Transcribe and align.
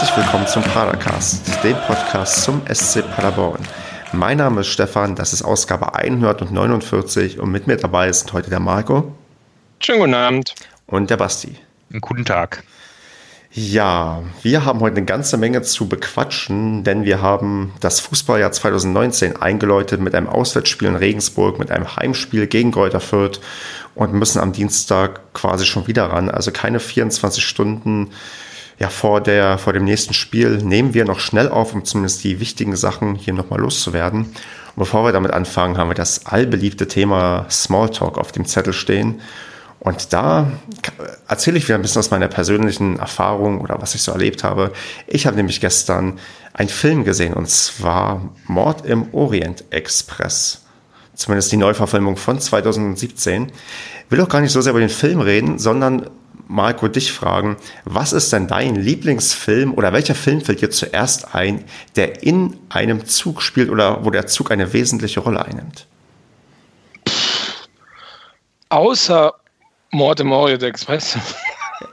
herzlich 0.00 0.16
willkommen 0.16 0.46
zum 0.46 0.62
Padercast, 0.62 1.62
dem 1.62 1.76
Podcast 1.86 2.44
zum 2.44 2.62
SC 2.72 3.02
Paderborn. 3.14 3.60
Mein 4.14 4.38
Name 4.38 4.62
ist 4.62 4.68
Stefan, 4.68 5.14
das 5.14 5.34
ist 5.34 5.42
Ausgabe 5.42 5.94
149 5.94 7.38
und 7.38 7.52
mit 7.52 7.66
mir 7.66 7.76
dabei 7.76 8.10
sind 8.10 8.32
heute 8.32 8.48
der 8.48 8.60
Marco. 8.60 9.12
Schönen 9.78 9.98
guten 9.98 10.14
Abend. 10.14 10.54
Und 10.86 11.10
der 11.10 11.18
Basti. 11.18 11.54
Guten 12.00 12.24
Tag. 12.24 12.64
Ja, 13.52 14.22
wir 14.40 14.64
haben 14.64 14.80
heute 14.80 14.96
eine 14.96 15.04
ganze 15.04 15.36
Menge 15.36 15.60
zu 15.60 15.86
bequatschen, 15.86 16.82
denn 16.82 17.04
wir 17.04 17.20
haben 17.20 17.74
das 17.80 18.00
Fußballjahr 18.00 18.52
2019 18.52 19.36
eingeläutet 19.36 20.00
mit 20.00 20.14
einem 20.14 20.28
Auswärtsspiel 20.28 20.88
in 20.88 20.96
Regensburg, 20.96 21.58
mit 21.58 21.70
einem 21.70 21.94
Heimspiel 21.96 22.46
gegen 22.46 22.72
Kräuter 22.72 23.00
Fürth 23.00 23.42
und 23.94 24.14
müssen 24.14 24.40
am 24.40 24.54
Dienstag 24.54 25.34
quasi 25.34 25.66
schon 25.66 25.88
wieder 25.88 26.06
ran. 26.06 26.30
Also 26.30 26.52
keine 26.52 26.80
24 26.80 27.44
Stunden 27.44 28.12
ja, 28.80 28.88
vor, 28.88 29.20
der, 29.20 29.58
vor 29.58 29.74
dem 29.74 29.84
nächsten 29.84 30.14
Spiel 30.14 30.56
nehmen 30.56 30.94
wir 30.94 31.04
noch 31.04 31.20
schnell 31.20 31.50
auf, 31.50 31.74
um 31.74 31.84
zumindest 31.84 32.24
die 32.24 32.40
wichtigen 32.40 32.76
Sachen 32.76 33.14
hier 33.14 33.34
nochmal 33.34 33.60
loszuwerden. 33.60 34.22
Und 34.22 34.76
bevor 34.76 35.04
wir 35.04 35.12
damit 35.12 35.32
anfangen, 35.32 35.76
haben 35.76 35.90
wir 35.90 35.94
das 35.94 36.24
allbeliebte 36.24 36.88
Thema 36.88 37.44
Smalltalk 37.50 38.16
auf 38.16 38.32
dem 38.32 38.46
Zettel 38.46 38.72
stehen. 38.72 39.20
Und 39.80 40.14
da 40.14 40.50
erzähle 41.28 41.58
ich 41.58 41.68
wieder 41.68 41.74
ein 41.74 41.82
bisschen 41.82 42.00
aus 42.00 42.10
meiner 42.10 42.28
persönlichen 42.28 42.98
Erfahrung 42.98 43.60
oder 43.60 43.80
was 43.82 43.94
ich 43.94 44.02
so 44.02 44.12
erlebt 44.12 44.44
habe. 44.44 44.72
Ich 45.06 45.26
habe 45.26 45.36
nämlich 45.36 45.60
gestern 45.60 46.18
einen 46.54 46.70
Film 46.70 47.04
gesehen 47.04 47.34
und 47.34 47.50
zwar 47.50 48.30
Mord 48.46 48.86
im 48.86 49.12
Orient 49.12 49.64
Express. 49.70 50.64
Zumindest 51.14 51.52
die 51.52 51.58
Neuverfilmung 51.58 52.16
von 52.16 52.40
2017. 52.40 53.52
Will 54.08 54.20
auch 54.22 54.28
gar 54.28 54.40
nicht 54.40 54.52
so 54.52 54.62
sehr 54.62 54.70
über 54.70 54.80
den 54.80 54.88
Film 54.88 55.20
reden, 55.20 55.58
sondern 55.58 56.08
Marco 56.50 56.88
dich 56.88 57.12
fragen, 57.12 57.56
was 57.84 58.12
ist 58.12 58.32
denn 58.32 58.48
dein 58.48 58.74
Lieblingsfilm 58.74 59.72
oder 59.72 59.92
welcher 59.92 60.16
Film 60.16 60.40
fällt 60.40 60.60
dir 60.60 60.70
zuerst 60.70 61.34
ein, 61.34 61.64
der 61.94 62.24
in 62.24 62.56
einem 62.68 63.06
Zug 63.06 63.40
spielt 63.40 63.70
oder 63.70 64.04
wo 64.04 64.10
der 64.10 64.26
Zug 64.26 64.50
eine 64.50 64.72
wesentliche 64.72 65.20
Rolle 65.20 65.44
einnimmt? 65.44 65.86
Außer 68.68 69.32
Mord 69.92 70.20
im 70.20 70.32
Orient 70.32 70.62
Express. 70.64 71.16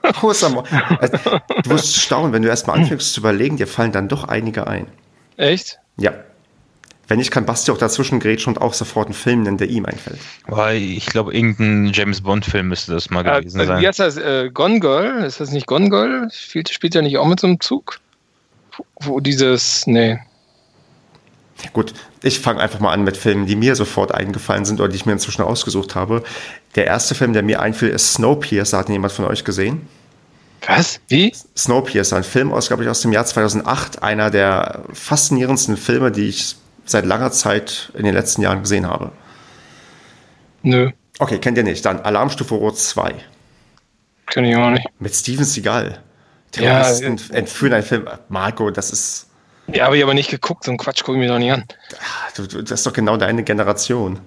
Außer 0.22 0.50
Mord. 0.50 0.68
Also, 1.00 1.18
du 1.64 1.70
wirst 1.70 1.96
staunen, 1.96 2.34
wenn 2.34 2.42
du 2.42 2.50
erstmal 2.50 2.80
anfängst 2.80 3.14
zu 3.14 3.20
überlegen, 3.20 3.58
dir 3.58 3.68
fallen 3.68 3.92
dann 3.92 4.08
doch 4.08 4.24
einige 4.24 4.66
ein. 4.66 4.88
Echt? 5.38 5.80
Ja. 5.98 6.14
Wenn 7.08 7.20
nicht, 7.20 7.32
kann 7.32 7.46
Basti 7.46 7.72
auch 7.72 7.78
dazwischen 7.78 8.20
grätschen 8.20 8.54
und 8.54 8.62
auch 8.62 8.74
sofort 8.74 9.08
einen 9.08 9.14
Film 9.14 9.44
nennen, 9.44 9.58
der 9.58 9.70
ihm 9.70 9.86
einfällt. 9.86 10.20
Ich 10.76 11.06
glaube, 11.06 11.34
irgendein 11.34 11.94
James 11.94 12.22
Bond-Film 12.22 12.68
müsste 12.68 12.92
das 12.92 13.10
mal 13.10 13.26
äh, 13.26 13.40
gewesen 13.40 13.66
sein. 13.66 13.82
Wie 13.82 13.88
heißt 13.88 14.00
das? 14.00 14.18
Äh, 14.18 14.50
Gone 14.54 14.82
Girl? 14.82 15.24
Ist 15.24 15.40
das 15.40 15.52
nicht 15.52 15.68
Gone 15.68 15.90
Girl? 15.90 16.28
Spielt, 16.32 16.70
spielt 16.70 16.96
ja 16.96 17.02
nicht 17.02 17.18
auch 17.18 17.28
mit 17.28 17.40
so 17.40 17.48
einem 17.48 17.62
Zug? 17.62 18.00
Wo 19.00 19.22
dieses. 19.22 19.88
Nee. 19.88 20.20
Gut, 21.74 21.94
ich 22.22 22.40
fange 22.40 22.60
einfach 22.60 22.80
mal 22.80 22.92
an 22.92 23.04
mit 23.04 23.18
Filmen, 23.18 23.48
die 23.48 23.56
mir 23.56 23.76
sofort 23.76 24.14
eingefallen 24.14 24.66
sind 24.66 24.80
oder 24.80 24.90
die 24.90 24.98
ich 24.98 25.06
mir 25.06 25.14
inzwischen 25.14 25.42
ausgesucht 25.42 25.96
habe. 25.96 26.24
Der 26.76 26.86
erste 26.86 27.16
Film, 27.16 27.34
der 27.34 27.42
mir 27.42 27.62
einfiel, 27.62 27.90
ist 27.90 28.14
Snowpiercer. 28.14 28.78
Hat 28.78 28.90
jemand 28.90 29.14
von 29.14 29.26
euch 29.26 29.44
gesehen? 29.44 29.88
Was? 30.68 31.00
Wie? 31.08 31.34
Snowpiercer, 31.56 32.18
ein 32.18 32.24
Film 32.24 32.52
aus, 32.52 32.68
glaube 32.68 32.84
ich, 32.84 32.90
aus 32.90 33.02
dem 33.02 33.12
Jahr 33.14 33.26
2008. 33.26 34.04
Einer 34.04 34.30
der 34.30 34.84
faszinierendsten 34.94 35.78
Filme, 35.78 36.12
die 36.12 36.28
ich 36.28 36.58
seit 36.88 37.06
langer 37.06 37.32
Zeit 37.32 37.92
in 37.94 38.04
den 38.04 38.14
letzten 38.14 38.42
Jahren 38.42 38.62
gesehen 38.62 38.88
habe. 38.88 39.12
Nö. 40.64 40.92
Okay, 41.20 41.40
kennt 41.40 41.58
ihr 41.58 41.64
nicht. 41.64 41.86
Dann 41.86 42.02
Alarmstufe 42.02 42.56
Rot 42.56 42.78
2. 42.78 43.14
Kenn 44.28 44.46
ich 44.46 44.56
auch 44.56 44.70
nicht. 44.70 44.88
Mit 45.00 45.16
Steven 45.16 45.46
Seagal. 45.46 46.02
Terroristen 46.52 47.18
ja, 47.18 47.36
entführen 47.36 47.74
einen 47.74 47.84
Film. 47.84 48.08
Marco, 48.30 48.72
das 48.72 48.92
ist 48.92 49.28
ja, 49.74 49.86
habe 49.86 49.98
ich 49.98 50.04
aber 50.04 50.14
nicht 50.14 50.30
geguckt, 50.30 50.64
so 50.64 50.72
ein 50.72 50.78
Quatsch 50.78 51.04
gucke 51.04 51.18
ich 51.18 51.20
mir 51.20 51.28
doch 51.28 51.40
nicht 51.40 51.52
an. 51.52 51.66
Du, 52.36 52.48
du, 52.48 52.62
das 52.62 52.80
ist 52.80 52.88
doch 52.88 52.94
genau 52.94 53.18
deine 53.18 53.44
Generation. 53.44 54.20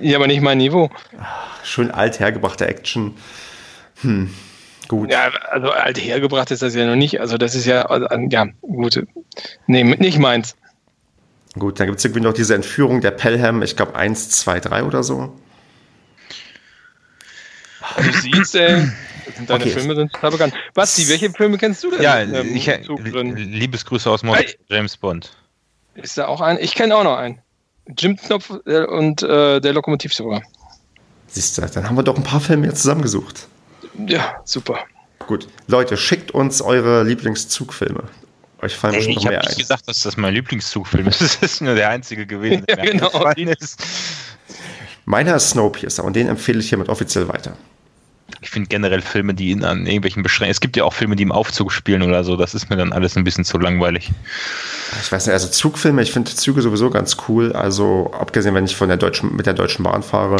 Ja, 0.00 0.16
aber 0.16 0.26
nicht 0.26 0.40
mein 0.40 0.58
Niveau. 0.58 0.90
Schön 1.62 1.92
alt 1.92 2.18
hergebrachte 2.18 2.66
Action. 2.66 3.14
Hm, 4.00 4.34
gut. 4.88 5.12
Ja, 5.12 5.30
also 5.50 5.70
alt 5.70 5.98
hergebracht 5.98 6.50
ist 6.50 6.62
das 6.62 6.74
ja 6.74 6.84
noch 6.84 6.96
nicht. 6.96 7.20
Also 7.20 7.38
das 7.38 7.54
ist 7.54 7.66
ja, 7.66 7.82
also, 7.82 8.08
ja, 8.28 8.46
gut. 8.60 9.06
Nee, 9.68 9.84
nicht 9.84 10.18
meins. 10.18 10.56
Gut, 11.58 11.80
dann 11.80 11.86
gibt 11.86 11.98
es 11.98 12.04
irgendwie 12.04 12.20
noch 12.20 12.34
diese 12.34 12.54
Entführung 12.54 13.00
der 13.00 13.12
Pelham, 13.12 13.62
ich 13.62 13.76
glaube 13.76 13.94
1, 13.94 14.30
2, 14.30 14.60
3 14.60 14.84
oder 14.84 15.02
so. 15.02 15.34
Du 17.96 18.12
siehst, 18.12 18.54
ey, 18.54 18.88
Deine 19.46 19.64
okay. 19.64 19.70
Filme 19.70 19.94
sind 19.94 20.12
total 20.12 20.30
bekannt. 20.30 20.54
Basti, 20.74 21.08
welche 21.08 21.30
Filme 21.30 21.58
kennst 21.58 21.82
du 21.84 21.90
denn? 21.90 22.02
Ja, 22.02 22.20
ähm, 22.20 22.54
ich, 22.54 22.66
Liebesgrüße 22.66 24.10
aus 24.10 24.22
Moskau, 24.22 24.44
James 24.68 24.96
Bond. 24.96 25.32
Ist 25.94 26.16
da 26.16 26.26
auch 26.26 26.40
ein? 26.40 26.58
Ich 26.60 26.74
kenne 26.74 26.96
auch 26.96 27.04
noch 27.04 27.16
einen. 27.16 27.40
Jim 27.96 28.16
Knopf 28.16 28.50
äh, 28.66 28.84
und 28.84 29.22
äh, 29.22 29.60
der 29.60 29.72
Lokomotivführer. 29.72 30.42
Siehst 31.28 31.58
du, 31.58 31.62
dann 31.62 31.88
haben 31.88 31.96
wir 31.96 32.02
doch 32.02 32.16
ein 32.16 32.22
paar 32.22 32.40
Filme 32.40 32.66
jetzt 32.66 32.82
zusammengesucht. 32.82 33.48
Ja, 34.06 34.40
super. 34.44 34.78
Gut. 35.26 35.48
Leute, 35.66 35.96
schickt 35.96 36.30
uns 36.30 36.62
eure 36.62 37.02
Lieblingszugfilme. 37.04 38.04
Euch 38.66 38.76
fallen 38.76 38.94
Ey, 38.94 38.98
bestimmt 38.98 39.16
noch 39.16 39.24
mehr 39.24 39.32
ein. 39.32 39.38
Ich 39.38 39.46
habe 39.46 39.48
nicht 39.48 39.58
gesagt, 39.58 39.88
dass 39.88 40.02
das 40.02 40.16
mein 40.16 40.34
Lieblingszugfilm 40.34 41.06
ist. 41.06 41.20
Das 41.40 41.52
ist 41.52 41.60
nur 41.62 41.74
der 41.74 41.90
einzige 41.90 42.26
gewesen, 42.26 42.64
der 42.68 42.78
ja, 42.78 42.84
genau. 42.84 43.30
ist. 43.30 43.82
Meiner 45.04 45.36
ist 45.36 45.50
Snowpiercer 45.50 46.04
und 46.04 46.16
den 46.16 46.28
empfehle 46.28 46.58
ich 46.58 46.68
hiermit 46.68 46.88
offiziell 46.88 47.28
weiter 47.28 47.56
ich 48.46 48.50
finde 48.50 48.68
generell 48.68 49.02
Filme, 49.02 49.34
die 49.34 49.50
in, 49.50 49.64
an 49.64 49.86
irgendwelchen 49.86 50.22
Beschränkungen, 50.22 50.52
es 50.52 50.60
gibt 50.60 50.76
ja 50.76 50.84
auch 50.84 50.92
Filme, 50.92 51.16
die 51.16 51.24
im 51.24 51.32
Aufzug 51.32 51.72
spielen 51.72 52.02
oder 52.02 52.22
so, 52.22 52.36
das 52.36 52.54
ist 52.54 52.70
mir 52.70 52.76
dann 52.76 52.92
alles 52.92 53.16
ein 53.16 53.24
bisschen 53.24 53.44
zu 53.44 53.58
langweilig. 53.58 54.12
Ich 55.02 55.10
weiß 55.10 55.26
nicht, 55.26 55.32
also 55.32 55.48
Zugfilme, 55.48 56.00
ich 56.00 56.12
finde 56.12 56.32
Züge 56.32 56.62
sowieso 56.62 56.88
ganz 56.90 57.16
cool, 57.26 57.52
also 57.52 58.12
abgesehen, 58.16 58.54
wenn 58.54 58.64
ich 58.64 58.76
von 58.76 58.86
der 58.86 58.98
deutschen, 58.98 59.34
mit 59.34 59.46
der 59.46 59.54
Deutschen 59.54 59.82
Bahn 59.82 60.04
fahre, 60.04 60.36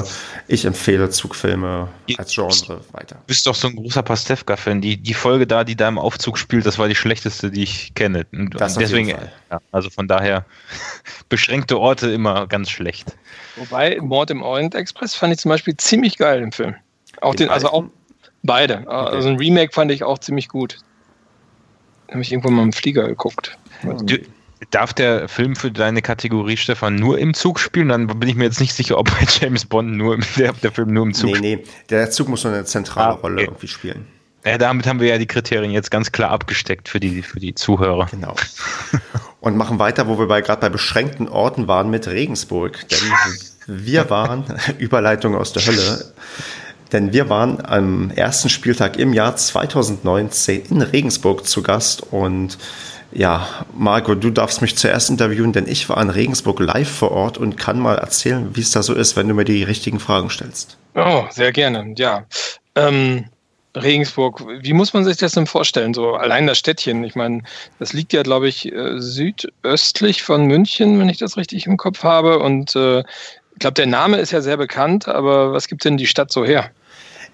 ich 0.47 0.65
empfehle 0.67 1.11
Zugfilme 1.11 1.89
als 2.17 2.33
Genre 2.33 2.81
weiter. 2.93 3.17
Du 3.17 3.27
bist 3.27 3.45
doch 3.49 3.57
so 3.57 3.67
ein 3.67 3.75
großer 3.75 4.05
Pastewka-Fan, 4.05 4.81
die, 4.81 4.99
die 4.99 5.15
Folge 5.15 5.49
da, 5.49 5.65
die 5.65 5.75
da 5.75 5.89
im 5.89 5.99
Aufzug 5.99 6.39
spielt, 6.39 6.65
das 6.65 6.79
war 6.79 6.87
die 6.87 6.95
schlechteste, 6.95 7.51
die 7.51 7.65
ich 7.65 7.93
kenne. 7.95 8.25
Und 8.33 8.61
das 8.61 8.75
deswegen, 8.75 9.09
ja, 9.09 9.61
also 9.73 9.91
von 9.91 10.07
daher, 10.07 10.45
beschränkte 11.29 11.81
Orte 11.81 12.09
immer 12.13 12.47
ganz 12.47 12.71
schlecht. 12.71 13.17
Wobei, 13.57 13.99
Mord 14.01 14.31
im 14.31 14.43
Orient 14.43 14.77
Express 14.77 15.17
fand 15.17 15.33
ich 15.33 15.41
zum 15.41 15.49
Beispiel 15.49 15.77
ziemlich 15.77 16.19
geil 16.19 16.41
im 16.41 16.53
Film. 16.53 16.77
Auch 17.27 17.35
den, 17.35 17.49
also 17.49 17.71
auch 17.71 17.85
beide. 18.45 18.85
Okay. 18.87 18.91
Also 18.91 19.29
ein 19.29 19.37
Remake 19.37 19.73
fand 19.73 19.91
ich 19.91 20.05
auch 20.05 20.19
ziemlich 20.19 20.49
gut. 20.49 20.79
Habe 22.09 22.23
ich 22.23 22.31
irgendwann 22.31 22.55
mal 22.55 22.63
im 22.63 22.73
Flieger 22.73 23.09
geguckt. 23.09 23.59
Du, 23.83 24.19
darf 24.71 24.95
der 24.95 25.29
Film 25.29 25.57
für 25.57 25.73
deine 25.73 26.03
Kategorie, 26.03 26.57
Stefan, 26.57 26.95
nur 26.95 27.19
im 27.19 27.35
Zug 27.35 27.59
spielen? 27.59 27.89
Dann 27.89 28.07
bin 28.07 28.29
ich 28.29 28.37
mir 28.37 28.45
jetzt 28.45 28.61
nicht 28.61 28.75
sicher, 28.75 28.97
ob 28.97 29.11
bei 29.11 29.27
James 29.29 29.65
Bond 29.65 29.97
nur 29.97 30.15
im, 30.15 30.23
der, 30.37 30.53
der 30.53 30.71
Film 30.71 30.93
nur 30.93 31.05
im 31.07 31.15
Zug 31.15 31.33
Nee, 31.41 31.57
nee, 31.57 31.65
der 31.91 32.11
Zug 32.13 32.29
muss 32.29 32.45
nur 32.45 32.53
eine 32.53 32.65
zentrale 32.65 33.09
ah, 33.09 33.13
okay. 33.15 33.23
Rolle 33.23 33.43
irgendwie 33.43 33.69
spielen. 33.69 34.07
Ja, 34.45 34.57
damit 34.59 34.87
haben 34.87 35.01
wir 35.01 35.09
ja 35.09 35.19
die 35.19 35.27
Kriterien 35.27 35.73
jetzt 35.73 35.91
ganz 35.91 36.13
klar 36.13 36.31
abgesteckt 36.31 36.89
für 36.89 37.01
die, 37.01 37.23
für 37.23 37.41
die 37.41 37.57
Zuhörer. 37.57 38.07
Genau. 38.13 38.37
Und 39.41 39.57
machen 39.57 39.81
weiter, 39.81 40.07
wo 40.07 40.17
wir 40.21 40.29
bei, 40.29 40.41
gerade 40.41 40.61
bei 40.61 40.69
beschränkten 40.69 41.29
Orten 41.29 41.67
waren 41.67 41.91
mit 41.91 42.07
Regensburg. 42.07 42.89
Denn 42.89 42.99
wir 43.67 44.09
waren, 44.09 44.45
Überleitung 44.79 45.35
aus 45.35 45.53
der 45.53 45.67
Hölle, 45.67 46.13
denn 46.93 47.13
wir 47.13 47.29
waren 47.29 47.65
am 47.65 48.11
ersten 48.11 48.49
Spieltag 48.49 48.99
im 48.99 49.13
Jahr 49.13 49.37
2019 49.37 50.63
in 50.71 50.83
Regensburg 50.83 51.47
zu 51.47 51.63
Gast 51.63 52.03
und 52.13 52.59
ja, 53.13 53.49
Marco, 53.75 54.15
du 54.15 54.31
darfst 54.31 54.61
mich 54.61 54.77
zuerst 54.77 55.11
interviewen, 55.11 55.53
denn 55.53 55.67
ich 55.67 55.89
war 55.89 56.01
in 56.03 56.11
Regensburg 56.11 56.61
live 56.61 56.91
vor 56.91 57.13
Ort 57.13 57.39
und 57.39 57.57
kann 57.57 57.79
mal 57.79 57.97
erzählen, 57.97 58.55
wie 58.55 58.61
es 58.61 58.73
da 58.73 58.83
so 58.83 58.95
ist, 58.95 59.17
wenn 59.17 59.29
du 59.29 59.35
mir 59.35 59.45
die 59.45 59.63
richtigen 59.63 60.01
Fragen 60.01 60.29
stellst. 60.29 60.77
Oh, 60.95 61.25
sehr 61.31 61.53
gerne, 61.53 61.95
ja. 61.97 62.27
Ähm, 62.75 63.27
Regensburg, 63.77 64.43
wie 64.61 64.73
muss 64.73 64.93
man 64.95 65.05
sich 65.05 65.19
das 65.19 65.33
denn 65.33 65.47
vorstellen? 65.47 65.95
So 65.95 66.15
allein 66.15 66.47
das 66.47 66.59
Städtchen, 66.59 67.05
ich 67.05 67.15
meine, 67.15 67.43
das 67.79 67.93
liegt 67.93 68.13
ja, 68.13 68.23
glaube 68.23 68.49
ich, 68.49 68.73
äh, 68.73 68.99
südöstlich 68.99 70.23
von 70.23 70.47
München, 70.47 70.99
wenn 70.99 71.09
ich 71.09 71.19
das 71.19 71.37
richtig 71.37 71.67
im 71.67 71.77
Kopf 71.77 72.03
habe. 72.03 72.39
Und 72.39 72.75
äh, 72.75 73.03
ich 73.57 73.61
glaube, 73.61 73.73
der 73.73 73.87
Name 73.87 74.19
ist 74.19 74.33
ja 74.33 74.43
sehr 74.43 74.59
bekannt, 74.59 75.09
aber 75.09 75.55
was 75.55 75.67
gibt 75.67 75.87
denn 75.87 75.97
die 75.97 76.07
Stadt 76.07 76.31
so 76.31 76.45
her? 76.45 76.71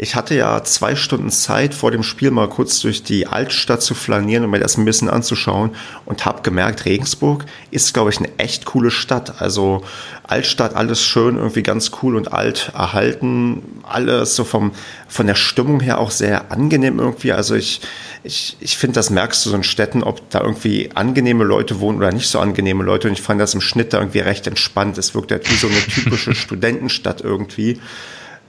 Ich 0.02 0.16
hatte 0.16 0.34
ja 0.34 0.64
zwei 0.64 0.96
Stunden 0.96 1.30
Zeit 1.30 1.74
vor 1.74 1.92
dem 1.92 2.02
Spiel 2.02 2.32
mal 2.32 2.48
kurz 2.48 2.80
durch 2.80 3.04
die 3.04 3.28
Altstadt 3.28 3.82
zu 3.82 3.94
flanieren 3.94 4.42
und 4.42 4.50
mir 4.50 4.58
das 4.58 4.76
ein 4.76 4.84
bisschen 4.84 5.08
anzuschauen 5.08 5.76
und 6.06 6.26
habe 6.26 6.42
gemerkt, 6.42 6.86
Regensburg 6.86 7.44
ist, 7.70 7.94
glaube 7.94 8.10
ich, 8.10 8.18
eine 8.18 8.36
echt 8.36 8.64
coole 8.64 8.90
Stadt. 8.90 9.40
Also 9.40 9.84
Altstadt, 10.24 10.74
alles 10.74 11.00
schön, 11.00 11.36
irgendwie 11.36 11.62
ganz 11.62 11.92
cool 12.02 12.16
und 12.16 12.32
alt 12.32 12.72
erhalten. 12.74 13.62
Alles 13.84 14.34
so 14.34 14.42
vom, 14.42 14.72
von 15.06 15.28
der 15.28 15.36
Stimmung 15.36 15.78
her 15.78 16.00
auch 16.00 16.10
sehr 16.10 16.50
angenehm 16.50 16.98
irgendwie. 16.98 17.30
Also 17.30 17.54
ich, 17.54 17.80
ich, 18.24 18.56
ich 18.58 18.76
finde, 18.76 18.94
das 18.94 19.10
merkst 19.10 19.46
du 19.46 19.50
so 19.50 19.56
in 19.56 19.62
Städten, 19.62 20.02
ob 20.02 20.28
da 20.30 20.40
irgendwie 20.40 20.90
angenehme 20.96 21.44
Leute 21.44 21.78
wohnen 21.78 21.98
oder 21.98 22.10
nicht 22.10 22.28
so 22.28 22.40
angenehme 22.40 22.82
Leute. 22.82 23.06
Und 23.06 23.14
ich 23.14 23.22
fand 23.22 23.40
das 23.40 23.54
im 23.54 23.60
Schnitt 23.60 23.92
da 23.92 24.00
irgendwie 24.00 24.18
recht 24.18 24.48
entspannt. 24.48 24.98
Es 24.98 25.14
wirkt 25.14 25.30
halt 25.30 25.48
wie 25.48 25.54
so 25.54 25.68
eine 25.68 25.78
typische 25.78 26.34
Studentenstadt 26.34 27.20
irgendwie. 27.20 27.78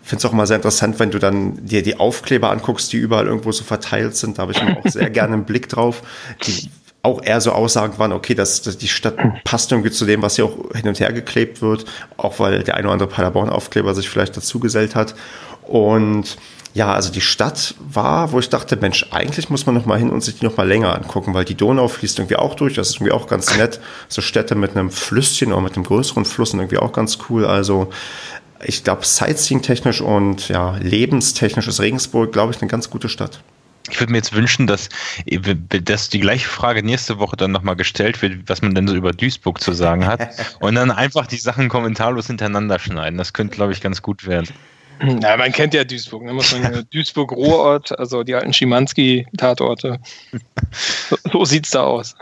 Finde 0.03 0.19
es 0.19 0.25
auch 0.25 0.33
immer 0.33 0.45
sehr 0.45 0.57
interessant, 0.57 0.99
wenn 0.99 1.11
du 1.11 1.19
dann 1.19 1.65
dir 1.65 1.81
die 1.81 1.99
Aufkleber 1.99 2.51
anguckst, 2.51 2.91
die 2.93 2.97
überall 2.97 3.27
irgendwo 3.27 3.51
so 3.51 3.63
verteilt 3.63 4.15
sind. 4.15 4.37
Da 4.37 4.43
habe 4.43 4.51
ich 4.51 4.61
immer 4.61 4.77
auch 4.77 4.89
sehr 4.89 5.09
gerne 5.09 5.33
einen 5.33 5.45
Blick 5.45 5.69
drauf. 5.69 6.01
Die 6.45 6.69
auch 7.03 7.21
eher 7.21 7.41
so 7.41 7.51
Aussagen 7.51 7.99
waren, 7.99 8.13
okay, 8.13 8.33
dass, 8.33 8.61
dass 8.61 8.77
die 8.77 8.87
Stadt 8.87 9.15
passt 9.43 9.71
irgendwie 9.71 9.91
zu 9.91 10.05
dem, 10.05 10.21
was 10.21 10.37
hier 10.37 10.45
auch 10.45 10.57
hin 10.73 10.87
und 10.87 10.99
her 11.01 11.11
geklebt 11.11 11.61
wird, 11.61 11.83
auch 12.15 12.39
weil 12.39 12.63
der 12.63 12.75
eine 12.75 12.85
oder 12.87 12.93
andere 12.93 13.09
Paderborn-Aufkleber 13.09 13.93
sich 13.93 14.09
vielleicht 14.09 14.37
dazu 14.37 14.59
gesellt 14.59 14.95
hat. 14.95 15.13
Und 15.63 16.37
ja, 16.73 16.91
also 16.91 17.11
die 17.11 17.21
Stadt 17.21 17.75
war, 17.79 18.31
wo 18.31 18.39
ich 18.39 18.49
dachte, 18.49 18.77
Mensch, 18.77 19.05
eigentlich 19.11 19.49
muss 19.49 19.65
man 19.65 19.75
noch 19.75 19.85
mal 19.85 19.99
hin 19.99 20.09
und 20.09 20.23
sich 20.23 20.39
die 20.39 20.45
noch 20.45 20.57
mal 20.57 20.67
länger 20.67 20.95
angucken, 20.95 21.33
weil 21.33 21.45
die 21.45 21.55
Donau 21.55 21.87
fließt 21.87 22.19
irgendwie 22.19 22.37
auch 22.37 22.55
durch. 22.55 22.73
Das 22.73 22.89
ist 22.89 22.95
irgendwie 22.95 23.11
auch 23.11 23.27
ganz 23.27 23.55
nett. 23.57 23.79
So 24.07 24.21
Städte 24.21 24.55
mit 24.55 24.71
einem 24.71 24.89
Flüsschen 24.89 25.51
oder 25.51 25.61
mit 25.61 25.75
einem 25.75 25.83
größeren 25.83 26.25
Fluss 26.25 26.51
sind 26.51 26.61
irgendwie 26.61 26.79
auch 26.79 26.91
ganz 26.91 27.19
cool. 27.29 27.45
Also 27.45 27.89
ich 28.65 28.83
glaube, 28.83 29.05
Sightseeing-technisch 29.05 30.01
und 30.01 30.49
ja, 30.49 30.77
lebenstechnisch 30.77 31.67
ist 31.67 31.79
Regensburg, 31.79 32.31
glaube 32.31 32.53
ich, 32.53 32.61
eine 32.61 32.69
ganz 32.69 32.89
gute 32.89 33.09
Stadt. 33.09 33.41
Ich 33.89 33.99
würde 33.99 34.11
mir 34.11 34.17
jetzt 34.17 34.33
wünschen, 34.33 34.65
dass, 34.65 34.89
dass 35.83 36.09
die 36.09 36.19
gleiche 36.19 36.47
Frage 36.47 36.83
nächste 36.83 37.19
Woche 37.19 37.35
dann 37.35 37.51
nochmal 37.51 37.75
gestellt 37.75 38.21
wird, 38.21 38.47
was 38.47 38.61
man 38.61 38.73
denn 38.73 38.87
so 38.87 38.95
über 38.95 39.11
Duisburg 39.11 39.59
zu 39.59 39.73
sagen 39.73 40.07
hat. 40.07 40.29
und 40.61 40.75
dann 40.75 40.89
einfach 40.89 41.27
die 41.27 41.37
Sachen 41.37 41.67
kommentarlos 41.67 42.27
hintereinander 42.27 42.79
schneiden. 42.79 43.17
Das 43.17 43.33
könnte, 43.33 43.55
glaube 43.55 43.73
ich, 43.73 43.81
ganz 43.81 44.01
gut 44.01 44.25
werden. 44.25 44.47
Ja, 45.21 45.35
man 45.35 45.51
kennt 45.51 45.73
ja 45.73 45.83
Duisburg. 45.83 46.23
Ne? 46.23 46.33
Muss 46.33 46.57
man, 46.57 46.87
Duisburg-Ruhrort, 46.93 47.97
also 47.99 48.23
die 48.23 48.35
alten 48.35 48.53
Schimanski-Tatorte. 48.53 49.99
So, 51.09 51.17
so 51.31 51.45
sieht 51.45 51.65
es 51.65 51.71
da 51.71 51.83
aus. 51.83 52.15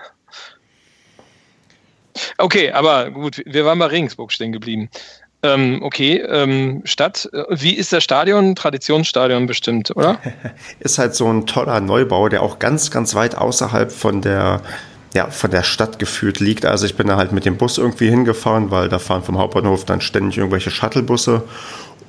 Okay, 2.37 2.71
aber 2.71 3.11
gut, 3.11 3.41
wir 3.45 3.65
waren 3.65 3.79
bei 3.79 3.85
Regensburg 3.85 4.31
stehen 4.31 4.51
geblieben. 4.51 4.89
Ähm, 5.43 5.79
okay, 5.81 6.17
ähm, 6.17 6.81
Stadt. 6.85 7.29
Wie 7.49 7.73
ist 7.73 7.91
das 7.93 8.03
Stadion? 8.03 8.55
Traditionsstadion 8.55 9.47
bestimmt, 9.47 9.95
oder? 9.95 10.19
ist 10.79 10.99
halt 10.99 11.15
so 11.15 11.27
ein 11.27 11.47
toller 11.47 11.79
Neubau, 11.81 12.29
der 12.29 12.43
auch 12.43 12.59
ganz, 12.59 12.91
ganz 12.91 13.15
weit 13.15 13.35
außerhalb 13.35 13.91
von 13.91 14.21
der, 14.21 14.61
ja, 15.15 15.29
von 15.29 15.49
der 15.49 15.63
Stadt 15.63 15.97
geführt 15.97 16.39
liegt. 16.39 16.65
Also 16.65 16.85
ich 16.85 16.95
bin 16.95 17.07
da 17.07 17.17
halt 17.17 17.31
mit 17.31 17.45
dem 17.45 17.57
Bus 17.57 17.79
irgendwie 17.79 18.09
hingefahren, 18.09 18.69
weil 18.69 18.87
da 18.87 18.99
fahren 18.99 19.23
vom 19.23 19.39
Hauptbahnhof 19.39 19.83
dann 19.85 20.01
ständig 20.01 20.37
irgendwelche 20.37 20.69
Shuttlebusse 20.69 21.43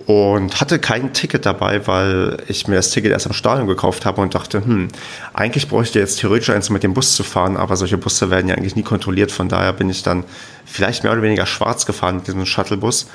und 0.06 0.60
hatte 0.60 0.78
kein 0.78 1.12
Ticket 1.12 1.46
dabei, 1.46 1.86
weil 1.86 2.38
ich 2.48 2.66
mir 2.66 2.76
das 2.76 2.90
Ticket 2.90 3.12
erst 3.12 3.26
am 3.26 3.32
Stadion 3.32 3.66
gekauft 3.66 4.04
habe 4.04 4.20
und 4.20 4.34
dachte, 4.34 4.64
hm, 4.64 4.88
eigentlich 5.32 5.68
bräuchte 5.68 5.98
ich 5.98 6.02
jetzt 6.02 6.20
theoretisch 6.20 6.50
eins, 6.50 6.70
mit 6.70 6.82
dem 6.82 6.94
Bus 6.94 7.14
zu 7.14 7.22
fahren, 7.22 7.56
aber 7.56 7.76
solche 7.76 7.98
Busse 7.98 8.30
werden 8.30 8.48
ja 8.48 8.56
eigentlich 8.56 8.76
nie 8.76 8.82
kontrolliert. 8.82 9.30
Von 9.30 9.48
daher 9.48 9.72
bin 9.72 9.90
ich 9.90 10.02
dann 10.02 10.24
vielleicht 10.64 11.04
mehr 11.04 11.12
oder 11.12 11.22
weniger 11.22 11.46
schwarz 11.46 11.86
gefahren 11.86 12.16
mit 12.16 12.26
diesem 12.26 12.46
Shuttlebus 12.46 13.06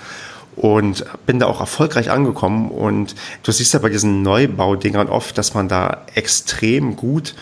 und 0.56 1.06
bin 1.25 1.39
da 1.39 1.45
auch 1.45 1.60
erfolgreich 1.60 2.10
angekommen. 2.10 2.72
Und 2.72 3.16
du 3.44 3.51
siehst 3.51 3.74
ja 3.74 3.80
bei 3.80 3.89
diesen 3.89 4.24
Neubaudingern 4.24 5.07
oft, 5.07 5.38
dass 5.38 5.54
man 5.54 5.68
da 5.68 6.06
extrem 6.16 6.95
gut 6.95 7.36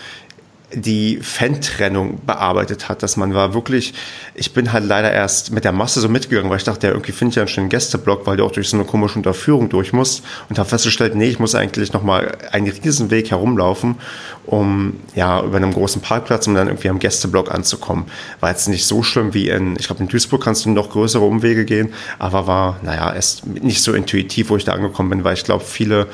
die 0.76 1.20
Fan-Trennung 1.22 2.20
bearbeitet 2.26 2.90
hat, 2.90 3.02
dass 3.02 3.18
man 3.18 3.34
war 3.34 3.54
wirklich, 3.54 3.94
ich 4.34 4.54
bin 4.54 4.74
halt 4.74 4.86
leider 4.86 5.12
erst 5.12 5.52
mit 5.52 5.64
der 5.64 5.72
Masse 5.72 6.02
so 6.02 6.10
mitgegangen, 6.10 6.50
weil 6.50 6.58
ich 6.58 6.64
dachte, 6.64 6.88
ja, 6.88 6.94
irgendwie 6.94 7.14
finde 7.14 7.30
ich 7.30 7.36
ja 7.38 7.44
einen 7.44 7.48
schönen 7.48 7.70
Gästeblock, 7.70 8.28
weil 8.28 8.38
du 8.38 8.44
auch 8.44 8.52
durch 8.52 8.70
so 8.70 8.78
eine 8.78 8.86
komische 8.86 9.16
Unterführung 9.16 9.70
durch 9.70 9.94
musst 9.94 10.24
und 10.50 10.60
habe 10.60 10.68
festgestellt, 10.68 11.16
nee, 11.16 11.28
ich 11.28 11.40
muss 11.40 11.56
eigentlich 11.56 11.94
nochmal 11.94 12.38
einen 12.52 12.68
riesen 12.68 13.10
Weg 13.10 13.32
herumlaufen, 13.32 13.96
um 14.46 15.00
ja 15.16 15.42
über 15.44 15.58
einem 15.58 15.74
großen 15.74 16.02
Parkplatz, 16.02 16.48
um 16.48 16.56
dann 16.56 16.68
irgendwie 16.68 16.90
am 16.90 17.00
Gästeblock 17.00 17.54
anzukommen. 17.54 18.06
War 18.42 18.50
jetzt 18.50 18.68
nicht 18.68 18.86
so 18.86 19.02
schlimm 19.02 19.34
wie 19.34 19.50
in, 19.50 19.76
ich 19.80 19.88
glaube 19.88 20.04
in 20.04 20.10
Duisburg 20.10 20.44
kannst 20.44 20.66
du 20.66 20.70
noch 20.70 20.90
größere 20.90 21.24
Umwege 21.24 21.66
gehen, 21.66 21.94
aber 22.20 22.48
war, 22.48 22.80
naja, 22.84 23.14
erst 23.14 23.48
nicht 23.48 23.82
so 23.82 23.94
intuitiv, 23.94 24.50
wo 24.50 24.58
ich 24.58 24.66
da 24.66 24.74
angekommen 24.74 25.10
bin, 25.10 25.24
weil 25.24 25.36
ich 25.36 25.44
glaube, 25.44 25.64
viele 25.64 26.08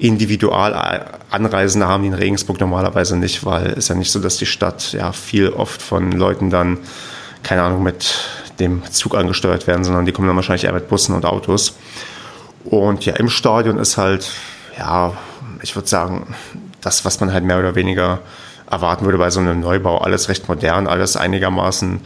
Individualanreisende 0.00 1.86
haben 1.86 2.02
die 2.02 2.08
in 2.08 2.14
Regensburg 2.14 2.58
normalerweise 2.58 3.16
nicht, 3.16 3.44
weil 3.44 3.74
es 3.76 3.88
ja 3.88 3.94
nicht 3.94 4.10
so, 4.10 4.18
dass 4.18 4.38
die 4.38 4.46
Stadt 4.46 4.92
ja 4.92 5.12
viel 5.12 5.50
oft 5.50 5.82
von 5.82 6.10
Leuten 6.12 6.48
dann, 6.48 6.78
keine 7.42 7.62
Ahnung, 7.62 7.82
mit 7.82 8.14
dem 8.58 8.82
Zug 8.90 9.14
angesteuert 9.14 9.66
werden, 9.66 9.84
sondern 9.84 10.06
die 10.06 10.12
kommen 10.12 10.26
dann 10.26 10.36
wahrscheinlich 10.36 10.64
eher 10.64 10.72
mit 10.72 10.88
Bussen 10.88 11.14
und 11.14 11.26
Autos. 11.26 11.76
Und 12.64 13.04
ja, 13.04 13.14
im 13.16 13.28
Stadion 13.28 13.78
ist 13.78 13.98
halt, 13.98 14.30
ja, 14.78 15.12
ich 15.62 15.76
würde 15.76 15.88
sagen, 15.88 16.34
das, 16.80 17.04
was 17.04 17.20
man 17.20 17.32
halt 17.32 17.44
mehr 17.44 17.58
oder 17.58 17.74
weniger 17.74 18.20
erwarten 18.70 19.04
würde 19.04 19.18
bei 19.18 19.30
so 19.30 19.40
einem 19.40 19.60
Neubau. 19.60 19.98
Alles 19.98 20.30
recht 20.30 20.48
modern, 20.48 20.86
alles 20.86 21.16
einigermaßen 21.16 22.00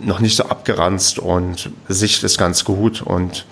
noch 0.00 0.20
nicht 0.20 0.36
so 0.36 0.44
abgeranzt 0.44 1.18
und 1.18 1.70
Sicht 1.88 2.22
ist 2.22 2.38
ganz 2.38 2.64
gut 2.64 3.02
und 3.02 3.46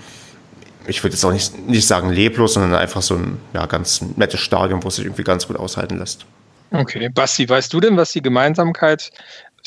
ich 0.88 1.02
würde 1.02 1.14
jetzt 1.14 1.24
auch 1.24 1.32
nicht, 1.32 1.68
nicht 1.68 1.86
sagen 1.86 2.10
leblos, 2.10 2.54
sondern 2.54 2.74
einfach 2.74 3.02
so 3.02 3.14
ein 3.16 3.38
ja, 3.52 3.66
ganz 3.66 4.02
nettes 4.16 4.40
Stadion, 4.40 4.82
wo 4.82 4.88
es 4.88 4.96
sich 4.96 5.04
irgendwie 5.04 5.24
ganz 5.24 5.46
gut 5.46 5.56
aushalten 5.56 5.98
lässt. 5.98 6.26
Okay, 6.70 7.08
Basti, 7.08 7.48
weißt 7.48 7.72
du 7.72 7.80
denn, 7.80 7.96
was 7.96 8.12
die 8.12 8.22
Gemeinsamkeit 8.22 9.12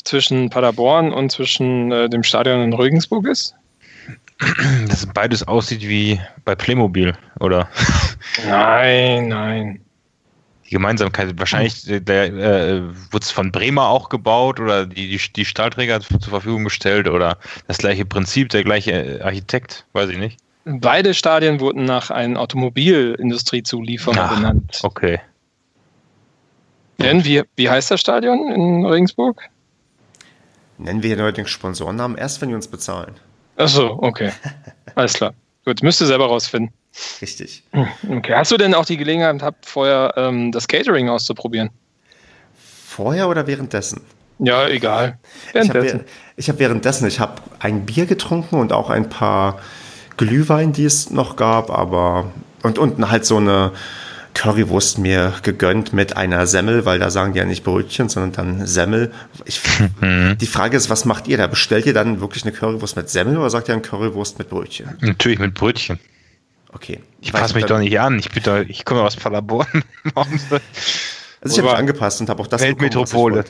zwischen 0.04 0.50
Paderborn 0.50 1.12
und 1.12 1.30
zwischen 1.30 1.92
äh, 1.92 2.08
dem 2.08 2.22
Stadion 2.22 2.62
in 2.62 2.72
Regensburg 2.72 3.26
ist? 3.26 3.54
Dass 4.88 5.06
beides 5.06 5.46
aussieht 5.46 5.82
wie 5.82 6.20
bei 6.44 6.54
Playmobil, 6.54 7.14
oder? 7.40 7.68
Nein, 8.46 9.28
nein. 9.28 9.80
Die 10.66 10.74
Gemeinsamkeit, 10.74 11.36
wahrscheinlich 11.38 11.88
äh, 11.90 11.96
äh, 11.96 12.82
wurde 13.10 13.24
es 13.24 13.30
von 13.30 13.50
Bremer 13.50 13.88
auch 13.88 14.08
gebaut 14.08 14.60
oder 14.60 14.86
die, 14.86 15.08
die, 15.08 15.20
die 15.34 15.44
Stahlträger 15.44 16.00
zur 16.00 16.20
Verfügung 16.20 16.64
gestellt 16.64 17.08
oder 17.08 17.38
das 17.66 17.78
gleiche 17.78 18.04
Prinzip, 18.04 18.50
der 18.50 18.62
gleiche 18.62 19.20
Architekt, 19.24 19.84
weiß 19.94 20.10
ich 20.10 20.18
nicht. 20.18 20.38
Beide 20.64 21.14
Stadien 21.14 21.60
wurden 21.60 21.84
nach 21.84 22.10
einem 22.10 22.36
Automobilindustriezulieferer 22.36 24.28
benannt. 24.34 24.80
Okay. 24.82 25.20
Denn 26.98 27.24
wie, 27.24 27.42
wie 27.56 27.70
heißt 27.70 27.90
das 27.90 28.00
Stadion 28.00 28.52
in 28.52 28.84
Regensburg? 28.84 29.48
Nennen 30.76 31.02
wir 31.02 31.16
hier 31.16 31.32
den 31.32 31.46
Sponsorennamen 31.46 32.18
erst, 32.18 32.40
wenn 32.40 32.50
die 32.50 32.54
uns 32.54 32.68
bezahlen. 32.68 33.14
Achso, 33.56 33.98
okay. 34.02 34.32
Alles 34.94 35.14
klar. 35.14 35.34
Gut, 35.64 35.82
müsst 35.82 36.00
ihr 36.00 36.06
selber 36.06 36.26
rausfinden. 36.26 36.72
Richtig. 37.20 37.62
Okay. 38.08 38.34
Hast 38.34 38.50
du 38.50 38.56
denn 38.56 38.74
auch 38.74 38.84
die 38.84 38.96
Gelegenheit 38.96 39.38
gehabt, 39.38 39.66
vorher 39.66 40.14
ähm, 40.16 40.52
das 40.52 40.66
Catering 40.66 41.08
auszuprobieren? 41.08 41.70
Vorher 42.54 43.28
oder 43.28 43.46
währenddessen? 43.46 44.00
Ja, 44.38 44.66
egal. 44.68 45.18
Währenddessen. 45.52 46.04
Ich 46.36 46.48
habe 46.48 46.56
hab 46.56 46.60
währenddessen, 46.60 47.06
ich 47.06 47.20
habe 47.20 47.42
ein 47.58 47.84
Bier 47.86 48.06
getrunken 48.06 48.56
und 48.56 48.72
auch 48.72 48.90
ein 48.90 49.08
paar 49.08 49.60
Glühwein, 50.20 50.74
die 50.74 50.84
es 50.84 51.08
noch 51.08 51.36
gab, 51.36 51.70
aber 51.70 52.30
und 52.62 52.78
unten 52.78 53.10
halt 53.10 53.24
so 53.24 53.38
eine 53.38 53.72
Currywurst 54.34 54.98
mir 54.98 55.32
gegönnt 55.42 55.94
mit 55.94 56.14
einer 56.18 56.46
Semmel, 56.46 56.84
weil 56.84 56.98
da 56.98 57.08
sagen 57.10 57.32
die 57.32 57.38
ja 57.38 57.46
nicht 57.46 57.64
Brötchen, 57.64 58.10
sondern 58.10 58.32
dann 58.32 58.66
Semmel. 58.66 59.12
Ich, 59.46 59.62
mhm. 60.02 60.36
die 60.36 60.46
Frage 60.46 60.76
ist, 60.76 60.90
was 60.90 61.06
macht 61.06 61.26
ihr 61.26 61.38
da? 61.38 61.46
Bestellt 61.46 61.86
ihr 61.86 61.94
dann 61.94 62.20
wirklich 62.20 62.44
eine 62.44 62.52
Currywurst 62.52 62.96
mit 62.96 63.08
Semmel 63.08 63.38
oder 63.38 63.48
sagt 63.48 63.68
ihr 63.68 63.72
eine 63.72 63.82
Currywurst 63.82 64.38
mit 64.38 64.50
Brötchen? 64.50 64.94
Natürlich 65.00 65.38
mit 65.38 65.54
Brötchen. 65.54 65.98
Okay. 66.70 67.00
Ich 67.22 67.32
passe 67.32 67.54
mich 67.54 67.64
doch 67.64 67.78
nicht 67.78 67.98
an. 67.98 68.18
Ich, 68.18 68.30
bin 68.30 68.42
doch, 68.42 68.58
ich 68.58 68.84
komme 68.84 69.00
aus 69.00 69.16
Paderborn. 69.16 69.66
also 70.14 70.60
ich 71.44 71.58
habe 71.58 71.62
mich 71.62 71.78
angepasst 71.78 72.20
und 72.20 72.28
habe 72.28 72.42
auch 72.42 72.46
das 72.46 72.60
Weltmetropole. 72.60 73.42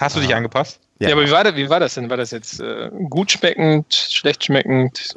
Hast 0.00 0.16
du 0.16 0.20
dich 0.20 0.34
angepasst? 0.34 0.80
Ja, 1.00 1.08
ja 1.08 1.14
aber 1.14 1.26
wie 1.26 1.30
war, 1.30 1.44
das, 1.44 1.56
wie 1.56 1.70
war 1.70 1.80
das 1.80 1.94
denn? 1.94 2.10
War 2.10 2.18
das 2.18 2.30
jetzt 2.30 2.60
äh, 2.60 2.90
gut 3.08 3.32
schmeckend, 3.32 3.94
schlecht 3.94 4.44
schmeckend? 4.44 5.16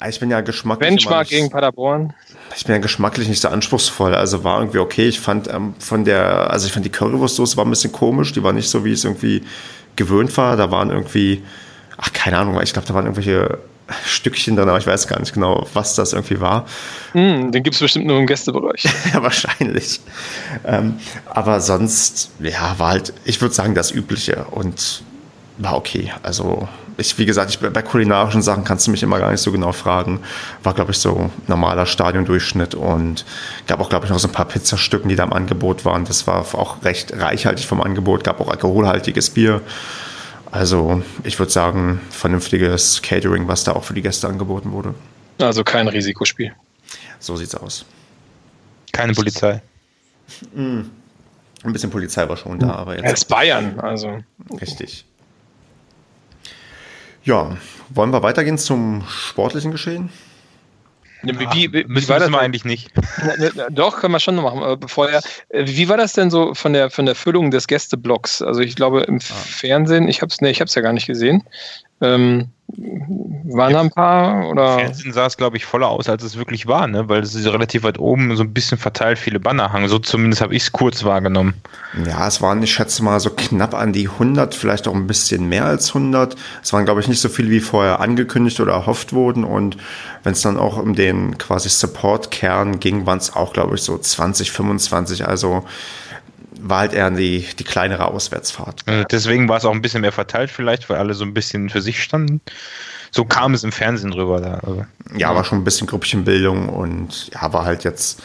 Äh, 0.00 0.10
ich 0.10 0.18
bin 0.18 0.30
ja 0.30 0.40
geschmacklich. 0.40 0.88
Benchmark 0.88 1.28
gegen 1.28 1.48
Paderborn? 1.48 2.12
Ich 2.56 2.64
bin 2.64 2.74
ja 2.74 2.80
geschmacklich 2.80 3.28
nicht 3.28 3.40
so 3.40 3.48
anspruchsvoll. 3.48 4.16
Also 4.16 4.42
war 4.42 4.58
irgendwie 4.58 4.78
okay. 4.78 5.06
Ich 5.06 5.20
fand 5.20 5.48
ähm, 5.48 5.74
von 5.78 6.04
der, 6.04 6.50
also 6.50 6.66
ich 6.66 6.72
fand 6.72 6.84
die 6.84 6.90
Currywurstsoße 6.90 7.56
war 7.56 7.64
ein 7.64 7.70
bisschen 7.70 7.92
komisch. 7.92 8.32
Die 8.32 8.42
war 8.42 8.52
nicht 8.52 8.68
so, 8.68 8.84
wie 8.84 8.90
es 8.90 9.04
irgendwie 9.04 9.44
gewöhnt 9.94 10.36
war. 10.36 10.56
Da 10.56 10.72
waren 10.72 10.90
irgendwie, 10.90 11.44
ach, 11.98 12.12
keine 12.12 12.38
Ahnung, 12.38 12.60
ich 12.60 12.72
glaube, 12.72 12.88
da 12.88 12.94
waren 12.94 13.04
irgendwelche 13.04 13.58
Stückchen 14.04 14.56
drin, 14.56 14.68
aber 14.68 14.78
ich 14.78 14.86
weiß 14.86 15.06
gar 15.06 15.20
nicht 15.20 15.34
genau, 15.34 15.68
was 15.72 15.94
das 15.94 16.14
irgendwie 16.14 16.40
war. 16.40 16.66
Mm, 17.12 17.52
den 17.52 17.62
gibt 17.62 17.74
es 17.74 17.80
bestimmt 17.80 18.06
nur 18.06 18.18
im 18.18 18.26
Gästebereich. 18.26 18.84
ja, 19.14 19.22
wahrscheinlich. 19.22 20.00
Ähm, 20.64 20.98
aber 21.26 21.60
sonst, 21.60 22.32
ja, 22.40 22.74
war 22.78 22.90
halt, 22.90 23.12
ich 23.24 23.40
würde 23.40 23.54
sagen, 23.54 23.76
das 23.76 23.92
Übliche 23.92 24.46
und 24.50 25.04
war 25.62 25.76
okay. 25.76 26.12
Also, 26.22 26.68
ich, 26.96 27.16
wie 27.18 27.26
gesagt, 27.26 27.50
ich, 27.50 27.58
bei 27.58 27.82
kulinarischen 27.82 28.42
Sachen 28.42 28.64
kannst 28.64 28.86
du 28.86 28.90
mich 28.90 29.02
immer 29.02 29.18
gar 29.18 29.30
nicht 29.30 29.40
so 29.40 29.52
genau 29.52 29.72
fragen. 29.72 30.20
War, 30.62 30.74
glaube 30.74 30.92
ich, 30.92 30.98
so 30.98 31.30
normaler 31.46 31.86
Stadiondurchschnitt 31.86 32.74
und 32.74 33.24
gab 33.66 33.80
auch, 33.80 33.88
glaube 33.88 34.06
ich, 34.06 34.10
noch 34.10 34.18
so 34.18 34.28
ein 34.28 34.32
paar 34.32 34.46
Pizzastücken, 34.46 35.08
die 35.08 35.16
da 35.16 35.24
im 35.24 35.32
Angebot 35.32 35.84
waren. 35.84 36.04
Das 36.04 36.26
war 36.26 36.40
auch 36.54 36.84
recht 36.84 37.12
reichhaltig 37.12 37.66
vom 37.66 37.80
Angebot, 37.80 38.24
gab 38.24 38.40
auch 38.40 38.48
alkoholhaltiges 38.48 39.30
Bier. 39.30 39.62
Also 40.50 41.02
ich 41.24 41.38
würde 41.38 41.50
sagen, 41.50 42.00
vernünftiges 42.10 43.00
Catering, 43.00 43.48
was 43.48 43.64
da 43.64 43.72
auch 43.72 43.84
für 43.84 43.94
die 43.94 44.02
Gäste 44.02 44.28
angeboten 44.28 44.72
wurde. 44.72 44.94
Also 45.40 45.64
kein 45.64 45.88
Risikospiel. 45.88 46.52
So 47.18 47.36
sieht's 47.36 47.54
aus. 47.54 47.86
Keine 48.92 49.14
Polizei. 49.14 49.62
Mm. 50.54 50.82
Ein 51.64 51.72
bisschen 51.72 51.90
Polizei 51.90 52.28
war 52.28 52.36
schon 52.36 52.58
da, 52.58 52.66
hm. 52.66 52.74
aber 52.74 52.96
jetzt. 52.96 53.06
Als 53.06 53.24
Bayern, 53.24 53.78
also. 53.80 54.18
Richtig. 54.60 55.06
Ja, 57.24 57.56
wollen 57.90 58.12
wir 58.12 58.22
weitergehen 58.22 58.58
zum 58.58 59.04
sportlichen 59.08 59.70
Geschehen? 59.70 60.10
Wie, 61.22 61.38
wie, 61.38 61.72
wie, 61.72 61.84
wie 61.88 62.08
war 62.08 62.18
das 62.18 62.34
eigentlich 62.34 62.64
nicht? 62.64 62.90
Doch, 63.70 64.00
können 64.00 64.12
wir 64.12 64.18
schon 64.18 64.34
noch 64.34 64.42
machen. 64.42 64.62
Aber 64.62 64.88
vorher, 64.88 65.20
äh, 65.50 65.64
wie 65.66 65.88
war 65.88 65.96
das 65.96 66.14
denn 66.14 66.30
so 66.30 66.54
von 66.54 66.72
der, 66.72 66.90
von 66.90 67.06
der 67.06 67.14
Füllung 67.14 67.52
des 67.52 67.68
Gästeblocks? 67.68 68.42
Also 68.42 68.60
ich 68.60 68.74
glaube 68.74 69.02
im 69.02 69.16
ah. 69.16 69.20
Fernsehen, 69.20 70.08
ich 70.08 70.20
habe 70.20 70.30
es 70.30 70.40
nee, 70.40 70.50
ich 70.50 70.60
hab's 70.60 70.74
ja 70.74 70.82
gar 70.82 70.92
nicht 70.92 71.06
gesehen. 71.06 71.44
Ähm, 72.00 72.48
waren 72.76 73.72
da 73.72 73.80
ein 73.80 73.90
paar? 73.90 74.48
Oder? 74.48 74.74
Im 74.74 74.80
Fernsehen 74.80 75.12
sah 75.12 75.26
es, 75.26 75.36
glaube 75.36 75.56
ich, 75.56 75.64
voller 75.64 75.88
aus, 75.88 76.08
als 76.08 76.22
es 76.22 76.36
wirklich 76.36 76.66
war, 76.66 76.86
ne? 76.86 77.08
weil 77.08 77.22
es 77.22 77.34
ist 77.34 77.46
relativ 77.46 77.82
weit 77.82 77.98
oben 77.98 78.34
so 78.36 78.42
ein 78.42 78.52
bisschen 78.52 78.78
verteilt 78.78 79.18
viele 79.18 79.40
Banner 79.40 79.72
hangen. 79.72 79.88
So 79.88 79.98
zumindest 79.98 80.42
habe 80.42 80.54
ich 80.54 80.62
es 80.62 80.72
kurz 80.72 81.04
wahrgenommen. 81.04 81.54
Ja, 82.06 82.26
es 82.26 82.40
waren, 82.40 82.62
ich 82.62 82.72
schätze 82.72 83.02
mal, 83.02 83.20
so 83.20 83.30
knapp 83.30 83.74
an 83.74 83.92
die 83.92 84.08
100, 84.08 84.54
vielleicht 84.54 84.88
auch 84.88 84.94
ein 84.94 85.06
bisschen 85.06 85.48
mehr 85.48 85.64
als 85.64 85.88
100. 85.88 86.36
Es 86.62 86.72
waren, 86.72 86.84
glaube 86.84 87.00
ich, 87.00 87.08
nicht 87.08 87.20
so 87.20 87.28
viele, 87.28 87.50
wie 87.50 87.60
vorher 87.60 88.00
angekündigt 88.00 88.60
oder 88.60 88.72
erhofft 88.72 89.12
wurden. 89.12 89.44
Und 89.44 89.76
wenn 90.22 90.32
es 90.32 90.40
dann 90.40 90.56
auch 90.56 90.78
um 90.78 90.94
den 90.94 91.36
quasi 91.38 91.68
Support-Kern 91.68 92.80
ging, 92.80 93.06
waren 93.06 93.18
es 93.18 93.34
auch, 93.34 93.52
glaube 93.52 93.74
ich, 93.74 93.82
so 93.82 93.98
20, 93.98 94.50
25. 94.50 95.26
Also 95.26 95.64
war 96.62 96.80
halt 96.80 96.92
eher 96.92 97.10
die, 97.10 97.46
die 97.58 97.64
kleinere 97.64 98.06
Auswärtsfahrt. 98.06 98.82
Also 98.86 99.04
deswegen 99.04 99.48
war 99.48 99.56
es 99.56 99.64
auch 99.64 99.72
ein 99.72 99.82
bisschen 99.82 100.00
mehr 100.00 100.12
verteilt 100.12 100.50
vielleicht, 100.50 100.88
weil 100.88 100.98
alle 100.98 101.14
so 101.14 101.24
ein 101.24 101.34
bisschen 101.34 101.70
für 101.70 101.82
sich 101.82 102.02
standen. 102.02 102.40
So 103.10 103.24
kam 103.24 103.52
es 103.52 103.62
im 103.62 103.72
Fernsehen 103.72 104.10
drüber 104.10 104.40
da. 104.40 104.54
Also. 104.54 104.86
Ja, 105.16 105.34
war 105.34 105.44
schon 105.44 105.58
ein 105.58 105.64
bisschen 105.64 105.86
Gruppchenbildung 105.86 106.68
und 106.68 107.28
ja, 107.34 107.52
war 107.52 107.64
halt 107.64 107.84
jetzt 107.84 108.22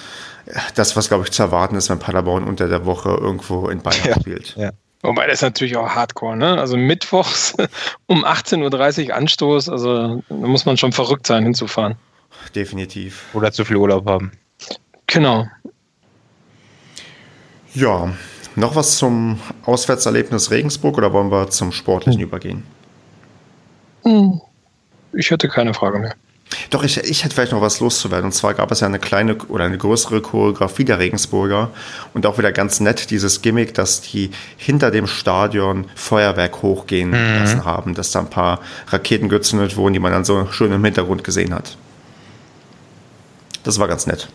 das, 0.76 0.96
was 0.96 1.10
glaube 1.10 1.26
ich 1.26 1.32
zu 1.32 1.44
erwarten 1.44 1.76
ist, 1.76 1.90
wenn 1.90 2.00
Paderborn 2.00 2.46
unter 2.46 2.68
der 2.68 2.86
Woche 2.86 3.10
irgendwo 3.10 3.68
in 3.68 3.82
Bayern 3.82 4.02
ja, 4.08 4.20
spielt. 4.20 4.56
Ja. 4.56 4.72
Wobei 5.04 5.28
das 5.28 5.36
ist 5.36 5.42
natürlich 5.44 5.78
auch 5.78 5.90
Hardcore, 5.90 6.38
ne? 6.38 6.58
Also 6.58 6.78
mittwochs 6.78 7.56
um 8.08 8.26
18.30 8.26 9.10
Uhr 9.10 9.16
Anstoß, 9.16 9.70
also 9.70 10.24
da 10.28 10.36
muss 10.36 10.66
man 10.66 10.78
schon 10.78 10.92
verrückt 10.92 11.28
sein, 11.28 11.44
hinzufahren. 11.44 11.96
Definitiv. 12.56 13.26
Oder 13.34 13.52
zu 13.52 13.66
viel 13.66 13.78
Urlaub 13.78 14.08
haben. 14.08 14.32
Genau. 15.08 15.48
Ja, 17.78 18.12
noch 18.56 18.76
was 18.76 18.98
zum 18.98 19.40
Auswärtserlebnis 19.64 20.50
Regensburg 20.50 20.98
oder 20.98 21.14
wollen 21.14 21.30
wir 21.30 21.52
zum 21.52 21.72
Sportlichen 21.72 22.20
hm. 22.20 22.28
übergehen? 22.28 22.64
Hm. 24.02 24.42
Ich 25.14 25.30
hätte 25.30 25.48
keine 25.48 25.76
Frage 25.76 26.00
mehr. 26.00 26.16
Doch, 26.72 26.84
ich, 26.84 26.98
ich 26.98 27.24
hätte 27.24 27.36
vielleicht 27.36 27.52
noch 27.52 27.62
was 27.62 27.80
loszuwerden. 27.80 28.26
Und 28.26 28.32
zwar 28.32 28.56
gab 28.56 28.72
es 28.72 28.80
ja 28.80 28.88
eine 28.88 28.98
kleine 28.98 29.36
oder 29.50 29.66
eine 29.66 29.78
größere 29.78 30.22
Choreografie 30.22 30.86
der 30.86 30.98
Regensburger 30.98 31.70
und 32.16 32.26
auch 32.26 32.40
wieder 32.40 32.52
ganz 32.52 32.80
nett 32.80 33.12
dieses 33.12 33.44
Gimmick, 33.44 33.76
dass 33.76 34.02
die 34.02 34.32
hinter 34.58 34.90
dem 34.90 35.06
Stadion 35.06 35.86
Feuerwerk 35.94 36.64
hochgehen 36.64 37.10
mhm. 37.10 37.40
lassen 37.40 37.64
haben, 37.64 37.94
dass 37.94 38.10
da 38.10 38.22
ein 38.22 38.30
paar 38.32 38.60
Raketen 38.88 39.30
gezündet 39.30 39.78
wurden, 39.78 39.94
die 39.94 40.00
man 40.00 40.14
dann 40.14 40.26
so 40.26 40.48
schön 40.48 40.72
im 40.72 40.84
Hintergrund 40.84 41.24
gesehen 41.24 41.54
hat. 41.54 41.78
Das 43.64 43.78
war 43.78 43.88
ganz 43.88 44.08
nett. 44.08 44.30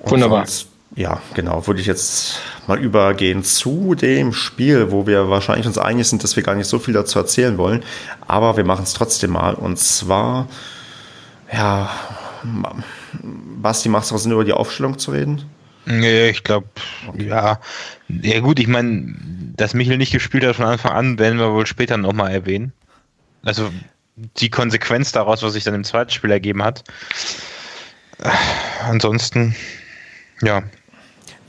Und 0.00 0.10
Wunderbar. 0.10 0.46
Sonst, 0.46 0.69
ja, 0.96 1.22
genau, 1.34 1.66
würde 1.66 1.80
ich 1.80 1.86
jetzt 1.86 2.40
mal 2.66 2.78
übergehen 2.78 3.44
zu 3.44 3.94
dem 3.94 4.32
Spiel, 4.32 4.90
wo 4.90 5.06
wir 5.06 5.30
wahrscheinlich 5.30 5.66
uns 5.66 5.78
einig 5.78 6.08
sind, 6.08 6.24
dass 6.24 6.36
wir 6.36 6.42
gar 6.42 6.54
nicht 6.54 6.66
so 6.66 6.78
viel 6.78 6.94
dazu 6.94 7.18
erzählen 7.18 7.58
wollen, 7.58 7.84
aber 8.26 8.56
wir 8.56 8.64
machen 8.64 8.82
es 8.82 8.92
trotzdem 8.92 9.30
mal. 9.30 9.54
Und 9.54 9.78
zwar, 9.78 10.48
ja, 11.52 11.90
Basti, 13.62 13.88
macht 13.88 14.04
es 14.04 14.12
auch 14.12 14.18
Sinn, 14.18 14.32
über 14.32 14.44
die 14.44 14.52
Aufstellung 14.52 14.98
zu 14.98 15.12
reden? 15.12 15.44
Nee, 15.86 16.30
ich 16.30 16.44
glaube, 16.44 16.68
okay. 17.08 17.26
ja. 17.26 17.60
Ja 18.08 18.40
gut, 18.40 18.58
ich 18.58 18.66
meine, 18.66 19.14
dass 19.56 19.74
Michel 19.74 19.96
nicht 19.96 20.12
gespielt 20.12 20.44
hat 20.44 20.56
von 20.56 20.66
Anfang 20.66 20.92
an, 20.92 21.18
werden 21.18 21.38
wir 21.38 21.52
wohl 21.52 21.66
später 21.66 21.96
nochmal 21.96 22.32
erwähnen. 22.32 22.72
Also 23.42 23.70
die 24.16 24.50
Konsequenz 24.50 25.12
daraus, 25.12 25.42
was 25.42 25.52
sich 25.52 25.64
dann 25.64 25.74
im 25.74 25.84
zweiten 25.84 26.10
Spiel 26.10 26.30
ergeben 26.30 26.62
hat. 26.62 26.84
Ansonsten, 28.84 29.54
ja, 30.42 30.62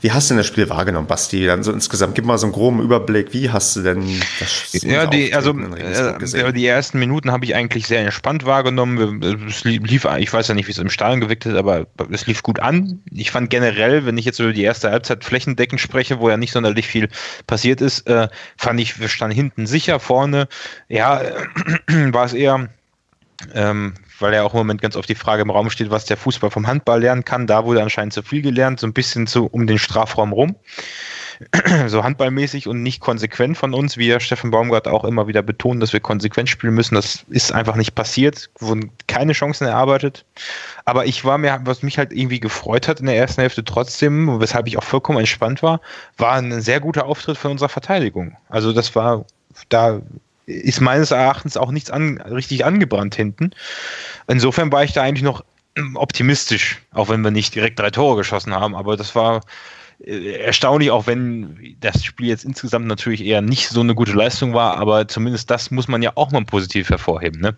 wie 0.02 0.10
hast 0.10 0.28
du 0.28 0.34
denn 0.34 0.38
das 0.38 0.48
Spiel 0.48 0.68
wahrgenommen, 0.68 1.06
Basti? 1.06 1.46
Dann 1.46 1.62
so 1.62 1.70
insgesamt, 1.70 2.16
gib 2.16 2.24
mal 2.24 2.36
so 2.36 2.46
einen 2.46 2.52
groben 2.52 2.80
Überblick. 2.80 3.32
Wie 3.32 3.50
hast 3.50 3.76
du 3.76 3.82
denn 3.82 4.04
das 4.40 4.72
Ja, 4.82 5.06
die, 5.06 5.32
also 5.32 5.56
äh, 5.56 6.52
die 6.52 6.66
ersten 6.66 6.98
Minuten 6.98 7.30
habe 7.30 7.44
ich 7.44 7.54
eigentlich 7.54 7.86
sehr 7.86 8.00
entspannt 8.00 8.44
wahrgenommen. 8.44 9.22
Es 9.48 9.62
lief, 9.62 10.04
ich 10.18 10.32
weiß 10.32 10.48
ja 10.48 10.54
nicht, 10.56 10.66
wie 10.66 10.72
es 10.72 10.78
im 10.78 10.90
Stadion 10.90 11.20
gewirkt 11.20 11.46
ist, 11.46 11.54
aber 11.54 11.86
es 12.10 12.26
lief 12.26 12.42
gut 12.42 12.58
an. 12.58 13.00
Ich 13.12 13.30
fand 13.30 13.48
generell, 13.48 14.04
wenn 14.04 14.18
ich 14.18 14.24
jetzt 14.24 14.40
über 14.40 14.52
die 14.52 14.64
erste 14.64 14.90
Halbzeit 14.90 15.22
flächendeckend 15.22 15.80
spreche, 15.80 16.18
wo 16.18 16.28
ja 16.28 16.36
nicht 16.36 16.52
sonderlich 16.52 16.88
viel 16.88 17.08
passiert 17.46 17.80
ist, 17.80 18.08
äh, 18.08 18.28
fand 18.56 18.80
ich, 18.80 18.98
wir 18.98 19.08
standen 19.08 19.36
hinten 19.36 19.66
sicher, 19.68 20.00
vorne, 20.00 20.48
ja, 20.88 21.22
war 21.86 22.24
es 22.24 22.32
eher 22.32 22.68
ähm, 23.54 23.94
weil 24.22 24.32
ja 24.34 24.42
auch 24.42 24.54
im 24.54 24.58
Moment 24.58 24.80
ganz 24.80 24.96
oft 24.96 25.08
die 25.08 25.14
Frage 25.14 25.42
im 25.42 25.50
Raum 25.50 25.70
steht, 25.70 25.90
was 25.90 26.04
der 26.04 26.16
Fußball 26.16 26.50
vom 26.50 26.66
Handball 26.66 27.00
lernen 27.00 27.24
kann. 27.24 27.46
Da 27.46 27.64
wurde 27.64 27.82
anscheinend 27.82 28.12
zu 28.12 28.22
viel 28.22 28.42
gelernt, 28.42 28.80
so 28.80 28.86
ein 28.86 28.92
bisschen 28.92 29.26
zu, 29.26 29.46
um 29.46 29.66
den 29.66 29.78
Strafraum 29.78 30.32
rum. 30.32 30.56
so 31.86 32.04
handballmäßig 32.04 32.68
und 32.68 32.82
nicht 32.82 33.00
konsequent 33.00 33.56
von 33.56 33.74
uns, 33.74 33.96
wie 33.96 34.08
ja 34.08 34.20
Steffen 34.20 34.50
Baumgart 34.50 34.88
auch 34.88 35.04
immer 35.04 35.26
wieder 35.26 35.42
betont, 35.42 35.82
dass 35.82 35.92
wir 35.92 36.00
konsequent 36.00 36.48
spielen 36.48 36.74
müssen. 36.74 36.94
Das 36.94 37.24
ist 37.28 37.52
einfach 37.52 37.76
nicht 37.76 37.94
passiert, 37.94 38.50
wurden 38.58 38.92
keine 39.06 39.32
Chancen 39.32 39.66
erarbeitet. 39.66 40.24
Aber 40.84 41.06
ich 41.06 41.24
war 41.24 41.38
mir, 41.38 41.60
was 41.64 41.82
mich 41.82 41.98
halt 41.98 42.12
irgendwie 42.12 42.40
gefreut 42.40 42.88
hat 42.88 43.00
in 43.00 43.06
der 43.06 43.16
ersten 43.16 43.40
Hälfte 43.40 43.64
trotzdem, 43.64 44.40
weshalb 44.40 44.66
ich 44.66 44.78
auch 44.78 44.84
vollkommen 44.84 45.18
entspannt 45.18 45.62
war, 45.62 45.80
war 46.16 46.34
ein 46.34 46.60
sehr 46.60 46.80
guter 46.80 47.06
Auftritt 47.06 47.38
von 47.38 47.52
unserer 47.52 47.68
Verteidigung. 47.68 48.36
Also 48.48 48.72
das 48.72 48.94
war, 48.94 49.24
da 49.68 50.00
ist 50.46 50.80
meines 50.80 51.10
Erachtens 51.10 51.56
auch 51.56 51.70
nichts 51.70 51.90
an, 51.90 52.20
richtig 52.20 52.64
angebrannt 52.64 53.14
hinten. 53.14 53.50
Insofern 54.26 54.72
war 54.72 54.84
ich 54.84 54.92
da 54.92 55.02
eigentlich 55.02 55.22
noch 55.22 55.44
optimistisch, 55.94 56.82
auch 56.92 57.08
wenn 57.08 57.22
wir 57.22 57.30
nicht 57.30 57.54
direkt 57.54 57.78
drei 57.78 57.90
Tore 57.90 58.16
geschossen 58.16 58.54
haben, 58.54 58.74
aber 58.74 58.96
das 58.96 59.14
war 59.14 59.40
äh, 60.04 60.36
erstaunlich, 60.36 60.90
auch 60.90 61.06
wenn 61.06 61.76
das 61.80 62.04
Spiel 62.04 62.28
jetzt 62.28 62.44
insgesamt 62.44 62.86
natürlich 62.86 63.24
eher 63.24 63.42
nicht 63.42 63.68
so 63.68 63.80
eine 63.80 63.94
gute 63.94 64.12
Leistung 64.12 64.54
war, 64.54 64.76
aber 64.78 65.08
zumindest 65.08 65.50
das 65.50 65.70
muss 65.70 65.88
man 65.88 66.02
ja 66.02 66.12
auch 66.14 66.30
mal 66.30 66.44
positiv 66.44 66.90
hervorheben. 66.90 67.40
Ne? 67.40 67.56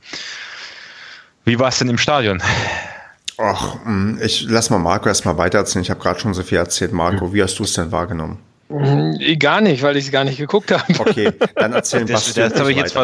Wie 1.45 1.59
war 1.59 1.69
es 1.69 1.79
denn 1.79 1.89
im 1.89 1.99
Stadion? 1.99 2.43
Ach, 3.39 3.85
hm, 3.85 4.19
ich 4.23 4.47
lass 4.49 4.71
mal 4.71 4.79
Marco 4.79 5.09
erstmal 5.09 5.37
weitererzählen. 5.37 5.83
Ich 5.83 5.91
habe 5.91 6.01
gerade 6.01 6.21
schon 6.21 6.35
so 6.35 6.43
viel 6.43 6.59
erzählt. 6.59 6.93
Marco, 6.93 7.35
wie 7.35 7.43
hast 7.43 7.59
du 7.59 7.65
es 7.65 7.73
denn 7.73 7.91
wahrgenommen? 7.91 8.39
Äh, 8.71 9.37
gar 9.37 9.61
nicht, 9.61 9.83
weil 9.83 9.97
ich 9.97 10.07
es 10.07 10.11
gar 10.11 10.25
nicht 10.25 10.39
geguckt 10.39 10.73
habe. 10.73 10.83
Okay, 10.99 11.33
dann 11.55 11.73
erzählen 11.73 12.07
Das, 12.07 12.33
das 12.33 12.59
habe 12.59 12.73
ich 12.73 12.79
jetzt 12.79 12.97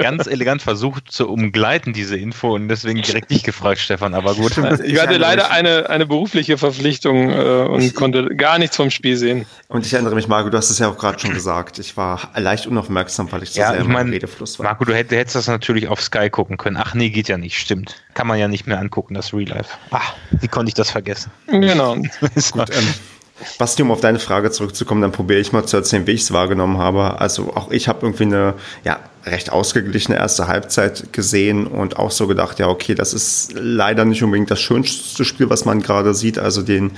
ganz 0.00 0.26
elegant 0.26 0.62
versucht 0.62 1.12
zu 1.12 1.28
umgleiten, 1.28 1.92
diese 1.92 2.16
Info, 2.16 2.54
und 2.54 2.68
deswegen 2.68 3.02
direkt 3.02 3.30
dich 3.30 3.42
gefragt, 3.42 3.80
Stefan, 3.80 4.14
aber 4.14 4.34
gut. 4.34 4.52
Ich 4.84 5.00
hatte 5.00 5.16
leider 5.18 5.50
eine, 5.50 5.90
eine 5.90 6.06
berufliche 6.06 6.56
Verpflichtung 6.56 7.30
äh, 7.30 7.66
und 7.68 7.94
konnte 7.94 8.34
gar 8.34 8.58
nichts 8.58 8.76
vom 8.76 8.90
Spiel 8.90 9.16
sehen. 9.16 9.46
Und 9.68 9.84
ich 9.84 9.92
erinnere 9.92 10.14
mich, 10.14 10.26
Marco, 10.26 10.48
du 10.48 10.56
hast 10.56 10.70
es 10.70 10.78
ja 10.78 10.88
auch 10.88 10.96
gerade 10.96 11.18
schon 11.18 11.32
gesagt. 11.34 11.78
Ich 11.78 11.96
war 11.96 12.30
leicht 12.36 12.66
unaufmerksam, 12.66 13.30
weil 13.30 13.42
ich 13.42 13.50
so 13.50 13.60
ja, 13.60 13.72
sehr 13.72 13.82
ich 13.82 13.86
mein, 13.86 14.08
Redefluss 14.08 14.58
war. 14.58 14.64
Marco, 14.64 14.84
du 14.84 14.94
hättest, 14.94 15.12
hättest 15.12 15.36
das 15.36 15.48
natürlich 15.48 15.88
auf 15.88 16.00
Sky 16.00 16.30
gucken 16.30 16.56
können. 16.56 16.78
Ach 16.78 16.94
nee, 16.94 17.10
geht 17.10 17.28
ja 17.28 17.36
nicht, 17.36 17.58
stimmt. 17.58 18.02
Kann 18.14 18.26
man 18.26 18.38
ja 18.38 18.48
nicht 18.48 18.66
mehr 18.66 18.78
angucken, 18.78 19.14
das 19.14 19.34
Real 19.34 19.48
Life. 19.48 19.76
Ach, 19.90 20.14
wie 20.30 20.48
konnte 20.48 20.68
ich 20.68 20.74
das 20.74 20.90
vergessen? 20.90 21.30
Genau. 21.48 21.96
Gut, 22.52 22.70
ähm, 22.70 22.94
Basti, 23.58 23.82
um 23.82 23.90
auf 23.90 24.00
deine 24.00 24.18
Frage 24.18 24.50
zurückzukommen, 24.50 25.02
dann 25.02 25.12
probiere 25.12 25.40
ich 25.40 25.52
mal 25.52 25.64
zu 25.64 25.76
erzählen, 25.76 26.06
wie 26.06 26.12
ich 26.12 26.22
es 26.22 26.32
wahrgenommen 26.32 26.78
habe. 26.78 27.20
Also 27.20 27.54
auch 27.54 27.70
ich 27.70 27.88
habe 27.88 28.06
irgendwie 28.06 28.24
eine 28.24 28.54
ja, 28.84 28.98
recht 29.26 29.50
ausgeglichene 29.52 30.16
erste 30.18 30.48
Halbzeit 30.48 31.12
gesehen 31.12 31.66
und 31.66 31.96
auch 31.98 32.10
so 32.10 32.26
gedacht, 32.26 32.58
ja, 32.58 32.68
okay, 32.68 32.94
das 32.94 33.14
ist 33.14 33.52
leider 33.54 34.04
nicht 34.04 34.22
unbedingt 34.22 34.50
das 34.50 34.60
schönste 34.60 35.24
Spiel, 35.24 35.48
was 35.50 35.64
man 35.64 35.80
gerade 35.80 36.14
sieht. 36.14 36.38
Also 36.38 36.62
den, 36.62 36.92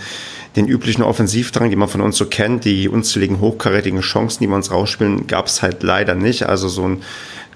den 0.57 0.67
üblichen 0.67 1.03
Offensivdrang, 1.03 1.71
den 1.71 1.79
man 1.79 1.89
von 1.89 2.01
uns 2.01 2.17
so 2.17 2.27
kennt, 2.27 2.65
die 2.65 2.89
unzähligen 2.89 3.41
hochkarätigen 3.41 4.01
Chancen, 4.01 4.43
die 4.43 4.49
wir 4.49 4.57
uns 4.57 4.71
rausspielen, 4.71 5.27
gab 5.27 5.47
es 5.47 5.63
halt 5.63 5.83
leider 5.83 6.15
nicht. 6.15 6.45
Also 6.45 6.69
so 6.69 6.89
ein 6.89 7.03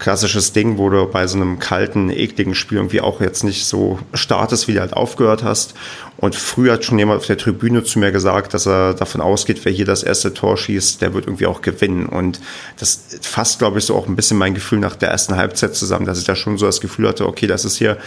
klassisches 0.01 0.51
Ding, 0.51 0.79
wo 0.79 0.89
du 0.89 1.05
bei 1.05 1.27
so 1.27 1.37
einem 1.37 1.59
kalten, 1.59 2.09
ekligen 2.09 2.55
Spiel 2.55 2.79
irgendwie 2.79 3.01
auch 3.01 3.21
jetzt 3.21 3.43
nicht 3.43 3.67
so 3.67 3.99
startest, 4.15 4.67
wie 4.67 4.73
du 4.73 4.79
halt 4.79 4.93
aufgehört 4.93 5.43
hast. 5.43 5.75
Und 6.17 6.35
früher 6.35 6.73
hat 6.73 6.83
schon 6.83 6.97
jemand 6.97 7.19
auf 7.19 7.27
der 7.27 7.37
Tribüne 7.37 7.83
zu 7.83 7.99
mir 7.99 8.11
gesagt, 8.11 8.55
dass 8.55 8.65
er 8.65 8.95
davon 8.95 9.21
ausgeht, 9.21 9.63
wer 9.63 9.71
hier 9.71 9.85
das 9.85 10.01
erste 10.01 10.33
Tor 10.33 10.57
schießt, 10.57 11.03
der 11.03 11.13
wird 11.13 11.27
irgendwie 11.27 11.45
auch 11.45 11.61
gewinnen. 11.61 12.07
Und 12.07 12.41
das 12.79 13.19
fasst, 13.21 13.59
glaube 13.59 13.77
ich, 13.77 13.85
so 13.85 13.95
auch 13.95 14.07
ein 14.07 14.15
bisschen 14.15 14.37
mein 14.39 14.55
Gefühl 14.55 14.79
nach 14.79 14.95
der 14.95 15.09
ersten 15.09 15.35
Halbzeit 15.35 15.75
zusammen, 15.75 16.07
dass 16.07 16.17
ich 16.17 16.25
da 16.25 16.35
schon 16.35 16.57
so 16.57 16.65
das 16.65 16.81
Gefühl 16.81 17.07
hatte, 17.07 17.27
okay, 17.27 17.45
das 17.45 17.63
ist 17.63 17.77
hier 17.77 17.97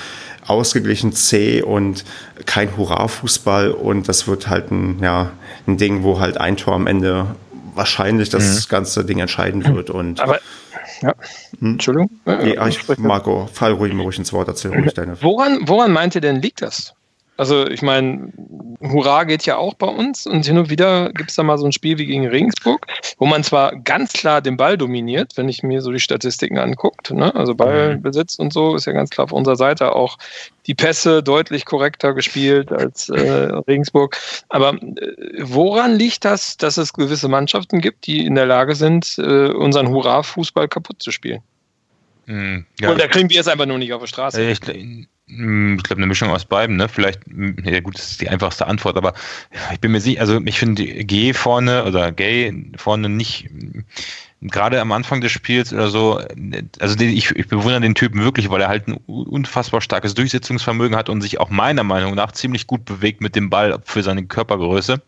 ausgeglichen 0.48 1.12
zäh 1.12 1.62
und 1.62 2.04
kein 2.44 2.76
Hurra-Fußball 2.76 3.70
und 3.70 4.08
das 4.08 4.26
wird 4.26 4.48
halt 4.48 4.72
ein, 4.72 4.98
ja, 5.00 5.30
ein 5.68 5.76
Ding, 5.76 6.02
wo 6.02 6.18
halt 6.18 6.38
ein 6.38 6.56
Tor 6.56 6.74
am 6.74 6.88
Ende 6.88 7.36
wahrscheinlich 7.76 8.30
das 8.30 8.66
mhm. 8.66 8.68
ganze 8.68 9.04
Ding 9.04 9.20
entscheiden 9.20 9.64
wird. 9.74 9.90
Und 9.90 10.20
Aber 10.20 10.40
ja. 11.04 11.14
Hm? 11.60 11.72
Entschuldigung? 11.72 12.10
Nee, 12.24 12.58
ich, 12.68 12.98
Marco, 12.98 13.46
fall 13.46 13.72
ruhig 13.72 13.92
mal 13.92 14.02
ruhig 14.02 14.18
ins 14.18 14.32
Wort, 14.32 14.48
erzähl 14.48 14.72
ruhig 14.72 14.94
deine. 14.94 15.20
Woran, 15.22 15.68
woran 15.68 15.92
meint 15.92 16.14
ihr 16.14 16.20
denn 16.20 16.40
liegt 16.40 16.62
das? 16.62 16.94
Also 17.36 17.66
ich 17.66 17.82
meine, 17.82 18.32
Hurra 18.80 19.24
geht 19.24 19.44
ja 19.44 19.56
auch 19.56 19.74
bei 19.74 19.88
uns 19.88 20.26
und 20.26 20.46
hin 20.46 20.56
und 20.56 20.70
wieder 20.70 21.10
gibt 21.12 21.30
es 21.30 21.36
da 21.36 21.42
mal 21.42 21.58
so 21.58 21.66
ein 21.66 21.72
Spiel 21.72 21.98
wie 21.98 22.06
gegen 22.06 22.26
Regensburg, 22.28 22.86
wo 23.18 23.26
man 23.26 23.42
zwar 23.42 23.74
ganz 23.76 24.12
klar 24.12 24.40
den 24.40 24.56
Ball 24.56 24.78
dominiert, 24.78 25.32
wenn 25.36 25.48
ich 25.48 25.62
mir 25.62 25.80
so 25.80 25.90
die 25.90 25.98
Statistiken 26.00 26.58
anguckt, 26.58 27.10
ne? 27.10 27.34
also 27.34 27.54
Ballbesitz 27.54 28.36
und 28.36 28.52
so 28.52 28.76
ist 28.76 28.86
ja 28.86 28.92
ganz 28.92 29.10
klar 29.10 29.24
auf 29.24 29.32
unserer 29.32 29.56
Seite 29.56 29.96
auch 29.96 30.16
die 30.66 30.74
Pässe 30.74 31.22
deutlich 31.22 31.64
korrekter 31.64 32.14
gespielt 32.14 32.70
als 32.72 33.08
äh, 33.08 33.20
Regensburg. 33.20 34.16
Aber 34.48 34.74
äh, 34.74 35.12
woran 35.40 35.96
liegt 35.96 36.24
das, 36.24 36.56
dass 36.56 36.76
es 36.76 36.92
gewisse 36.92 37.28
Mannschaften 37.28 37.80
gibt, 37.80 38.06
die 38.06 38.24
in 38.24 38.34
der 38.34 38.46
Lage 38.46 38.74
sind, 38.74 39.16
äh, 39.18 39.48
unseren 39.48 39.88
Hurra-Fußball 39.88 40.68
kaputt 40.68 41.02
zu 41.02 41.10
spielen? 41.10 41.42
Hm, 42.26 42.64
ja. 42.80 42.90
Und 42.90 43.00
da 43.00 43.08
kriegen 43.08 43.28
wir 43.28 43.40
es 43.40 43.48
einfach 43.48 43.66
nur 43.66 43.78
nicht 43.78 43.92
auf 43.92 44.00
der 44.00 44.06
Straße. 44.06 44.50
Ich, 44.50 44.60
ich 45.26 45.82
glaube, 45.82 45.96
eine 45.96 46.06
Mischung 46.06 46.30
aus 46.30 46.44
beiden, 46.44 46.76
ne? 46.76 46.88
Vielleicht, 46.88 47.24
hm, 47.26 47.56
ja 47.64 47.80
gut, 47.80 47.96
das 47.98 48.12
ist 48.12 48.20
die 48.20 48.28
einfachste 48.28 48.66
Antwort, 48.66 48.96
aber 48.96 49.14
ich 49.72 49.80
bin 49.80 49.92
mir 49.92 50.00
sicher, 50.00 50.20
also 50.20 50.40
ich 50.44 50.58
finde 50.58 50.84
G 50.84 51.32
vorne 51.32 51.84
oder 51.84 52.12
Gay 52.12 52.72
vorne 52.76 53.08
nicht, 53.08 53.48
gerade 54.44 54.80
am 54.80 54.92
Anfang 54.92 55.22
des 55.22 55.32
Spiels 55.32 55.72
oder 55.72 55.88
so, 55.88 56.20
also 56.78 57.00
ich, 57.00 57.30
ich 57.30 57.48
bewundere 57.48 57.80
den 57.80 57.94
Typen 57.94 58.22
wirklich, 58.22 58.50
weil 58.50 58.60
er 58.60 58.68
halt 58.68 58.86
ein 58.88 58.98
unfassbar 59.06 59.80
starkes 59.80 60.14
Durchsetzungsvermögen 60.14 60.96
hat 60.96 61.08
und 61.08 61.22
sich 61.22 61.40
auch 61.40 61.48
meiner 61.48 61.82
Meinung 61.82 62.14
nach 62.14 62.32
ziemlich 62.32 62.66
gut 62.66 62.84
bewegt 62.84 63.22
mit 63.22 63.36
dem 63.36 63.48
Ball 63.48 63.78
für 63.84 64.02
seine 64.02 64.24
Körpergröße. 64.26 65.00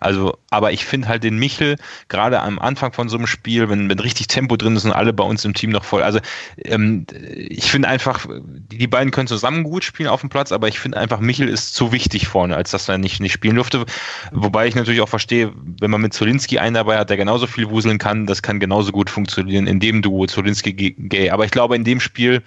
Also, 0.00 0.38
aber 0.50 0.72
ich 0.72 0.84
finde 0.84 1.08
halt 1.08 1.24
den 1.24 1.38
Michel 1.38 1.76
gerade 2.08 2.40
am 2.40 2.60
Anfang 2.60 2.92
von 2.92 3.08
so 3.08 3.16
einem 3.16 3.26
Spiel, 3.26 3.68
wenn, 3.68 3.90
wenn 3.90 3.98
richtig 3.98 4.28
Tempo 4.28 4.56
drin 4.56 4.76
ist 4.76 4.84
und 4.84 4.92
alle 4.92 5.12
bei 5.12 5.24
uns 5.24 5.44
im 5.44 5.54
Team 5.54 5.70
noch 5.70 5.84
voll. 5.84 6.02
Also 6.02 6.20
ähm, 6.64 7.06
ich 7.34 7.72
finde 7.72 7.88
einfach, 7.88 8.26
die 8.44 8.86
beiden 8.86 9.10
können 9.10 9.26
zusammen 9.26 9.64
gut 9.64 9.82
spielen 9.82 10.08
auf 10.08 10.20
dem 10.20 10.30
Platz, 10.30 10.52
aber 10.52 10.68
ich 10.68 10.78
finde 10.78 10.98
einfach, 10.98 11.18
Michel 11.18 11.48
ist 11.48 11.74
zu 11.74 11.90
wichtig 11.90 12.28
vorne, 12.28 12.54
als 12.54 12.70
dass 12.70 12.88
er 12.88 12.98
nicht, 12.98 13.20
nicht 13.20 13.32
spielen 13.32 13.56
durfte. 13.56 13.84
Wobei 14.30 14.68
ich 14.68 14.76
natürlich 14.76 15.00
auch 15.00 15.08
verstehe, 15.08 15.52
wenn 15.80 15.90
man 15.90 16.00
mit 16.00 16.14
Zolinski 16.14 16.60
einen 16.60 16.74
dabei 16.74 16.98
hat, 16.98 17.10
der 17.10 17.16
genauso 17.16 17.48
viel 17.48 17.70
wuseln 17.70 17.98
kann, 17.98 18.26
das 18.26 18.42
kann 18.42 18.60
genauso 18.60 18.83
gut 18.92 19.10
funktionieren 19.10 19.66
in 19.66 19.80
dem 19.80 20.02
Duo 20.02 20.26
Zolinski-Gay. 20.26 21.30
Aber 21.30 21.44
ich 21.44 21.50
glaube, 21.50 21.76
in 21.76 21.84
dem 21.84 22.00
Spiel 22.00 22.42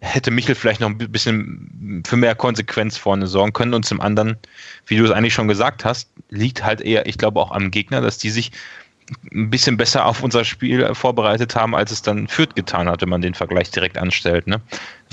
hätte 0.00 0.30
Michel 0.32 0.56
vielleicht 0.56 0.80
noch 0.80 0.88
ein 0.88 0.98
bisschen 0.98 2.02
für 2.06 2.16
mehr 2.16 2.34
Konsequenz 2.34 2.96
vorne 2.96 3.26
sorgen 3.28 3.52
können. 3.52 3.72
Und 3.72 3.84
zum 3.84 4.00
anderen, 4.00 4.36
wie 4.86 4.96
du 4.96 5.04
es 5.04 5.10
eigentlich 5.10 5.34
schon 5.34 5.48
gesagt 5.48 5.84
hast, 5.84 6.10
liegt 6.28 6.64
halt 6.64 6.80
eher, 6.80 7.06
ich 7.06 7.18
glaube, 7.18 7.40
auch 7.40 7.52
am 7.52 7.70
Gegner, 7.70 8.00
dass 8.00 8.18
die 8.18 8.30
sich 8.30 8.50
ein 9.32 9.50
bisschen 9.50 9.76
besser 9.76 10.06
auf 10.06 10.22
unser 10.22 10.44
Spiel 10.44 10.94
vorbereitet 10.94 11.54
haben, 11.54 11.74
als 11.74 11.90
es 11.90 12.02
dann 12.02 12.28
Fürth 12.28 12.54
getan 12.54 12.88
hat, 12.88 13.02
wenn 13.02 13.08
man 13.08 13.20
den 13.20 13.34
Vergleich 13.34 13.70
direkt 13.70 13.98
anstellt. 13.98 14.46
Ne? 14.46 14.60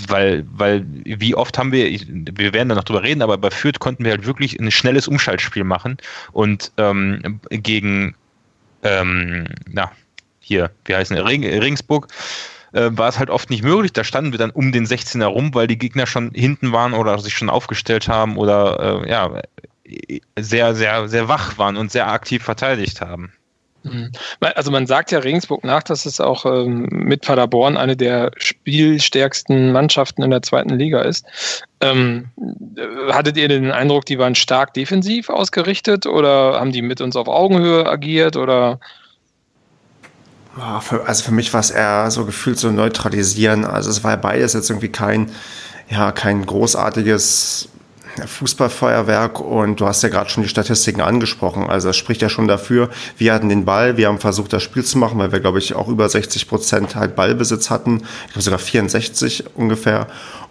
Weil, 0.08 0.46
weil, 0.52 0.86
wie 1.04 1.36
oft 1.36 1.58
haben 1.58 1.72
wir, 1.72 1.86
wir 1.90 2.54
werden 2.54 2.70
da 2.70 2.76
noch 2.76 2.84
drüber 2.84 3.04
reden, 3.04 3.22
aber 3.22 3.38
bei 3.38 3.52
Fürth 3.52 3.80
konnten 3.80 4.04
wir 4.04 4.12
halt 4.12 4.26
wirklich 4.26 4.60
ein 4.60 4.72
schnelles 4.72 5.08
Umschaltspiel 5.08 5.64
machen 5.64 5.98
und 6.32 6.72
ähm, 6.78 7.40
gegen, 7.50 8.16
ähm, 8.84 9.46
na, 9.68 9.92
hier, 10.50 10.72
wie 10.86 10.96
heißen 10.96 11.16
der, 11.16 11.26
Regensburg, 11.26 12.08
äh, 12.74 12.90
war 12.92 13.08
es 13.08 13.20
halt 13.20 13.30
oft 13.30 13.50
nicht 13.52 13.64
möglich. 13.64 13.94
Da 13.94 14.04
standen 14.04 14.32
wir 14.32 14.40
dann 14.40 14.50
um 14.50 14.72
den 14.72 14.86
16er 14.86 15.26
rum, 15.26 15.54
weil 15.54 15.68
die 15.68 15.78
Gegner 15.78 16.08
schon 16.08 16.32
hinten 16.34 16.72
waren 16.72 16.94
oder 16.94 17.20
sich 17.20 17.36
schon 17.36 17.50
aufgestellt 17.50 18.08
haben 18.08 18.36
oder 18.36 19.04
äh, 19.06 19.10
ja, 19.10 19.42
sehr, 20.38 20.76
sehr, 20.76 21.08
sehr 21.08 21.28
wach 21.28 21.58
waren 21.58 21.78
und 21.78 21.92
sehr 21.92 22.12
aktiv 22.12 22.44
verteidigt 22.44 23.00
haben. 23.00 23.32
Mhm. 23.84 24.12
Also 24.42 24.72
man 24.72 24.88
sagt 24.88 25.12
ja 25.12 25.20
Regensburg 25.20 25.64
nach, 25.64 25.84
dass 25.84 26.06
es 26.06 26.20
auch 26.20 26.46
ähm, 26.46 26.88
mit 26.90 27.22
Paderborn 27.22 27.78
eine 27.78 27.96
der 27.96 28.32
spielstärksten 28.36 29.72
Mannschaften 29.72 30.24
in 30.24 30.32
der 30.32 30.42
zweiten 30.42 30.78
Liga 30.78 31.02
ist. 31.02 31.26
Ähm, 31.80 32.30
hattet 33.12 33.38
ihr 33.38 33.48
den 33.48 33.72
Eindruck, 33.72 34.06
die 34.06 34.20
waren 34.20 34.36
stark 34.36 34.74
defensiv 34.74 35.30
ausgerichtet 35.30 36.08
oder 36.08 36.60
haben 36.60 36.72
die 36.72 36.82
mit 36.82 37.00
uns 37.00 37.16
auf 37.16 37.28
Augenhöhe 37.28 37.86
agiert 37.86 38.36
oder 38.36 38.80
also 40.58 41.24
für 41.24 41.32
mich 41.32 41.54
war 41.54 41.60
es 41.60 41.72
eher 41.72 42.10
so 42.12 42.26
gefühlt 42.26 42.60
so 42.60 42.72
neutralisieren. 42.72 43.66
Also 43.66 43.90
es 43.90 44.04
war 44.04 44.12
ja 44.12 44.18
beides 44.18 44.54
jetzt 44.54 44.70
irgendwie 44.70 44.90
kein, 44.90 45.32
ja, 45.90 46.12
kein 46.12 46.46
großartiges 46.46 47.70
Fußballfeuerwerk 48.26 49.40
und 49.40 49.80
du 49.80 49.86
hast 49.86 50.04
ja 50.04 50.10
gerade 50.10 50.30
schon 50.30 50.44
die 50.44 50.50
Statistiken 50.50 51.02
angesprochen. 51.02 51.70
Also 51.70 51.90
das 51.90 51.98
spricht 51.98 52.22
ja 52.22 52.30
schon 52.30 52.48
dafür. 52.48 52.90
Wir 53.18 53.34
hatten 53.34 53.50
den 53.50 53.66
Ball, 53.66 53.98
wir 53.98 54.08
haben 54.08 54.20
versucht, 54.20 54.52
das 54.54 54.64
Spiel 54.64 54.84
zu 54.84 54.98
machen, 54.98 55.20
weil 55.20 55.32
wir, 55.32 55.40
glaube 55.40 55.60
ich, 55.60 55.76
auch 55.76 55.88
über 55.88 56.10
60 56.10 56.48
Prozent 56.48 56.96
halt 56.96 57.16
Ballbesitz 57.16 57.70
hatten. 57.70 58.02
Ich 58.28 58.34
glaube 58.34 58.44
sogar 58.44 58.60
64 58.60 59.56
ungefähr. 59.56 60.08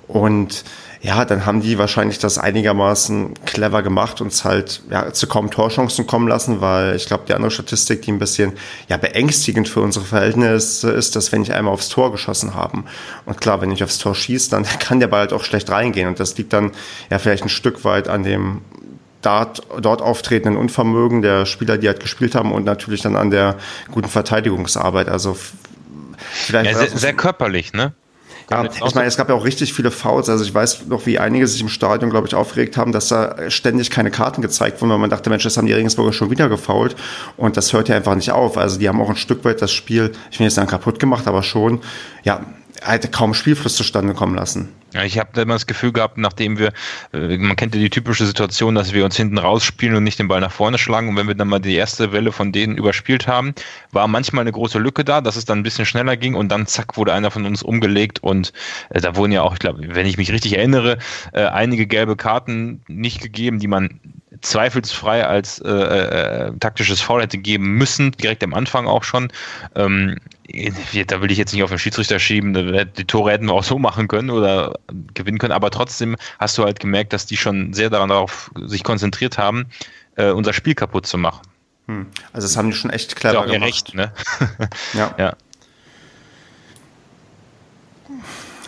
Und 0.07 0.65
ja, 1.01 1.25
dann 1.25 1.47
haben 1.47 1.61
die 1.61 1.79
wahrscheinlich 1.79 2.19
das 2.19 2.39
einigermaßen 2.39 3.35
clever 3.45 3.83
gemacht, 3.83 4.21
uns 4.21 4.45
halt 4.45 4.83
ja, 4.91 5.13
zu 5.13 5.29
kaum 5.29 5.51
Torchancen 5.51 6.07
kommen 6.07 6.27
lassen, 6.27 6.61
weil 6.61 6.97
ich 6.97 7.07
glaube, 7.07 7.25
die 7.29 7.35
andere 7.35 7.53
Statistik, 7.53 8.03
die 8.03 8.11
ein 8.11 8.19
bisschen 8.19 8.55
ja, 8.89 8.97
beängstigend 8.97 9.69
für 9.69 9.81
unsere 9.81 10.05
Verhältnisse 10.05 10.91
ist, 10.91 11.15
dass 11.15 11.31
wenn 11.31 11.43
ich 11.43 11.53
einmal 11.53 11.73
aufs 11.73 11.89
Tor 11.89 12.11
geschossen 12.11 12.55
haben. 12.55 12.85
Und 13.27 13.41
klar, 13.41 13.61
wenn 13.61 13.71
ich 13.71 13.85
aufs 13.85 13.99
Tor 13.99 14.15
schieße, 14.15 14.51
dann 14.51 14.65
kann 14.81 14.99
der 14.99 15.07
Ball 15.07 15.21
halt 15.21 15.33
auch 15.33 15.45
schlecht 15.45 15.71
reingehen. 15.71 16.09
Und 16.09 16.19
das 16.19 16.37
liegt 16.37 16.53
dann 16.53 16.73
ja 17.11 17.19
vielleicht 17.19 17.45
ein 17.45 17.49
Stück 17.49 17.85
weit 17.85 18.09
an 18.09 18.25
dem 18.25 18.63
dort, 19.23 19.63
dort 19.81 20.03
auftretenden 20.03 20.57
Unvermögen 20.57 21.23
der 21.23 21.47
Spieler, 21.47 21.79
die 21.79 21.87
halt 21.87 22.01
gespielt 22.01 22.35
haben 22.35 22.53
und 22.53 22.65
natürlich 22.65 23.03
dann 23.03 23.15
an 23.15 23.31
der 23.31 23.57
guten 23.93 24.09
Verteidigungsarbeit. 24.09 25.09
Also 25.09 25.37
vielleicht 26.17 26.73
ja, 26.73 26.79
sehr, 26.79 26.99
sehr 26.99 27.13
körperlich, 27.15 27.73
ne? 27.73 27.93
Ja, 28.51 28.65
ich 28.65 28.95
meine, 28.95 29.07
es 29.07 29.17
gab 29.19 29.29
ja 29.29 29.35
auch 29.35 29.45
richtig 29.45 29.75
viele 29.75 29.91
Fouls. 29.91 30.31
Also 30.31 30.43
ich 30.43 30.55
weiß 30.55 30.87
noch, 30.87 31.05
wie 31.05 31.19
einige 31.19 31.47
sich 31.47 31.61
im 31.61 31.69
Stadion, 31.69 32.11
glaube 32.11 32.27
ich, 32.27 32.35
aufgeregt 32.35 32.79
haben, 32.79 32.93
dass 32.93 33.09
da 33.09 33.51
ständig 33.51 33.91
keine 33.91 34.11
Karten 34.11 34.41
gezeigt 34.41 34.81
wurden, 34.81 34.91
weil 34.91 34.99
man 34.99 35.11
dachte, 35.11 35.29
Mensch, 35.29 35.45
das 35.45 35.59
haben 35.59 35.67
die 35.67 35.75
Regensburger 35.75 36.15
schon 36.15 36.31
wieder 36.31 36.49
gefault. 36.49 36.97
Und 37.37 37.59
das 37.59 37.75
hört 37.75 37.91
ja 37.91 37.97
einfach 37.97 38.15
nicht 38.15 38.31
auf. 38.31 38.57
Also 38.57 38.79
die 38.79 38.89
haben 38.89 39.01
auch 39.03 39.11
ein 39.11 39.17
Stück 39.17 39.45
weit 39.45 39.61
das 39.61 39.71
Spiel, 39.71 40.13
ich 40.31 40.39
will 40.39 40.47
jetzt 40.47 40.55
sagen 40.55 40.69
kaputt 40.69 40.99
gemacht, 40.99 41.27
aber 41.27 41.43
schon, 41.43 41.81
ja, 42.23 42.41
halt 42.83 43.13
kaum 43.13 43.35
Spielfluss 43.35 43.77
zustande 43.77 44.15
kommen 44.15 44.35
lassen. 44.35 44.69
Ja, 44.95 45.05
ich 45.05 45.19
habe 45.19 45.39
immer 45.43 45.53
das 45.53 45.67
Gefühl 45.67 45.93
gehabt, 45.93 46.17
nachdem 46.17 46.59
wir, 46.59 46.73
äh, 47.13 47.37
man 47.37 47.57
kennt 47.57 47.75
ja 47.75 47.81
die 47.81 47.91
typische 47.91 48.25
Situation, 48.25 48.75
dass 48.75 48.95
wir 48.95 49.05
uns 49.05 49.17
hinten 49.17 49.37
rausspielen 49.37 49.95
und 49.95 50.03
nicht 50.03 50.19
den 50.19 50.29
Ball 50.29 50.41
nach 50.41 50.51
vorne 50.51 50.79
schlagen. 50.79 51.11
Und 51.11 51.17
wenn 51.17 51.29
wir 51.29 51.35
dann 51.35 51.49
mal 51.49 51.59
die 51.59 51.75
erste 51.75 52.13
Welle 52.13 52.33
von 52.33 52.53
denen 52.53 52.79
überspielt 52.79 53.27
haben, 53.27 53.55
war 53.93 54.09
manchmal 54.09 54.43
eine 54.43 54.53
große 54.53 54.79
Lücke 54.79 55.05
da, 55.05 55.21
dass 55.21 55.37
es 55.37 55.45
dann 55.45 55.59
ein 55.59 55.63
bisschen 55.63 55.85
schneller 55.85 56.17
ging 56.17 56.35
und 56.35 56.49
dann 56.49 56.67
zack 56.67 56.97
wurde 56.97 57.13
einer 57.13 57.31
von 57.31 57.45
uns 57.45 57.63
umgelegt 57.63 58.23
und 58.23 58.55
äh, 58.89 59.01
da 59.01 59.15
wurden 59.15 59.33
ja 59.33 59.43
auch, 59.43 59.53
ich 59.53 59.59
glaube, 59.59 59.95
wenn 59.95 60.07
ich 60.07 60.17
mich 60.17 60.33
richtig 60.33 60.57
erinnere, 60.57 60.97
äh, 61.33 61.45
einige 61.45 61.87
gelbe 61.87 62.17
Karten 62.17 62.81
nicht 62.89 63.21
gegeben, 63.21 63.59
die 63.59 63.69
man 63.69 64.01
zweifelsfrei 64.41 65.27
als 65.27 65.59
äh, 65.61 65.69
äh, 65.69 66.53
taktisches 66.59 67.01
Foul 67.01 67.23
hätte 67.23 67.39
geben 67.39 67.73
müssen, 67.73 68.13
direkt 68.13 68.43
am 68.45 68.55
Anfang 68.55 68.87
auch 68.87 69.05
schon. 69.05 69.33
Ähm, 69.75 70.17
da 71.07 71.21
will 71.21 71.31
ich 71.31 71.39
jetzt 71.39 71.53
nicht 71.53 71.63
auf 71.63 71.71
den 71.71 71.79
Schiedsrichter 71.79 72.19
schieben, 72.19 72.55
die 72.97 73.05
Tore 73.05 73.33
hätten 73.33 73.47
wir 73.47 73.53
auch 73.53 73.65
so 73.65 73.79
machen 73.79 74.09
können 74.09 74.31
oder 74.31 74.79
gewinnen 75.13 75.39
können, 75.39 75.53
aber 75.53 75.71
trotzdem 75.71 76.17
hast 76.39 76.57
du 76.57 76.65
halt 76.65 76.81
gemerkt, 76.81 77.13
dass 77.13 77.27
die 77.27 77.37
schon 77.37 77.75
sehr 77.75 77.91
daran 77.91 78.09
darauf 78.09 78.51
sich 78.65 78.83
konzentriert 78.83 79.37
haben, 79.37 79.67
äh, 80.17 80.31
unser 80.31 80.55
Spiel 80.55 80.75
kaputt 80.75 81.07
zu 81.07 81.19
machen. 81.19 81.43
Hm. 81.87 82.07
Also 82.33 82.47
das 82.47 82.57
haben 82.57 82.71
die 82.71 82.77
schon 82.77 82.91
echt 82.91 83.17
clever 83.17 83.35
ist 83.35 83.41
auch 83.41 83.53
gemacht. 83.53 83.69
Recht, 83.69 83.95
ne? 83.95 84.13
ja. 84.95 85.15
ja. 85.19 85.37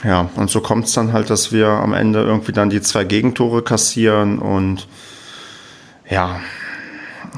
Ja, 0.03 0.31
und 0.37 0.49
so 0.49 0.61
kommt 0.61 0.87
es 0.87 0.95
dann 0.95 1.13
halt, 1.13 1.29
dass 1.29 1.53
wir 1.53 1.69
am 1.69 1.93
Ende 1.93 2.23
irgendwie 2.23 2.53
dann 2.53 2.71
die 2.71 2.81
zwei 2.81 3.05
Gegentore 3.05 3.63
kassieren 3.63 4.39
und 4.39 4.89
ja, 6.11 6.41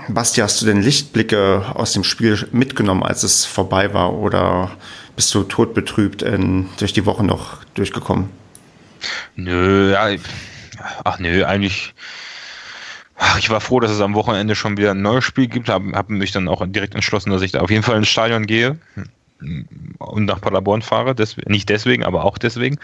Basti, 0.09 0.41
hast 0.41 0.61
du 0.61 0.67
denn 0.67 0.83
Lichtblicke 0.83 1.65
aus 1.75 1.93
dem 1.93 2.05
Spiel 2.05 2.49
mitgenommen, 2.53 3.03
als 3.03 3.23
es 3.23 3.45
vorbei 3.45 3.95
war? 3.95 4.15
Oder 4.15 4.71
bist 5.15 5.35
du 5.35 5.43
todbetrübt 5.43 6.23
in, 6.23 6.69
durch 6.79 6.93
die 6.93 7.07
Woche 7.07 7.25
noch 7.25 7.65
durchgekommen? 7.75 8.31
Nö, 9.37 9.93
ja, 9.93 10.09
ach 11.05 11.19
nö, 11.19 11.45
eigentlich. 11.45 11.95
Ach, 13.17 13.39
ich 13.39 13.51
war 13.51 13.61
froh, 13.61 13.79
dass 13.79 13.91
es 13.91 14.01
am 14.01 14.15
Wochenende 14.15 14.57
schon 14.57 14.77
wieder 14.77 14.93
ein 14.93 15.03
neues 15.03 15.25
Spiel 15.25 15.47
gibt. 15.47 15.69
Habe 15.69 15.93
hab 15.93 16.09
mich 16.09 16.33
dann 16.33 16.49
auch 16.49 16.65
direkt 16.67 16.95
entschlossen, 16.95 17.31
dass 17.31 17.43
ich 17.43 17.53
da 17.53 17.61
auf 17.61 17.71
jeden 17.71 17.85
Fall 17.85 17.99
ins 17.99 18.09
Stadion 18.09 18.47
gehe 18.47 18.79
und 19.99 20.25
nach 20.25 20.41
Paderborn 20.41 20.83
fahre. 20.83 21.15
Des, 21.15 21.37
nicht 21.47 21.69
deswegen, 21.69 22.05
aber 22.05 22.25
auch 22.25 22.39
deswegen 22.39 22.79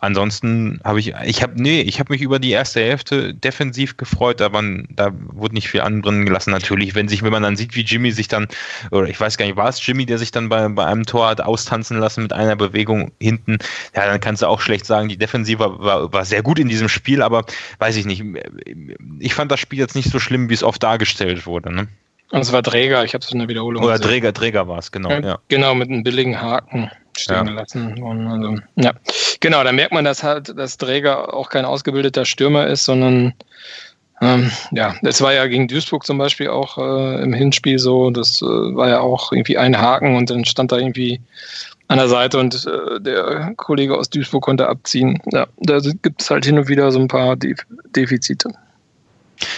ansonsten 0.00 0.80
habe 0.84 1.00
ich, 1.00 1.14
ich 1.24 1.42
habe, 1.42 1.60
nee, 1.60 1.80
ich 1.82 2.00
habe 2.00 2.12
mich 2.12 2.22
über 2.22 2.38
die 2.38 2.50
erste 2.50 2.80
Hälfte 2.80 3.34
defensiv 3.34 3.96
gefreut, 3.96 4.40
aber 4.40 4.62
da 4.90 5.12
wurde 5.12 5.54
nicht 5.54 5.68
viel 5.68 5.82
anderen 5.82 6.24
gelassen. 6.24 6.50
Natürlich, 6.50 6.94
wenn 6.94 7.08
sich, 7.08 7.22
wenn 7.22 7.32
man 7.32 7.42
dann 7.42 7.56
sieht, 7.56 7.76
wie 7.76 7.82
Jimmy 7.82 8.10
sich 8.10 8.28
dann, 8.28 8.48
oder 8.90 9.08
ich 9.08 9.20
weiß 9.20 9.36
gar 9.36 9.46
nicht, 9.46 9.56
war 9.56 9.68
es 9.68 9.84
Jimmy, 9.84 10.06
der 10.06 10.18
sich 10.18 10.30
dann 10.30 10.48
bei, 10.48 10.66
bei 10.68 10.86
einem 10.86 11.04
Tor 11.04 11.28
hat 11.28 11.40
austanzen 11.40 11.98
lassen 11.98 12.22
mit 12.22 12.32
einer 12.32 12.56
Bewegung 12.56 13.12
hinten, 13.20 13.58
ja, 13.94 14.06
dann 14.06 14.20
kannst 14.20 14.42
du 14.42 14.46
auch 14.46 14.60
schlecht 14.60 14.86
sagen, 14.86 15.08
die 15.08 15.18
Defensive 15.18 15.58
war, 15.58 16.12
war 16.12 16.24
sehr 16.24 16.42
gut 16.42 16.58
in 16.58 16.68
diesem 16.68 16.88
Spiel, 16.88 17.22
aber 17.22 17.44
weiß 17.78 17.96
ich 17.96 18.06
nicht. 18.06 18.24
Ich 19.18 19.34
fand 19.34 19.52
das 19.52 19.60
Spiel 19.60 19.78
jetzt 19.78 19.94
nicht 19.94 20.10
so 20.10 20.18
schlimm, 20.18 20.48
wie 20.48 20.54
es 20.54 20.62
oft 20.62 20.82
dargestellt 20.82 21.46
wurde. 21.46 21.72
Ne? 21.72 21.88
Und 22.30 22.40
es 22.40 22.52
war 22.52 22.62
Träger, 22.62 23.04
ich 23.04 23.14
habe 23.14 23.24
es 23.24 23.32
in 23.32 23.40
der 23.40 23.48
Wiederholung 23.48 23.82
Oder 23.82 23.94
gesehen. 23.94 24.08
Träger, 24.08 24.32
Träger 24.32 24.68
war 24.68 24.78
es, 24.78 24.92
genau. 24.92 25.10
Ja, 25.10 25.20
ja. 25.20 25.38
Genau, 25.48 25.74
mit 25.74 25.88
einem 25.88 26.02
billigen 26.02 26.40
Haken 26.40 26.90
stehen 27.16 27.36
ja. 27.36 27.42
gelassen. 27.42 28.02
Und 28.02 28.26
also, 28.26 28.56
ja. 28.76 28.92
Genau, 29.40 29.64
da 29.64 29.72
merkt 29.72 29.92
man, 29.92 30.04
dass 30.04 30.22
halt, 30.22 30.56
dass 30.58 30.76
Träger 30.76 31.34
auch 31.34 31.48
kein 31.48 31.64
ausgebildeter 31.64 32.24
Stürmer 32.24 32.66
ist, 32.66 32.84
sondern 32.84 33.34
ähm, 34.20 34.50
ja, 34.72 34.94
es 35.02 35.22
war 35.22 35.32
ja 35.32 35.46
gegen 35.46 35.66
Duisburg 35.66 36.04
zum 36.04 36.18
Beispiel 36.18 36.48
auch 36.48 36.76
äh, 36.76 37.22
im 37.22 37.32
Hinspiel 37.32 37.78
so, 37.78 38.10
das 38.10 38.42
äh, 38.42 38.44
war 38.44 38.88
ja 38.88 39.00
auch 39.00 39.32
irgendwie 39.32 39.56
ein 39.56 39.80
Haken 39.80 40.16
und 40.16 40.28
dann 40.28 40.44
stand 40.44 40.72
da 40.72 40.76
irgendwie 40.76 41.20
an 41.88 41.98
der 41.98 42.08
Seite 42.08 42.38
und 42.38 42.66
äh, 42.66 43.00
der 43.00 43.54
Kollege 43.56 43.96
aus 43.96 44.10
Duisburg 44.10 44.44
konnte 44.44 44.68
abziehen. 44.68 45.20
Ja, 45.32 45.46
da 45.58 45.80
gibt 45.80 46.20
es 46.20 46.30
halt 46.30 46.44
hin 46.44 46.58
und 46.58 46.68
wieder 46.68 46.92
so 46.92 47.00
ein 47.00 47.08
paar 47.08 47.34
De 47.36 47.54
Defizite. 47.96 48.50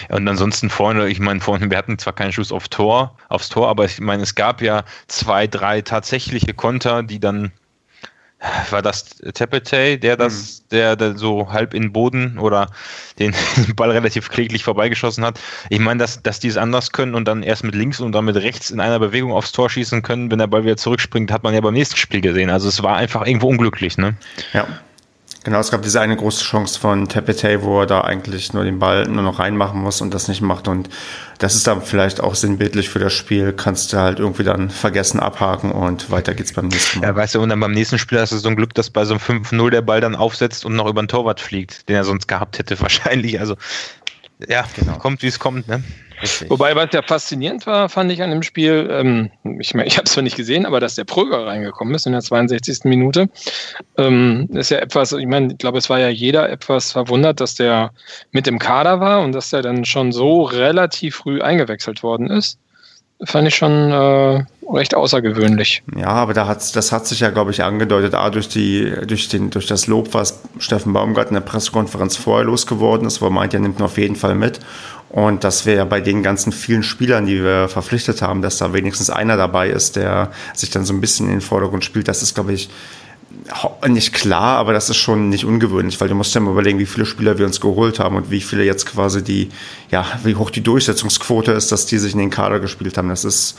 Und 0.09 0.27
ansonsten 0.27 0.69
vorne, 0.69 1.07
ich 1.07 1.19
meine, 1.19 1.39
vorne, 1.39 1.69
wir 1.69 1.77
hatten 1.77 1.97
zwar 1.97 2.13
keinen 2.13 2.31
Schuss 2.31 2.51
auf 2.51 2.67
Tor, 2.67 3.17
aufs 3.29 3.49
Tor, 3.49 3.67
aber 3.69 3.85
ich 3.85 3.99
meine, 3.99 4.23
es 4.23 4.35
gab 4.35 4.61
ja 4.61 4.83
zwei, 5.07 5.47
drei 5.47 5.81
tatsächliche 5.81 6.53
Konter, 6.53 7.03
die 7.03 7.19
dann 7.19 7.51
war 8.71 8.81
das 8.81 9.05
Tepete, 9.33 9.97
der 9.97 10.17
das, 10.17 10.63
mhm. 10.63 10.69
der, 10.71 10.95
der 10.95 11.17
so 11.17 11.51
halb 11.51 11.73
in 11.73 11.83
den 11.83 11.93
Boden 11.93 12.37
oder 12.37 12.67
den 13.19 13.33
Ball 13.75 13.91
relativ 13.91 14.29
kläglich 14.29 14.63
vorbeigeschossen 14.63 15.23
hat. 15.23 15.39
Ich 15.69 15.79
meine, 15.79 15.99
dass, 15.99 16.21
dass 16.21 16.39
die 16.39 16.49
es 16.49 16.57
anders 16.57 16.91
können 16.91 17.15
und 17.15 17.25
dann 17.25 17.43
erst 17.43 17.63
mit 17.63 17.75
links 17.75 17.99
und 17.99 18.11
dann 18.11 18.25
mit 18.25 18.35
rechts 18.35 18.69
in 18.69 18.79
einer 18.79 18.99
Bewegung 18.99 19.31
aufs 19.31 19.51
Tor 19.51 19.69
schießen 19.69 20.01
können, 20.01 20.29
wenn 20.29 20.39
der 20.39 20.47
Ball 20.47 20.63
wieder 20.63 20.77
zurückspringt, 20.77 21.31
hat 21.31 21.43
man 21.43 21.53
ja 21.53 21.61
beim 21.61 21.73
nächsten 21.73 21.95
Spiel 21.95 22.21
gesehen. 22.21 22.49
Also 22.49 22.67
es 22.67 22.83
war 22.83 22.97
einfach 22.97 23.25
irgendwo 23.25 23.47
unglücklich, 23.47 23.97
ne? 23.97 24.15
Ja. 24.51 24.67
Genau, 25.43 25.59
es 25.59 25.71
gab 25.71 25.81
diese 25.81 25.99
eine 25.99 26.15
große 26.15 26.41
Chance 26.41 26.79
von 26.79 27.09
Tepete, 27.09 27.63
wo 27.63 27.81
er 27.81 27.85
da 27.85 28.01
eigentlich 28.01 28.53
nur 28.53 28.63
den 28.63 28.79
Ball 28.79 29.07
nur 29.07 29.23
noch 29.23 29.39
reinmachen 29.39 29.81
muss 29.81 29.99
und 29.99 30.13
das 30.13 30.29
nicht 30.29 30.41
macht. 30.41 30.69
Und 30.69 30.87
das 31.39 31.55
ist 31.55 31.67
dann 31.67 31.81
vielleicht 31.81 32.21
auch 32.21 32.35
sinnbildlich 32.35 32.89
für 32.89 32.99
das 32.99 33.11
Spiel. 33.11 33.51
Kannst 33.51 33.91
du 33.91 33.97
halt 33.97 34.19
irgendwie 34.19 34.43
dann 34.43 34.69
vergessen, 34.69 35.19
abhaken 35.19 35.73
und 35.73 36.09
weiter 36.11 36.33
geht's 36.33 36.53
beim 36.53 36.69
nächsten 36.69 36.99
Mal. 36.99 37.07
Ja, 37.07 37.15
weißt 37.15 37.35
du, 37.35 37.41
und 37.41 37.49
dann 37.49 37.59
beim 37.59 37.73
nächsten 37.73 37.99
Spiel 37.99 38.19
hast 38.19 38.31
du 38.31 38.37
so 38.37 38.47
ein 38.47 38.55
Glück, 38.55 38.73
dass 38.73 38.89
bei 38.89 39.03
so 39.03 39.15
einem 39.15 39.43
5-0 39.43 39.69
der 39.69 39.81
Ball 39.81 39.99
dann 39.99 40.15
aufsetzt 40.15 40.63
und 40.63 40.75
noch 40.75 40.87
über 40.87 41.01
den 41.01 41.09
Torwart 41.09 41.41
fliegt, 41.41 41.89
den 41.89 41.97
er 41.97 42.05
sonst 42.05 42.27
gehabt 42.29 42.57
hätte 42.57 42.79
wahrscheinlich. 42.81 43.41
Also 43.41 43.57
ja, 44.47 44.65
genau. 44.75 44.97
kommt 44.97 45.21
wie 45.21 45.27
es 45.27 45.39
kommt, 45.39 45.67
ne? 45.67 45.83
Richtig. 46.21 46.49
Wobei, 46.49 46.75
was 46.75 46.89
ja 46.93 47.01
faszinierend 47.01 47.67
war, 47.67 47.89
fand 47.89 48.11
ich 48.11 48.23
an 48.23 48.29
dem 48.29 48.43
Spiel, 48.43 48.87
ähm, 48.89 49.29
ich, 49.59 49.73
mein, 49.73 49.87
ich 49.87 49.97
habe 49.97 50.05
es 50.05 50.13
zwar 50.13 50.23
nicht 50.23 50.37
gesehen, 50.37 50.65
aber 50.65 50.79
dass 50.79 50.95
der 50.95 51.03
Pröger 51.03 51.45
reingekommen 51.45 51.93
ist 51.95 52.05
in 52.05 52.13
der 52.13 52.21
62. 52.21 52.85
Minute, 52.85 53.29
ähm, 53.97 54.47
ist 54.53 54.71
ja 54.71 54.77
etwas, 54.77 55.11
ich 55.11 55.27
meine, 55.27 55.51
ich 55.51 55.57
glaube, 55.57 55.79
es 55.79 55.89
war 55.89 55.99
ja 55.99 56.07
jeder 56.07 56.49
etwas 56.49 56.93
verwundert, 56.93 57.41
dass 57.41 57.55
der 57.55 57.91
mit 58.31 58.47
im 58.47 58.57
Kader 58.57 59.01
war 59.01 59.21
und 59.21 59.33
dass 59.33 59.49
der 59.49 59.63
dann 59.63 59.83
schon 59.83 60.13
so 60.13 60.43
relativ 60.43 61.15
früh 61.15 61.41
eingewechselt 61.41 62.03
worden 62.03 62.27
ist. 62.29 62.57
Fand 63.25 63.47
ich 63.47 63.55
schon 63.55 63.91
äh, 63.91 64.43
recht 64.69 64.95
außergewöhnlich. 64.95 65.83
Ja, 65.95 66.07
aber 66.07 66.33
da 66.33 66.47
hat's, 66.47 66.71
das 66.71 66.91
hat 66.91 67.07
sich 67.07 67.21
ja, 67.21 67.29
glaube 67.29 67.51
ich, 67.51 67.63
angedeutet, 67.63 68.15
A, 68.15 68.29
durch, 68.29 68.49
die, 68.49 68.91
durch, 69.05 69.29
den, 69.29 69.49
durch 69.49 69.65
das 69.65 69.87
Lob, 69.87 70.13
was 70.13 70.41
Steffen 70.59 70.93
Baumgart 70.93 71.29
in 71.29 71.35
der 71.35 71.41
Pressekonferenz 71.41 72.17
vorher 72.17 72.45
losgeworden 72.45 73.07
ist, 73.07 73.21
wo 73.21 73.27
er 73.27 73.31
meint, 73.31 73.53
er 73.53 73.59
nimmt 73.59 73.79
ihn 73.79 73.85
auf 73.85 73.97
jeden 73.97 74.15
Fall 74.15 74.35
mit. 74.35 74.59
Und 75.09 75.43
dass 75.43 75.65
wir 75.67 75.85
bei 75.85 76.01
den 76.01 76.23
ganzen 76.23 76.51
vielen 76.51 76.81
Spielern, 76.81 77.27
die 77.27 77.43
wir 77.43 77.67
verpflichtet 77.67 78.21
haben, 78.23 78.41
dass 78.41 78.57
da 78.57 78.73
wenigstens 78.73 79.11
einer 79.11 79.37
dabei 79.37 79.69
ist, 79.69 79.95
der 79.95 80.31
sich 80.55 80.71
dann 80.71 80.85
so 80.85 80.93
ein 80.93 81.01
bisschen 81.01 81.27
in 81.27 81.33
den 81.33 81.41
Vordergrund 81.41 81.85
spielt, 81.85 82.07
das 82.07 82.23
ist, 82.23 82.33
glaube 82.33 82.53
ich, 82.53 82.69
nicht 83.87 84.13
klar, 84.13 84.57
aber 84.57 84.73
das 84.73 84.89
ist 84.89 84.97
schon 84.97 85.29
nicht 85.29 85.45
ungewöhnlich, 85.45 85.99
weil 85.99 86.07
du 86.07 86.15
musst 86.15 86.33
ja 86.33 86.41
mal 86.41 86.51
überlegen, 86.51 86.79
wie 86.79 86.85
viele 86.85 87.05
Spieler 87.05 87.37
wir 87.37 87.45
uns 87.45 87.59
geholt 87.59 87.99
haben 87.99 88.15
und 88.15 88.31
wie 88.31 88.41
viele 88.41 88.63
jetzt 88.63 88.85
quasi 88.85 89.23
die, 89.23 89.49
ja, 89.91 90.05
wie 90.23 90.35
hoch 90.35 90.49
die 90.49 90.61
Durchsetzungsquote 90.61 91.51
ist, 91.51 91.71
dass 91.71 91.85
die 91.85 91.97
sich 91.97 92.13
in 92.13 92.19
den 92.19 92.29
Kader 92.29 92.59
gespielt 92.59 92.97
haben. 92.97 93.09
Das 93.09 93.25
ist 93.25 93.55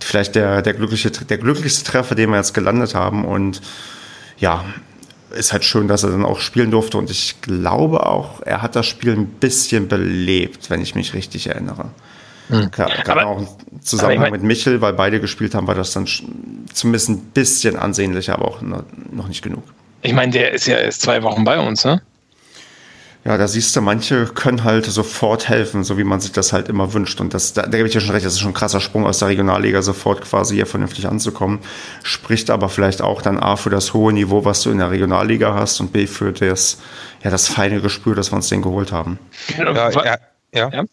vielleicht 0.00 0.34
der, 0.34 0.62
der, 0.62 0.74
glückliche, 0.74 1.10
der 1.10 1.38
glücklichste 1.38 1.84
Treffer, 1.84 2.14
den 2.14 2.30
wir 2.30 2.36
jetzt 2.36 2.54
gelandet 2.54 2.94
haben 2.94 3.24
und 3.24 3.60
ja, 4.38 4.64
ist 5.30 5.52
halt 5.52 5.64
schön, 5.64 5.86
dass 5.86 6.02
er 6.02 6.10
dann 6.10 6.24
auch 6.24 6.40
spielen 6.40 6.70
durfte 6.70 6.98
und 6.98 7.10
ich 7.10 7.40
glaube 7.40 8.06
auch, 8.06 8.40
er 8.42 8.62
hat 8.62 8.74
das 8.74 8.86
Spiel 8.86 9.12
ein 9.12 9.26
bisschen 9.26 9.86
belebt, 9.86 10.70
wenn 10.70 10.80
ich 10.80 10.94
mich 10.94 11.14
richtig 11.14 11.46
erinnere. 11.46 11.90
Mhm. 12.50 12.70
Gerade 12.70 13.26
auch 13.26 13.38
im 13.38 13.48
Zusammenhang 13.80 14.14
ich 14.14 14.20
mein, 14.20 14.32
mit 14.32 14.42
Michel, 14.42 14.80
weil 14.80 14.92
beide 14.92 15.20
gespielt 15.20 15.54
haben, 15.54 15.66
war 15.66 15.74
das 15.74 15.92
dann 15.92 16.06
zumindest 16.72 17.08
ein 17.08 17.18
bisschen 17.32 17.76
ansehnlicher, 17.76 18.34
aber 18.34 18.48
auch 18.48 18.60
noch 18.60 19.28
nicht 19.28 19.42
genug. 19.42 19.62
Ich 20.02 20.12
meine, 20.12 20.32
der 20.32 20.52
ist 20.52 20.66
ja 20.66 20.78
erst 20.78 21.02
zwei 21.02 21.22
Wochen 21.22 21.44
bei 21.44 21.58
uns, 21.58 21.84
ne? 21.84 22.02
Ja, 23.22 23.36
da 23.36 23.46
siehst 23.46 23.76
du, 23.76 23.82
manche 23.82 24.24
können 24.24 24.64
halt 24.64 24.86
sofort 24.86 25.46
helfen, 25.46 25.84
so 25.84 25.98
wie 25.98 26.04
man 26.04 26.20
sich 26.20 26.32
das 26.32 26.54
halt 26.54 26.70
immer 26.70 26.94
wünscht. 26.94 27.20
Und 27.20 27.34
das, 27.34 27.52
da, 27.52 27.62
da 27.62 27.76
gebe 27.76 27.86
ich 27.86 27.92
dir 27.92 28.00
schon 28.00 28.12
recht, 28.12 28.24
das 28.24 28.32
ist 28.32 28.40
schon 28.40 28.52
ein 28.52 28.54
krasser 28.54 28.80
Sprung 28.80 29.04
aus 29.04 29.18
der 29.18 29.28
Regionalliga, 29.28 29.82
sofort 29.82 30.22
quasi 30.22 30.54
hier 30.54 30.64
vernünftig 30.64 31.06
anzukommen. 31.06 31.58
Spricht 32.02 32.48
aber 32.48 32.70
vielleicht 32.70 33.02
auch 33.02 33.20
dann 33.20 33.38
A 33.38 33.56
für 33.56 33.68
das 33.68 33.92
hohe 33.92 34.14
Niveau, 34.14 34.46
was 34.46 34.62
du 34.62 34.70
in 34.70 34.78
der 34.78 34.90
Regionalliga 34.90 35.52
hast 35.52 35.80
und 35.80 35.92
B 35.92 36.06
für 36.06 36.32
das, 36.32 36.78
ja, 37.22 37.30
das 37.30 37.48
feine 37.48 37.82
Gespür, 37.82 38.14
das 38.14 38.32
wir 38.32 38.36
uns 38.36 38.48
den 38.48 38.62
geholt 38.62 38.90
haben. 38.90 39.18
Ja, 39.58 39.90
ja. 39.90 40.16
ja. 40.54 40.70
ja. 40.72 40.84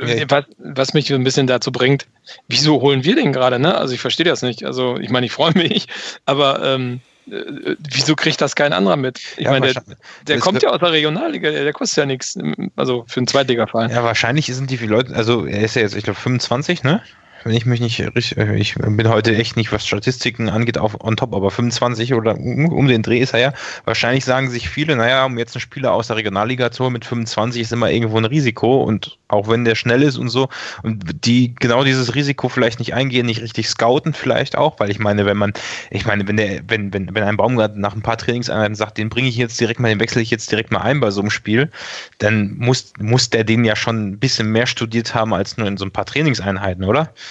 Was, 0.00 0.44
was, 0.58 0.94
mich 0.94 1.12
ein 1.12 1.24
bisschen 1.24 1.46
dazu 1.46 1.72
bringt, 1.72 2.06
wieso 2.48 2.80
holen 2.80 3.04
wir 3.04 3.14
den 3.14 3.32
gerade, 3.32 3.58
ne? 3.58 3.76
Also 3.76 3.94
ich 3.94 4.00
verstehe 4.00 4.26
das 4.26 4.42
nicht. 4.42 4.64
Also 4.64 4.98
ich 4.98 5.10
meine, 5.10 5.26
ich 5.26 5.32
freue 5.32 5.52
mich, 5.54 5.86
aber 6.26 6.62
ähm, 6.62 7.00
äh, 7.30 7.76
wieso 7.90 8.16
kriegt 8.16 8.40
das 8.40 8.54
kein 8.54 8.72
anderer 8.72 8.96
mit? 8.96 9.20
Ich 9.36 9.44
ja, 9.44 9.50
meine, 9.50 9.72
der, 9.72 9.82
der 10.26 10.38
kommt 10.38 10.62
ja 10.62 10.70
aus 10.70 10.80
der 10.80 10.92
Regionalliga, 10.92 11.50
der, 11.50 11.64
der, 11.64 11.72
kostet 11.72 11.98
ja 11.98 12.06
nichts, 12.06 12.38
also 12.76 13.04
für 13.06 13.20
einen 13.20 13.26
Zweitliga-Verein. 13.26 13.90
Ja, 13.90 14.02
wahrscheinlich 14.02 14.46
sind 14.46 14.70
die 14.70 14.76
viele 14.76 14.92
Leute, 14.92 15.14
also 15.14 15.46
er 15.46 15.60
ist 15.60 15.76
ja 15.76 15.82
jetzt, 15.82 15.94
ich 15.94 16.04
glaube, 16.04 16.18
25, 16.18 16.82
ne? 16.82 17.02
Wenn 17.44 17.54
ich 17.54 17.66
mich 17.66 17.80
nicht 17.80 18.00
richtig, 18.00 18.36
äh, 18.36 18.56
ich 18.56 18.74
bin 18.74 19.08
heute 19.08 19.34
echt 19.36 19.56
nicht, 19.56 19.72
was 19.72 19.86
Statistiken 19.86 20.48
angeht, 20.48 20.78
auf 20.78 21.02
on 21.02 21.16
top, 21.16 21.34
aber 21.34 21.50
25 21.50 22.14
oder 22.14 22.36
um 22.36 22.88
den 22.88 23.02
Dreh 23.02 23.18
ist 23.18 23.34
er 23.34 23.40
ja. 23.40 23.52
Wahrscheinlich 23.84 24.24
sagen 24.24 24.50
sich 24.50 24.68
viele, 24.68 24.96
naja, 24.96 25.24
um 25.24 25.38
jetzt 25.38 25.54
einen 25.54 25.60
Spieler 25.60 25.92
aus 25.92 26.08
der 26.08 26.16
Regionalliga 26.16 26.70
zu 26.70 26.84
holen 26.84 26.92
mit 26.92 27.04
25 27.04 27.62
ist 27.62 27.72
immer 27.72 27.90
irgendwo 27.90 28.18
ein 28.18 28.24
Risiko 28.24 28.82
und 28.82 29.18
auch 29.28 29.48
wenn 29.48 29.64
der 29.64 29.74
schnell 29.74 30.02
ist 30.02 30.18
und 30.18 30.28
so 30.28 30.48
und 30.82 31.24
die 31.24 31.54
genau 31.54 31.84
dieses 31.84 32.14
Risiko 32.14 32.48
vielleicht 32.48 32.78
nicht 32.78 32.94
eingehen, 32.94 33.26
nicht 33.26 33.40
richtig 33.40 33.68
scouten 33.68 34.12
vielleicht 34.12 34.56
auch, 34.56 34.78
weil 34.78 34.90
ich 34.90 34.98
meine, 34.98 35.26
wenn 35.26 35.36
man, 35.36 35.52
ich 35.90 36.06
meine, 36.06 36.26
wenn 36.28 36.36
der, 36.36 36.60
wenn, 36.68 36.92
wenn, 36.92 37.14
wenn 37.14 37.24
ein 37.24 37.36
Baumgart 37.36 37.76
nach 37.76 37.94
ein 37.94 38.02
paar 38.02 38.18
Trainingseinheiten 38.18 38.74
sagt, 38.74 38.98
den 38.98 39.08
bringe 39.08 39.28
ich 39.28 39.36
jetzt 39.36 39.58
direkt 39.60 39.80
mal, 39.80 39.88
den 39.88 40.00
wechsle 40.00 40.22
ich 40.22 40.30
jetzt 40.30 40.50
direkt 40.50 40.70
mal 40.70 40.80
ein 40.80 41.00
bei 41.00 41.10
so 41.10 41.20
einem 41.20 41.30
Spiel, 41.30 41.70
dann 42.18 42.56
muss, 42.58 42.92
muss 43.00 43.30
der 43.30 43.44
den 43.44 43.64
ja 43.64 43.74
schon 43.74 44.08
ein 44.08 44.18
bisschen 44.18 44.50
mehr 44.50 44.66
studiert 44.66 45.14
haben 45.14 45.34
als 45.34 45.56
nur 45.56 45.66
in 45.66 45.76
so 45.76 45.84
ein 45.84 45.90
paar 45.90 46.06
Trainingseinheiten, 46.06 46.84
oder? 46.84 47.12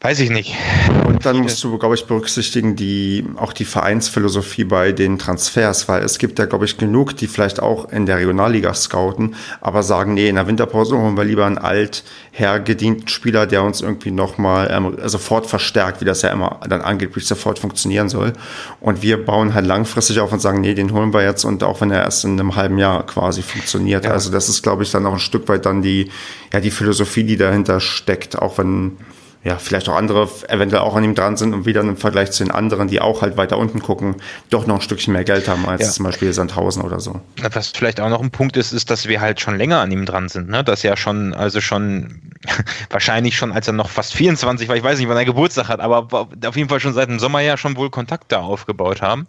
Weiß 0.00 0.20
ich 0.20 0.30
nicht. 0.30 0.54
Und 1.08 1.26
dann 1.26 1.38
musst 1.38 1.64
du, 1.64 1.76
glaube 1.76 1.96
ich, 1.96 2.06
berücksichtigen, 2.06 2.76
die, 2.76 3.24
auch 3.34 3.52
die 3.52 3.64
Vereinsphilosophie 3.64 4.62
bei 4.62 4.92
den 4.92 5.18
Transfers, 5.18 5.88
weil 5.88 6.04
es 6.04 6.18
gibt 6.18 6.38
ja, 6.38 6.44
glaube 6.44 6.66
ich, 6.66 6.78
genug, 6.78 7.16
die 7.16 7.26
vielleicht 7.26 7.60
auch 7.60 7.90
in 7.90 8.06
der 8.06 8.18
Regionalliga 8.18 8.72
scouten, 8.74 9.34
aber 9.60 9.82
sagen, 9.82 10.14
nee, 10.14 10.28
in 10.28 10.36
der 10.36 10.46
Winterpause 10.46 10.96
holen 10.96 11.16
wir 11.16 11.24
lieber 11.24 11.46
einen 11.46 11.58
alt 11.58 12.04
hergedienten 12.30 13.08
Spieler, 13.08 13.48
der 13.48 13.64
uns 13.64 13.80
irgendwie 13.80 14.12
nochmal 14.12 14.68
ähm, 14.70 14.96
sofort 15.04 15.46
verstärkt, 15.46 16.00
wie 16.00 16.04
das 16.04 16.22
ja 16.22 16.30
immer 16.30 16.60
dann 16.68 16.80
angeblich 16.80 17.26
sofort 17.26 17.58
funktionieren 17.58 18.08
soll. 18.08 18.34
Und 18.80 19.02
wir 19.02 19.24
bauen 19.24 19.52
halt 19.54 19.66
langfristig 19.66 20.20
auf 20.20 20.30
und 20.32 20.38
sagen, 20.38 20.60
nee, 20.60 20.74
den 20.74 20.92
holen 20.92 21.12
wir 21.12 21.24
jetzt 21.24 21.44
und 21.44 21.64
auch 21.64 21.80
wenn 21.80 21.90
er 21.90 22.04
erst 22.04 22.24
in 22.24 22.38
einem 22.38 22.54
halben 22.54 22.78
Jahr 22.78 23.04
quasi 23.04 23.42
funktioniert. 23.42 24.04
Ja. 24.04 24.12
Also 24.12 24.30
das 24.30 24.48
ist, 24.48 24.62
glaube 24.62 24.84
ich, 24.84 24.92
dann 24.92 25.06
auch 25.06 25.14
ein 25.14 25.18
Stück 25.18 25.48
weit 25.48 25.66
dann 25.66 25.82
die, 25.82 26.08
ja, 26.52 26.60
die 26.60 26.70
Philosophie, 26.70 27.24
die 27.24 27.36
dahinter 27.36 27.80
steckt, 27.80 28.38
auch 28.38 28.58
wenn 28.58 28.96
ja, 29.44 29.56
vielleicht 29.56 29.88
auch 29.88 29.96
andere 29.96 30.28
eventuell 30.48 30.82
auch 30.82 30.96
an 30.96 31.04
ihm 31.04 31.14
dran 31.14 31.36
sind 31.36 31.54
und 31.54 31.64
wieder 31.64 31.80
im 31.80 31.96
Vergleich 31.96 32.32
zu 32.32 32.44
den 32.44 32.50
anderen, 32.50 32.88
die 32.88 33.00
auch 33.00 33.22
halt 33.22 33.36
weiter 33.36 33.56
unten 33.56 33.80
gucken, 33.80 34.16
doch 34.50 34.66
noch 34.66 34.76
ein 34.76 34.80
Stückchen 34.80 35.12
mehr 35.12 35.24
Geld 35.24 35.48
haben 35.48 35.66
als 35.68 35.82
ja. 35.82 35.90
zum 35.90 36.04
Beispiel 36.04 36.32
Sandhausen 36.32 36.82
oder 36.82 36.98
so. 36.98 37.20
Was 37.52 37.68
vielleicht 37.68 38.00
auch 38.00 38.08
noch 38.08 38.20
ein 38.20 38.30
Punkt 38.30 38.56
ist, 38.56 38.72
ist, 38.72 38.90
dass 38.90 39.06
wir 39.06 39.20
halt 39.20 39.40
schon 39.40 39.56
länger 39.56 39.80
an 39.80 39.92
ihm 39.92 40.06
dran 40.06 40.28
sind, 40.28 40.48
ne? 40.48 40.64
Dass 40.64 40.82
ja 40.82 40.96
schon, 40.96 41.34
also 41.34 41.60
schon, 41.60 42.20
wahrscheinlich 42.90 43.36
schon, 43.36 43.52
als 43.52 43.68
er 43.68 43.74
noch 43.74 43.90
fast 43.90 44.12
24 44.14 44.68
war, 44.68 44.76
ich 44.76 44.82
weiß 44.82 44.98
nicht, 44.98 45.08
wann 45.08 45.16
er 45.16 45.24
Geburtstag 45.24 45.68
hat, 45.68 45.80
aber 45.80 46.08
auf 46.10 46.56
jeden 46.56 46.68
Fall 46.68 46.80
schon 46.80 46.92
seit 46.92 47.08
dem 47.08 47.20
Sommer 47.20 47.40
ja 47.40 47.56
schon 47.56 47.76
wohl 47.76 47.90
Kontakt 47.90 48.32
da 48.32 48.40
aufgebaut 48.40 49.02
haben 49.02 49.28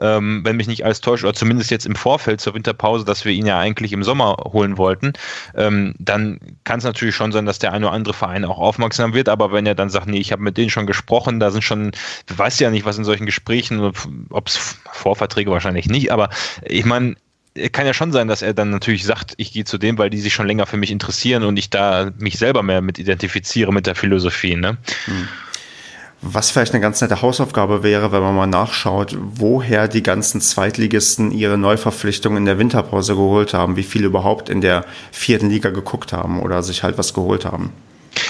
ähm, 0.00 0.40
wenn 0.44 0.56
mich 0.56 0.66
nicht 0.66 0.84
alles 0.84 1.00
täuscht, 1.00 1.24
oder 1.24 1.34
zumindest 1.34 1.70
jetzt 1.70 1.86
im 1.86 1.94
Vorfeld 1.94 2.40
zur 2.40 2.54
Winterpause, 2.54 3.04
dass 3.04 3.24
wir 3.24 3.32
ihn 3.32 3.46
ja 3.46 3.58
eigentlich 3.58 3.92
im 3.92 4.02
Sommer 4.02 4.36
holen 4.52 4.78
wollten, 4.78 5.12
ähm, 5.54 5.94
dann 5.98 6.40
kann 6.64 6.78
es 6.78 6.84
natürlich 6.84 7.14
schon 7.14 7.32
sein, 7.32 7.46
dass 7.46 7.58
der 7.58 7.72
eine 7.72 7.86
oder 7.86 7.94
andere 7.94 8.14
Verein 8.14 8.44
auch 8.44 8.58
aufmerksam 8.58 9.14
wird, 9.14 9.28
aber 9.28 9.52
wenn 9.52 9.66
er 9.66 9.74
dann 9.74 9.90
sagt, 9.90 10.06
nee, 10.06 10.18
ich 10.18 10.32
habe 10.32 10.42
mit 10.42 10.56
denen 10.56 10.70
schon 10.70 10.86
gesprochen, 10.86 11.40
da 11.40 11.50
sind 11.50 11.62
schon, 11.62 11.92
du 12.26 12.38
weißt 12.38 12.60
ja 12.60 12.70
nicht, 12.70 12.84
was 12.84 12.98
in 12.98 13.04
solchen 13.04 13.26
Gesprächen, 13.26 13.92
ob 14.30 14.46
es 14.46 14.78
Vorverträge 14.92 15.50
wahrscheinlich 15.50 15.86
nicht, 15.86 16.12
aber 16.12 16.30
ich 16.62 16.84
meine, 16.84 17.16
kann 17.72 17.86
ja 17.86 17.94
schon 17.94 18.12
sein, 18.12 18.28
dass 18.28 18.42
er 18.42 18.54
dann 18.54 18.70
natürlich 18.70 19.04
sagt, 19.04 19.34
ich 19.36 19.52
gehe 19.52 19.64
zu 19.64 19.76
dem, 19.76 19.98
weil 19.98 20.10
die 20.10 20.20
sich 20.20 20.32
schon 20.32 20.46
länger 20.46 20.66
für 20.66 20.76
mich 20.76 20.90
interessieren 20.90 21.42
und 21.42 21.56
ich 21.56 21.68
da 21.68 22.10
mich 22.18 22.38
selber 22.38 22.62
mehr 22.62 22.80
mit 22.80 22.98
identifiziere 22.98 23.72
mit 23.72 23.86
der 23.86 23.96
Philosophie. 23.96 24.54
Ne? 24.54 24.78
Hm. 25.06 25.28
Was 26.22 26.50
vielleicht 26.50 26.74
eine 26.74 26.82
ganz 26.82 27.00
nette 27.00 27.22
Hausaufgabe 27.22 27.82
wäre, 27.82 28.12
wenn 28.12 28.20
man 28.20 28.34
mal 28.34 28.46
nachschaut, 28.46 29.16
woher 29.18 29.88
die 29.88 30.02
ganzen 30.02 30.42
Zweitligisten 30.42 31.30
ihre 31.30 31.56
Neuverpflichtungen 31.56 32.38
in 32.38 32.44
der 32.44 32.58
Winterpause 32.58 33.14
geholt 33.14 33.54
haben, 33.54 33.76
wie 33.76 33.82
viele 33.82 34.06
überhaupt 34.06 34.50
in 34.50 34.60
der 34.60 34.84
vierten 35.12 35.48
Liga 35.48 35.70
geguckt 35.70 36.12
haben 36.12 36.40
oder 36.42 36.62
sich 36.62 36.82
halt 36.82 36.98
was 36.98 37.14
geholt 37.14 37.46
haben. 37.46 37.72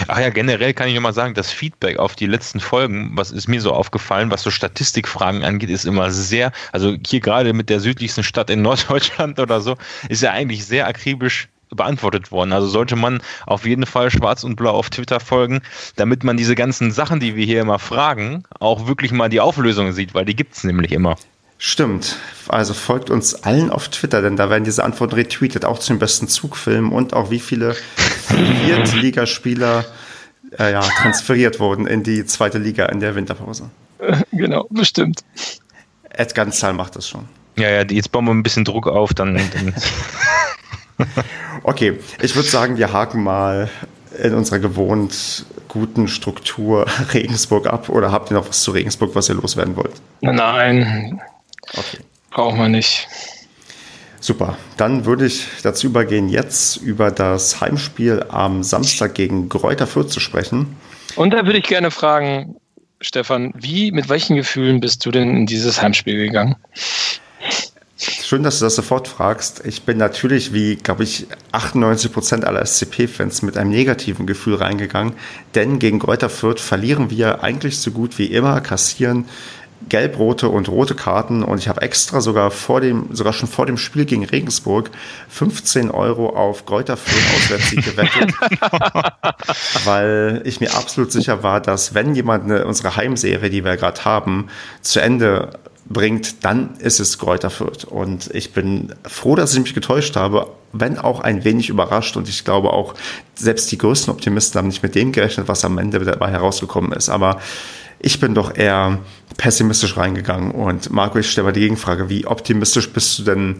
Ach 0.07 0.21
ja, 0.21 0.31
generell 0.31 0.73
kann 0.73 0.89
ich 0.89 0.95
nochmal 0.95 1.13
sagen, 1.13 1.35
das 1.35 1.51
Feedback 1.51 1.99
auf 1.99 2.15
die 2.15 2.27
letzten 2.27 2.61
Folgen, 2.61 3.11
was 3.15 3.33
ist 3.33 3.49
mir 3.49 3.61
so 3.61 3.73
aufgefallen, 3.73 4.31
was 4.31 4.43
so 4.43 4.51
Statistikfragen 4.51 5.43
angeht, 5.43 5.71
ist 5.71 5.85
immer 5.85 6.13
sehr, 6.13 6.53
also 6.71 6.97
hier 7.05 7.21
gerade 7.21 7.53
mit 7.53 7.71
der 7.71 7.81
südlichsten 7.81 8.23
Stadt 8.23 8.51
in 8.51 8.63
Norddeutschland 8.63 9.39
oder 9.41 9.61
so, 9.61 9.77
ist 10.09 10.23
ja 10.23 10.31
eigentlich 10.31 10.65
sehr 10.65 10.87
akribisch 10.87 11.49
beantwortet 11.75 12.31
worden. 12.31 12.53
Also 12.53 12.69
sollte 12.69 12.97
man 12.97 13.23
auf 13.47 13.67
jeden 13.67 13.87
Fall 13.87 14.11
schwarz 14.11 14.45
und 14.45 14.57
blau 14.57 14.73
auf 14.73 14.91
Twitter 14.91 15.21
folgen, 15.21 15.61
damit 15.97 16.25
man 16.25 16.37
diese 16.37 16.55
ganzen 16.55 16.91
Sachen, 16.93 17.21
die 17.21 17.37
wir 17.37 17.45
hier 17.45 17.61
immer 17.61 17.79
fragen, 17.79 18.45
auch 18.59 18.87
wirklich 18.87 19.13
mal 19.13 19.29
die 19.29 19.41
Auflösung 19.41 19.93
sieht, 19.93 20.15
weil 20.15 20.25
die 20.25 20.37
gibt 20.37 20.55
es 20.57 20.65
nämlich 20.65 20.93
immer. 20.93 21.17
Stimmt. 21.63 22.17
Also 22.49 22.73
folgt 22.73 23.11
uns 23.11 23.35
allen 23.35 23.71
auf 23.71 23.89
Twitter, 23.89 24.23
denn 24.23 24.37
da 24.37 24.49
werden 24.49 24.65
diese 24.65 24.83
Antworten 24.83 25.15
retweetet, 25.15 25.67
auch 25.67 25.79
zu 25.79 25.93
den 25.93 25.99
besten 25.99 26.27
Zugfilmen 26.27 26.91
und 26.91 27.13
auch 27.13 27.31
wie 27.31 27.39
viele 27.39 27.77
Viertligaspieler 28.65 29.85
äh, 30.59 30.73
ja, 30.73 30.81
transferiert 30.81 31.61
wurden 31.61 31.87
in 31.87 32.03
die 32.03 32.25
zweite 32.25 32.59
Liga 32.59 32.87
in 32.87 33.01
der 33.01 33.15
Winterpause. 33.15 33.71
Genau, 34.33 34.67
bestimmt. 34.71 35.21
Ed 36.09 36.35
Ganzal 36.35 36.73
macht 36.73 36.97
das 36.97 37.07
schon. 37.07 37.29
Ja, 37.57 37.69
ja, 37.69 37.83
jetzt 37.83 38.11
bauen 38.11 38.25
wir 38.25 38.33
ein 38.33 38.43
bisschen 38.43 38.65
Druck 38.65 38.87
auf, 38.87 39.13
dann. 39.13 39.35
dann 39.35 39.75
okay, 41.63 41.99
ich 42.23 42.35
würde 42.35 42.49
sagen, 42.49 42.77
wir 42.77 42.93
haken 42.93 43.23
mal 43.23 43.69
in 44.23 44.35
unserer 44.35 44.59
gewohnt 44.59 45.45
guten 45.69 46.09
Struktur 46.09 46.87
Regensburg 47.15 47.67
ab. 47.67 47.89
Oder 47.89 48.13
habt 48.13 48.31
ihr 48.31 48.35
noch 48.35 48.49
was 48.49 48.63
zu 48.63 48.73
Regensburg, 48.73 49.15
was 49.15 49.29
ihr 49.29 49.37
loswerden 49.37 49.77
wollt? 49.77 49.93
Nein. 50.21 51.21
Okay. 51.73 51.99
Brauchen 52.31 52.59
wir 52.59 52.69
nicht. 52.69 53.09
Super. 54.21 54.57
Dann 54.77 55.07
würde 55.07 55.27
ich 55.27 55.47
dazu 55.63 55.87
übergehen, 55.87 56.29
jetzt 56.29 56.77
über 56.77 57.11
das 57.11 57.61
Heimspiel 57.61 58.25
am 58.29 58.63
Samstag 58.63 59.15
gegen 59.15 59.49
Gräuter 59.49 59.87
Fürth 59.87 60.11
zu 60.11 60.21
sprechen. 60.21 60.77
Und 61.17 61.33
da 61.33 61.47
würde 61.47 61.59
ich 61.59 61.65
gerne 61.65 61.91
fragen, 61.91 62.57
Stefan, 63.01 63.53
wie, 63.57 63.93
mit 63.93 64.09
welchen 64.11 64.37
Gefühlen 64.37 64.81
bist 64.81 65.07
du 65.07 65.11
denn 65.11 65.35
in 65.35 65.47
dieses 65.47 65.81
Heimspiel 65.81 66.19
gegangen? 66.19 66.57
Schön, 68.03 68.43
dass 68.43 68.59
du 68.59 68.65
das 68.65 68.77
sofort 68.77 69.09
fragst. 69.09 69.61
Ich 69.67 69.83
bin 69.83 69.99
natürlich, 69.99 70.55
wie, 70.55 70.77
glaube 70.77 71.03
ich, 71.03 71.27
98 71.53 72.11
Prozent 72.11 72.45
aller 72.47 72.65
SCP-Fans 72.65 73.43
mit 73.43 73.59
einem 73.59 73.69
negativen 73.69 74.27
Gefühl 74.27 74.55
reingegangen, 74.55 75.13
denn 75.55 75.79
gegen 75.79 75.99
Kräuter 75.99 76.31
Fürth 76.31 76.61
verlieren 76.61 77.11
wir 77.11 77.43
eigentlich 77.45 77.79
so 77.79 77.91
gut 77.91 78.19
wie 78.19 78.27
immer, 78.27 78.63
kassieren 78.63 79.27
gelb-rote 79.91 80.49
und 80.49 80.71
rote 80.71 80.95
Karten. 80.95 81.43
Und 81.43 81.59
ich 81.59 81.69
habe 81.69 81.83
extra 81.83 82.23
sogar 82.23 82.51
vor 82.51 82.81
dem, 82.81 83.15
sogar 83.15 83.35
schon 83.35 83.49
vor 83.49 83.67
dem 83.67 83.77
Spiel 83.77 84.07
gegen 84.07 84.25
Regensburg 84.25 84.91
15 85.29 85.91
Euro 85.91 86.31
auf 86.31 86.65
Kräuter 86.65 86.97
Fürth 86.97 87.35
Auswärtssieg 87.37 87.85
gewettet, 87.85 88.33
weil 89.85 90.41
ich 90.45 90.61
mir 90.61 90.75
absolut 90.75 91.13
sicher 91.13 91.43
war, 91.43 91.61
dass 91.61 91.95
wenn 91.95 92.15
jemand 92.15 92.45
eine, 92.45 92.67
unsere 92.67 92.97
Heimserie, 92.97 93.51
die 93.51 93.65
wir 93.65 93.77
gerade 93.77 94.07
haben, 94.07 94.49
zu 94.81 95.01
Ende 95.01 95.51
bringt, 95.91 96.45
dann 96.45 96.77
ist 96.79 97.01
es 97.01 97.19
Kräuter 97.19 97.51
Fürth. 97.51 97.85
Und 97.85 98.31
ich 98.33 98.53
bin 98.53 98.95
froh, 99.05 99.35
dass 99.35 99.53
ich 99.53 99.61
mich 99.61 99.75
getäuscht 99.75 100.17
habe, 100.17 100.47
wenn 100.73 100.99
auch 100.99 101.21
ein 101.21 101.45
wenig 101.45 101.69
überrascht. 101.69 102.17
Und 102.17 102.29
ich 102.29 102.45
glaube 102.45 102.73
auch, 102.73 102.95
selbst 103.35 103.71
die 103.73 103.79
größten 103.79 104.13
Optimisten 104.13 104.59
haben 104.59 104.69
nicht 104.69 104.85
mit 104.85 104.95
dem 104.95 105.11
gerechnet, 105.11 105.49
was 105.49 105.65
am 105.65 105.79
Ende 105.79 105.99
dabei 105.99 106.31
herausgekommen 106.31 106.93
ist. 106.93 107.09
Aber 107.09 107.41
ich 107.99 108.21
bin 108.21 108.35
doch 108.35 108.57
eher 108.57 109.01
pessimistisch 109.37 109.97
reingegangen. 109.97 110.53
Und 110.53 110.91
Marco, 110.91 111.19
ich 111.19 111.31
stelle 111.31 111.47
mal 111.47 111.53
die 111.53 111.61
Gegenfrage, 111.61 112.09
wie 112.09 112.25
optimistisch 112.25 112.89
bist 112.91 113.19
du 113.19 113.25
denn 113.25 113.57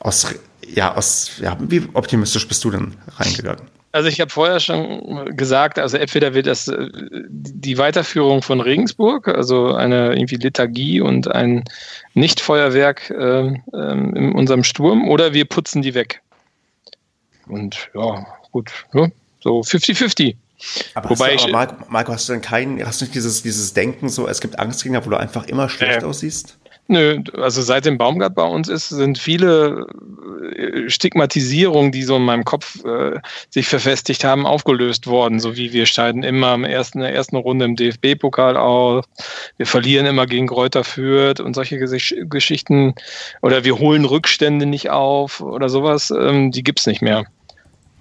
aus, 0.00 0.26
ja, 0.68 0.94
aus, 0.94 1.32
ja, 1.40 1.56
wie 1.58 1.88
optimistisch 1.94 2.46
bist 2.46 2.62
du 2.64 2.70
denn 2.70 2.94
reingegangen? 3.16 3.62
Also 3.92 4.08
ich 4.08 4.20
habe 4.22 4.30
vorher 4.30 4.58
schon 4.58 5.36
gesagt, 5.36 5.78
also 5.78 5.98
entweder 5.98 6.32
wird 6.32 6.46
das 6.46 6.66
äh, 6.68 6.88
die 6.90 7.76
Weiterführung 7.76 8.40
von 8.40 8.60
Regensburg, 8.60 9.28
also 9.28 9.74
eine 9.74 10.14
irgendwie 10.14 10.36
Lethargie 10.36 11.02
und 11.02 11.30
ein 11.30 11.64
Nichtfeuerwerk 12.14 13.10
äh, 13.10 13.48
in 13.48 14.32
unserem 14.32 14.64
Sturm, 14.64 15.08
oder 15.08 15.34
wir 15.34 15.44
putzen 15.44 15.82
die 15.82 15.94
weg. 15.94 16.22
Und 17.46 17.90
ja, 17.94 18.26
gut, 18.50 18.70
ja, 18.94 19.08
so 19.40 19.60
50-50. 19.60 20.36
Aber, 20.94 21.10
Wobei 21.10 21.34
hast 21.34 21.44
du, 21.44 21.48
aber 21.48 21.52
Marco, 21.52 21.84
Marco, 21.88 22.12
hast 22.12 22.28
du 22.28 22.32
denn 22.32 22.42
kein, 22.42 22.84
hast 22.86 23.00
du 23.00 23.04
nicht 23.04 23.14
dieses, 23.14 23.42
dieses 23.42 23.74
Denken 23.74 24.08
so, 24.08 24.26
es 24.26 24.40
gibt 24.40 24.58
Angstgegner, 24.58 25.04
wo 25.04 25.10
du 25.10 25.16
einfach 25.16 25.44
immer 25.46 25.68
schlecht 25.68 26.02
äh, 26.02 26.06
aussiehst? 26.06 26.56
Nö, 26.92 27.22
also 27.38 27.62
seit 27.62 27.86
dem 27.86 27.96
Baumgart 27.96 28.34
bei 28.34 28.42
uns 28.42 28.68
ist, 28.68 28.90
sind 28.90 29.16
viele 29.16 29.86
äh, 30.54 30.90
Stigmatisierungen, 30.90 31.90
die 31.90 32.02
so 32.02 32.16
in 32.16 32.24
meinem 32.26 32.44
Kopf 32.44 32.84
äh, 32.84 33.18
sich 33.48 33.66
verfestigt 33.66 34.24
haben, 34.24 34.44
aufgelöst 34.44 35.06
worden. 35.06 35.40
So 35.40 35.56
wie 35.56 35.72
wir 35.72 35.86
scheiden 35.86 36.22
immer 36.22 36.52
im 36.52 36.64
ersten, 36.64 36.98
in 36.98 37.04
der 37.04 37.14
ersten 37.14 37.36
Runde 37.36 37.64
im 37.64 37.76
DFB-Pokal 37.76 38.58
aus, 38.58 39.06
wir 39.56 39.64
verlieren 39.64 40.04
immer 40.04 40.26
gegen 40.26 40.48
Kräuter 40.48 40.84
Fürth 40.84 41.40
und 41.40 41.54
solche 41.54 41.78
Geschichten 41.78 42.94
oder 43.40 43.64
wir 43.64 43.78
holen 43.78 44.04
Rückstände 44.04 44.66
nicht 44.66 44.90
auf 44.90 45.40
oder 45.40 45.70
sowas, 45.70 46.10
ähm, 46.10 46.50
die 46.50 46.62
gibt's 46.62 46.86
nicht 46.86 47.00
mehr. 47.00 47.24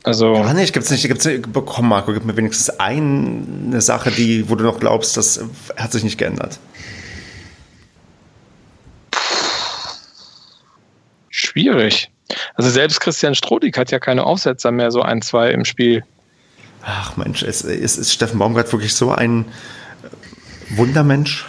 Also. 0.03 0.33
Ja, 0.33 0.53
nicht, 0.53 0.73
gibt's 0.73 0.91
nicht, 0.91 1.07
gibt's 1.07 1.23
nicht. 1.23 1.45
Komm, 1.53 1.87
Marco, 1.87 2.11
gib 2.11 2.25
mir 2.25 2.35
wenigstens 2.35 2.71
eine 2.77 3.79
Sache, 3.79 4.11
die, 4.11 4.49
wo 4.49 4.55
du 4.55 4.65
noch 4.65 4.81
glaubst, 4.81 5.15
das 5.15 5.45
hat 5.77 5.93
sich 5.93 6.03
nicht 6.03 6.17
geändert. 6.17 6.59
Schwierig. 11.51 12.09
Also 12.55 12.69
selbst 12.69 13.01
Christian 13.01 13.35
Strodig 13.35 13.77
hat 13.77 13.91
ja 13.91 13.99
keine 13.99 14.23
Aufsetzer 14.23 14.71
mehr, 14.71 14.91
so 14.91 15.01
ein, 15.01 15.21
zwei 15.21 15.51
im 15.51 15.65
Spiel. 15.65 16.03
Ach 16.83 17.17
Mensch, 17.17 17.43
ist, 17.43 17.63
ist, 17.63 17.97
ist 17.97 18.13
Steffen 18.13 18.39
Baumgart 18.39 18.71
wirklich 18.71 18.95
so 18.95 19.11
ein 19.11 19.45
Wundermensch? 20.69 21.45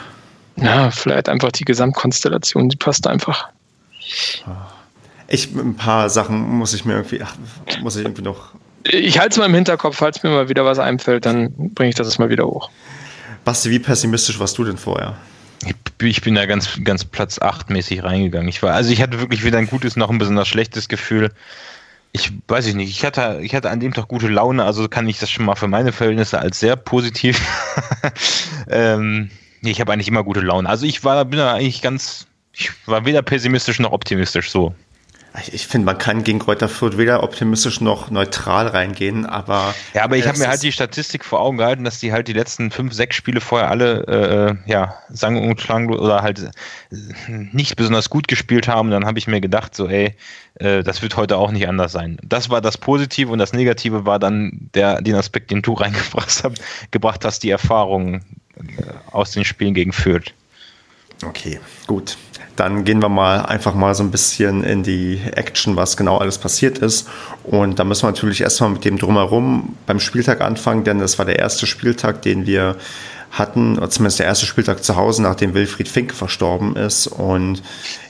Ja, 0.57 0.91
vielleicht 0.91 1.29
einfach 1.29 1.53
die 1.53 1.65
Gesamtkonstellation, 1.65 2.69
die 2.69 2.77
passt 2.77 3.07
einfach. 3.07 3.49
Ich, 5.29 5.55
ein 5.55 5.77
paar 5.77 6.11
Sachen 6.11 6.41
muss 6.43 6.75
ich 6.75 6.85
mir 6.85 6.95
irgendwie, 6.95 7.23
ach, 7.23 7.35
muss 7.81 7.97
ich 7.97 8.05
irgendwie 8.05 8.23
noch. 8.23 8.53
Ich 8.85 9.19
halte 9.19 9.31
es 9.31 9.39
mal 9.39 9.47
im 9.47 9.55
Hinterkopf, 9.55 9.97
falls 9.97 10.23
mir 10.23 10.31
mal 10.31 10.49
wieder 10.49 10.65
was 10.65 10.79
einfällt, 10.79 11.25
dann 11.25 11.53
bringe 11.75 11.91
ich 11.91 11.95
das 11.95 12.19
mal 12.19 12.29
wieder 12.29 12.45
hoch. 12.45 12.71
Basti, 13.45 13.71
wie 13.71 13.79
pessimistisch 13.79 14.39
warst 14.39 14.59
du 14.59 14.65
denn 14.65 14.77
vorher? 14.77 15.17
Ich 16.11 16.23
bin 16.23 16.35
da 16.35 16.47
ganz, 16.47 16.81
ganz 16.85 17.05
Platz 17.05 17.41
8 17.41 17.71
mäßig 17.71 18.03
reingegangen. 18.03 18.49
Ich 18.49 18.63
war, 18.63 18.75
also 18.75 18.93
ich 18.93 19.03
hatte 19.03 19.21
wirklich 19.21 19.45
weder 19.45 19.59
ein 19.59 19.67
gutes 19.67 19.97
noch 19.97 20.11
ein 20.11 20.19
besonders 20.19 20.49
schlechtes 20.49 20.89
Gefühl. 20.89 21.33
Ich 22.13 22.33
weiß 22.47 22.67
ich 22.67 22.75
nicht, 22.75 22.91
ich 22.91 23.05
hatte, 23.05 23.39
ich 23.43 23.55
hatte 23.55 23.71
an 23.71 23.81
dem 23.81 23.95
Tag 23.95 24.09
gute 24.09 24.29
Laune, 24.29 24.65
also 24.65 24.87
kann 24.89 25.09
ich 25.09 25.19
das 25.19 25.31
schon 25.31 25.47
mal 25.47 25.55
für 25.55 25.69
meine 25.69 25.93
Verhältnisse 25.93 26.39
als 26.39 26.61
sehr 26.61 26.77
positiv. 26.77 27.41
ähm, 28.71 29.31
ich 29.63 29.81
habe 29.81 29.93
eigentlich 29.93 30.09
immer 30.09 30.25
gute 30.25 30.41
Laune. 30.41 30.69
Also 30.69 30.85
ich 30.85 31.05
war, 31.05 31.25
bin 31.25 31.39
da 31.39 31.55
eigentlich 31.55 31.81
ganz, 31.81 32.27
ich 32.53 32.71
war 32.87 33.07
weder 33.07 33.23
pessimistisch 33.23 33.79
noch 33.79 33.93
optimistisch 33.93 34.51
so. 34.51 34.75
Ich 35.51 35.67
finde, 35.67 35.87
man 35.87 35.97
kann 35.97 36.25
gegen 36.25 36.41
Kräuter 36.41 36.69
Fürth 36.69 36.99
weder 36.99 37.23
optimistisch 37.23 37.81
noch 37.81 38.11
neutral 38.11 38.67
reingehen, 38.67 39.25
aber. 39.25 39.75
Ja, 39.95 40.05
aber 40.05 40.19
ich 40.19 40.27
habe 40.29 40.39
mir 40.39 40.49
halt 40.49 40.63
die 40.63 40.73
Statistik 40.73 41.25
vor 41.25 41.41
Augen 41.41 41.57
gehalten, 41.57 41.85
dass 41.85 41.99
die 41.99 42.13
halt 42.13 42.29
die 42.29 42.35
letzten 42.35 42.71
fünf, 42.71 42.93
sechs 42.93 43.17
Spiele 43.17 43.41
vorher 43.41 43.71
alle, 43.71 44.59
äh, 44.67 44.71
ja, 44.71 44.95
sang- 45.09 45.43
und 45.49 45.57
klanglos 45.57 46.01
oder 46.01 46.21
halt 46.21 46.41
äh, 46.41 46.51
nicht 47.29 47.77
besonders 47.77 48.11
gut 48.11 48.29
gespielt 48.29 48.69
haben. 48.69 48.91
Dann 48.91 49.07
habe 49.07 49.19
ich 49.19 49.27
mir 49.27 49.41
gedacht, 49.41 49.75
so, 49.75 49.89
ey, 49.89 50.15
äh, 50.57 50.83
das 50.83 51.01
wird 51.01 51.17
heute 51.17 51.39
auch 51.39 51.51
nicht 51.51 51.67
anders 51.67 51.93
sein. 51.93 52.19
Das 52.23 52.51
war 52.51 52.61
das 52.61 52.77
Positive 52.77 53.33
und 53.33 53.39
das 53.39 53.55
Negative 53.55 54.05
war 54.05 54.19
dann 54.19 54.69
der, 54.75 55.01
den 55.01 55.15
Aspekt, 55.15 55.51
den 55.51 55.63
du 55.63 55.73
reingebracht 55.73 56.43
hast, 56.45 56.91
gebracht 56.91 57.25
hast, 57.25 57.43
die 57.43 57.51
Erfahrung 57.51 58.17
äh, 58.17 58.21
aus 59.11 59.31
den 59.31 59.47
Spielen 59.47 59.73
gegen 59.73 59.93
Fürth. 59.93 60.35
Okay, 61.25 61.61
gut. 61.87 62.17
Dann 62.57 62.85
gehen 62.85 63.01
wir 63.01 63.09
mal 63.09 63.41
einfach 63.47 63.75
mal 63.75 63.95
so 63.95 64.03
ein 64.03 64.11
bisschen 64.11 64.63
in 64.63 64.83
die 64.83 65.21
Action, 65.35 65.75
was 65.77 65.97
genau 65.97 66.19
alles 66.19 66.37
passiert 66.37 66.79
ist. 66.79 67.09
Und 67.45 67.79
da 67.79 67.85
müssen 67.85 68.03
wir 68.03 68.11
natürlich 68.11 68.43
erstmal 68.43 68.71
mit 68.71 68.85
dem 68.85 68.99
Drumherum 68.99 69.77
beim 69.87 70.01
Spieltag 70.01 70.43
anfangen, 70.43 70.85
denn 70.85 70.99
das 70.99 71.19
war 71.19 71.25
der 71.25 71.39
erste 71.39 71.67
Spieltag, 71.67 72.23
den 72.23 72.47
wir 72.47 72.77
hatten, 73.31 73.79
oder 73.79 73.89
zumindest 73.89 74.19
der 74.19 74.27
erste 74.27 74.45
Spieltag 74.45 74.85
zu 74.85 74.97
Hause, 74.97 75.23
nachdem 75.23 75.55
Wilfried 75.55 75.89
Fink 75.89 76.13
verstorben 76.13 76.77
ist. 76.77 77.07
Und 77.07 77.63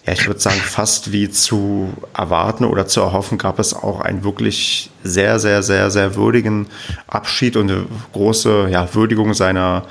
ja, 0.05 0.13
ich 0.13 0.27
würde 0.27 0.41
sagen, 0.41 0.57
fast 0.57 1.13
wie 1.13 1.31
zu 1.31 1.93
erwarten 2.13 2.65
oder 2.65 2.89
zu 2.89 3.01
erhoffen, 3.01 3.39
gab 3.39 3.61
es 3.61 3.73
auch 3.73 4.01
einen 4.01 4.25
wirklich 4.25 4.91
sehr, 5.05 5.39
sehr, 5.39 5.63
sehr, 5.63 5.93
sehr 5.93 6.17
würdigen 6.17 6.67
Abschied 7.07 7.57
und 7.57 7.71
eine 7.71 7.87
große 8.13 8.69
ja, 8.71 8.93
Würdigung 8.95 9.33
seiner 9.33 9.85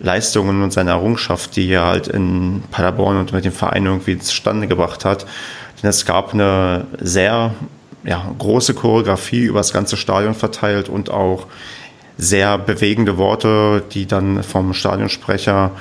Leistungen 0.00 0.62
und 0.62 0.72
seine 0.72 0.90
Errungenschaft, 0.90 1.56
die 1.56 1.68
er 1.68 1.84
halt 1.84 2.08
in 2.08 2.62
Paderborn 2.70 3.18
und 3.18 3.32
mit 3.32 3.44
dem 3.44 3.52
Verein 3.52 3.86
irgendwie 3.86 4.18
zustande 4.18 4.68
gebracht 4.68 5.04
hat. 5.04 5.26
Denn 5.82 5.90
es 5.90 6.06
gab 6.06 6.34
eine 6.34 6.86
sehr 7.00 7.54
ja, 8.04 8.30
große 8.38 8.74
Choreografie 8.74 9.44
über 9.44 9.60
das 9.60 9.72
ganze 9.72 9.96
Stadion 9.96 10.34
verteilt 10.34 10.88
und 10.88 11.10
auch 11.10 11.46
sehr 12.16 12.58
bewegende 12.58 13.16
Worte, 13.16 13.82
die 13.92 14.06
dann 14.06 14.42
vom 14.42 14.74
Stadionsprecher 14.74 15.72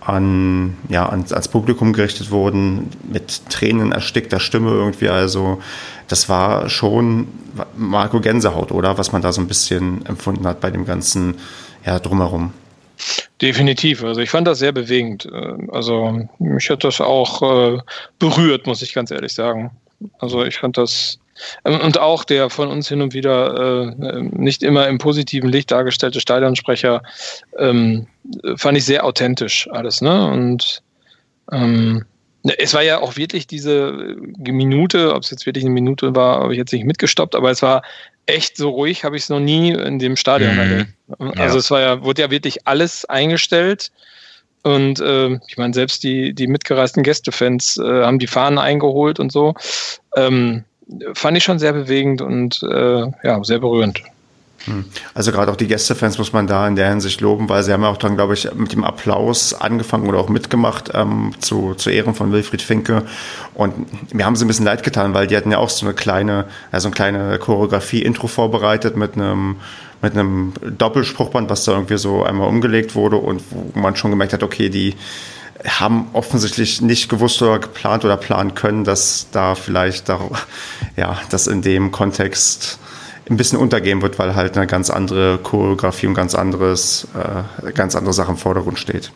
an, 0.00 0.76
ja, 0.88 1.08
ans, 1.08 1.32
ans 1.32 1.48
Publikum 1.48 1.92
gerichtet 1.92 2.30
wurden, 2.30 2.90
mit 3.10 3.48
Tränen 3.48 3.92
erstickter 3.92 4.38
Stimme 4.38 4.70
irgendwie. 4.70 5.08
Also 5.08 5.60
das 6.08 6.28
war 6.28 6.68
schon 6.68 7.28
Marco 7.76 8.20
Gänsehaut, 8.20 8.70
oder? 8.70 8.98
Was 8.98 9.12
man 9.12 9.22
da 9.22 9.32
so 9.32 9.40
ein 9.40 9.48
bisschen 9.48 10.04
empfunden 10.06 10.46
hat 10.46 10.60
bei 10.60 10.70
dem 10.70 10.84
ganzen 10.84 11.36
ja, 11.86 11.98
drumherum. 11.98 12.52
Definitiv. 13.40 14.04
Also 14.04 14.20
ich 14.20 14.30
fand 14.30 14.46
das 14.46 14.58
sehr 14.58 14.72
bewegend. 14.72 15.28
Also 15.72 16.26
mich 16.38 16.70
hat 16.70 16.84
das 16.84 17.00
auch 17.00 17.42
äh, 17.42 17.78
berührt, 18.18 18.66
muss 18.66 18.82
ich 18.82 18.94
ganz 18.94 19.10
ehrlich 19.10 19.34
sagen. 19.34 19.70
Also 20.18 20.44
ich 20.44 20.58
fand 20.58 20.78
das 20.78 21.18
ähm, 21.64 21.80
und 21.80 21.98
auch 21.98 22.24
der 22.24 22.50
von 22.50 22.68
uns 22.68 22.88
hin 22.88 23.02
und 23.02 23.14
wieder 23.14 23.92
äh, 23.96 24.22
nicht 24.22 24.62
immer 24.62 24.88
im 24.88 24.98
positiven 24.98 25.50
Licht 25.50 25.70
dargestellte 25.70 26.20
Stadionsprecher 26.20 27.02
ähm, 27.58 28.06
fand 28.56 28.78
ich 28.78 28.84
sehr 28.84 29.04
authentisch 29.04 29.68
alles. 29.70 30.00
Ne? 30.00 30.26
Und 30.26 30.82
ähm, 31.52 32.04
es 32.58 32.74
war 32.74 32.82
ja 32.82 33.00
auch 33.00 33.16
wirklich 33.16 33.46
diese 33.46 34.16
Minute, 34.38 35.14
ob 35.14 35.22
es 35.22 35.30
jetzt 35.30 35.46
wirklich 35.46 35.64
eine 35.64 35.72
Minute 35.72 36.14
war, 36.14 36.42
habe 36.42 36.52
ich 36.52 36.58
jetzt 36.58 36.72
nicht 36.72 36.84
mitgestoppt, 36.84 37.34
aber 37.34 37.50
es 37.50 37.62
war 37.62 37.82
echt 38.26 38.56
so 38.56 38.70
ruhig, 38.70 39.04
habe 39.04 39.16
ich 39.16 39.24
es 39.24 39.28
noch 39.28 39.40
nie 39.40 39.72
in 39.72 39.98
dem 39.98 40.16
Stadion 40.16 40.56
mhm. 40.56 40.86
Also 41.36 41.56
ja. 41.56 41.60
es 41.60 41.70
war 41.70 41.80
ja, 41.80 42.02
wurde 42.02 42.22
ja 42.22 42.30
wirklich 42.30 42.66
alles 42.66 43.04
eingestellt. 43.04 43.90
Und 44.62 44.98
äh, 45.00 45.38
ich 45.46 45.58
meine, 45.58 45.74
selbst 45.74 46.02
die, 46.04 46.32
die 46.32 46.46
mitgereisten 46.46 47.02
Gästefans 47.02 47.76
äh, 47.76 48.02
haben 48.02 48.18
die 48.18 48.26
Fahnen 48.26 48.58
eingeholt 48.58 49.20
und 49.20 49.30
so. 49.30 49.54
Ähm, 50.16 50.64
fand 51.12 51.36
ich 51.36 51.44
schon 51.44 51.58
sehr 51.58 51.74
bewegend 51.74 52.22
und 52.22 52.62
äh, 52.62 53.06
ja, 53.22 53.44
sehr 53.44 53.58
berührend. 53.58 54.02
Hm. 54.66 54.84
Also 55.12 55.32
gerade 55.32 55.50
auch 55.52 55.56
die 55.56 55.66
Gästefans 55.66 56.18
muss 56.18 56.32
man 56.32 56.46
da 56.46 56.66
in 56.66 56.76
der 56.76 56.88
Hinsicht 56.88 57.20
loben, 57.20 57.48
weil 57.48 57.62
sie 57.62 57.72
haben 57.72 57.82
ja 57.82 57.88
auch 57.88 57.96
dann, 57.96 58.16
glaube 58.16 58.34
ich, 58.34 58.52
mit 58.54 58.72
dem 58.72 58.84
Applaus 58.84 59.54
angefangen 59.54 60.08
oder 60.08 60.18
auch 60.18 60.28
mitgemacht 60.28 60.90
ähm, 60.94 61.32
zu, 61.40 61.74
zu 61.74 61.90
Ehren 61.90 62.14
von 62.14 62.32
Wilfried 62.32 62.62
Finke. 62.62 63.02
Und 63.54 64.14
mir 64.14 64.24
haben 64.24 64.36
sie 64.36 64.44
ein 64.44 64.48
bisschen 64.48 64.64
leid 64.64 64.82
getan, 64.82 65.14
weil 65.14 65.26
die 65.26 65.36
hatten 65.36 65.50
ja 65.50 65.58
auch 65.58 65.70
so 65.70 65.86
eine 65.86 65.94
kleine, 65.94 66.46
also 66.72 66.88
eine 66.88 66.94
kleine 66.94 67.38
Choreografie-Intro 67.38 68.26
vorbereitet 68.26 68.96
mit 68.96 69.14
einem 69.14 69.56
mit 70.02 70.12
einem 70.12 70.52
Doppelspruchband, 70.60 71.48
was 71.48 71.64
da 71.64 71.72
irgendwie 71.72 71.96
so 71.96 72.24
einmal 72.24 72.46
umgelegt 72.46 72.94
wurde 72.94 73.16
und 73.16 73.42
wo 73.50 73.78
man 73.78 73.96
schon 73.96 74.10
gemerkt 74.10 74.34
hat, 74.34 74.42
okay, 74.42 74.68
die 74.68 74.94
haben 75.66 76.08
offensichtlich 76.12 76.82
nicht 76.82 77.08
gewusst 77.08 77.40
oder 77.40 77.58
geplant 77.58 78.04
oder 78.04 78.18
planen 78.18 78.54
können, 78.54 78.84
dass 78.84 79.28
da 79.32 79.54
vielleicht 79.54 80.10
da, 80.10 80.20
ja, 80.96 81.18
das 81.30 81.46
in 81.46 81.62
dem 81.62 81.90
Kontext 81.90 82.78
ein 83.28 83.36
bisschen 83.36 83.58
untergehen 83.58 84.02
wird, 84.02 84.18
weil 84.18 84.34
halt 84.34 84.56
eine 84.56 84.66
ganz 84.66 84.90
andere 84.90 85.38
Choreografie 85.38 86.06
und 86.06 86.14
ganz 86.14 86.34
anderes, 86.34 87.08
äh, 87.14 87.72
ganz 87.72 87.96
andere 87.96 88.12
Sachen 88.12 88.32
im 88.32 88.38
Vordergrund 88.38 88.78
steht. 88.78 89.10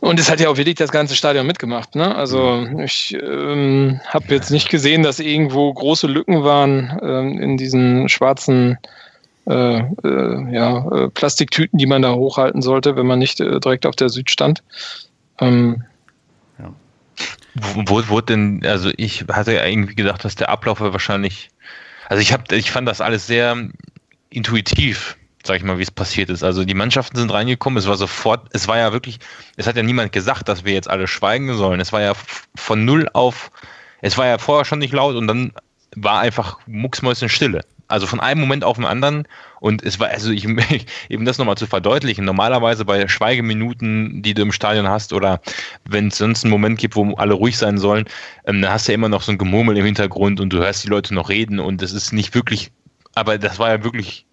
Und 0.00 0.20
es 0.20 0.30
hat 0.30 0.40
ja 0.40 0.48
auch 0.48 0.56
wirklich 0.56 0.76
das 0.76 0.92
ganze 0.92 1.16
Stadion 1.16 1.46
mitgemacht. 1.46 1.96
Ne? 1.96 2.14
Also 2.14 2.66
ich 2.78 3.16
ähm, 3.20 4.00
habe 4.06 4.26
jetzt 4.28 4.50
nicht 4.50 4.70
gesehen, 4.70 5.02
dass 5.02 5.18
irgendwo 5.18 5.72
große 5.72 6.06
Lücken 6.06 6.44
waren 6.44 6.98
ähm, 7.02 7.40
in 7.40 7.56
diesen 7.56 8.08
schwarzen 8.08 8.78
äh, 9.48 9.78
äh, 9.78 10.54
ja, 10.54 10.86
äh, 10.92 11.08
Plastiktüten, 11.08 11.78
die 11.78 11.86
man 11.86 12.02
da 12.02 12.12
hochhalten 12.12 12.62
sollte, 12.62 12.96
wenn 12.96 13.06
man 13.06 13.18
nicht 13.18 13.40
äh, 13.40 13.58
direkt 13.60 13.86
auf 13.86 13.96
der 13.96 14.10
Süd 14.10 14.30
stand. 14.30 14.62
Ähm, 15.40 15.84
ja. 16.58 16.72
Wo, 17.86 18.02
wo 18.08 18.20
denn, 18.20 18.62
also 18.64 18.90
ich 18.96 19.24
hatte 19.32 19.54
ja 19.54 19.64
irgendwie 19.64 19.94
gedacht, 19.94 20.24
dass 20.24 20.36
der 20.36 20.50
Ablauf 20.50 20.80
wahrscheinlich, 20.80 21.48
also 22.08 22.22
ich 22.22 22.32
habe, 22.32 22.56
ich 22.56 22.70
fand 22.70 22.88
das 22.88 23.02
alles 23.02 23.26
sehr 23.26 23.68
intuitiv, 24.30 25.16
sag 25.44 25.58
ich 25.58 25.62
mal, 25.62 25.78
wie 25.78 25.82
es 25.82 25.90
passiert 25.90 26.30
ist. 26.30 26.42
Also 26.42 26.64
die 26.64 26.74
Mannschaften 26.74 27.18
sind 27.18 27.30
reingekommen, 27.30 27.78
es 27.78 27.86
war 27.86 27.96
sofort, 27.96 28.48
es 28.52 28.66
war 28.66 28.78
ja 28.78 28.92
wirklich, 28.92 29.18
es 29.56 29.66
hat 29.66 29.76
ja 29.76 29.82
niemand 29.82 30.12
gesagt, 30.12 30.48
dass 30.48 30.64
wir 30.64 30.72
jetzt 30.72 30.88
alle 30.88 31.06
schweigen 31.06 31.54
sollen. 31.54 31.80
Es 31.80 31.92
war 31.92 32.00
ja 32.00 32.14
von 32.54 32.86
null 32.86 33.10
auf, 33.12 33.50
es 34.00 34.16
war 34.16 34.26
ja 34.26 34.38
vorher 34.38 34.64
schon 34.64 34.78
nicht 34.78 34.94
laut 34.94 35.16
und 35.16 35.26
dann 35.26 35.52
war 35.96 36.20
einfach 36.20 36.58
mucksmäuschen 36.66 37.28
Also 37.88 38.06
von 38.06 38.20
einem 38.20 38.40
Moment 38.40 38.64
auf 38.64 38.76
den 38.76 38.84
anderen. 38.84 39.26
Und 39.60 39.82
es 39.82 39.98
war, 39.98 40.08
also 40.08 40.30
ich, 40.30 40.46
eben 41.08 41.24
das 41.24 41.38
nochmal 41.38 41.56
zu 41.56 41.66
verdeutlichen, 41.66 42.24
normalerweise 42.24 42.84
bei 42.84 43.08
Schweigeminuten, 43.08 44.22
die 44.22 44.34
du 44.34 44.42
im 44.42 44.52
Stadion 44.52 44.88
hast, 44.88 45.12
oder 45.12 45.40
wenn 45.84 46.08
es 46.08 46.18
sonst 46.18 46.44
einen 46.44 46.52
Moment 46.52 46.78
gibt, 46.78 46.96
wo 46.96 47.14
alle 47.14 47.34
ruhig 47.34 47.56
sein 47.58 47.78
sollen, 47.78 48.04
ähm, 48.44 48.62
dann 48.62 48.72
hast 48.72 48.86
du 48.86 48.92
ja 48.92 48.94
immer 48.94 49.08
noch 49.08 49.22
so 49.22 49.32
ein 49.32 49.38
Gemurmel 49.38 49.76
im 49.76 49.84
Hintergrund 49.84 50.40
und 50.40 50.52
du 50.52 50.58
hörst 50.58 50.84
die 50.84 50.88
Leute 50.88 51.14
noch 51.14 51.28
reden 51.28 51.58
und 51.58 51.82
es 51.82 51.92
ist 51.92 52.12
nicht 52.12 52.34
wirklich, 52.34 52.70
aber 53.14 53.38
das 53.38 53.58
war 53.58 53.70
ja 53.70 53.82
wirklich 53.82 54.26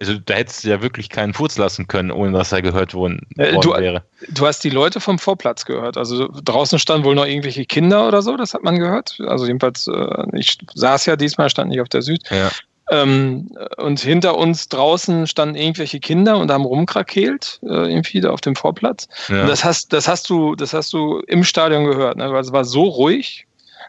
also 0.00 0.14
da 0.14 0.34
hättest 0.34 0.64
du 0.64 0.68
ja 0.68 0.80
wirklich 0.80 1.10
keinen 1.10 1.34
Furz 1.34 1.58
lassen 1.58 1.86
können, 1.86 2.10
ohne 2.10 2.32
dass 2.32 2.52
er 2.52 2.62
gehört 2.62 2.94
worden, 2.94 3.20
äh, 3.36 3.52
du, 3.58 3.74
wäre. 3.74 4.02
Du 4.30 4.46
hast 4.46 4.64
die 4.64 4.70
Leute 4.70 4.98
vom 4.98 5.18
Vorplatz 5.18 5.66
gehört. 5.66 5.98
Also 5.98 6.28
draußen 6.42 6.78
standen 6.78 7.04
wohl 7.04 7.14
noch 7.14 7.26
irgendwelche 7.26 7.66
Kinder 7.66 8.08
oder 8.08 8.22
so, 8.22 8.36
das 8.38 8.54
hat 8.54 8.62
man 8.62 8.78
gehört. 8.78 9.18
Also 9.26 9.46
jedenfalls, 9.46 9.86
äh, 9.88 10.24
ich 10.32 10.56
saß 10.74 11.04
ja 11.04 11.16
diesmal, 11.16 11.50
stand 11.50 11.68
nicht 11.68 11.82
auf 11.82 11.90
der 11.90 12.00
Süd. 12.00 12.22
Ja. 12.30 12.50
Ähm, 12.90 13.48
und 13.76 14.00
hinter 14.00 14.36
uns 14.36 14.68
draußen 14.68 15.26
standen 15.28 15.54
irgendwelche 15.54 16.00
Kinder 16.00 16.38
und 16.38 16.50
haben 16.50 16.64
rumkrakeelt, 16.64 17.60
äh, 17.62 17.88
irgendwie 17.88 18.20
da 18.20 18.30
auf 18.30 18.40
dem 18.40 18.56
Vorplatz. 18.56 19.08
Ja. 19.28 19.42
Und 19.42 19.48
das 19.48 19.64
hast, 19.64 19.92
das 19.92 20.08
hast 20.08 20.28
du, 20.28 20.56
das 20.56 20.74
hast 20.74 20.92
du 20.92 21.20
im 21.28 21.44
Stadion 21.44 21.84
gehört, 21.84 22.16
ne? 22.16 22.32
weil 22.32 22.40
es 22.40 22.52
war 22.52 22.64
so 22.64 22.82
ruhig. 22.82 23.46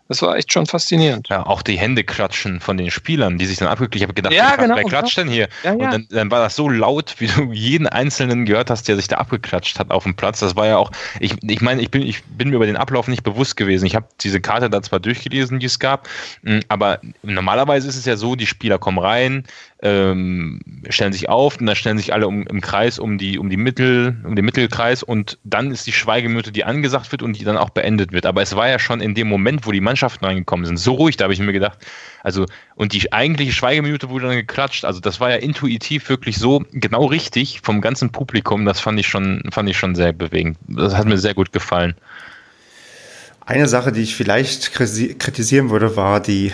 Das 0.07 0.21
war 0.21 0.35
echt 0.35 0.51
schon 0.51 0.65
faszinierend. 0.65 1.29
Ja, 1.29 1.45
auch 1.45 1.61
die 1.61 1.77
Hände 1.77 2.03
klatschen 2.03 2.59
von 2.59 2.77
den 2.77 2.91
Spielern, 2.91 3.37
die 3.37 3.45
sich 3.45 3.57
dann 3.57 3.67
abgekriegt 3.69 3.95
Ich 3.95 4.03
habe 4.03 4.13
gedacht, 4.13 4.33
ja, 4.33 4.55
genau, 4.55 4.75
wer 4.75 4.83
klatscht 4.83 5.17
denn 5.17 5.29
hier? 5.29 5.47
Ja, 5.63 5.71
ja. 5.71 5.71
Und 5.71 5.93
dann, 5.93 6.07
dann, 6.09 6.31
war 6.31 6.41
das 6.41 6.55
so 6.55 6.67
laut, 6.67 7.15
wie 7.19 7.27
du 7.27 7.51
jeden 7.51 7.87
Einzelnen 7.87 8.45
gehört 8.45 8.69
hast, 8.69 8.87
der 8.87 8.97
sich 8.97 9.07
da 9.07 9.17
abgeklatscht 9.17 9.79
hat 9.79 9.91
auf 9.91 10.03
dem 10.03 10.15
Platz. 10.15 10.39
Das 10.39 10.55
war 10.55 10.67
ja 10.67 10.77
auch, 10.77 10.91
ich, 11.19 11.35
ich 11.41 11.61
meine, 11.61 11.81
ich 11.81 11.91
bin, 11.91 12.01
ich 12.01 12.23
bin 12.25 12.49
mir 12.49 12.57
über 12.57 12.65
den 12.65 12.77
Ablauf 12.77 13.07
nicht 13.07 13.23
bewusst 13.23 13.55
gewesen. 13.55 13.85
Ich 13.85 13.95
habe 13.95 14.07
diese 14.19 14.41
Karte 14.41 14.69
da 14.69 14.81
zwar 14.81 14.99
durchgelesen, 14.99 15.59
die 15.59 15.67
es 15.67 15.79
gab, 15.79 16.09
aber 16.67 16.99
normalerweise 17.23 17.87
ist 17.87 17.95
es 17.95 18.05
ja 18.05 18.17
so, 18.17 18.35
die 18.35 18.47
Spieler 18.47 18.79
kommen 18.79 18.99
rein, 18.99 19.45
ähm, 19.81 20.59
stellen 20.89 21.13
sich 21.13 21.27
auf 21.29 21.59
und 21.59 21.65
dann 21.65 21.75
stellen 21.75 21.97
sich 21.97 22.13
alle 22.13 22.27
um, 22.27 22.45
im 22.45 22.61
Kreis 22.61 22.99
um 22.99 23.17
die, 23.17 23.39
um 23.39 23.49
die 23.49 23.57
Mittel, 23.57 24.17
um 24.23 24.35
den 24.35 24.45
Mittelkreis 24.45 25.01
und 25.01 25.39
dann 25.43 25.71
ist 25.71 25.87
die 25.87 25.91
Schweigeminute, 25.91 26.51
die 26.51 26.63
angesagt 26.63 27.11
wird 27.11 27.23
und 27.23 27.39
die 27.39 27.43
dann 27.43 27.57
auch 27.57 27.71
beendet 27.71 28.11
wird. 28.11 28.25
Aber 28.25 28.41
es 28.41 28.55
war 28.55 28.69
ja 28.69 28.77
schon 28.77 29.01
in 29.01 29.15
dem 29.15 29.27
Moment, 29.27 29.65
wo 29.65 29.71
die 29.71 29.81
Mannschaften 29.81 30.23
reingekommen 30.25 30.65
sind, 30.65 30.77
so 30.77 30.93
ruhig, 30.93 31.17
da 31.17 31.23
habe 31.23 31.33
ich 31.33 31.39
mir 31.39 31.53
gedacht, 31.53 31.79
also, 32.23 32.45
und 32.75 32.93
die 32.93 33.11
eigentliche 33.11 33.51
Schweigeminute 33.51 34.09
wurde 34.09 34.27
dann 34.27 34.35
geklatscht. 34.35 34.85
Also, 34.85 34.99
das 34.99 35.19
war 35.19 35.31
ja 35.31 35.37
intuitiv 35.37 36.07
wirklich 36.09 36.37
so 36.37 36.63
genau 36.71 37.05
richtig 37.05 37.61
vom 37.63 37.81
ganzen 37.81 38.11
Publikum. 38.11 38.65
Das 38.65 38.79
fand 38.79 38.99
ich 38.99 39.07
schon, 39.07 39.41
fand 39.51 39.69
ich 39.69 39.77
schon 39.77 39.95
sehr 39.95 40.13
bewegend. 40.13 40.57
Das 40.67 40.95
hat 40.95 41.07
mir 41.07 41.17
sehr 41.17 41.33
gut 41.33 41.51
gefallen. 41.51 41.95
Eine 43.43 43.67
Sache, 43.67 43.91
die 43.91 44.01
ich 44.01 44.15
vielleicht 44.15 44.73
kritisieren 44.73 45.71
würde, 45.71 45.95
war 45.95 46.19
die, 46.19 46.51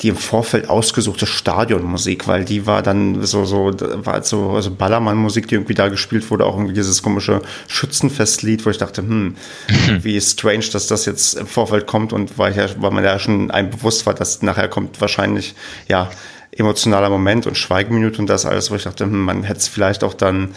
die 0.00 0.08
im 0.08 0.16
Vorfeld 0.16 0.70
ausgesuchte 0.70 1.26
Stadionmusik, 1.26 2.26
weil 2.26 2.46
die 2.46 2.66
war 2.66 2.82
dann 2.82 3.22
so, 3.24 3.44
so, 3.44 3.70
war 3.80 4.14
halt 4.14 4.24
so 4.24 4.50
also 4.50 4.70
Ballermann-Musik, 4.70 5.46
die 5.48 5.56
irgendwie 5.56 5.74
da 5.74 5.88
gespielt 5.88 6.30
wurde, 6.30 6.46
auch 6.46 6.56
irgendwie 6.56 6.72
dieses 6.72 7.02
komische 7.02 7.42
Schützenfestlied, 7.68 8.64
wo 8.64 8.70
ich 8.70 8.78
dachte, 8.78 9.02
hm, 9.02 9.36
wie 10.00 10.18
strange, 10.20 10.64
dass 10.72 10.86
das 10.86 11.04
jetzt 11.04 11.34
im 11.34 11.46
Vorfeld 11.46 11.86
kommt 11.86 12.14
und 12.14 12.38
weil, 12.38 12.52
ich 12.52 12.56
ja, 12.56 12.66
weil 12.78 12.90
man 12.92 13.04
ja 13.04 13.18
schon 13.18 13.50
einem 13.50 13.68
bewusst 13.68 14.06
war, 14.06 14.14
dass 14.14 14.40
nachher 14.40 14.68
kommt 14.68 15.00
wahrscheinlich, 15.02 15.54
ja, 15.86 16.10
emotionaler 16.50 17.08
Moment 17.08 17.46
und 17.46 17.56
Schweigeminute 17.56 18.18
und 18.20 18.26
das 18.26 18.46
alles, 18.46 18.70
wo 18.70 18.74
ich 18.74 18.84
dachte, 18.84 19.04
hm, 19.04 19.24
man 19.24 19.42
hätte 19.42 19.60
es 19.60 19.68
vielleicht 19.68 20.02
auch 20.02 20.14
dann 20.14 20.54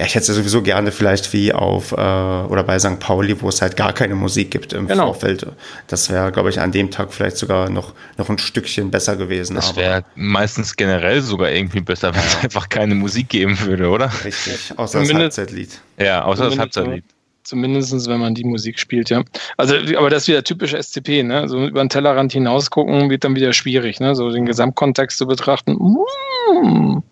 ja, 0.00 0.06
ich 0.06 0.14
hätte 0.14 0.32
es 0.32 0.38
sowieso 0.38 0.62
gerne 0.62 0.92
vielleicht 0.92 1.30
wie 1.34 1.52
auf 1.52 1.92
äh, 1.92 1.94
oder 1.94 2.64
bei 2.64 2.78
St. 2.78 2.98
Pauli, 3.00 3.38
wo 3.42 3.50
es 3.50 3.60
halt 3.60 3.76
gar 3.76 3.92
keine 3.92 4.14
Musik 4.14 4.50
gibt 4.50 4.72
im 4.72 4.86
genau. 4.86 5.12
Vorfeld. 5.12 5.46
Das 5.88 6.08
wäre, 6.08 6.32
glaube 6.32 6.48
ich, 6.48 6.58
an 6.58 6.72
dem 6.72 6.90
Tag 6.90 7.12
vielleicht 7.12 7.36
sogar 7.36 7.68
noch, 7.68 7.92
noch 8.16 8.30
ein 8.30 8.38
Stückchen 8.38 8.90
besser 8.90 9.16
gewesen. 9.16 9.56
Das 9.56 9.76
wäre 9.76 10.06
meistens 10.14 10.76
generell 10.76 11.20
sogar 11.20 11.50
irgendwie 11.50 11.82
besser, 11.82 12.14
wenn 12.14 12.22
es 12.22 12.42
einfach 12.42 12.70
keine 12.70 12.94
Musik 12.94 13.28
geben 13.28 13.60
würde, 13.60 13.90
oder? 13.90 14.10
Richtig, 14.24 14.72
außer 14.74 15.02
Zumindest, 15.02 15.36
das 15.36 15.44
Halbzeitlied. 15.44 15.80
Ja, 15.98 16.24
außer 16.24 16.48
das 16.48 16.58
Halbzeitlied. 16.58 17.04
Zumindest, 17.42 18.08
wenn 18.08 18.20
man 18.20 18.34
die 18.34 18.44
Musik 18.44 18.78
spielt, 18.78 19.10
ja. 19.10 19.22
Also, 19.58 19.74
aber 19.98 20.08
das 20.08 20.22
ist 20.22 20.28
wieder 20.28 20.44
typisch 20.44 20.72
SCP, 20.72 21.24
ne? 21.24 21.46
So 21.46 21.66
über 21.66 21.84
den 21.84 21.90
Tellerrand 21.90 22.32
hinaus 22.32 22.70
gucken 22.70 23.10
wird 23.10 23.24
dann 23.24 23.34
wieder 23.34 23.52
schwierig, 23.52 24.00
ne? 24.00 24.14
So 24.14 24.30
den 24.30 24.46
Gesamtkontext 24.46 25.18
zu 25.18 25.26
betrachten. 25.26 25.72
Mm. 25.72 27.02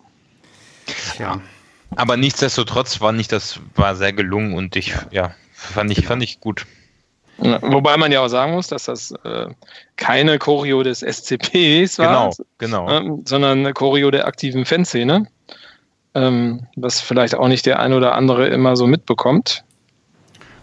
Ja. 1.19 1.39
Aber 1.95 2.17
nichtsdestotrotz 2.17 2.97
fand 2.97 3.19
ich 3.19 3.27
das 3.27 3.59
war 3.75 3.95
sehr 3.95 4.13
gelungen 4.13 4.53
und 4.53 4.75
ich, 4.75 4.93
ja, 5.11 5.33
fand 5.53 5.91
ich, 5.91 6.05
fand 6.05 6.23
ich 6.23 6.39
gut. 6.39 6.65
Wobei 7.37 7.95
man 7.95 8.11
ja 8.11 8.21
auch 8.21 8.27
sagen 8.27 8.53
muss, 8.53 8.67
dass 8.67 8.85
das 8.85 9.11
äh, 9.23 9.47
keine 9.95 10.39
Choreo 10.39 10.83
des 10.83 10.99
SCPs 10.99 11.97
war, 11.97 12.31
genau, 12.57 12.85
genau. 12.85 12.89
Äh, 12.89 13.21
sondern 13.25 13.59
eine 13.59 13.73
Choreo 13.73 14.11
der 14.11 14.27
aktiven 14.27 14.65
Fanszene, 14.65 15.27
ähm, 16.15 16.67
was 16.75 16.99
vielleicht 16.99 17.35
auch 17.35 17.47
nicht 17.47 17.65
der 17.65 17.79
ein 17.79 17.93
oder 17.93 18.15
andere 18.15 18.47
immer 18.47 18.75
so 18.75 18.87
mitbekommt. 18.87 19.63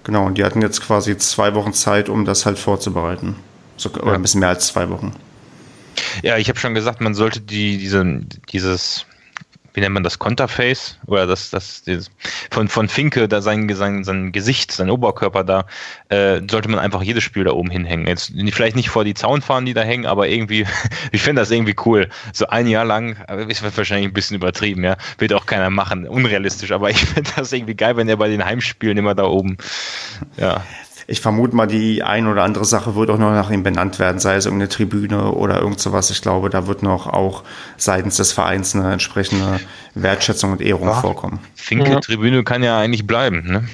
Genau, 0.05 0.27
und 0.27 0.39
die 0.39 0.45
hatten 0.45 0.61
jetzt 0.61 0.83
quasi 0.83 1.17
zwei 1.17 1.55
Wochen 1.55 1.73
Zeit, 1.73 2.09
um 2.09 2.25
das 2.25 2.47
halt 2.47 2.59
vorzubereiten. 2.59 3.37
So, 3.77 3.91
oder 3.91 4.09
ja. 4.09 4.13
ein 4.13 4.23
bisschen 4.23 4.41
mehr 4.41 4.51
als 4.51 4.69
zwei 4.69 4.89
Wochen. 4.91 5.13
Ja, 6.23 6.37
ich 6.37 6.49
habe 6.49 6.59
schon 6.59 6.75
gesagt, 6.75 7.01
man 7.01 7.15
sollte 7.15 7.41
die, 7.41 7.79
diese, 7.79 8.21
dieses 8.53 9.07
wie 9.77 9.83
nennt 9.83 9.93
man 9.93 10.03
das, 10.03 10.19
Konterface 10.19 10.99
oder 11.07 11.27
das, 11.27 11.51
das, 11.51 11.83
das 11.85 12.11
von, 12.51 12.67
von 12.67 12.89
Finke, 12.89 13.29
da 13.29 13.43
sein, 13.43 13.69
sein, 13.75 14.05
sein 14.05 14.33
Gesicht, 14.33 14.73
sein 14.73 14.89
Oberkörper 14.89 15.45
da, 15.45 15.67
äh, 16.09 16.41
sollte 16.51 16.71
man 16.71 16.81
einfach 16.81 17.03
jedes 17.03 17.23
Spiel 17.23 17.45
da 17.45 17.53
oben 17.53 17.71
hinhängen. 17.71 18.07
Jetzt 18.07 18.33
vielleicht 18.53 18.75
nicht 18.75 18.89
vor 18.89 19.05
die 19.05 19.13
Zaunfahnen, 19.13 19.67
die 19.67 19.75
da 19.75 19.83
hängen, 19.83 20.07
aber 20.07 20.29
irgendwie, 20.29 20.67
ich 21.13 21.21
finde 21.21 21.43
das 21.43 21.51
irgendwie 21.51 21.77
cool. 21.85 22.09
So 22.33 22.47
ein 22.47 22.67
Jahr 22.67 22.87
lang, 22.87 23.19
ist 23.49 23.63
wahrscheinlich 23.77 24.09
ein 24.09 24.15
bisschen 24.15 24.37
übertrieben, 24.37 24.83
ja, 24.83 24.97
wird 25.19 25.35
auch 25.35 25.45
keiner 25.45 25.69
machen, 25.69 26.09
unrealistisch, 26.09 26.73
aber 26.73 26.89
ich 26.91 27.05
finde 27.05 27.31
das 27.37 27.53
irgendwie 27.53 27.75
geil, 27.75 27.99
wenn 27.99 28.09
er 28.09 28.17
bei 28.17 28.29
den 28.29 28.43
Heimspielen 28.43 28.97
immer 28.97 29.15
da 29.15 29.25
oben, 29.25 29.59
ja 30.39 30.65
ich 31.09 31.21
vermute 31.21 31.55
mal, 31.55 31.67
die 31.67 32.03
ein 32.03 32.27
oder 32.27 32.43
andere 32.43 32.65
Sache 32.65 32.97
wird 32.97 33.11
auch 33.11 33.19
noch 33.19 33.31
nach 33.31 33.51
ihm 33.51 33.63
benannt 33.63 33.99
werden, 33.99 34.19
sei 34.19 34.35
es 34.37 34.47
irgendeine 34.47 34.69
Tribüne 34.69 35.33
oder 35.33 35.61
irgend 35.61 35.79
sowas. 35.79 36.11
Ich 36.11 36.21
glaube, 36.21 36.51
da 36.51 36.67
wird 36.67 36.83
noch 36.83 37.07
auch 37.07 37.45
seitens 37.77 38.17
des 38.17 38.33
Vereins 38.33 38.75
eine 38.75 38.93
entsprechende 38.93 39.61
Wertschätzung 39.95 40.53
und 40.53 40.61
Ehrung 40.61 40.89
ja. 40.89 40.95
vorkommen. 40.95 41.39
Finke-Tribüne 41.55 42.43
kann 42.43 42.63
ja 42.63 42.79
eigentlich 42.79 43.07
bleiben, 43.07 43.45
ne? 43.47 43.69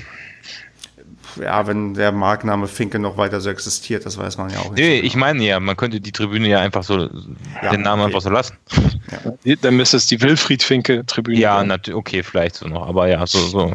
Ja, 1.41 1.66
wenn 1.66 1.95
der 1.95 2.12
Markenname 2.12 2.68
Finke 2.68 2.99
noch 2.99 3.16
weiter 3.16 3.41
so 3.41 3.49
existiert, 3.49 4.05
das 4.05 4.18
weiß 4.18 4.37
man 4.37 4.51
ja 4.51 4.59
auch 4.59 4.72
nicht. 4.72 4.78
Nee, 4.78 4.99
so 4.99 5.05
ich 5.07 5.12
genau. 5.14 5.26
meine 5.26 5.43
ja, 5.45 5.61
man 5.61 5.78
könnte 5.78 5.99
die 5.99 6.12
Tribüne 6.12 6.47
ja 6.47 6.61
einfach 6.61 6.83
so, 6.83 7.09
ja, 7.62 7.70
den 7.70 7.80
Namen 7.80 8.03
okay. 8.03 8.09
einfach 8.09 8.20
so 8.20 8.28
lassen. 8.28 8.59
Ja. 9.45 9.57
Dann 9.62 9.76
müsste 9.76 9.97
es 9.97 10.07
die 10.07 10.20
Wilfried 10.20 10.62
Finke 10.62 11.07
Tribüne 11.07 11.39
Ja, 11.39 11.64
okay, 11.95 12.22
vielleicht 12.22 12.57
so 12.57 12.68
noch, 12.68 12.87
aber 12.87 13.09
ja, 13.09 13.26
so, 13.26 13.39
so. 13.47 13.72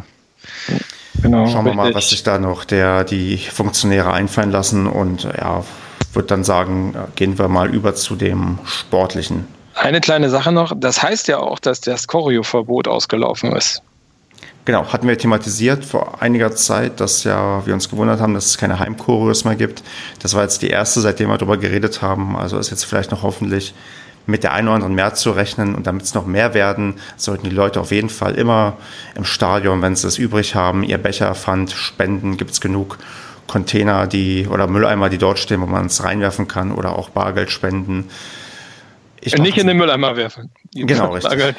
Genau, 1.21 1.47
Schauen 1.47 1.65
wir 1.65 1.73
mal, 1.73 1.93
was 1.93 2.09
sich 2.09 2.23
da 2.23 2.37
noch 2.37 2.63
der, 2.63 3.03
die 3.03 3.37
Funktionäre 3.37 4.13
einfallen 4.13 4.51
lassen 4.51 4.87
und 4.87 5.23
ja, 5.23 5.63
würde 6.13 6.27
dann 6.27 6.43
sagen, 6.43 6.95
gehen 7.15 7.37
wir 7.37 7.47
mal 7.47 7.73
über 7.73 7.95
zu 7.95 8.15
dem 8.15 8.59
Sportlichen. 8.65 9.47
Eine 9.73 10.01
kleine 10.01 10.29
Sache 10.29 10.51
noch, 10.51 10.73
das 10.75 11.03
heißt 11.03 11.27
ja 11.27 11.39
auch, 11.39 11.59
dass 11.59 11.81
das 11.81 12.07
Choreo-Verbot 12.07 12.87
ausgelaufen 12.87 13.51
ist. 13.53 13.81
Genau, 14.65 14.85
hatten 14.91 15.07
wir 15.07 15.17
thematisiert 15.17 15.85
vor 15.85 16.21
einiger 16.21 16.53
Zeit, 16.53 16.99
dass 16.99 17.23
ja 17.23 17.65
wir 17.65 17.73
uns 17.73 17.89
gewundert 17.89 18.19
haben, 18.19 18.33
dass 18.33 18.47
es 18.47 18.57
keine 18.57 18.79
Heimchoreos 18.79 19.45
mehr 19.45 19.55
gibt. 19.55 19.81
Das 20.21 20.33
war 20.33 20.43
jetzt 20.43 20.61
die 20.61 20.67
erste, 20.67 20.99
seitdem 20.99 21.29
wir 21.29 21.37
darüber 21.37 21.57
geredet 21.57 22.01
haben. 22.01 22.35
Also 22.35 22.57
ist 22.57 22.69
jetzt 22.69 22.83
vielleicht 22.83 23.11
noch 23.11 23.23
hoffentlich 23.23 23.73
mit 24.27 24.43
der 24.43 24.53
einen 24.53 24.67
oder 24.67 24.75
anderen 24.75 24.93
mehr 24.93 25.13
zu 25.13 25.31
rechnen. 25.31 25.73
Und 25.73 25.87
damit 25.87 26.03
es 26.03 26.13
noch 26.13 26.25
mehr 26.25 26.53
werden, 26.53 26.95
sollten 27.15 27.49
die 27.49 27.55
Leute 27.55 27.79
auf 27.81 27.91
jeden 27.91 28.09
Fall 28.09 28.35
immer 28.35 28.77
im 29.15 29.25
Stadion, 29.25 29.81
wenn 29.81 29.95
sie 29.95 30.07
es 30.07 30.17
übrig 30.17 30.53
haben, 30.53 30.83
ihr 30.83 30.97
Becher, 30.97 31.33
Pfand 31.33 31.71
spenden. 31.71 32.37
Gibt 32.37 32.51
es 32.51 32.61
genug 32.61 32.97
Container, 33.47 34.07
die 34.07 34.47
oder 34.47 34.67
Mülleimer, 34.67 35.09
die 35.09 35.17
dort 35.17 35.39
stehen, 35.39 35.61
wo 35.61 35.65
man 35.65 35.87
es 35.87 36.03
reinwerfen 36.03 36.47
kann 36.47 36.71
oder 36.71 36.97
auch 36.97 37.09
Bargeld 37.09 37.49
spenden. 37.49 38.09
Ich 39.21 39.37
Nicht 39.37 39.57
in 39.57 39.67
den 39.67 39.77
Mülleimer 39.77 40.15
werfen. 40.15 40.51
Genau, 40.73 41.13
richtig. 41.13 41.55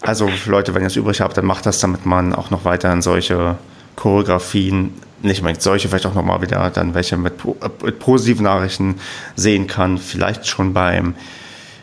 Also 0.00 0.28
Leute, 0.46 0.74
wenn 0.74 0.82
ihr 0.82 0.88
es 0.88 0.96
übrig 0.96 1.20
habt, 1.20 1.36
dann 1.36 1.44
macht 1.44 1.66
das, 1.66 1.78
damit 1.78 2.06
man 2.06 2.34
auch 2.34 2.50
noch 2.50 2.64
weiterhin 2.64 3.02
solche 3.02 3.58
Choreografien 3.96 4.94
nicht 5.22 5.40
unbedingt 5.40 5.62
solche, 5.62 5.88
vielleicht 5.88 6.06
auch 6.06 6.14
nochmal 6.14 6.42
wieder 6.42 6.70
dann 6.70 6.94
welche 6.94 7.16
mit, 7.16 7.34
mit 7.82 7.98
positiven 7.98 8.44
Nachrichten 8.44 9.00
sehen 9.36 9.66
kann. 9.66 9.98
Vielleicht 9.98 10.46
schon 10.46 10.72
beim 10.72 11.14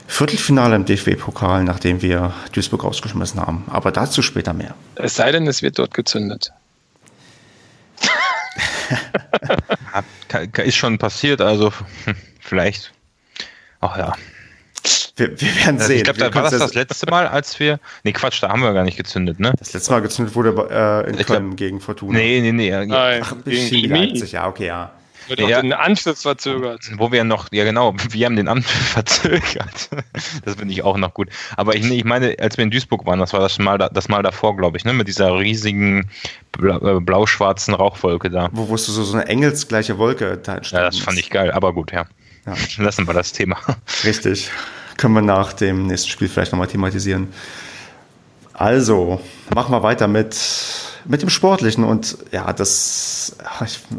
Viertelfinale 0.08 0.76
im 0.76 0.86
DFB-Pokal, 0.86 1.64
nachdem 1.64 2.02
wir 2.02 2.34
Duisburg 2.54 2.84
rausgeschmissen 2.84 3.42
haben. 3.42 3.66
Aber 3.68 3.92
dazu 3.92 4.22
später 4.22 4.54
mehr. 4.54 4.74
Es 4.96 5.16
sei 5.16 5.32
denn, 5.32 5.46
es 5.48 5.62
wird 5.62 5.78
dort 5.78 5.94
gezündet. 5.94 6.52
Ist 10.64 10.76
schon 10.76 10.98
passiert, 10.98 11.42
also 11.42 11.74
vielleicht. 12.40 12.94
Ach 13.82 13.98
ja. 13.98 14.14
Wir, 15.18 15.42
wir 15.42 15.66
werden 15.66 15.80
sehen. 15.80 15.98
Ich 15.98 16.04
glaube, 16.04 16.20
da 16.20 16.34
war 16.34 16.44
das 16.44 16.58
das 16.58 16.76
letzte 16.76 17.10
Mal, 17.10 17.28
als 17.28 17.60
wir. 17.60 17.80
Nee, 18.04 18.14
Quatsch, 18.14 18.42
da 18.42 18.50
haben 18.50 18.62
wir 18.62 18.72
gar 18.74 18.84
nicht 18.84 18.98
gezündet, 18.98 19.40
ne? 19.40 19.52
Das 19.58 19.74
letzte 19.74 19.92
Mal 19.92 20.02
gezündet 20.02 20.36
wurde 20.36 20.68
äh, 20.70 21.10
in 21.10 21.18
Köln 21.18 21.56
gegen 21.56 21.82
Fortuna. 21.82 22.18
Nee, 22.20 22.40
nee, 22.42 22.52
nee. 22.52 22.86
Nein, 22.86 23.22
Ach, 23.24 23.36
gegen 23.44 23.90
Leipzig, 23.90 24.34
ja, 24.34 24.48
okay, 24.48 24.68
ja. 24.68 24.92
Wird 25.28 25.42
auch 25.42 25.50
ja, 25.50 25.62
den 25.62 25.74
Anpfiff 25.74 26.22
verzögert. 26.22 26.90
Wo 26.96 27.12
wir 27.12 27.24
noch, 27.24 27.48
ja 27.52 27.66
genau, 27.66 27.94
wir 28.12 28.26
haben 28.26 28.36
den 28.38 28.48
Anpfiff 28.48 28.88
verzögert. 28.94 29.90
Das 30.46 30.56
finde 30.56 30.74
ich 30.74 30.84
auch 30.84 30.98
noch 30.98 31.14
gut. 31.14 31.30
Aber 31.58 31.76
ich, 31.76 31.90
ich 31.90 32.06
meine, 32.06 32.36
als 32.40 32.56
wir 32.58 32.64
in 32.64 32.72
Duisburg 32.72 33.06
waren, 33.06 33.20
das 33.20 33.34
war 33.34 33.42
das 33.42 33.58
Mal, 33.60 33.78
das 33.78 34.08
Mal 34.08 34.24
davor, 34.24 34.56
glaube 34.56 34.78
ich, 34.78 34.86
ne, 34.86 34.94
mit 34.94 35.08
dieser 35.08 35.38
riesigen 35.38 36.10
äh, 36.62 37.00
blau-schwarzen 37.02 37.74
Rauchwolke 37.74 38.30
da. 38.30 38.50
Wo 38.54 38.70
wusste 38.70 38.92
so, 38.92 39.04
so 39.04 39.18
eine 39.18 39.28
engelsgleiche 39.28 39.98
Wolke 39.98 40.38
da 40.38 40.58
entstanden 40.58 40.86
Ja, 40.86 40.90
das 40.90 41.00
fand 41.00 41.20
ich 41.20 41.30
geil, 41.30 41.52
aber 41.52 41.74
gut, 41.74 41.92
ja. 41.92 42.06
ja. 42.46 42.54
Lassen 42.78 43.06
wir 43.06 43.14
das 43.14 43.34
Thema. 43.34 43.58
Richtig 44.06 44.50
können 44.98 45.14
wir 45.14 45.22
nach 45.22 45.54
dem 45.54 45.88
nächsten 45.88 46.10
Spiel 46.10 46.28
vielleicht 46.28 46.52
nochmal 46.52 46.68
thematisieren. 46.68 47.34
Also, 48.54 49.22
machen 49.54 49.72
wir 49.72 49.84
weiter 49.84 50.08
mit, 50.08 50.36
mit 51.06 51.22
dem 51.22 51.30
Sportlichen. 51.30 51.84
Und 51.84 52.18
ja, 52.32 52.52
das, 52.54 53.38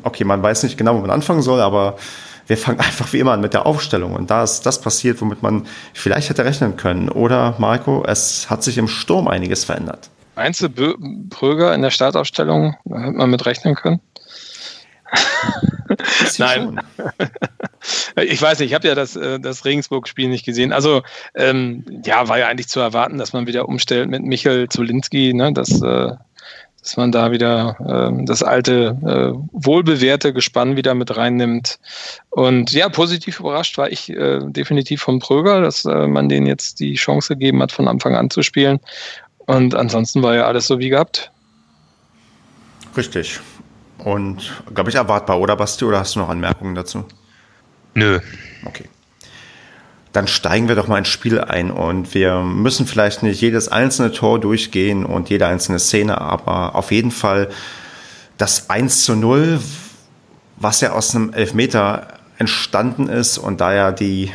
okay, 0.03 0.25
man 0.25 0.43
weiß 0.43 0.65
nicht 0.65 0.77
genau, 0.77 0.97
wo 0.97 1.01
man 1.01 1.11
anfangen 1.11 1.43
soll, 1.43 1.61
aber 1.61 1.97
wir 2.49 2.59
fangen 2.59 2.81
einfach 2.81 3.13
wie 3.13 3.21
immer 3.21 3.33
an 3.33 3.41
mit 3.41 3.55
der 3.55 3.67
Aufstellung. 3.67 4.15
Und 4.15 4.31
da 4.31 4.43
ist 4.43 4.63
das 4.63 4.81
passiert, 4.81 5.21
womit 5.21 5.43
man 5.43 5.67
vielleicht 5.95 6.31
hätte 6.31 6.45
rechnen 6.45 6.77
können. 6.77 7.09
Oder, 7.09 7.55
Marco, 7.59 8.05
es 8.05 8.51
hat 8.51 8.65
sich 8.65 8.79
im 8.79 8.89
Sturm 8.89 9.29
einiges 9.29 9.65
verändert. 9.65 10.11
Bröger 10.99 11.75
in 11.75 11.83
der 11.83 11.91
Startaufstellung 11.91 12.77
hätte 12.89 13.13
man 13.13 13.31
mit 13.31 13.45
rechnen 13.47 13.75
können? 13.75 14.01
Nein. 16.39 16.81
ich 18.17 18.41
weiß 18.41 18.59
nicht, 18.59 18.71
ich 18.71 18.75
habe 18.75 18.89
ja 18.89 18.95
das, 18.95 19.17
äh, 19.17 19.41
das 19.41 19.65
Regensburg-Spiel 19.65 20.29
nicht 20.29 20.45
gesehen. 20.45 20.73
Also, 20.73 21.03
ähm, 21.35 21.85
ja, 22.05 22.29
war 22.29 22.39
ja 22.39 22.49
eigentlich 22.49 22.69
zu 22.69 22.81
erwarten, 22.81 23.19
dass 23.19 23.33
man 23.33 23.47
wieder 23.47 23.69
umstellt 23.69 24.09
mit 24.09 24.23
Michael 24.23 24.69
Zulinski, 24.69 25.35
ne, 25.35 25.53
dass, 25.53 25.81
äh, 25.81 26.13
dass 26.83 26.97
man 26.97 27.13
da 27.13 27.33
wieder 27.33 27.77
äh, 27.81 28.25
das 28.25 28.43
alte, 28.43 28.97
äh, 29.05 29.39
wohlbewährte 29.53 30.33
Gespann 30.33 30.77
wieder 30.77 30.95
mit 30.95 31.17
reinnimmt. 31.17 31.79
Und 32.31 32.73
ja, 32.73 32.89
positiv 32.89 33.41
überrascht 33.41 33.79
war 33.79 33.91
ich 33.91 34.11
äh, 34.11 34.41
definitiv 34.45 35.03
von 35.03 35.19
Pröger, 35.19 35.61
dass 35.61 35.85
äh, 35.85 36.07
man 36.07 36.29
denen 36.29 36.47
jetzt 36.47 36.81
die 36.81 36.95
Chance 36.95 37.35
gegeben 37.35 37.63
hat, 37.63 37.73
von 37.73 37.89
Anfang 37.89 38.15
an 38.15 38.31
zu 38.31 38.43
spielen. 38.43 38.81
Und 39.47 39.75
ansonsten 39.75 40.23
war 40.23 40.35
ja 40.35 40.47
alles 40.47 40.67
so 40.67 40.79
wie 40.79 40.91
gehabt. 40.91 41.31
Richtig. 42.97 43.41
Und, 43.99 44.63
glaube 44.75 44.91
ich, 44.91 44.97
erwartbar, 44.97 45.41
oder 45.41 45.57
Basti? 45.57 45.85
Oder 45.85 46.01
hast 46.01 46.15
du 46.15 46.21
noch 46.21 46.29
Anmerkungen 46.29 46.75
dazu? 46.75 47.05
Nö. 47.95 48.21
Okay. 48.65 48.85
Dann 50.13 50.27
steigen 50.27 50.69
wir 50.69 50.75
doch 50.75 50.89
mal 50.89 50.99
ins 50.99 51.09
Spiel 51.09 51.41
ein 51.41 51.71
und 51.71 52.15
wir 52.15 52.41
müssen 52.41 52.87
vielleicht 52.87 53.23
nicht 53.23 53.41
jedes 53.41 53.69
einzelne 53.69 54.11
Tor 54.13 54.41
durchgehen 54.41 55.05
und 55.05 55.29
jede 55.29 55.47
einzelne 55.47 55.79
Szene, 55.79 56.21
aber 56.21 56.75
auf 56.75 56.93
jeden 56.93 57.11
Fall 57.11 57.51
das 58.39 58.71
1 58.71 59.05
zu 59.05 59.17
0, 59.17 59.61
was 60.57 60.81
ja 60.81 60.93
aus 60.93 61.15
einem 61.15 61.33
Elfmeter 61.33 62.19
entstanden 62.39 63.09
ist 63.09 63.37
und 63.37 63.61
da 63.61 63.75
ja 63.75 63.93
die, 63.93 64.27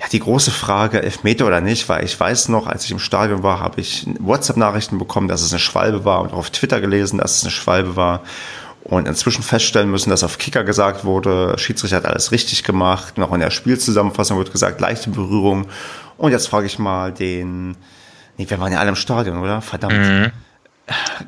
ja, 0.00 0.08
die 0.10 0.18
große 0.18 0.50
Frage, 0.50 1.02
Elfmeter 1.02 1.46
oder 1.46 1.60
nicht, 1.60 1.88
weil 1.88 2.04
ich 2.04 2.18
weiß 2.18 2.48
noch, 2.48 2.66
als 2.66 2.84
ich 2.84 2.90
im 2.90 2.98
Stadion 2.98 3.42
war, 3.42 3.60
habe 3.60 3.80
ich 3.80 4.06
WhatsApp-Nachrichten 4.18 4.98
bekommen, 4.98 5.28
dass 5.28 5.42
es 5.42 5.52
eine 5.52 5.60
Schwalbe 5.60 6.04
war 6.04 6.22
und 6.22 6.32
auch 6.32 6.38
auf 6.38 6.50
Twitter 6.50 6.80
gelesen, 6.80 7.18
dass 7.18 7.36
es 7.36 7.44
eine 7.44 7.52
Schwalbe 7.52 7.94
war 7.94 8.22
und 8.84 9.06
inzwischen 9.06 9.42
feststellen 9.42 9.90
müssen, 9.90 10.10
dass 10.10 10.24
auf 10.24 10.38
Kicker 10.38 10.64
gesagt 10.64 11.04
wurde, 11.04 11.56
Schiedsrichter 11.58 11.98
hat 11.98 12.06
alles 12.06 12.32
richtig 12.32 12.64
gemacht. 12.64 13.16
Noch 13.16 13.32
in 13.32 13.40
der 13.40 13.50
Spielzusammenfassung 13.50 14.38
wird 14.38 14.52
gesagt, 14.52 14.80
leichte 14.80 15.10
Berührung. 15.10 15.68
Und 16.18 16.32
jetzt 16.32 16.48
frage 16.48 16.66
ich 16.66 16.78
mal 16.78 17.12
den, 17.12 17.76
nee, 18.36 18.46
wir 18.48 18.58
waren 18.58 18.72
ja 18.72 18.80
alle 18.80 18.90
im 18.90 18.96
Stadion, 18.96 19.38
oder? 19.38 19.60
Verdammt. 19.60 19.94
Mhm. 19.94 20.32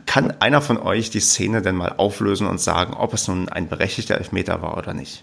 Kann 0.06 0.34
einer 0.40 0.60
von 0.60 0.78
euch 0.78 1.10
die 1.10 1.20
Szene 1.20 1.62
denn 1.62 1.76
mal 1.76 1.94
auflösen 1.96 2.46
und 2.46 2.60
sagen, 2.60 2.94
ob 2.94 3.14
es 3.14 3.28
nun 3.28 3.48
ein 3.48 3.68
berechtigter 3.68 4.16
Elfmeter 4.16 4.60
war 4.60 4.76
oder 4.76 4.92
nicht? 4.92 5.22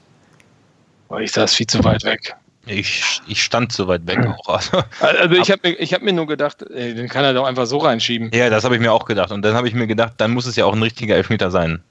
Ich 1.20 1.34
saß 1.34 1.54
viel 1.54 1.68
zu 1.68 1.84
weit 1.84 2.06
weg. 2.06 2.36
Ich, 2.66 3.22
ich 3.28 3.44
stand 3.44 3.74
zu 3.74 3.88
weit 3.88 4.06
weg 4.08 4.26
auch. 4.26 4.48
Also, 4.48 4.84
also 5.02 5.36
ich 5.36 5.52
habe 5.52 5.70
mir, 5.70 5.76
hab 5.76 6.02
mir 6.02 6.14
nur 6.14 6.28
gedacht, 6.28 6.64
ey, 6.70 6.94
den 6.94 7.10
kann 7.10 7.26
er 7.26 7.34
doch 7.34 7.46
einfach 7.46 7.66
so 7.66 7.80
reinschieben. 7.80 8.30
Ja, 8.34 8.50
das 8.50 8.64
habe 8.64 8.76
ich 8.76 8.82
mir 8.82 8.94
auch 8.94 9.06
gedacht. 9.06 9.32
Und 9.32 9.42
dann 9.42 9.56
habe 9.56 9.68
ich 9.68 9.74
mir 9.74 9.88
gedacht, 9.88 10.14
dann 10.18 10.32
muss 10.32 10.46
es 10.46 10.56
ja 10.56 10.66
auch 10.66 10.74
ein 10.74 10.82
richtiger 10.82 11.16
Elfmeter 11.16 11.52
sein. 11.52 11.84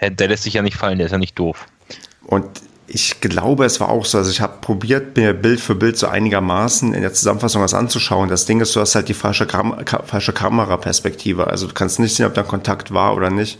Der 0.00 0.28
lässt 0.28 0.44
sich 0.44 0.54
ja 0.54 0.62
nicht 0.62 0.76
fallen, 0.76 0.98
der 0.98 1.06
ist 1.06 1.12
ja 1.12 1.18
nicht 1.18 1.38
doof. 1.38 1.66
Und 2.24 2.46
ich 2.86 3.20
glaube, 3.20 3.64
es 3.64 3.80
war 3.80 3.90
auch 3.90 4.04
so. 4.04 4.18
Also 4.18 4.30
ich 4.30 4.40
habe 4.40 4.58
probiert, 4.60 5.16
mir 5.16 5.34
Bild 5.34 5.60
für 5.60 5.74
Bild 5.74 5.98
so 5.98 6.06
einigermaßen 6.06 6.94
in 6.94 7.02
der 7.02 7.12
Zusammenfassung 7.12 7.62
was 7.62 7.74
anzuschauen. 7.74 8.28
Das 8.28 8.46
Ding 8.46 8.60
ist, 8.60 8.74
du 8.74 8.80
hast 8.80 8.94
halt 8.94 9.08
die 9.08 9.14
falsche, 9.14 9.46
Kam 9.46 9.76
falsche 9.84 10.32
Kameraperspektive. 10.32 11.46
Also 11.46 11.66
du 11.66 11.74
kannst 11.74 11.98
nicht 11.98 12.14
sehen, 12.14 12.26
ob 12.26 12.34
da 12.34 12.42
Kontakt 12.42 12.92
war 12.92 13.14
oder 13.14 13.30
nicht. 13.30 13.58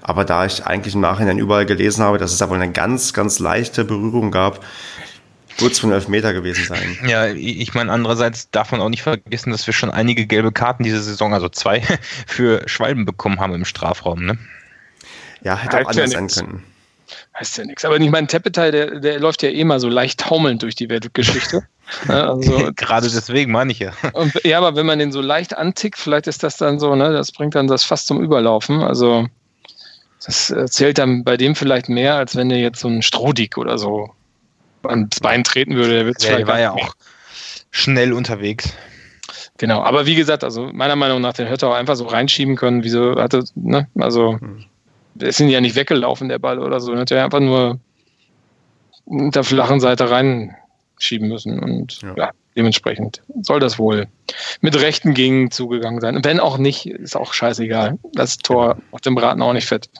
Aber 0.00 0.24
da 0.24 0.46
ich 0.46 0.64
eigentlich 0.64 0.94
im 0.94 1.00
Nachhinein 1.00 1.38
überall 1.38 1.66
gelesen 1.66 2.02
habe, 2.02 2.18
dass 2.18 2.32
es 2.32 2.38
da 2.38 2.48
wohl 2.48 2.56
eine 2.56 2.72
ganz, 2.72 3.12
ganz 3.12 3.38
leichte 3.38 3.84
Berührung 3.84 4.30
gab, 4.30 4.60
wird 5.58 5.72
es 5.72 5.78
von 5.78 5.92
elf 5.92 6.08
Meter 6.08 6.32
gewesen 6.32 6.64
sein. 6.66 6.98
Ja, 7.06 7.26
ich 7.26 7.74
meine, 7.74 7.92
andererseits 7.92 8.50
darf 8.50 8.72
man 8.72 8.80
auch 8.80 8.88
nicht 8.88 9.02
vergessen, 9.02 9.50
dass 9.50 9.66
wir 9.66 9.74
schon 9.74 9.90
einige 9.90 10.26
gelbe 10.26 10.50
Karten 10.50 10.82
diese 10.82 11.02
Saison, 11.02 11.34
also 11.34 11.48
zwei, 11.48 11.82
für 12.26 12.62
Schwalben 12.66 13.04
bekommen 13.04 13.38
haben 13.38 13.54
im 13.54 13.64
Strafraum. 13.64 14.24
Ne? 14.24 14.38
Ja, 15.44 15.56
hätte 15.56 15.78
auch 15.78 15.90
anders 15.90 16.10
sein 16.10 16.28
können. 16.28 16.64
heißt 17.38 17.58
ja 17.58 17.64
nichts. 17.64 17.84
Aber 17.84 17.98
ich 17.98 18.10
meine, 18.10 18.26
Tepetai, 18.26 18.70
der, 18.70 19.00
der 19.00 19.20
läuft 19.20 19.42
ja 19.42 19.50
eh 19.50 19.64
mal 19.64 19.80
so 19.80 19.88
leicht 19.88 20.20
taumelnd 20.20 20.62
durch 20.62 20.74
die 20.74 20.88
Weltgeschichte. 20.88 21.66
also, 22.08 22.70
Gerade 22.76 23.08
deswegen 23.08 23.52
meine 23.52 23.72
ich 23.72 23.80
ja. 23.80 23.92
Und, 24.12 24.32
ja, 24.44 24.58
aber 24.58 24.76
wenn 24.76 24.86
man 24.86 24.98
den 24.98 25.12
so 25.12 25.20
leicht 25.20 25.56
antickt, 25.56 25.98
vielleicht 25.98 26.26
ist 26.26 26.42
das 26.42 26.56
dann 26.56 26.78
so, 26.78 26.94
ne, 26.94 27.12
das 27.12 27.32
bringt 27.32 27.54
dann 27.54 27.66
das 27.66 27.84
fast 27.84 28.06
zum 28.06 28.22
Überlaufen. 28.22 28.82
Also 28.82 29.28
das 30.24 30.54
zählt 30.66 30.98
dann 30.98 31.24
bei 31.24 31.36
dem 31.36 31.56
vielleicht 31.56 31.88
mehr, 31.88 32.14
als 32.14 32.36
wenn 32.36 32.48
der 32.48 32.58
jetzt 32.58 32.80
so 32.80 32.88
ein 32.88 33.02
Strohdick 33.02 33.58
oder 33.58 33.76
so 33.76 34.10
ans 34.84 35.18
Bein 35.20 35.42
treten 35.42 35.74
würde. 35.74 36.04
Der, 36.04 36.30
ja, 36.30 36.36
der 36.36 36.46
war 36.46 36.60
ja 36.60 36.70
auch 36.72 36.94
schnell 37.70 38.12
unterwegs. 38.12 38.72
Genau, 39.58 39.82
aber 39.82 40.06
wie 40.06 40.14
gesagt, 40.14 40.44
also 40.44 40.70
meiner 40.72 40.96
Meinung 40.96 41.20
nach, 41.20 41.32
den 41.32 41.46
hätte 41.46 41.66
er 41.66 41.70
auch 41.70 41.74
einfach 41.74 41.96
so 41.96 42.06
reinschieben 42.06 42.56
können, 42.56 42.84
wieso 42.84 43.16
hatte, 43.16 43.44
ne, 43.54 43.88
also 43.98 44.38
hm. 44.38 44.64
Ist 45.22 45.40
ihn 45.40 45.48
ja 45.48 45.60
nicht 45.60 45.76
weggelaufen, 45.76 46.28
der 46.28 46.38
Ball 46.38 46.58
oder 46.58 46.80
so, 46.80 46.96
hätte 46.96 47.16
er 47.16 47.24
einfach 47.24 47.40
nur 47.40 47.78
mit 49.06 49.34
der 49.34 49.44
flachen 49.44 49.80
Seite 49.80 50.10
reinschieben 50.10 51.28
müssen 51.28 51.58
und 51.58 52.00
ja. 52.02 52.14
ja. 52.16 52.30
dementsprechend 52.56 53.22
soll 53.40 53.60
das 53.60 53.78
wohl 53.78 54.06
mit 54.60 54.80
rechten 54.80 55.14
Gegen 55.14 55.50
zugegangen 55.50 56.00
sein. 56.00 56.24
Wenn 56.24 56.40
auch 56.40 56.58
nicht, 56.58 56.86
ist 56.86 57.16
auch 57.16 57.32
scheißegal. 57.32 57.98
Das 58.12 58.38
Tor 58.38 58.78
auf 58.90 59.00
dem 59.00 59.14
Braten 59.14 59.42
auch 59.42 59.52
nicht 59.52 59.66
fett. 59.66 59.90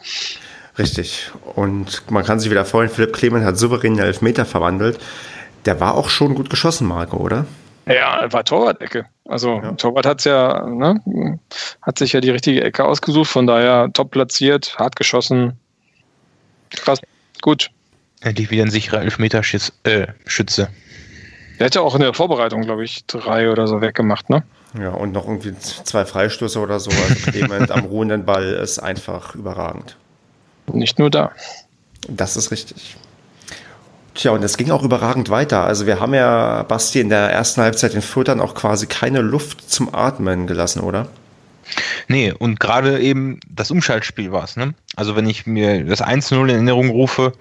Richtig. 0.79 1.31
Und 1.55 2.11
man 2.11 2.25
kann 2.25 2.41
sich 2.41 2.51
wieder 2.51 2.65
freuen, 2.65 2.89
Philipp 2.89 3.13
Clement 3.13 3.45
hat 3.45 3.59
souverän 3.59 3.97
den 3.97 4.07
Elfmeter 4.07 4.45
verwandelt. 4.47 4.99
Der 5.67 5.81
war 5.81 5.95
auch 5.95 6.09
schon 6.09 6.35
gut 6.35 6.49
geschossen, 6.49 6.87
Marco, 6.87 7.19
oder? 7.19 7.47
Ja, 7.87 8.33
war 8.33 8.45
Torwart-Ecke. 8.45 9.07
Also 9.27 9.61
ja. 9.63 9.73
Torwart 9.73 10.07
hat's 10.07 10.25
ja, 10.25 10.67
ne, 10.67 11.39
hat 11.81 11.99
sich 11.99 12.13
ja 12.13 12.21
die 12.21 12.31
richtige 12.31 12.63
Ecke 12.63 12.85
ausgesucht, 12.85 13.31
von 13.31 13.47
daher 13.47 13.91
top 13.93 14.11
platziert, 14.11 14.79
hart 14.79 14.97
geschossen. 14.97 15.59
Krass, 16.71 17.01
gut. 17.41 17.71
Endlich 18.21 18.51
wieder 18.51 18.65
ein 18.65 18.71
sicherer 18.71 19.01
Elfmeterschütze. 19.01 19.73
Äh, 19.83 20.07
Schütze. 20.27 20.69
Der 21.59 21.67
hätte 21.67 21.83
auch 21.83 21.95
in 21.95 22.01
der 22.01 22.15
Vorbereitung, 22.15 22.63
glaube 22.63 22.85
ich, 22.85 23.05
drei 23.07 23.51
oder 23.51 23.67
so 23.67 23.81
weggemacht, 23.81 24.31
ne? 24.31 24.43
Ja, 24.79 24.91
und 24.91 25.13
noch 25.13 25.27
irgendwie 25.27 25.57
zwei 25.59 26.05
Freistöße 26.05 26.59
oder 26.59 26.81
so. 26.81 26.91
Also 26.91 27.31
Clement 27.31 27.71
am 27.71 27.85
ruhenden 27.85 28.25
Ball 28.25 28.45
ist 28.45 28.79
einfach 28.79 29.35
überragend. 29.35 29.97
Nicht 30.73 30.99
nur 30.99 31.11
da. 31.11 31.33
Das 32.09 32.37
ist 32.37 32.51
richtig. 32.51 32.97
Tja, 34.15 34.33
und 34.33 34.43
es 34.43 34.57
ging 34.57 34.71
auch 34.71 34.83
überragend 34.83 35.31
weiter. 35.31 35.65
Also 35.65 35.87
wir 35.87 35.99
haben 36.01 36.13
ja 36.13 36.65
Basti 36.65 37.01
in 37.01 37.09
der 37.09 37.31
ersten 37.31 37.63
Halbzeit 37.63 37.95
den 37.95 38.03
Fürtern 38.03 38.41
auch 38.41 38.55
quasi 38.55 38.87
keine 38.87 39.21
Luft 39.21 39.71
zum 39.71 39.95
Atmen 39.95 40.47
gelassen, 40.47 40.81
oder? 40.81 41.09
Nee, 42.09 42.33
und 42.33 42.61
gerade 42.61 43.01
eben 43.01 43.41
das 43.49 43.71
Umschaltspiel 43.71 44.33
war 44.33 44.45
es. 44.45 44.57
Ne? 44.57 44.75
Also 44.97 45.17
wenn 45.17 45.27
ich 45.29 45.47
mir 45.47 45.85
das 45.85 46.03
1-0 46.03 46.43
in 46.43 46.49
Erinnerung 46.51 46.91
rufe, 46.91 47.33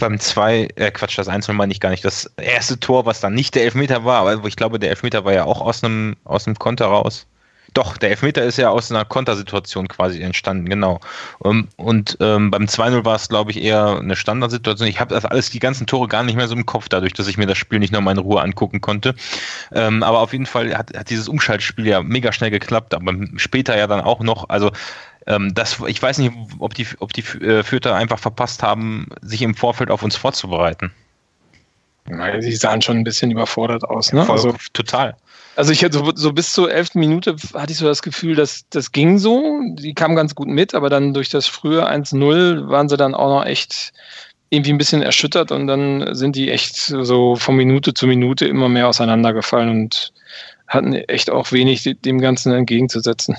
beim 0.00 0.18
2, 0.18 0.68
äh 0.74 0.90
Quatsch, 0.90 1.18
das 1.18 1.28
1-0 1.28 1.52
meine 1.52 1.72
ich 1.72 1.80
gar 1.80 1.90
nicht, 1.90 2.04
das 2.04 2.30
erste 2.36 2.80
Tor, 2.80 3.06
was 3.06 3.20
dann 3.20 3.34
nicht 3.34 3.54
der 3.54 3.64
Elfmeter 3.64 4.04
war, 4.04 4.26
aber 4.26 4.48
ich 4.48 4.56
glaube, 4.56 4.78
der 4.78 4.90
Elfmeter 4.90 5.24
war 5.24 5.32
ja 5.32 5.44
auch 5.44 5.60
aus 5.60 5.84
einem, 5.84 6.16
aus 6.24 6.46
einem 6.46 6.58
Konter 6.58 6.86
raus. 6.86 7.26
Doch, 7.74 7.96
der 7.96 8.10
Elfmeter 8.10 8.42
ist 8.44 8.56
ja 8.56 8.70
aus 8.70 8.90
einer 8.90 9.04
Kontersituation 9.04 9.88
quasi 9.88 10.20
entstanden, 10.22 10.68
genau. 10.68 11.00
Ähm, 11.44 11.68
und 11.76 12.16
ähm, 12.20 12.50
beim 12.50 12.64
2-0 12.64 13.04
war 13.04 13.16
es, 13.16 13.28
glaube 13.28 13.50
ich, 13.50 13.62
eher 13.62 13.98
eine 13.98 14.16
Standardsituation. 14.16 14.88
Ich 14.88 15.00
habe 15.00 15.14
das 15.14 15.24
alles, 15.24 15.50
die 15.50 15.58
ganzen 15.58 15.86
Tore 15.86 16.08
gar 16.08 16.22
nicht 16.22 16.36
mehr 16.36 16.48
so 16.48 16.54
im 16.54 16.66
Kopf, 16.66 16.88
dadurch, 16.88 17.12
dass 17.12 17.28
ich 17.28 17.36
mir 17.36 17.46
das 17.46 17.58
Spiel 17.58 17.78
nicht 17.78 17.92
nochmal 17.92 18.14
in 18.14 18.18
Ruhe 18.18 18.40
angucken 18.40 18.80
konnte. 18.80 19.14
Ähm, 19.72 20.02
aber 20.02 20.20
auf 20.20 20.32
jeden 20.32 20.46
Fall 20.46 20.76
hat, 20.76 20.96
hat 20.96 21.10
dieses 21.10 21.28
Umschaltspiel 21.28 21.86
ja 21.86 22.02
mega 22.02 22.32
schnell 22.32 22.50
geklappt, 22.50 22.94
aber 22.94 23.12
später 23.36 23.76
ja 23.76 23.86
dann 23.86 24.00
auch 24.00 24.20
noch, 24.20 24.48
also 24.48 24.72
ähm, 25.26 25.52
das, 25.54 25.78
ich 25.86 26.00
weiß 26.02 26.18
nicht, 26.18 26.32
ob 26.58 26.74
die, 26.74 26.86
ob 27.00 27.12
die 27.12 27.20
äh, 27.20 27.62
Fürther 27.62 27.94
einfach 27.94 28.18
verpasst 28.18 28.62
haben, 28.62 29.08
sich 29.20 29.42
im 29.42 29.54
Vorfeld 29.54 29.90
auf 29.90 30.02
uns 30.02 30.16
vorzubereiten. 30.16 30.90
Sie 32.40 32.56
sahen 32.56 32.80
schon 32.80 32.96
ein 32.96 33.04
bisschen 33.04 33.30
überfordert 33.30 33.84
aus, 33.84 34.12
ne? 34.12 34.28
Also, 34.28 34.54
total. 34.72 35.16
Also 35.58 35.72
ich 35.72 35.82
hatte 35.82 35.98
so, 35.98 36.12
so 36.14 36.32
bis 36.32 36.52
zur 36.52 36.70
elften 36.70 37.00
Minute 37.00 37.34
hatte 37.52 37.72
ich 37.72 37.78
so 37.78 37.86
das 37.86 38.02
Gefühl, 38.02 38.36
dass 38.36 38.68
das 38.70 38.92
ging 38.92 39.18
so. 39.18 39.60
Die 39.72 39.92
kamen 39.92 40.14
ganz 40.14 40.36
gut 40.36 40.46
mit, 40.46 40.72
aber 40.72 40.88
dann 40.88 41.14
durch 41.14 41.30
das 41.30 41.48
frühe 41.48 41.84
1-0 41.84 42.68
waren 42.68 42.88
sie 42.88 42.96
dann 42.96 43.12
auch 43.12 43.40
noch 43.40 43.44
echt 43.44 43.92
irgendwie 44.50 44.70
ein 44.70 44.78
bisschen 44.78 45.02
erschüttert 45.02 45.50
und 45.50 45.66
dann 45.66 46.14
sind 46.14 46.36
die 46.36 46.52
echt 46.52 46.76
so 46.76 47.34
von 47.34 47.56
Minute 47.56 47.92
zu 47.92 48.06
Minute 48.06 48.46
immer 48.46 48.68
mehr 48.68 48.86
auseinandergefallen 48.86 49.68
und 49.68 50.12
hatten 50.68 50.92
echt 50.92 51.28
auch 51.28 51.50
wenig 51.50 51.82
dem 52.04 52.20
Ganzen 52.20 52.52
entgegenzusetzen. 52.52 53.36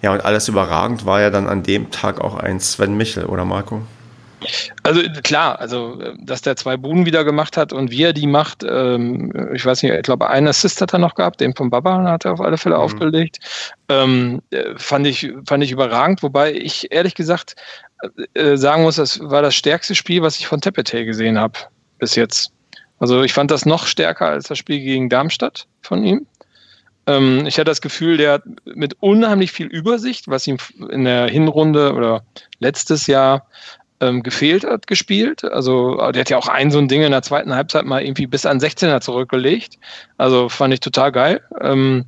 Ja, 0.00 0.14
und 0.14 0.24
alles 0.24 0.48
überragend 0.48 1.04
war 1.04 1.20
ja 1.20 1.28
dann 1.28 1.46
an 1.46 1.62
dem 1.62 1.90
Tag 1.90 2.22
auch 2.22 2.36
ein 2.36 2.58
Sven 2.58 2.96
Michel, 2.96 3.26
oder 3.26 3.44
Marco? 3.44 3.82
Also 4.82 5.02
klar, 5.22 5.58
also 5.60 6.00
dass 6.18 6.42
der 6.42 6.56
zwei 6.56 6.76
Buden 6.76 7.06
wieder 7.06 7.24
gemacht 7.24 7.56
hat 7.56 7.72
und 7.72 7.90
wie 7.90 8.02
er 8.02 8.12
die 8.12 8.26
macht, 8.26 8.64
ähm, 8.68 9.32
ich 9.54 9.64
weiß 9.64 9.82
nicht, 9.82 9.92
ich 9.92 10.02
glaube, 10.02 10.28
einen 10.28 10.48
Assist 10.48 10.80
hat 10.80 10.92
er 10.92 10.98
noch 10.98 11.14
gehabt, 11.14 11.40
den 11.40 11.54
von 11.54 11.70
Baba 11.70 12.02
hat 12.04 12.24
er 12.24 12.32
auf 12.32 12.40
alle 12.40 12.58
Fälle 12.58 12.76
mhm. 12.76 12.82
aufgelegt. 12.82 13.38
Ähm, 13.88 14.42
fand, 14.76 15.06
ich, 15.06 15.32
fand 15.46 15.64
ich 15.64 15.72
überragend, 15.72 16.22
wobei 16.22 16.52
ich 16.52 16.92
ehrlich 16.92 17.14
gesagt 17.14 17.56
äh, 18.34 18.56
sagen 18.56 18.82
muss, 18.82 18.96
das 18.96 19.20
war 19.20 19.42
das 19.42 19.54
stärkste 19.54 19.94
Spiel, 19.94 20.22
was 20.22 20.38
ich 20.38 20.46
von 20.46 20.60
Tepete 20.60 21.04
gesehen 21.04 21.38
habe 21.38 21.58
bis 21.98 22.14
jetzt. 22.14 22.52
Also 22.98 23.22
ich 23.22 23.32
fand 23.32 23.50
das 23.50 23.66
noch 23.66 23.86
stärker 23.86 24.26
als 24.26 24.48
das 24.48 24.58
Spiel 24.58 24.80
gegen 24.80 25.08
Darmstadt 25.08 25.66
von 25.82 26.04
ihm. 26.04 26.26
Ähm, 27.06 27.46
ich 27.46 27.56
hatte 27.56 27.70
das 27.70 27.80
Gefühl, 27.80 28.16
der 28.16 28.32
hat 28.34 28.42
mit 28.64 28.96
unheimlich 29.00 29.52
viel 29.52 29.66
Übersicht, 29.66 30.28
was 30.28 30.46
ihm 30.46 30.58
in 30.90 31.04
der 31.04 31.28
Hinrunde 31.28 31.94
oder 31.94 32.24
letztes 32.58 33.06
Jahr 33.06 33.46
ähm, 34.00 34.22
gefehlt 34.22 34.64
hat, 34.64 34.86
gespielt. 34.86 35.44
Also 35.44 35.96
der 36.12 36.20
hat 36.20 36.30
ja 36.30 36.36
auch 36.38 36.48
ein 36.48 36.70
so 36.70 36.78
ein 36.78 36.88
Ding 36.88 37.02
in 37.02 37.12
der 37.12 37.22
zweiten 37.22 37.54
Halbzeit 37.54 37.84
mal 37.84 38.02
irgendwie 38.02 38.26
bis 38.26 38.46
an 38.46 38.60
16er 38.60 39.00
zurückgelegt. 39.00 39.78
Also 40.16 40.48
fand 40.48 40.74
ich 40.74 40.80
total 40.80 41.12
geil. 41.12 41.40
Ähm, 41.60 42.06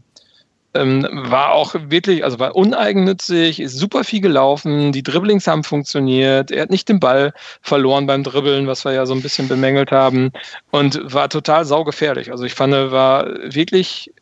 ähm, 0.74 1.06
war 1.12 1.52
auch 1.52 1.74
wirklich, 1.74 2.24
also 2.24 2.38
war 2.38 2.54
uneigennützig, 2.54 3.58
ist 3.58 3.78
super 3.78 4.04
viel 4.04 4.20
gelaufen, 4.20 4.92
die 4.92 5.02
Dribblings 5.02 5.46
haben 5.46 5.64
funktioniert, 5.64 6.50
er 6.50 6.62
hat 6.62 6.70
nicht 6.70 6.88
den 6.88 7.00
Ball 7.00 7.32
verloren 7.62 8.06
beim 8.06 8.22
Dribbeln, 8.22 8.66
was 8.66 8.84
wir 8.84 8.92
ja 8.92 9.06
so 9.06 9.14
ein 9.14 9.22
bisschen 9.22 9.48
bemängelt 9.48 9.90
haben 9.90 10.30
und 10.70 11.00
war 11.02 11.30
total 11.30 11.64
saugefährlich. 11.64 12.30
Also 12.30 12.44
ich 12.44 12.54
fand, 12.54 12.74
war 12.74 13.26
wirklich 13.42 14.12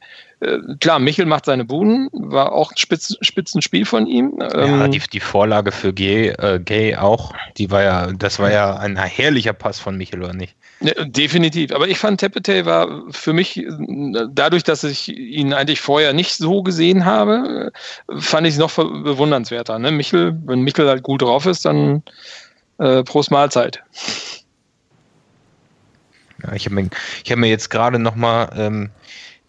klar, 0.80 0.98
Michel 0.98 1.26
macht 1.26 1.46
seine 1.46 1.64
Buden, 1.64 2.08
war 2.12 2.52
auch 2.52 2.70
ein 2.70 2.76
Spitz, 2.76 3.16
Spitzenspiel 3.20 3.84
von 3.84 4.06
ihm. 4.06 4.38
Ja, 4.40 4.84
ähm, 4.84 4.90
die, 4.90 5.00
die 5.12 5.20
Vorlage 5.20 5.72
für 5.72 5.92
Gay, 5.92 6.28
äh, 6.28 6.60
Gay 6.60 6.96
auch, 6.96 7.34
die 7.56 7.70
war 7.70 7.82
ja, 7.82 8.12
das 8.12 8.38
war 8.38 8.50
ja 8.50 8.76
ein 8.76 8.96
herrlicher 8.96 9.52
Pass 9.52 9.78
von 9.78 9.96
Michel, 9.96 10.22
oder 10.22 10.34
nicht? 10.34 10.54
definitiv. 10.80 11.72
Aber 11.72 11.88
ich 11.88 11.98
fand 11.98 12.20
Tepete 12.20 12.66
war 12.66 13.02
für 13.10 13.32
mich, 13.32 13.64
dadurch, 14.30 14.62
dass 14.62 14.84
ich 14.84 15.08
ihn 15.08 15.52
eigentlich 15.52 15.80
vorher 15.80 16.12
nicht 16.12 16.34
so 16.34 16.62
gesehen 16.62 17.04
habe, 17.04 17.72
fand 18.18 18.46
ich 18.46 18.54
es 18.54 18.58
noch 18.58 18.74
bewundernswerter. 18.74 19.78
Ne? 19.78 19.90
Michel, 19.90 20.38
wenn 20.44 20.60
Michel 20.60 20.88
halt 20.88 21.02
gut 21.02 21.22
drauf 21.22 21.46
ist, 21.46 21.64
dann 21.64 22.02
äh, 22.78 23.02
Prost 23.04 23.30
Mahlzeit. 23.30 23.82
Ja, 26.42 26.52
ich 26.52 26.66
habe 26.66 26.74
mir, 26.74 26.90
hab 27.26 27.38
mir 27.38 27.48
jetzt 27.48 27.70
gerade 27.70 27.98
nochmal 27.98 28.50
ähm, 28.56 28.90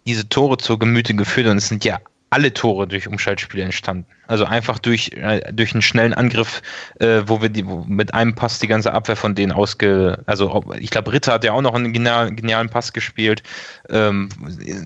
diese 0.08 0.28
Tore 0.28 0.56
zur 0.56 0.78
Gemüte 0.78 1.14
geführt 1.14 1.46
und 1.48 1.58
es 1.58 1.68
sind 1.68 1.84
ja 1.84 2.00
alle 2.30 2.52
Tore 2.52 2.86
durch 2.86 3.08
Umschaltspiele 3.08 3.64
entstanden. 3.64 4.06
Also 4.26 4.44
einfach 4.44 4.78
durch, 4.78 5.12
äh, 5.12 5.52
durch 5.52 5.72
einen 5.72 5.82
schnellen 5.82 6.12
Angriff, 6.12 6.62
äh, 7.00 7.22
wo 7.26 7.40
wir 7.40 7.48
die, 7.48 7.66
wo 7.66 7.84
mit 7.86 8.12
einem 8.12 8.34
Pass 8.34 8.58
die 8.58 8.66
ganze 8.66 8.92
Abwehr 8.92 9.16
von 9.16 9.34
denen 9.34 9.52
ausge. 9.52 10.22
Also 10.26 10.62
ich 10.78 10.90
glaube, 10.90 11.12
Ritter 11.12 11.32
hat 11.32 11.44
ja 11.44 11.52
auch 11.52 11.62
noch 11.62 11.74
einen 11.74 11.92
genialen, 11.92 12.36
genialen 12.36 12.68
Pass 12.68 12.92
gespielt. 12.92 13.42
Ähm, 13.88 14.28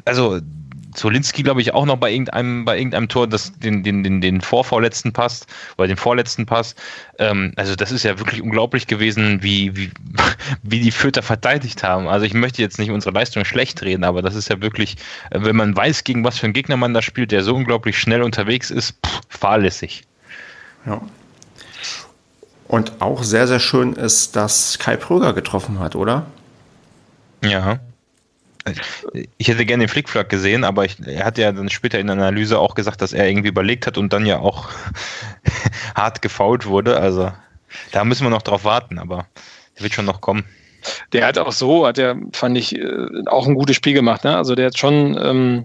also 0.05 0.41
Zolinski, 0.95 1.43
glaube 1.43 1.61
ich, 1.61 1.75
auch 1.75 1.87
noch 1.87 1.97
bei 1.97 2.11
irgendeinem, 2.11 2.65
bei 2.65 2.77
irgendeinem 2.77 3.09
Tor, 3.09 3.27
das 3.27 3.53
den, 3.59 3.83
den, 3.83 4.03
den, 4.03 4.21
den 4.21 4.41
vorvorletzten 4.41 5.13
passt, 5.13 5.47
oder 5.77 5.89
den 5.89 5.97
vorletzten 5.97 6.47
Pass. 6.47 6.75
Ähm, 7.19 7.53
also 7.57 7.75
das 7.75 7.93
ist 7.93 8.03
ja 8.03 8.19
wirklich 8.19 8.43
unglaublich 8.43 8.87
gewesen, 8.87 9.43
wie, 9.43 9.77
wie, 9.77 9.91
wie 10.63 10.81
die 10.81 10.91
Fürther 10.91 11.23
verteidigt 11.23 11.83
haben. 11.83 12.09
Also 12.09 12.27
ich 12.27 12.35
möchte 12.35 12.63
jetzt 12.63 12.79
nicht 12.79 12.91
unsere 12.91 13.15
Leistung 13.15 13.45
schlecht 13.45 13.83
reden, 13.83 14.05
aber 14.05 14.23
das 14.23 14.35
ist 14.35 14.49
ja 14.49 14.61
wirklich, 14.61 14.97
wenn 15.31 15.57
man 15.57 15.77
weiß, 15.77 16.05
gegen 16.05 16.25
was 16.25 16.39
für 16.39 16.47
einen 16.47 16.55
Gegner 16.55 16.77
man 16.77 16.95
da 16.95 17.03
spielt, 17.03 17.33
der 17.33 17.43
so 17.43 17.55
unglaublich 17.55 17.99
schnell 17.99 18.23
unterwegs 18.23 18.71
ist, 18.71 18.97
pff, 19.05 19.21
fahrlässig. 19.29 20.05
Ja. 20.87 21.01
Und 22.69 23.03
auch 23.03 23.23
sehr, 23.23 23.47
sehr 23.47 23.61
schön 23.61 23.93
ist, 23.93 24.35
dass 24.35 24.79
Kai 24.79 24.97
Pröger 24.97 25.33
getroffen 25.33 25.79
hat, 25.79 25.95
oder? 25.95 26.27
Ja. 27.45 27.81
Ich 29.39 29.49
hätte 29.49 29.67
gerne 29.67 29.85
den 29.85 29.89
Flickflack 29.89 30.29
gesehen, 30.29 30.65
aber 30.65 30.85
ich, 30.85 30.97
er 31.05 31.25
hat 31.25 31.39
ja 31.39 31.51
dann 31.53 31.69
später 31.69 31.99
in 31.99 32.07
der 32.07 32.17
Analyse 32.17 32.59
auch 32.59 32.75
gesagt, 32.75 33.03
dass 33.03 33.13
er 33.13 33.29
irgendwie 33.29 33.49
überlegt 33.49 33.87
hat 33.87 33.99
und 33.99 34.13
dann 34.13 34.27
ja 34.27 34.39
auch 34.39 34.69
hart 35.95 36.23
gefault 36.23 36.67
wurde. 36.67 36.99
Also 36.99 37.33
da 37.91 38.05
müssen 38.05 38.25
wir 38.25 38.31
noch 38.31 38.43
drauf 38.43 38.65
warten, 38.65 38.99
aber 38.99 39.27
der 39.77 39.85
wird 39.85 39.95
schon 39.95 40.05
noch 40.05 40.21
kommen. 40.21 40.45
der 41.13 41.27
hat 41.27 41.39
auch 41.39 41.53
so, 41.53 41.87
hat 41.87 41.99
er, 41.99 42.17
fand 42.33 42.57
ich, 42.57 42.77
äh, 42.77 43.07
auch 43.27 43.47
ein 43.47 43.55
gutes 43.55 43.77
Spiel 43.77 43.95
gemacht. 43.95 44.25
Ne? 44.25 44.37
Also 44.37 44.55
der 44.55 44.67
hat 44.67 44.79
schon 44.79 45.19
ähm, 45.21 45.65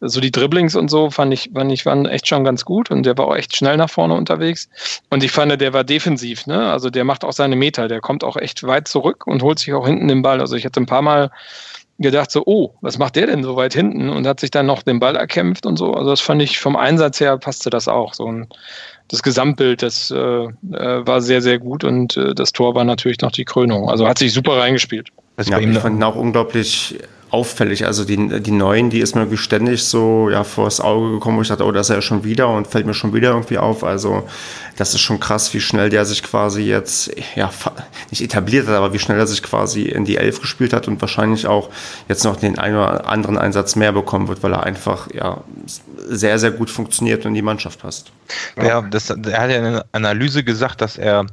so 0.00 0.20
die 0.20 0.30
Dribblings 0.30 0.76
und 0.76 0.90
so 0.90 1.10
fand 1.10 1.32
ich, 1.32 1.50
fand 1.54 1.72
ich, 1.72 1.86
waren 1.86 2.06
echt 2.06 2.28
schon 2.28 2.44
ganz 2.44 2.64
gut 2.64 2.90
und 2.90 3.04
der 3.04 3.16
war 3.16 3.28
auch 3.28 3.36
echt 3.36 3.56
schnell 3.56 3.76
nach 3.76 3.90
vorne 3.90 4.14
unterwegs. 4.14 4.68
Und 5.10 5.24
ich 5.24 5.32
fand, 5.32 5.58
der 5.60 5.72
war 5.72 5.84
defensiv, 5.84 6.46
ne? 6.46 6.70
Also 6.70 6.90
der 6.90 7.04
macht 7.04 7.24
auch 7.24 7.32
seine 7.32 7.56
Meter, 7.56 7.88
der 7.88 8.00
kommt 8.00 8.22
auch 8.22 8.36
echt 8.36 8.62
weit 8.64 8.88
zurück 8.88 9.26
und 9.26 9.42
holt 9.42 9.58
sich 9.58 9.72
auch 9.72 9.86
hinten 9.86 10.08
den 10.08 10.22
Ball. 10.22 10.40
Also 10.40 10.56
ich 10.56 10.64
hatte 10.64 10.80
ein 10.80 10.86
paar 10.86 11.02
Mal 11.02 11.30
gedacht, 11.98 12.30
so, 12.30 12.42
oh, 12.44 12.74
was 12.80 12.98
macht 12.98 13.16
der 13.16 13.26
denn 13.26 13.42
so 13.42 13.56
weit 13.56 13.74
hinten? 13.74 14.08
Und 14.10 14.26
hat 14.26 14.40
sich 14.40 14.50
dann 14.50 14.66
noch 14.66 14.82
den 14.82 15.00
Ball 15.00 15.16
erkämpft 15.16 15.66
und 15.66 15.76
so. 15.76 15.94
Also 15.94 16.10
das 16.10 16.20
fand 16.20 16.42
ich 16.42 16.58
vom 16.58 16.76
Einsatz 16.76 17.20
her 17.20 17.38
passte 17.38 17.70
das 17.70 17.88
auch. 17.88 18.14
So 18.14 18.30
ein, 18.30 18.48
das 19.08 19.22
Gesamtbild, 19.22 19.82
das 19.82 20.10
äh, 20.10 20.16
äh 20.16 20.50
war 21.06 21.20
sehr, 21.20 21.40
sehr 21.40 21.58
gut 21.58 21.84
und 21.84 22.16
äh, 22.16 22.34
das 22.34 22.52
Tor 22.52 22.74
war 22.74 22.84
natürlich 22.84 23.20
noch 23.20 23.32
die 23.32 23.44
Krönung. 23.44 23.88
Also 23.88 24.06
hat 24.06 24.18
sich 24.18 24.32
super 24.32 24.58
reingespielt. 24.58 25.08
Ja, 25.44 25.58
ich 25.58 25.78
fand 25.78 25.98
ihn 25.98 26.02
auch 26.02 26.16
unglaublich 26.16 26.98
auffällig. 27.30 27.86
Also 27.86 28.04
die, 28.04 28.40
die 28.40 28.50
neuen, 28.50 28.90
die 28.90 29.00
ist 29.00 29.14
mir 29.14 29.22
irgendwie 29.22 29.36
ständig 29.36 29.84
so 29.84 30.30
ja, 30.30 30.44
vors 30.44 30.80
Auge 30.80 31.12
gekommen, 31.12 31.38
wo 31.38 31.42
ich 31.42 31.48
dachte, 31.48 31.64
oh, 31.64 31.72
das 31.72 31.90
ist 31.90 31.94
ja 31.94 32.02
schon 32.02 32.24
wieder 32.24 32.48
und 32.48 32.66
fällt 32.66 32.86
mir 32.86 32.94
schon 32.94 33.12
wieder 33.14 33.30
irgendwie 33.30 33.58
auf. 33.58 33.82
Also 33.82 34.28
das 34.76 34.94
ist 34.94 35.00
schon 35.00 35.18
krass, 35.18 35.52
wie 35.52 35.60
schnell 35.60 35.90
der 35.90 36.04
sich 36.04 36.22
quasi 36.22 36.62
jetzt, 36.62 37.10
ja, 37.34 37.50
nicht 38.10 38.22
etabliert 38.22 38.68
hat, 38.68 38.74
aber 38.74 38.92
wie 38.92 38.98
schnell 38.98 39.18
er 39.18 39.26
sich 39.26 39.42
quasi 39.42 39.82
in 39.82 40.04
die 40.04 40.16
Elf 40.16 40.40
gespielt 40.40 40.72
hat 40.72 40.86
und 40.86 41.00
wahrscheinlich 41.00 41.46
auch 41.46 41.70
jetzt 42.08 42.24
noch 42.24 42.36
den 42.36 42.58
einen 42.58 42.76
oder 42.76 43.08
anderen 43.08 43.38
Einsatz 43.38 43.74
mehr 43.74 43.92
bekommen 43.92 44.28
wird, 44.28 44.42
weil 44.42 44.52
er 44.52 44.62
einfach 44.62 45.08
ja 45.12 45.42
sehr, 46.08 46.38
sehr 46.38 46.52
gut 46.52 46.70
funktioniert 46.70 47.24
und 47.24 47.30
in 47.30 47.34
die 47.34 47.42
Mannschaft 47.42 47.80
passt. 47.80 48.12
Ja, 48.60 48.82
das, 48.82 49.10
er 49.10 49.16
hat 49.16 49.50
ja 49.50 49.56
in 49.56 49.64
der 49.64 49.86
Analyse 49.92 50.44
gesagt, 50.44 50.80
dass 50.80 50.96
er 50.96 51.26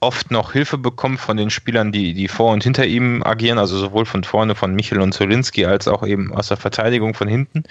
oft 0.00 0.30
noch 0.30 0.52
Hilfe 0.52 0.78
bekommt 0.78 1.20
von 1.20 1.36
den 1.36 1.50
Spielern, 1.50 1.92
die, 1.92 2.14
die 2.14 2.28
vor 2.28 2.52
und 2.52 2.64
hinter 2.64 2.86
ihm 2.86 3.22
agieren, 3.22 3.58
also 3.58 3.76
sowohl 3.76 4.06
von 4.06 4.24
vorne 4.24 4.54
von 4.54 4.74
Michel 4.74 5.00
und 5.00 5.12
Zolinski 5.12 5.66
als 5.66 5.88
auch 5.88 6.06
eben 6.06 6.34
aus 6.34 6.48
der 6.48 6.56
Verteidigung 6.56 7.12
von 7.12 7.28
hinten. 7.28 7.64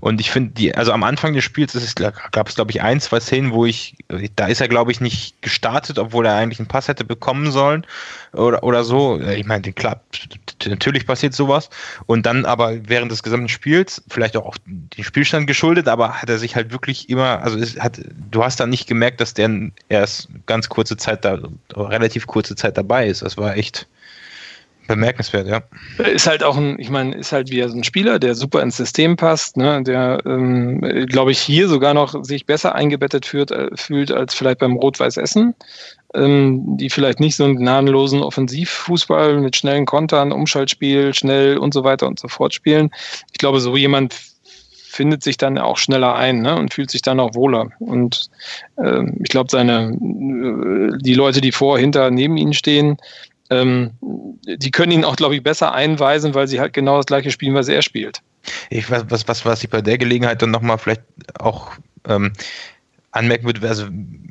Und 0.00 0.20
ich 0.20 0.30
finde, 0.30 0.52
die, 0.52 0.74
also 0.74 0.92
am 0.92 1.02
Anfang 1.02 1.34
des 1.34 1.44
Spiels 1.44 1.74
gab 2.32 2.48
es, 2.48 2.54
glaube 2.54 2.70
ich, 2.70 2.82
ein, 2.82 3.00
zwei 3.00 3.20
Szenen, 3.20 3.52
wo 3.52 3.66
ich, 3.66 3.96
da 4.34 4.46
ist 4.46 4.62
er, 4.62 4.68
glaube 4.68 4.92
ich, 4.92 5.00
nicht 5.02 5.42
gestartet, 5.42 5.98
obwohl 5.98 6.24
er 6.24 6.36
eigentlich 6.36 6.58
einen 6.58 6.68
Pass 6.68 6.88
hätte 6.88 7.04
bekommen 7.04 7.52
sollen 7.52 7.86
oder, 8.34 8.62
oder 8.62 8.84
so. 8.84 9.20
Ich 9.20 9.46
meine, 9.46 9.72
klar, 9.72 10.00
natürlich 10.66 11.06
passiert 11.06 11.34
sowas. 11.34 11.70
Und 12.06 12.26
dann 12.26 12.44
aber 12.44 12.88
während 12.88 13.10
des 13.10 13.22
gesamten 13.22 13.48
Spiels, 13.48 14.02
vielleicht 14.08 14.36
auch 14.36 14.56
den 14.66 15.04
Spielstand 15.04 15.46
geschuldet, 15.46 15.88
aber 15.88 16.20
hat 16.22 16.28
er 16.28 16.38
sich 16.38 16.56
halt 16.56 16.72
wirklich 16.72 17.08
immer, 17.08 17.42
also 17.42 17.58
hat, 17.80 18.00
du 18.30 18.44
hast 18.44 18.60
da 18.60 18.66
nicht 18.66 18.86
gemerkt, 18.86 19.20
dass 19.20 19.34
der 19.34 19.50
erst 19.88 20.28
ganz 20.46 20.68
kurze 20.68 20.96
Zeit 20.96 21.24
da, 21.24 21.38
relativ 21.76 22.26
kurze 22.26 22.56
Zeit 22.56 22.76
dabei 22.76 23.08
ist. 23.08 23.22
Das 23.22 23.36
war 23.36 23.56
echt 23.56 23.86
bemerkenswert, 24.86 25.46
ja. 25.46 25.62
Ist 26.04 26.26
halt 26.26 26.42
auch 26.42 26.56
ein, 26.56 26.78
ich 26.78 26.90
meine, 26.90 27.16
ist 27.16 27.32
halt 27.32 27.50
wieder 27.50 27.66
ein 27.66 27.84
Spieler, 27.84 28.18
der 28.18 28.34
super 28.34 28.62
ins 28.62 28.76
System 28.76 29.16
passt, 29.16 29.56
ne, 29.56 29.82
der, 29.82 30.20
ähm, 30.26 30.80
glaube 31.06 31.32
ich, 31.32 31.38
hier 31.38 31.68
sogar 31.68 31.94
noch 31.94 32.22
sich 32.24 32.46
besser 32.46 32.74
eingebettet 32.74 33.26
fühlt, 33.26 33.50
äh, 33.50 33.70
fühlt 33.74 34.12
als 34.12 34.34
vielleicht 34.34 34.58
beim 34.58 34.76
Rot-Weiß 34.76 35.16
Essen 35.16 35.54
ähm, 36.14 36.76
die 36.76 36.90
vielleicht 36.90 37.20
nicht 37.20 37.36
so 37.36 37.44
einen 37.44 37.56
gnadenlosen 37.56 38.22
Offensivfußball 38.22 39.40
mit 39.40 39.56
schnellen 39.56 39.86
Kontern, 39.86 40.32
Umschaltspiel, 40.32 41.14
schnell 41.14 41.58
und 41.58 41.74
so 41.74 41.84
weiter 41.84 42.06
und 42.06 42.18
so 42.18 42.28
fort 42.28 42.54
spielen. 42.54 42.90
Ich 43.32 43.38
glaube, 43.38 43.60
so 43.60 43.76
jemand 43.76 44.14
findet 44.94 45.24
sich 45.24 45.36
dann 45.36 45.58
auch 45.58 45.76
schneller 45.76 46.14
ein 46.14 46.40
ne, 46.40 46.56
und 46.56 46.72
fühlt 46.72 46.90
sich 46.90 47.02
dann 47.02 47.18
auch 47.18 47.34
wohler. 47.34 47.70
Und 47.80 48.30
äh, 48.76 49.02
ich 49.20 49.28
glaube, 49.28 49.50
seine 49.50 49.90
äh, 49.90 50.98
die 51.00 51.14
Leute, 51.14 51.40
die 51.40 51.52
vor, 51.52 51.78
hinter, 51.78 52.10
neben 52.10 52.36
ihnen 52.36 52.54
stehen, 52.54 52.96
ähm, 53.50 53.90
die 54.00 54.70
können 54.70 54.92
ihn 54.92 55.04
auch, 55.04 55.16
glaube 55.16 55.34
ich, 55.34 55.42
besser 55.42 55.72
einweisen, 55.72 56.34
weil 56.34 56.48
sie 56.48 56.60
halt 56.60 56.72
genau 56.72 56.96
das 56.96 57.06
gleiche 57.06 57.30
spielen, 57.30 57.54
was 57.54 57.68
er 57.68 57.82
spielt. 57.82 58.20
Ich 58.70 58.90
weiß, 58.90 59.06
was, 59.08 59.26
was, 59.28 59.44
was 59.44 59.64
ich 59.64 59.70
bei 59.70 59.82
der 59.82 59.98
Gelegenheit 59.98 60.40
dann 60.40 60.50
nochmal 60.50 60.78
vielleicht 60.78 61.02
auch 61.38 61.72
ähm, 62.08 62.32
anmerken 63.14 63.46
würde, 63.46 63.66
also 63.68 63.86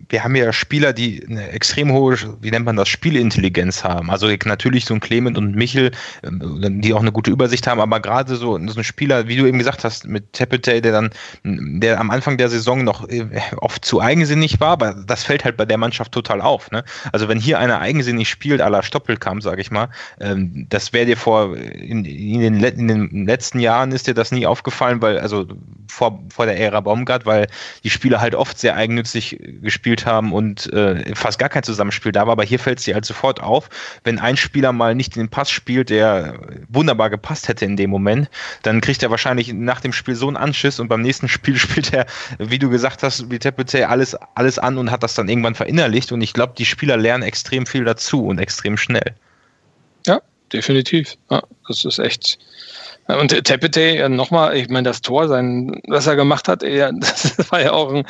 wir 0.10 0.24
haben 0.24 0.36
ja 0.36 0.54
Spieler, 0.54 0.94
die 0.94 1.26
eine 1.28 1.50
extrem 1.50 1.92
hohe, 1.92 2.18
wie 2.42 2.52
nennt 2.52 2.66
man 2.66 2.76
das, 2.76 2.90
Spielintelligenz 2.90 3.84
haben. 3.84 4.12
Also 4.12 4.28
natürlich 4.46 4.86
so 4.86 4.94
ein 4.94 5.00
Clement 5.00 5.38
und 5.38 5.56
Michel, 5.56 5.92
ähm, 6.24 6.82
die 6.82 6.94
auch 6.94 7.00
eine 7.00 7.12
gute 7.12 7.32
Übersicht 7.32 7.66
haben, 7.66 7.80
aber 7.80 8.00
gerade 8.00 8.36
so, 8.36 8.60
so 8.68 8.80
ein 8.80 8.84
Spieler, 8.84 9.28
wie 9.28 9.38
du 9.38 9.48
eben 9.48 9.58
gesagt 9.58 9.84
hast, 9.84 10.06
mit 10.06 10.34
Tepete, 10.34 10.82
der 10.82 10.92
dann, 10.92 11.10
der 11.44 12.00
am 12.00 12.12
Anfang 12.12 12.38
der 12.38 12.50
Saison 12.50 12.84
noch 12.84 13.08
äh, 13.10 13.26
oft 13.58 13.86
zu 13.86 14.02
eigensinnig 14.02 14.60
war, 14.60 14.72
aber 14.74 14.94
das 14.94 15.24
fällt 15.24 15.46
halt 15.46 15.58
bei 15.58 15.66
der 15.66 15.78
Mannschaft 15.78 16.12
total 16.12 16.42
auf. 16.42 16.70
Ne? 16.70 16.84
Also 17.12 17.28
wenn 17.28 17.40
hier 17.40 17.58
einer 17.60 17.80
eigensinnig 17.80 18.30
spielt, 18.30 18.62
à 18.62 18.70
la 18.70 18.84
Stoppelkamp, 18.84 19.42
sage 19.42 19.62
ich 19.62 19.72
mal, 19.72 19.90
ähm, 20.20 20.68
das 20.70 20.94
wäre 20.94 21.06
dir 21.06 21.18
vor, 21.18 21.58
in, 21.58 22.06
in, 22.06 22.40
den, 22.42 22.64
in 22.64 22.88
den 22.88 23.26
letzten 23.26 23.60
Jahren 23.60 23.92
ist 23.92 24.08
dir 24.08 24.14
das 24.14 24.32
nie 24.32 24.46
aufgefallen, 24.46 25.02
weil, 25.02 25.18
also 25.18 25.48
vor, 25.88 26.20
vor 26.30 26.46
der 26.46 26.60
Ära 26.60 26.82
Baumgart, 26.82 27.26
weil 27.26 27.48
die 27.84 27.90
Spieler 27.90 28.20
halt 28.20 28.36
oft 28.36 28.60
sehr 28.60 28.73
eigennützig 28.74 29.40
gespielt 29.62 30.06
haben 30.06 30.34
und 30.34 30.72
äh, 30.74 31.16
fast 31.16 31.40
gar 31.40 31.50
kein 31.50 31.64
Zusammenspiel 31.64 32.12
da 32.12 32.26
war. 32.26 32.34
Aber 32.34 32.44
hier 32.44 32.60
fällt 32.60 32.80
es 32.80 32.86
dir 32.86 32.94
halt 32.94 33.06
sofort 33.06 33.42
auf, 33.42 33.70
wenn 34.04 34.20
ein 34.20 34.38
Spieler 34.38 34.72
mal 34.72 34.96
nicht 34.96 35.16
den 35.16 35.30
Pass 35.30 35.50
spielt, 35.50 35.90
der 35.90 36.40
wunderbar 36.70 37.10
gepasst 37.10 37.48
hätte 37.48 37.66
in 37.66 37.78
dem 37.78 37.90
Moment, 37.90 38.30
dann 38.64 38.82
kriegt 38.82 39.04
er 39.04 39.12
wahrscheinlich 39.12 39.54
nach 39.54 39.82
dem 39.82 39.94
Spiel 39.94 40.16
so 40.16 40.28
einen 40.28 40.38
Anschiss 40.38 40.80
und 40.80 40.88
beim 40.88 41.02
nächsten 41.02 41.28
Spiel 41.30 41.56
spielt 41.58 41.94
er, 41.94 42.06
wie 42.40 42.60
du 42.60 42.70
gesagt 42.70 43.04
hast, 43.04 43.30
wie 43.32 43.40
Tepete 43.40 43.88
alles, 43.90 44.16
alles 44.36 44.60
an 44.60 44.78
und 44.78 44.92
hat 44.92 45.04
das 45.04 45.16
dann 45.16 45.30
irgendwann 45.30 45.56
verinnerlicht. 45.56 46.12
Und 46.12 46.22
ich 46.22 46.34
glaube, 46.34 46.54
die 46.58 46.66
Spieler 46.66 46.98
lernen 46.98 47.24
extrem 47.24 47.66
viel 47.66 47.86
dazu 47.86 48.26
und 48.26 48.40
extrem 48.40 48.78
schnell. 48.78 49.16
Ja, 50.06 50.22
definitiv. 50.52 51.16
Ja, 51.30 51.44
das 51.68 51.86
ist 51.86 52.00
echt 52.00 52.40
und 53.08 53.44
Tepete, 53.44 54.08
nochmal, 54.10 54.56
ich 54.56 54.70
meine, 54.70 54.88
das 54.88 55.02
Tor, 55.02 55.28
sein, 55.28 55.82
was 55.88 56.08
er 56.08 56.16
gemacht 56.16 56.48
hat, 56.48 56.64
das 56.64 57.52
war 57.52 57.62
ja 57.62 57.72
auch 57.72 57.94
ein, 57.94 58.06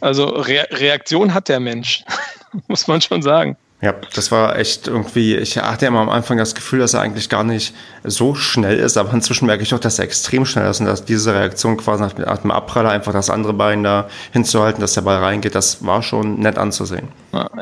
also 0.00 0.26
Re 0.26 0.66
Reaktion 0.70 1.34
hat 1.34 1.48
der 1.48 1.60
Mensch, 1.60 2.04
muss 2.68 2.86
man 2.86 3.00
schon 3.00 3.22
sagen. 3.22 3.56
Ja, 3.84 3.94
das 4.14 4.32
war 4.32 4.58
echt 4.58 4.88
irgendwie, 4.88 5.36
ich 5.36 5.58
hatte 5.58 5.84
ja 5.84 5.90
am 5.90 6.08
Anfang 6.08 6.38
das 6.38 6.54
Gefühl, 6.54 6.78
dass 6.78 6.94
er 6.94 7.02
eigentlich 7.02 7.28
gar 7.28 7.44
nicht 7.44 7.74
so 8.02 8.34
schnell 8.34 8.78
ist, 8.78 8.96
aber 8.96 9.12
inzwischen 9.12 9.44
merke 9.44 9.62
ich 9.62 9.74
auch, 9.74 9.78
dass 9.78 9.98
er 9.98 10.06
extrem 10.06 10.46
schnell 10.46 10.70
ist 10.70 10.80
und 10.80 10.86
dass 10.86 11.04
diese 11.04 11.34
Reaktion 11.34 11.76
quasi 11.76 12.02
nach, 12.02 12.38
dem 12.38 12.50
Abpraller 12.50 12.88
einfach 12.88 13.12
das 13.12 13.28
andere 13.28 13.52
Bein 13.52 13.84
da 13.84 14.08
hinzuhalten, 14.32 14.80
dass 14.80 14.94
der 14.94 15.02
Ball 15.02 15.18
reingeht, 15.18 15.54
das 15.54 15.84
war 15.84 16.02
schon 16.02 16.40
nett 16.40 16.56
anzusehen. 16.56 17.08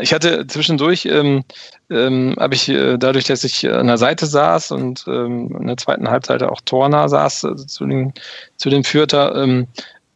Ich 0.01 0.15
hatte 0.15 0.47
zwischendurch, 0.47 1.07
ähm, 1.07 1.43
ähm, 1.91 2.37
habe 2.39 2.55
ich 2.55 2.69
äh, 2.69 2.99
dadurch, 2.99 3.25
dass 3.25 3.43
ich 3.43 3.69
an 3.69 3.89
der 3.89 3.99
Seite 3.99 4.27
saß 4.27 4.71
und 4.71 5.05
ähm, 5.09 5.53
in 5.59 5.67
der 5.67 5.77
zweiten 5.77 6.09
Halbzeit 6.09 6.45
auch 6.45 6.61
tornah 6.65 7.09
saß 7.09 7.47
also 7.47 7.65
zu 7.65 7.85
den, 7.85 8.13
zu 8.59 8.71
den 8.71 8.85
Fürther, 8.85 9.35
ähm, 9.35 9.67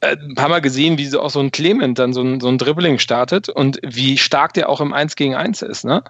äh, 0.00 0.16
haben 0.36 0.50
wir 0.50 0.60
gesehen, 0.60 0.98
wie 0.98 1.06
so 1.06 1.20
auch 1.22 1.30
so 1.30 1.40
ein 1.40 1.50
Clement 1.50 1.98
dann 1.98 2.12
so 2.12 2.22
ein, 2.22 2.40
so 2.40 2.48
ein 2.48 2.58
Dribbling 2.58 2.98
startet 2.98 3.48
und 3.48 3.78
wie 3.82 4.18
stark 4.18 4.52
der 4.54 4.68
auch 4.68 4.80
im 4.80 4.92
1 4.92 5.16
gegen 5.16 5.34
1 5.34 5.62
ist. 5.62 5.84
Ne? 5.84 6.02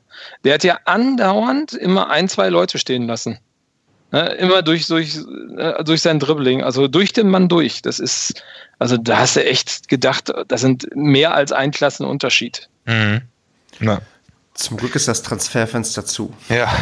Der 0.45 0.55
hat 0.55 0.64
ja 0.64 0.78
andauernd 0.84 1.72
immer 1.72 2.11
ein, 2.11 2.28
zwei 2.28 2.49
Leute 2.49 2.78
stehen 2.78 3.07
lassen. 3.07 3.39
Ne? 4.12 4.26
Immer 4.34 4.62
durch, 4.62 4.87
durch, 4.87 5.18
äh, 5.57 5.84
durch 5.84 6.03
sein 6.03 6.18
Dribbling, 6.18 6.62
also 6.62 6.89
durch 6.89 7.12
den 7.12 7.28
Mann 7.28 7.49
durch. 7.49 7.82
Das 7.82 7.99
ist, 7.99 8.43
also 8.78 8.97
da 8.97 9.18
hast 9.18 9.37
du 9.37 9.45
echt 9.45 9.89
gedacht, 9.89 10.32
das 10.49 10.61
sind 10.61 10.89
mehr 10.95 11.34
als 11.34 11.53
ein 11.53 11.70
Klassenunterschied. 11.70 12.68
Mhm. 12.87 13.22
Ja. 13.80 14.01
Zum 14.57 14.78
Glück 14.78 14.96
ist 14.96 15.07
das 15.07 15.22
Transferfenster 15.22 16.07
zu. 16.07 16.32
Ja, 16.48 16.72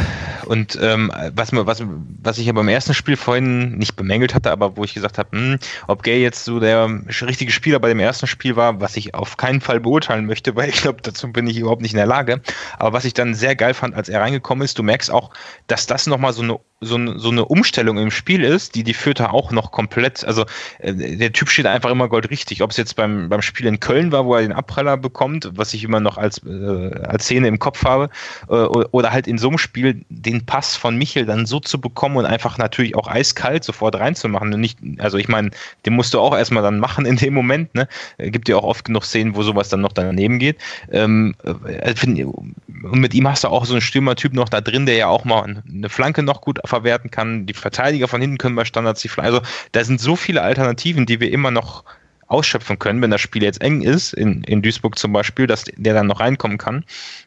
und 0.47 0.79
ähm, 0.81 1.11
was, 1.35 1.53
was, 1.53 1.83
was 2.23 2.39
ich 2.39 2.47
ja 2.47 2.53
beim 2.53 2.69
ersten 2.69 2.95
Spiel 2.95 3.17
vorhin 3.17 3.77
nicht 3.77 3.97
bemängelt 3.97 4.33
hatte, 4.33 4.53
aber 4.53 4.77
wo 4.77 4.85
ich 4.85 4.95
gesagt 4.95 5.19
habe, 5.19 5.37
hm, 5.37 5.59
ob 5.89 6.05
Gay 6.05 6.23
jetzt 6.23 6.45
so 6.45 6.61
der 6.61 6.89
richtige 7.23 7.51
Spieler 7.51 7.81
bei 7.81 7.89
dem 7.89 7.99
ersten 7.99 8.29
Spiel 8.29 8.55
war, 8.55 8.81
was 8.81 8.97
ich 8.97 9.15
auf 9.15 9.37
keinen 9.37 9.61
Fall 9.61 9.81
beurteilen 9.81 10.27
möchte, 10.27 10.55
weil 10.55 10.69
ich 10.69 10.83
glaube, 10.83 11.03
dazu 11.03 11.33
bin 11.33 11.49
ich 11.49 11.59
überhaupt 11.59 11.83
nicht 11.83 11.93
in 11.93 11.99
der 11.99 12.07
Lage. 12.07 12.41
Aber 12.79 12.93
was 12.93 13.05
ich 13.05 13.13
dann 13.13 13.35
sehr 13.35 13.57
geil 13.57 13.75
fand, 13.75 13.97
als 13.97 14.09
er 14.09 14.21
reingekommen 14.21 14.65
ist, 14.65 14.79
du 14.79 14.85
merkst 14.85 15.11
auch, 15.11 15.31
dass 15.67 15.87
das 15.87 16.07
nochmal 16.07 16.33
so 16.33 16.43
eine 16.43 16.61
so, 16.81 17.19
so 17.19 17.31
eine 17.31 17.45
Umstellung 17.45 17.99
im 17.99 18.11
Spiel 18.11 18.45
ist, 18.45 18.75
die 18.75 18.85
die 18.85 18.95
Fürther 18.95 19.33
auch 19.33 19.51
noch 19.53 19.71
komplett, 19.71 20.25
also 20.25 20.45
äh, 20.79 20.93
der 20.95 21.33
Typ 21.33 21.49
steht 21.49 21.67
einfach 21.67 21.91
immer 21.91 22.09
goldrichtig. 22.09 22.63
Ob 22.63 22.71
es 22.71 22.77
jetzt 22.77 22.97
beim, 22.97 23.29
beim 23.29 23.43
Spiel 23.43 23.67
in 23.67 23.81
Köln 23.81 24.13
war, 24.13 24.27
wo 24.27 24.35
er 24.35 24.43
den 24.43 24.53
Abpraller 24.53 24.97
bekommt, 24.97 25.51
was 25.55 25.75
ich 25.75 25.85
immer 25.85 26.01
noch 26.01 26.19
als, 26.19 26.39
äh, 26.45 26.91
als 27.05 27.25
Szene 27.25 27.49
im 27.49 27.59
Kopf 27.59 27.85
habe, 27.85 28.11
äh, 28.49 28.55
oder 28.55 29.13
halt 29.13 29.27
in 29.27 29.39
so 29.39 29.49
einem 29.49 29.59
Spiel 29.59 30.05
den 30.09 30.45
Pass 30.47 30.77
von 30.77 30.97
Michel 30.97 31.27
dann 31.27 31.47
so 31.47 31.61
zu 31.61 31.81
bekommen 31.81 32.17
und 32.17 32.27
einfach 32.27 32.59
natürlich 32.59 32.97
auch 32.97 33.09
eiskalt 33.09 33.65
sofort 33.65 33.97
reinzumachen. 33.97 34.53
Und 34.53 34.61
nicht, 34.61 34.79
also 34.99 35.19
ich 35.19 35.29
meine, 35.29 35.51
den 35.87 35.95
musst 35.95 36.13
du 36.15 36.21
auch 36.21 36.37
erstmal 36.37 36.63
dann 36.63 36.79
machen 36.79 37.07
in 37.07 37.17
dem 37.17 37.35
Moment. 37.35 37.75
Ne? 37.75 37.89
Gibt 38.19 38.49
ja 38.49 38.57
auch 38.57 38.65
oft 38.65 38.85
genug 38.85 39.05
Szenen, 39.05 39.37
wo 39.37 39.43
sowas 39.43 39.69
dann 39.69 39.81
noch 39.81 39.93
daneben 39.93 40.39
geht. 40.39 40.59
Ähm, 40.91 41.35
äh, 41.45 41.95
und 42.25 43.01
mit 43.01 43.15
ihm 43.15 43.29
hast 43.29 43.45
du 43.45 43.49
auch 43.49 43.65
so 43.65 43.75
einen 43.75 43.81
Stürmertyp 43.81 44.35
noch 44.35 44.49
da 44.49 44.61
drin, 44.61 44.87
der 44.87 44.97
ja 44.97 45.07
auch 45.07 45.25
mal 45.25 45.63
eine 45.69 45.89
Flanke 45.89 46.23
noch 46.23 46.41
gut 46.41 46.64
verwerten 46.67 47.11
kann. 47.11 47.47
Die 47.47 47.55
Verteidiger 47.55 48.09
von 48.09 48.21
hinten 48.21 48.39
können 48.39 48.57
bei 48.57 48.65
Standards 48.65 49.03
die 49.03 49.11
Also 49.17 49.41
da 49.73 49.85
sind 49.85 50.01
so 50.01 50.17
viele 50.17 50.43
Alternativen, 50.43 51.07
die 51.07 51.21
wir 51.21 51.31
immer 51.31 51.51
noch 51.51 51.85
ausschöpfen 52.27 52.79
können, 52.79 53.03
wenn 53.03 53.11
das 53.11 53.21
Spiel 53.21 53.43
jetzt 53.43 53.61
eng 53.61 53.83
ist, 53.83 54.13
in, 54.15 54.43
in 54.45 54.63
Duisburg 54.63 54.99
zum 54.99 55.13
Beispiel, 55.13 55.47
dass 55.47 55.65
der 55.65 55.95
dann 55.95 56.07
noch 56.07 56.21
reinkommen 56.21 56.59
kann. 56.59 56.85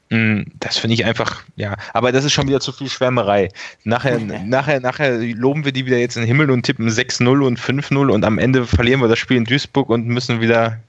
Mm, 0.10 0.42
das 0.60 0.78
finde 0.78 0.96
ich 0.96 1.06
einfach, 1.06 1.44
ja, 1.56 1.76
aber 1.94 2.12
das 2.12 2.26
ist 2.26 2.34
schon 2.34 2.48
wieder 2.48 2.60
zu 2.60 2.72
viel 2.72 2.90
Schwärmerei. 2.90 3.50
Nachher, 3.84 4.20
nachher, 4.46 4.80
nachher 4.80 5.18
loben 5.20 5.66
wir 5.66 5.72
die 5.72 5.86
wieder 5.86 5.98
jetzt 5.98 6.16
in 6.16 6.24
den 6.24 6.28
Himmel 6.28 6.52
und 6.52 6.64
tippen 6.64 6.90
6-0 6.90 7.46
und 7.46 7.60
5-0 7.60 8.10
und 8.10 8.26
am 8.26 8.40
Ende 8.40 8.66
verlieren 8.66 9.02
wir 9.02 9.08
das 9.08 9.20
Spiel 9.20 9.38
in 9.38 9.46
Duisburg 9.46 9.90
und 9.90 10.08
müssen 10.08 10.42
wieder 10.42 10.80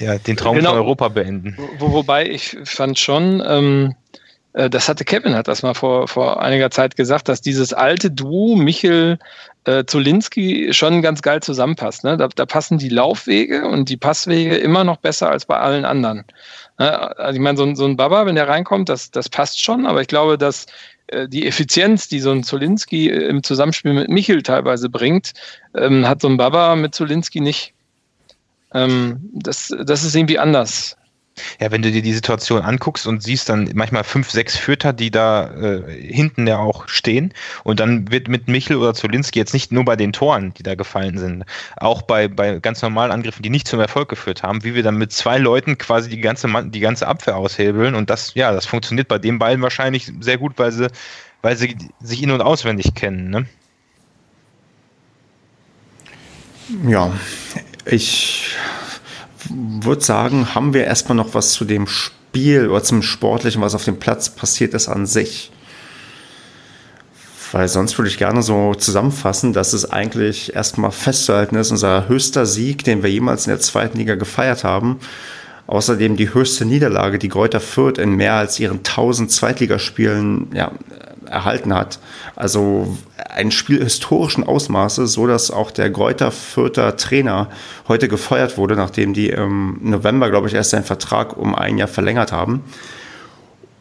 ja, 0.00 0.18
den 0.18 0.36
Traum 0.36 0.56
genau. 0.56 0.70
von 0.70 0.78
Europa 0.78 1.08
beenden. 1.08 1.56
Wo, 1.78 1.92
wobei 1.92 2.28
ich 2.28 2.56
fand 2.64 2.98
schon, 2.98 3.42
ähm, 3.46 3.94
äh, 4.12 4.18
das 4.54 4.88
hatte 4.88 5.04
Kevin, 5.04 5.34
hat 5.34 5.48
das 5.48 5.64
mal 5.64 5.74
vor, 5.74 6.06
vor 6.06 6.40
einiger 6.40 6.70
Zeit 6.70 6.94
gesagt, 6.94 7.28
dass 7.28 7.40
dieses 7.40 7.72
alte 7.72 8.10
Duo 8.10 8.54
Michel 8.54 9.18
äh, 9.64 9.84
Zulinski 9.84 10.72
schon 10.72 11.02
ganz 11.02 11.22
geil 11.22 11.42
zusammenpasst. 11.42 12.04
Ne? 12.04 12.16
Da, 12.16 12.28
da, 12.28 12.46
passen 12.46 12.78
die 12.78 12.88
Laufwege 12.88 13.66
und 13.66 13.88
die 13.88 13.96
Passwege 13.96 14.56
immer 14.56 14.84
noch 14.84 14.98
besser 14.98 15.30
als 15.30 15.46
bei 15.46 15.58
allen 15.58 15.84
anderen. 15.84 16.24
Ne? 16.78 17.18
Also 17.18 17.34
ich 17.34 17.42
meine, 17.42 17.56
so, 17.56 17.74
so, 17.74 17.84
ein 17.84 17.96
Baba, 17.96 18.26
wenn 18.26 18.34
der 18.36 18.48
reinkommt, 18.48 18.88
das, 18.88 19.10
das 19.10 19.28
passt 19.28 19.62
schon, 19.62 19.86
aber 19.86 20.00
ich 20.02 20.08
glaube, 20.08 20.38
dass 20.38 20.66
äh, 21.08 21.28
die 21.28 21.46
Effizienz, 21.46 22.08
die 22.08 22.20
so 22.20 22.30
ein 22.30 22.44
Zulinski 22.44 23.08
äh, 23.08 23.26
im 23.28 23.42
Zusammenspiel 23.42 23.92
mit 23.92 24.08
Michel 24.08 24.42
teilweise 24.42 24.88
bringt, 24.88 25.32
ähm, 25.74 26.06
hat 26.06 26.20
so 26.20 26.28
ein 26.28 26.36
Baba 26.36 26.76
mit 26.76 26.94
Zulinski 26.94 27.40
nicht. 27.40 27.72
Ähm, 28.72 29.30
das, 29.32 29.74
das 29.84 30.04
ist 30.04 30.14
irgendwie 30.14 30.38
anders. 30.38 30.96
Ja, 31.60 31.72
wenn 31.72 31.82
du 31.82 31.90
dir 31.90 32.02
die 32.02 32.12
Situation 32.12 32.62
anguckst 32.62 33.06
und 33.06 33.22
siehst 33.22 33.48
dann 33.48 33.68
manchmal 33.74 34.04
fünf, 34.04 34.30
sechs 34.30 34.56
Fürter, 34.56 34.92
die 34.92 35.10
da 35.10 35.50
äh, 35.54 35.82
hinten 36.00 36.46
ja 36.46 36.58
auch 36.58 36.86
stehen 36.88 37.32
und 37.64 37.80
dann 37.80 38.10
wird 38.10 38.28
mit 38.28 38.46
Michel 38.46 38.76
oder 38.76 38.94
Zolinski 38.94 39.40
jetzt 39.40 39.52
nicht 39.52 39.72
nur 39.72 39.84
bei 39.84 39.96
den 39.96 40.12
Toren, 40.12 40.54
die 40.54 40.62
da 40.62 40.76
gefallen 40.76 41.18
sind, 41.18 41.44
auch 41.76 42.02
bei, 42.02 42.28
bei 42.28 42.60
ganz 42.60 42.82
normalen 42.82 43.10
Angriffen, 43.10 43.42
die 43.42 43.50
nicht 43.50 43.66
zum 43.66 43.80
Erfolg 43.80 44.08
geführt 44.08 44.44
haben, 44.44 44.62
wie 44.62 44.76
wir 44.76 44.84
dann 44.84 44.96
mit 44.96 45.12
zwei 45.12 45.38
Leuten 45.38 45.76
quasi 45.76 46.08
die 46.08 46.20
ganze, 46.20 46.48
die 46.70 46.80
ganze 46.80 47.08
Abwehr 47.08 47.36
aushebeln 47.36 47.96
und 47.96 48.10
das, 48.10 48.34
ja, 48.34 48.52
das 48.52 48.66
funktioniert 48.66 49.08
bei 49.08 49.18
den 49.18 49.40
beiden 49.40 49.62
wahrscheinlich 49.62 50.12
sehr 50.20 50.38
gut, 50.38 50.52
weil 50.56 50.70
sie, 50.70 50.88
weil 51.42 51.56
sie 51.56 51.76
sich 52.00 52.22
in- 52.22 52.30
und 52.30 52.42
auswendig 52.42 52.94
kennen, 52.94 53.30
ne? 53.30 53.46
Ja, 56.88 57.12
ich 57.84 58.56
würde 59.50 60.04
sagen, 60.04 60.54
haben 60.54 60.74
wir 60.74 60.84
erstmal 60.84 61.16
noch 61.16 61.34
was 61.34 61.52
zu 61.52 61.64
dem 61.64 61.86
Spiel 61.86 62.68
oder 62.68 62.82
zum 62.82 63.02
Sportlichen, 63.02 63.62
was 63.62 63.74
auf 63.74 63.84
dem 63.84 63.98
Platz 63.98 64.30
passiert 64.30 64.74
ist 64.74 64.88
an 64.88 65.06
sich. 65.06 65.50
Weil 67.52 67.68
sonst 67.68 67.96
würde 67.98 68.08
ich 68.08 68.18
gerne 68.18 68.42
so 68.42 68.74
zusammenfassen, 68.74 69.52
dass 69.52 69.74
es 69.74 69.88
eigentlich 69.88 70.56
erstmal 70.56 70.90
festzuhalten 70.90 71.54
ist, 71.54 71.70
unser 71.70 72.08
höchster 72.08 72.46
Sieg, 72.46 72.82
den 72.82 73.04
wir 73.04 73.10
jemals 73.10 73.46
in 73.46 73.50
der 73.50 73.60
zweiten 73.60 73.98
Liga 73.98 74.16
gefeiert 74.16 74.64
haben. 74.64 74.98
Außerdem 75.66 76.16
die 76.16 76.32
höchste 76.32 76.64
Niederlage, 76.64 77.18
die 77.18 77.28
Kräuter 77.28 77.60
Fürth 77.60 77.98
in 77.98 78.16
mehr 78.16 78.34
als 78.34 78.60
ihren 78.60 78.78
1000 78.78 79.30
Zweitligaspielen 79.30 80.48
ja, 80.52 80.72
erhalten 81.26 81.74
hat. 81.74 81.98
Also 82.36 82.96
ein 83.30 83.50
Spiel 83.50 83.82
historischen 83.82 84.44
Ausmaßes, 84.44 85.12
so 85.12 85.26
dass 85.26 85.50
auch 85.50 85.70
der 85.70 85.90
Gräuter 85.90 86.30
Fürther 86.30 86.96
Trainer 86.96 87.48
heute 87.88 88.08
gefeuert 88.08 88.58
wurde, 88.58 88.76
nachdem 88.76 89.14
die 89.14 89.30
im 89.30 89.78
November, 89.80 90.30
glaube 90.30 90.48
ich, 90.48 90.54
erst 90.54 90.70
seinen 90.70 90.84
Vertrag 90.84 91.36
um 91.36 91.54
ein 91.54 91.78
Jahr 91.78 91.88
verlängert 91.88 92.32
haben 92.32 92.62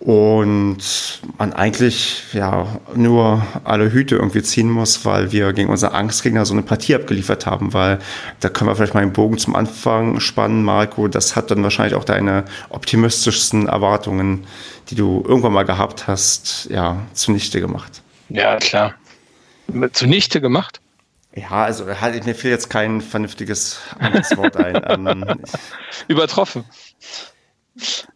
und 0.04 1.22
man 1.38 1.54
eigentlich 1.54 2.24
ja 2.34 2.68
nur 2.94 3.42
alle 3.64 3.90
Hüte 3.94 4.16
irgendwie 4.16 4.44
ziehen 4.44 4.70
muss, 4.70 5.06
weil 5.06 5.32
wir 5.32 5.54
gegen 5.54 5.70
unser 5.70 5.94
Angstgegner 5.94 6.46
so 6.46 6.54
eine 6.54 6.62
Partie 6.62 6.96
abgeliefert 6.96 7.46
haben, 7.46 7.72
weil 7.74 8.00
da 8.42 8.50
können 8.50 8.70
wir 8.70 8.76
vielleicht 8.76 8.96
mal 8.96 9.00
einen 9.00 9.14
Bogen 9.14 9.38
zum 9.38 9.56
Anfang 9.56 10.20
spannen, 10.20 10.66
Marco. 10.66 11.08
Das 11.08 11.38
hat 11.38 11.52
dann 11.52 11.64
wahrscheinlich 11.64 11.96
auch 11.96 12.04
deine 12.04 12.44
optimistischsten 12.68 13.70
Erwartungen, 13.70 14.46
die 14.90 14.96
du 14.96 15.24
irgendwann 15.26 15.54
mal 15.54 15.64
gehabt 15.64 16.06
hast, 16.06 16.68
ja, 16.70 16.98
zunichte 17.14 17.62
gemacht. 17.62 18.02
Ja, 18.28 18.58
klar. 18.58 18.96
Zunichte 19.94 20.42
gemacht? 20.42 20.82
Ja, 21.34 21.64
also 21.64 21.88
halt, 22.02 22.26
mir 22.26 22.36
fiel 22.36 22.52
jetzt 22.52 22.70
kein 22.70 23.00
vernünftiges 23.00 23.80
anderes 24.00 24.36
Wort 24.36 24.58
ein. 24.58 24.82
Ähm, 24.90 25.26
Übertroffen. 26.10 26.66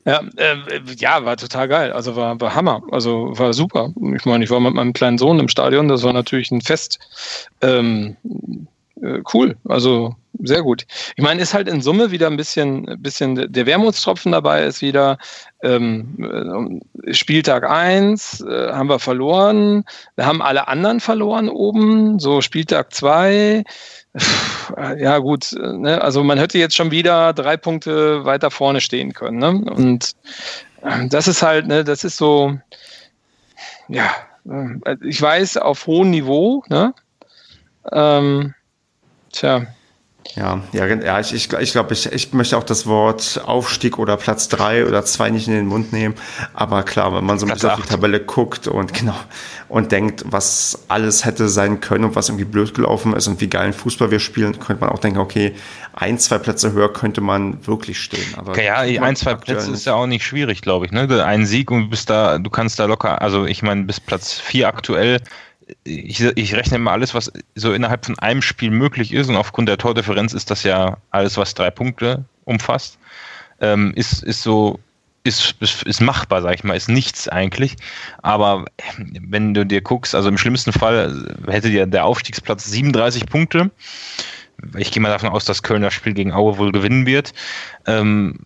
Ja, 0.06 0.22
äh, 0.36 0.56
ja, 0.98 1.26
war 1.26 1.38
total 1.38 1.68
geil. 1.68 1.92
Also 1.92 2.16
war, 2.16 2.40
war 2.40 2.54
Hammer. 2.54 2.82
Also 2.92 3.32
war 3.38 3.54
super. 3.54 3.92
Ich 4.16 4.26
meine, 4.26 4.44
ich 4.44 4.50
war 4.50 4.60
mit 4.60 4.74
meinem 4.74 4.94
kleinen 4.94 5.18
Sohn 5.18 5.40
im 5.40 5.50
Stadion. 5.50 5.88
Das 5.88 6.04
war 6.04 6.14
natürlich 6.14 6.52
ein 6.52 6.62
Fest. 6.62 7.00
Ähm, 7.62 8.16
äh, 9.02 9.22
cool. 9.34 9.58
Also 9.68 10.16
sehr 10.44 10.62
gut. 10.62 10.86
Ich 11.16 11.24
meine, 11.24 11.42
ist 11.42 11.54
halt 11.54 11.68
in 11.68 11.82
Summe 11.82 12.12
wieder 12.12 12.28
ein 12.28 12.38
bisschen, 12.38 12.86
bisschen 13.02 13.52
der 13.52 13.66
Wermutstropfen 13.66 14.32
dabei 14.32 14.66
ist 14.66 14.82
wieder 14.82 15.18
ähm, 15.64 16.80
äh, 17.04 17.14
Spieltag 17.14 17.68
1 17.68 18.42
äh, 18.42 18.72
haben 18.72 18.90
wir 18.90 19.00
verloren. 19.00 19.84
Wir 20.16 20.26
haben 20.26 20.42
alle 20.42 20.68
anderen 20.68 21.00
verloren 21.00 21.50
oben. 21.50 22.20
So 22.20 22.42
Spieltag 22.42 22.94
2 22.94 23.64
ja 24.98 25.18
gut, 25.20 25.54
ne? 25.54 26.02
also 26.02 26.24
man 26.24 26.38
hätte 26.38 26.58
jetzt 26.58 26.76
schon 26.76 26.92
wieder 26.92 27.34
drei 27.34 27.58
Punkte 27.58 28.26
weiter 28.26 28.52
vorne 28.52 28.82
stehen 28.82 29.14
können. 29.14 29.38
Ne? 29.38 29.72
Und 29.72 30.16
ähm, 30.84 31.10
das 31.10 31.28
ist 31.28 31.42
halt, 31.42 31.68
ne, 31.68 31.84
das 31.84 32.04
ist 32.04 32.18
so, 32.18 32.58
ja, 33.88 34.10
äh, 34.46 34.96
ich 35.04 35.22
weiß, 35.22 35.58
auf 35.58 35.86
hohem 35.88 36.10
Niveau, 36.10 36.64
ne? 36.70 36.94
Ähm, 37.92 38.54
tja, 39.32 39.66
ja, 40.36 40.62
ja, 40.72 40.86
ja 40.86 41.20
ich, 41.20 41.34
ich, 41.34 41.52
ich 41.54 41.72
glaube, 41.72 41.94
ich, 41.94 42.12
ich 42.12 42.34
möchte 42.34 42.58
auch 42.58 42.64
das 42.64 42.86
Wort 42.86 43.42
Aufstieg 43.46 43.98
oder 43.98 44.18
Platz 44.18 44.48
drei 44.48 44.86
oder 44.86 45.04
zwei 45.06 45.30
nicht 45.30 45.48
in 45.48 45.54
den 45.54 45.68
Mund 45.68 45.94
nehmen. 45.94 46.16
Aber 46.54 46.84
klar, 46.84 47.14
wenn 47.14 47.26
man 47.26 47.40
so 47.40 47.46
ein 47.46 47.54
bisschen 47.54 47.70
auf 47.70 47.82
die 47.82 47.88
Tabelle 47.88 48.20
guckt 48.20 48.68
und 48.68 48.94
genau 48.94 49.16
und 49.70 49.92
denkt, 49.92 50.24
was 50.26 50.86
alles 50.88 51.26
hätte 51.26 51.50
sein 51.50 51.82
können 51.82 52.06
und 52.06 52.16
was 52.16 52.30
irgendwie 52.30 52.46
blöd 52.46 52.74
gelaufen 52.74 53.14
ist 53.14 53.28
und 53.28 53.42
wie 53.42 53.48
geilen 53.48 53.74
Fußball 53.74 54.12
wir 54.12 54.20
spielen, 54.20 54.60
könnte 54.60 54.82
man 54.82 54.90
auch 54.90 55.00
denken, 55.00 55.20
okay, 55.20 55.54
ein, 55.94 56.20
zwei 56.20 56.38
Plätze 56.38 56.72
höher 56.72 56.92
könnte 56.94 57.22
man 57.22 57.66
wirklich 57.68 58.00
stehen. 58.00 58.36
Aber 58.38 58.62
ja, 58.62 58.78
ein, 58.78 59.16
zwei 59.16 59.36
Plätze 59.36 59.72
ist 59.72 59.86
ja 59.86 59.94
auch 59.96 60.08
nicht 60.08 60.26
schwierig, 60.26 60.62
glaube 60.62 60.86
ich. 60.86 60.92
Ne? 60.92 61.08
Ein 61.24 61.46
Sieg 61.46 61.72
und 61.72 61.84
du 61.84 61.90
bist 61.90 62.10
da, 62.10 62.38
du 62.38 62.50
kannst 62.50 62.80
da 62.80 62.86
locker, 62.86 63.22
also 63.22 63.46
ich 63.46 63.62
meine, 63.62 63.84
bis 63.84 64.00
Platz 64.00 64.40
vier 64.40 64.68
aktuell 64.68 65.20
ich, 65.84 66.22
ich 66.22 66.56
rechne 66.56 66.80
mal 66.80 66.94
alles, 66.94 67.14
was 67.14 67.32
so 67.56 67.74
innerhalb 67.74 68.06
von 68.06 68.18
einem 68.20 68.42
Spiel 68.42 68.72
möglich 68.72 69.14
ist, 69.14 69.30
und 69.30 69.36
aufgrund 69.36 69.70
der 69.70 69.78
Tordifferenz 69.78 70.34
ist 70.34 70.52
das 70.52 70.64
ja 70.64 70.98
alles, 71.12 71.38
was 71.38 71.54
drei 71.54 71.72
Punkte 71.72 72.26
umfasst, 72.46 72.98
ähm, 73.60 73.94
ist, 73.96 74.24
ist 74.24 74.44
so, 74.44 74.80
ist, 75.24 75.56
ist, 75.60 75.84
ist 75.84 76.02
machbar, 76.02 76.42
sag 76.42 76.56
ich 76.56 76.64
mal, 76.64 76.76
ist 76.76 76.90
nichts 76.90 77.28
eigentlich. 77.28 77.76
Aber 78.22 78.66
wenn 78.98 79.54
du 79.54 79.66
dir 79.66 79.82
guckst, 79.82 80.16
also 80.16 80.30
im 80.30 80.38
schlimmsten 80.38 80.72
Fall 80.72 81.36
hätte 81.48 81.70
dir 81.70 81.86
der 81.86 82.06
Aufstiegsplatz 82.06 82.66
37 82.66 83.26
Punkte. 83.26 83.72
Ich 84.78 84.92
gehe 84.92 85.02
mal 85.02 85.10
davon 85.10 85.30
aus, 85.30 85.46
dass 85.46 85.62
Köln 85.62 85.84
das 85.84 85.94
Spiel 85.94 86.14
gegen 86.14 86.32
Aue 86.32 86.58
wohl 86.58 86.72
gewinnen 86.72 87.06
wird. 87.06 87.34
Ähm, 87.86 88.40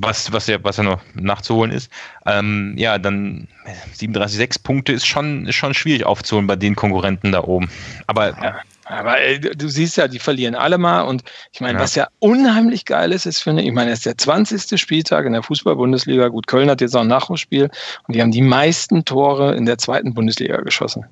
was, 0.00 0.32
was 0.32 0.46
ja, 0.46 0.62
was 0.62 0.76
ja 0.76 0.84
noch 0.84 1.00
nachzuholen 1.14 1.72
ist. 1.72 1.90
Ähm, 2.26 2.74
ja, 2.76 2.98
dann 2.98 3.48
37,6 3.96 4.62
Punkte 4.62 4.92
ist 4.92 5.06
schon, 5.06 5.46
ist 5.46 5.56
schon 5.56 5.74
schwierig 5.74 6.04
aufzuholen 6.04 6.46
bei 6.46 6.56
den 6.56 6.74
Konkurrenten 6.74 7.32
da 7.32 7.42
oben. 7.44 7.70
Aber 8.06 8.30
ja. 8.30 8.56
Aber 8.84 9.20
ey, 9.20 9.40
du 9.40 9.68
siehst 9.68 9.96
ja, 9.96 10.08
die 10.08 10.18
verlieren 10.18 10.54
alle 10.54 10.76
mal. 10.76 11.02
Und 11.02 11.22
ich 11.52 11.60
meine, 11.60 11.78
ja. 11.78 11.84
was 11.84 11.94
ja 11.94 12.08
unheimlich 12.18 12.84
geil 12.84 13.12
ist, 13.12 13.26
ist, 13.26 13.42
finde 13.42 13.62
ich, 13.62 13.68
ich 13.68 13.74
meine, 13.74 13.90
es 13.92 14.00
ist 14.00 14.06
der 14.06 14.18
20. 14.18 14.78
Spieltag 14.78 15.24
in 15.24 15.32
der 15.32 15.42
Fußball-Bundesliga. 15.42 16.28
Gut, 16.28 16.46
Köln 16.46 16.68
hat 16.68 16.80
jetzt 16.80 16.96
auch 16.96 17.02
ein 17.02 17.06
Nachholspiel 17.06 17.70
und 18.06 18.14
die 18.14 18.20
haben 18.20 18.32
die 18.32 18.42
meisten 18.42 19.04
Tore 19.04 19.54
in 19.54 19.66
der 19.66 19.78
zweiten 19.78 20.14
Bundesliga 20.14 20.60
geschossen. 20.60 21.06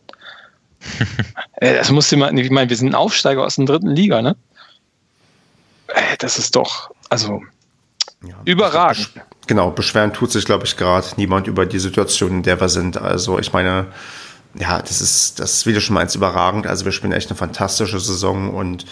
das 1.60 1.90
musste 1.90 2.16
man, 2.16 2.36
ich 2.36 2.50
meine, 2.50 2.68
wir 2.68 2.76
sind 2.76 2.88
ein 2.88 2.94
Aufsteiger 2.94 3.44
aus 3.44 3.56
der 3.56 3.66
dritten 3.66 3.90
Liga, 3.90 4.20
ne? 4.20 4.36
Das 6.18 6.38
ist 6.38 6.56
doch, 6.56 6.90
also 7.08 7.42
ja, 8.26 8.34
Überragend. 8.44 9.10
Genau, 9.46 9.70
beschweren 9.70 10.12
tut 10.12 10.30
sich, 10.30 10.44
glaube 10.44 10.64
ich, 10.64 10.76
gerade 10.76 11.06
niemand 11.16 11.46
über 11.46 11.66
die 11.66 11.78
Situation, 11.78 12.30
in 12.30 12.42
der 12.42 12.60
wir 12.60 12.68
sind. 12.68 12.98
Also 12.98 13.38
ich 13.38 13.52
meine, 13.52 13.86
ja, 14.54 14.80
das 14.80 15.00
ist, 15.00 15.40
das 15.40 15.54
ist, 15.54 15.66
wie 15.66 15.72
du 15.72 15.80
schon 15.80 15.94
meinst, 15.94 16.14
überragend. 16.14 16.66
Also 16.66 16.84
wir 16.84 16.92
spielen 16.92 17.12
echt 17.12 17.30
eine 17.30 17.36
fantastische 17.36 18.00
Saison 18.00 18.54
und 18.54 18.84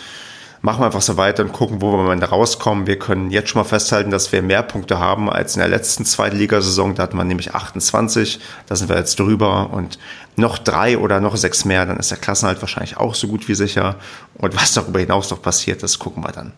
machen 0.63 0.81
wir 0.81 0.87
einfach 0.87 1.03
so 1.03 1.17
weiter 1.17 1.45
und 1.45 1.53
gucken, 1.53 1.81
wo 1.81 1.93
wir 1.93 2.05
am 2.05 2.11
Ende 2.11 2.27
rauskommen. 2.27 2.87
Wir 2.87 2.99
können 2.99 3.31
jetzt 3.31 3.51
schon 3.51 3.61
mal 3.61 3.69
festhalten, 3.69 4.11
dass 4.11 4.33
wir 4.33 4.43
mehr 4.43 4.63
Punkte 4.63 4.99
haben 4.99 5.31
als 5.31 5.55
in 5.55 5.61
der 5.61 5.69
letzten 5.69 6.05
Zweitligasaison. 6.05 6.95
Da 6.95 7.05
hat 7.05 7.15
man 7.15 7.29
nämlich 7.29 7.55
28. 7.55 8.41
Da 8.67 8.77
sind 8.77 8.89
wir 8.89 8.97
jetzt 8.97 9.19
drüber 9.19 9.71
und 9.73 9.99
noch 10.37 10.59
drei 10.59 10.99
oder 10.99 11.21
noch 11.21 11.37
sechs 11.37 11.65
mehr. 11.65 11.87
Dann 11.87 11.99
ist 11.99 12.11
der 12.11 12.19
Klassenhalt 12.19 12.61
wahrscheinlich 12.61 12.97
auch 12.97 13.15
so 13.15 13.29
gut 13.29 13.49
wie 13.49 13.55
sicher. 13.55 13.97
Und 14.35 14.57
was 14.57 14.75
darüber 14.75 15.01
hinaus 15.01 15.31
noch 15.31 15.43
passiert, 15.43 15.83
das 15.83 15.99
gucken 15.99 16.25
wir 16.25 16.33
dann. 16.33 16.53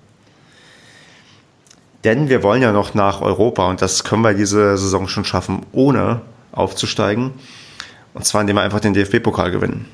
Denn 2.05 2.29
wir 2.29 2.43
wollen 2.43 2.63
ja 2.63 2.73
noch 2.73 2.95
nach 2.95 3.21
Europa 3.21 3.69
und 3.69 3.83
das 3.83 4.05
können 4.05 4.23
wir 4.23 4.35
diese 4.35 4.79
Saison 4.79 5.07
schon 5.07 5.25
schaffen, 5.25 5.67
ohne 5.73 6.23
aufzusteigen. 6.53 7.33
Und 8.15 8.25
zwar 8.25 8.41
indem 8.41 8.57
wir 8.57 8.63
einfach 8.63 8.81
den 8.81 8.95
DFB-Pokal 8.95 9.51
gewinnen. 9.51 9.87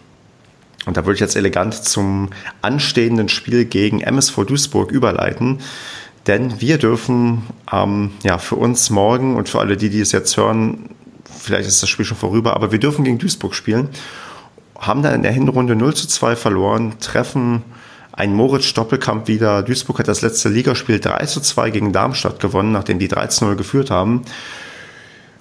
Und 0.87 0.97
da 0.97 1.05
würde 1.05 1.15
ich 1.15 1.21
jetzt 1.21 1.37
elegant 1.37 1.75
zum 1.75 2.31
anstehenden 2.63 3.29
Spiel 3.29 3.65
gegen 3.65 4.01
MSV 4.01 4.45
Duisburg 4.47 4.93
überleiten. 4.93 5.59
Denn 6.29 6.61
wir 6.61 6.79
dürfen 6.79 7.43
ähm, 7.73 8.13
ja, 8.23 8.39
für 8.39 8.57
uns 8.57 8.91
morgen 8.91 9.37
und 9.37 9.49
für 9.49 9.59
alle, 9.59 9.77
die, 9.77 9.91
die 9.91 10.01
es 10.01 10.13
jetzt 10.13 10.37
hören, 10.37 10.91
vielleicht 11.25 11.69
ist 11.69 11.83
das 11.83 11.89
Spiel 11.89 12.05
schon 12.05 12.17
vorüber, 12.17 12.55
aber 12.55 12.73
wir 12.73 12.79
dürfen 12.79 13.05
gegen 13.05 13.19
Duisburg 13.19 13.55
spielen. 13.55 13.89
Haben 14.79 15.03
dann 15.03 15.15
in 15.15 15.23
der 15.23 15.33
Hinrunde 15.33 15.75
0 15.75 15.95
zu 15.95 16.07
2 16.07 16.37
verloren, 16.37 16.95
treffen 17.01 17.65
einen 18.17 18.35
Moritz-Doppelkampf 18.35 19.29
wieder. 19.29 19.63
Duisburg 19.63 19.99
hat 19.99 20.09
das 20.09 20.23
letzte 20.23 20.49
Ligaspiel 20.49 20.99
3 20.99 21.27
zu 21.27 21.41
2 21.41 21.71
gegen 21.71 21.93
Darmstadt 21.93 22.41
gewonnen, 22.41 22.73
nachdem 22.73 22.99
die 22.99 23.09
13-0 23.09 23.55
geführt 23.55 23.91
haben. 23.91 24.23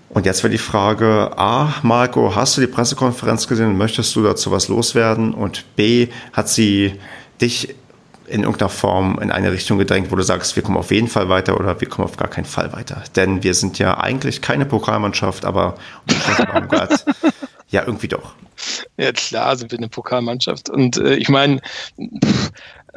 Und 0.10 0.26
jetzt 0.26 0.44
wäre 0.44 0.52
die 0.52 0.58
Frage, 0.58 1.32
A, 1.38 1.74
Marco, 1.82 2.36
hast 2.36 2.58
du 2.58 2.62
die 2.62 2.68
Pressekonferenz 2.68 3.48
gesehen 3.48 3.68
und 3.68 3.78
möchtest 3.78 4.16
du 4.16 4.24
dazu 4.24 4.52
was 4.52 4.68
loswerden? 4.68 5.34
Und 5.34 5.66
B, 5.76 6.10
hat 6.34 6.48
sie 6.48 6.94
dich 7.42 7.76
in 8.28 8.44
irgendeiner 8.44 8.70
Form 8.70 9.20
in 9.22 9.32
eine 9.32 9.52
Richtung 9.52 9.78
gedrängt, 9.78 10.12
wo 10.12 10.16
du 10.16 10.24
sagst, 10.24 10.56
wir 10.56 10.64
kommen 10.64 10.78
auf 10.78 10.92
jeden 10.92 11.08
Fall 11.08 11.30
weiter 11.30 11.60
oder 11.60 11.80
wir 11.80 11.88
kommen 11.88 12.08
auf 12.08 12.18
gar 12.18 12.28
keinen 12.28 12.46
Fall 12.46 12.74
weiter. 12.74 13.04
Denn 13.16 13.44
wir 13.44 13.54
sind 13.54 13.78
ja 13.78 13.98
eigentlich 14.00 14.42
keine 14.42 14.66
Pokalmannschaft, 14.66 15.46
aber 15.46 15.76
ja, 17.70 17.84
irgendwie 17.86 18.08
doch. 18.08 18.34
Ja, 18.98 19.12
klar 19.12 19.56
sind 19.56 19.72
wir 19.72 19.78
eine 19.78 19.90
Pokalmannschaft. 19.90 20.70
Und 20.70 20.98
äh, 20.98 21.16
ich 21.16 21.30
meine, 21.30 21.62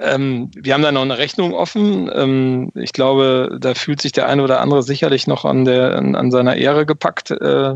ähm, 0.01 0.51
wir 0.55 0.75
haben 0.75 0.83
da 0.83 0.93
noch 0.93 1.03
eine 1.03 1.19
Rechnung 1.19 1.55
offen. 1.55 2.11
Ähm, 2.15 2.71
ich 2.75 2.93
glaube, 2.93 3.59
da 3.61 3.75
fühlt 3.75 4.01
sich 4.01 4.13
der 4.13 4.29
eine 4.29 4.43
oder 4.43 4.61
andere 4.61 4.83
sicherlich 4.83 5.27
noch 5.27 5.45
an, 5.45 5.65
der, 5.65 5.97
an, 5.97 6.15
an 6.15 6.31
seiner 6.31 6.57
Ehre 6.57 6.87
gepackt, 6.87 7.33
äh, 7.33 7.75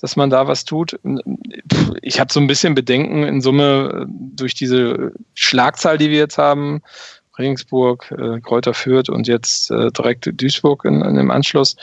dass 0.00 0.16
man 0.16 0.30
da 0.30 0.48
was 0.48 0.64
tut. 0.64 0.98
Ich 2.02 2.18
habe 2.18 2.32
so 2.32 2.40
ein 2.40 2.48
bisschen 2.48 2.74
Bedenken 2.74 3.22
in 3.22 3.40
Summe 3.40 4.02
äh, 4.02 4.06
durch 4.08 4.54
diese 4.54 5.12
Schlagzahl, 5.34 5.98
die 5.98 6.10
wir 6.10 6.18
jetzt 6.18 6.38
haben. 6.38 6.82
Regensburg, 7.42 8.10
äh, 8.18 8.40
Kräuter 8.40 8.74
Fürth 8.74 9.10
und 9.10 9.28
jetzt 9.28 9.70
äh, 9.70 9.90
direkt 9.90 10.30
Duisburg 10.40 10.84
in, 10.84 11.02
in 11.02 11.16
dem 11.16 11.30
Anschluss. 11.30 11.76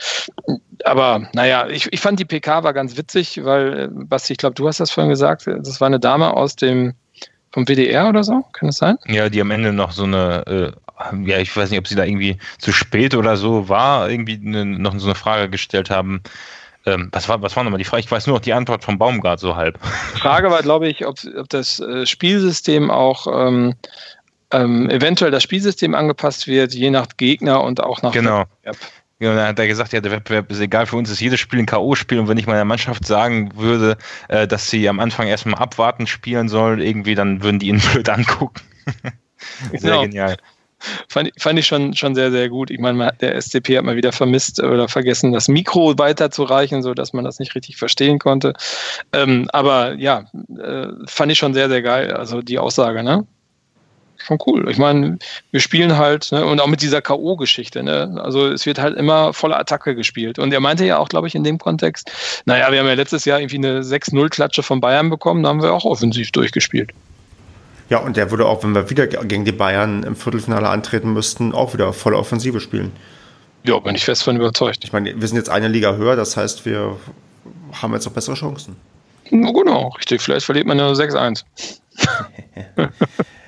Aber 0.84 1.28
naja, 1.32 1.68
ich, 1.68 1.92
ich 1.92 2.00
fand 2.00 2.18
die 2.18 2.24
PK 2.24 2.64
war 2.64 2.72
ganz 2.72 2.96
witzig, 2.96 3.44
weil, 3.44 3.78
äh, 3.78 3.88
Basti, 3.90 4.32
ich 4.32 4.38
glaube, 4.38 4.54
du 4.54 4.66
hast 4.66 4.80
das 4.80 4.90
vorhin 4.90 5.10
gesagt, 5.10 5.46
das 5.46 5.80
war 5.80 5.86
eine 5.86 6.00
Dame 6.00 6.34
aus 6.36 6.56
dem 6.56 6.94
vom 7.52 7.66
WDR 7.66 8.08
oder 8.08 8.22
so, 8.22 8.44
kann 8.52 8.68
das 8.68 8.76
sein? 8.76 8.96
Ja, 9.06 9.28
die 9.28 9.40
am 9.40 9.50
Ende 9.50 9.72
noch 9.72 9.92
so 9.92 10.04
eine, 10.04 10.46
äh, 10.46 10.72
ja, 11.28 11.38
ich 11.38 11.56
weiß 11.56 11.70
nicht, 11.70 11.78
ob 11.78 11.88
sie 11.88 11.96
da 11.96 12.04
irgendwie 12.04 12.38
zu 12.58 12.72
spät 12.72 13.14
oder 13.14 13.36
so 13.36 13.68
war, 13.68 14.08
irgendwie 14.10 14.40
eine, 14.44 14.64
noch 14.64 14.96
so 14.98 15.06
eine 15.06 15.14
Frage 15.14 15.48
gestellt 15.48 15.90
haben. 15.90 16.22
Ähm, 16.86 17.08
was 17.12 17.28
war, 17.28 17.42
was 17.42 17.56
war 17.56 17.64
nochmal 17.64 17.78
die 17.78 17.84
Frage? 17.84 18.00
Ich 18.00 18.10
weiß 18.10 18.26
nur 18.26 18.36
noch 18.36 18.42
die 18.42 18.54
Antwort 18.54 18.84
vom 18.84 18.98
Baumgart 18.98 19.40
so 19.40 19.56
halb. 19.56 19.78
Die 20.14 20.20
Frage 20.20 20.50
war, 20.50 20.62
glaube 20.62 20.88
ich, 20.88 21.06
ob, 21.06 21.18
ob 21.36 21.48
das 21.48 21.80
äh, 21.80 22.06
Spielsystem 22.06 22.90
auch 22.90 23.26
ähm, 23.26 23.74
ähm, 24.52 24.90
eventuell 24.90 25.30
das 25.30 25.42
Spielsystem 25.42 25.94
angepasst 25.94 26.46
wird, 26.46 26.74
je 26.74 26.90
nach 26.90 27.06
Gegner 27.16 27.62
und 27.62 27.82
auch 27.82 28.02
nach 28.02 28.12
genau. 28.12 28.44
Wettbewerb. 28.62 28.76
Ja, 29.20 29.30
und 29.30 29.36
dann 29.36 29.48
hat 29.48 29.58
er 29.58 29.66
gesagt, 29.66 29.92
ja, 29.92 30.00
der 30.00 30.12
Wettbewerb 30.12 30.50
ist 30.50 30.60
egal, 30.60 30.86
für 30.86 30.96
uns 30.96 31.10
ist 31.10 31.20
jedes 31.20 31.40
Spiel 31.40 31.58
ein 31.58 31.66
K.O.-Spiel 31.66 32.18
und 32.18 32.28
wenn 32.28 32.38
ich 32.38 32.46
meiner 32.46 32.64
Mannschaft 32.64 33.06
sagen 33.06 33.50
würde, 33.54 33.98
äh, 34.28 34.48
dass 34.48 34.70
sie 34.70 34.88
am 34.88 34.98
Anfang 34.98 35.28
erstmal 35.28 35.60
abwarten 35.60 36.06
spielen 36.06 36.48
soll, 36.48 36.82
irgendwie, 36.82 37.14
dann 37.14 37.42
würden 37.42 37.58
die 37.58 37.68
ihn 37.68 37.80
blöd 37.92 38.08
angucken. 38.08 38.62
sehr 39.72 39.80
genau. 39.80 40.02
genial. 40.02 40.36
Fand, 41.08 41.30
fand 41.36 41.58
ich 41.58 41.66
schon, 41.66 41.94
schon 41.94 42.14
sehr, 42.14 42.30
sehr 42.30 42.48
gut. 42.48 42.70
Ich 42.70 42.78
meine, 42.78 43.12
der 43.20 43.38
SCP 43.38 43.76
hat 43.76 43.84
mal 43.84 43.96
wieder 43.96 44.12
vermisst 44.12 44.62
oder 44.62 44.88
vergessen, 44.88 45.32
das 45.32 45.48
Mikro 45.48 45.98
weiterzureichen, 45.98 46.82
sodass 46.82 47.12
man 47.12 47.24
das 47.24 47.38
nicht 47.38 47.54
richtig 47.54 47.76
verstehen 47.76 48.18
konnte. 48.18 48.54
Ähm, 49.12 49.48
aber 49.52 49.92
ja, 49.96 50.24
äh, 50.58 50.86
fand 51.06 51.32
ich 51.32 51.38
schon 51.38 51.52
sehr, 51.52 51.68
sehr 51.68 51.82
geil. 51.82 52.14
Also 52.14 52.40
die 52.40 52.58
Aussage, 52.58 53.02
ne? 53.02 53.26
Schon 54.24 54.38
cool. 54.46 54.68
Ich 54.70 54.78
meine, 54.78 55.18
wir 55.50 55.60
spielen 55.60 55.96
halt, 55.96 56.30
ne, 56.32 56.44
und 56.44 56.60
auch 56.60 56.66
mit 56.66 56.82
dieser 56.82 57.02
K.O.-Geschichte, 57.02 57.82
ne? 57.82 58.20
Also 58.22 58.48
es 58.48 58.66
wird 58.66 58.78
halt 58.78 58.96
immer 58.96 59.32
voller 59.32 59.58
Attacke 59.58 59.94
gespielt. 59.94 60.38
Und 60.38 60.52
er 60.52 60.60
meinte 60.60 60.84
ja 60.84 60.98
auch, 60.98 61.08
glaube 61.08 61.26
ich, 61.26 61.34
in 61.34 61.44
dem 61.44 61.58
Kontext, 61.58 62.10
naja, 62.44 62.70
wir 62.70 62.78
haben 62.78 62.86
ja 62.86 62.94
letztes 62.94 63.24
Jahr 63.24 63.40
irgendwie 63.40 63.56
eine 63.56 63.80
6-0-Klatsche 63.80 64.62
von 64.62 64.80
Bayern 64.80 65.10
bekommen, 65.10 65.42
da 65.42 65.48
haben 65.48 65.62
wir 65.62 65.72
auch 65.72 65.84
offensiv 65.84 66.30
durchgespielt. 66.32 66.92
Ja, 67.88 67.98
und 67.98 68.16
der 68.16 68.30
würde 68.30 68.46
auch, 68.46 68.62
wenn 68.62 68.74
wir 68.74 68.88
wieder 68.88 69.06
gegen 69.08 69.44
die 69.44 69.52
Bayern 69.52 70.04
im 70.04 70.14
Viertelfinale 70.14 70.68
antreten 70.68 71.12
müssten, 71.12 71.52
auch 71.52 71.74
wieder 71.74 71.92
volle 71.92 72.16
Offensive 72.16 72.60
spielen. 72.60 72.92
Ja, 73.64 73.78
bin 73.80 73.94
ich 73.94 74.04
fest 74.04 74.22
von 74.22 74.36
überzeugt. 74.36 74.84
Ich 74.84 74.92
meine, 74.92 75.20
wir 75.20 75.28
sind 75.28 75.36
jetzt 75.36 75.50
eine 75.50 75.68
Liga 75.68 75.96
höher, 75.96 76.14
das 76.14 76.36
heißt, 76.36 76.64
wir 76.64 76.96
haben 77.72 77.92
jetzt 77.92 78.06
auch 78.06 78.12
bessere 78.12 78.36
Chancen. 78.36 78.76
Genau, 79.24 79.88
richtig. 79.98 80.22
Vielleicht 80.22 80.46
verliert 80.46 80.66
man 80.66 80.78
ja 80.78 80.90
6-1. 80.90 81.44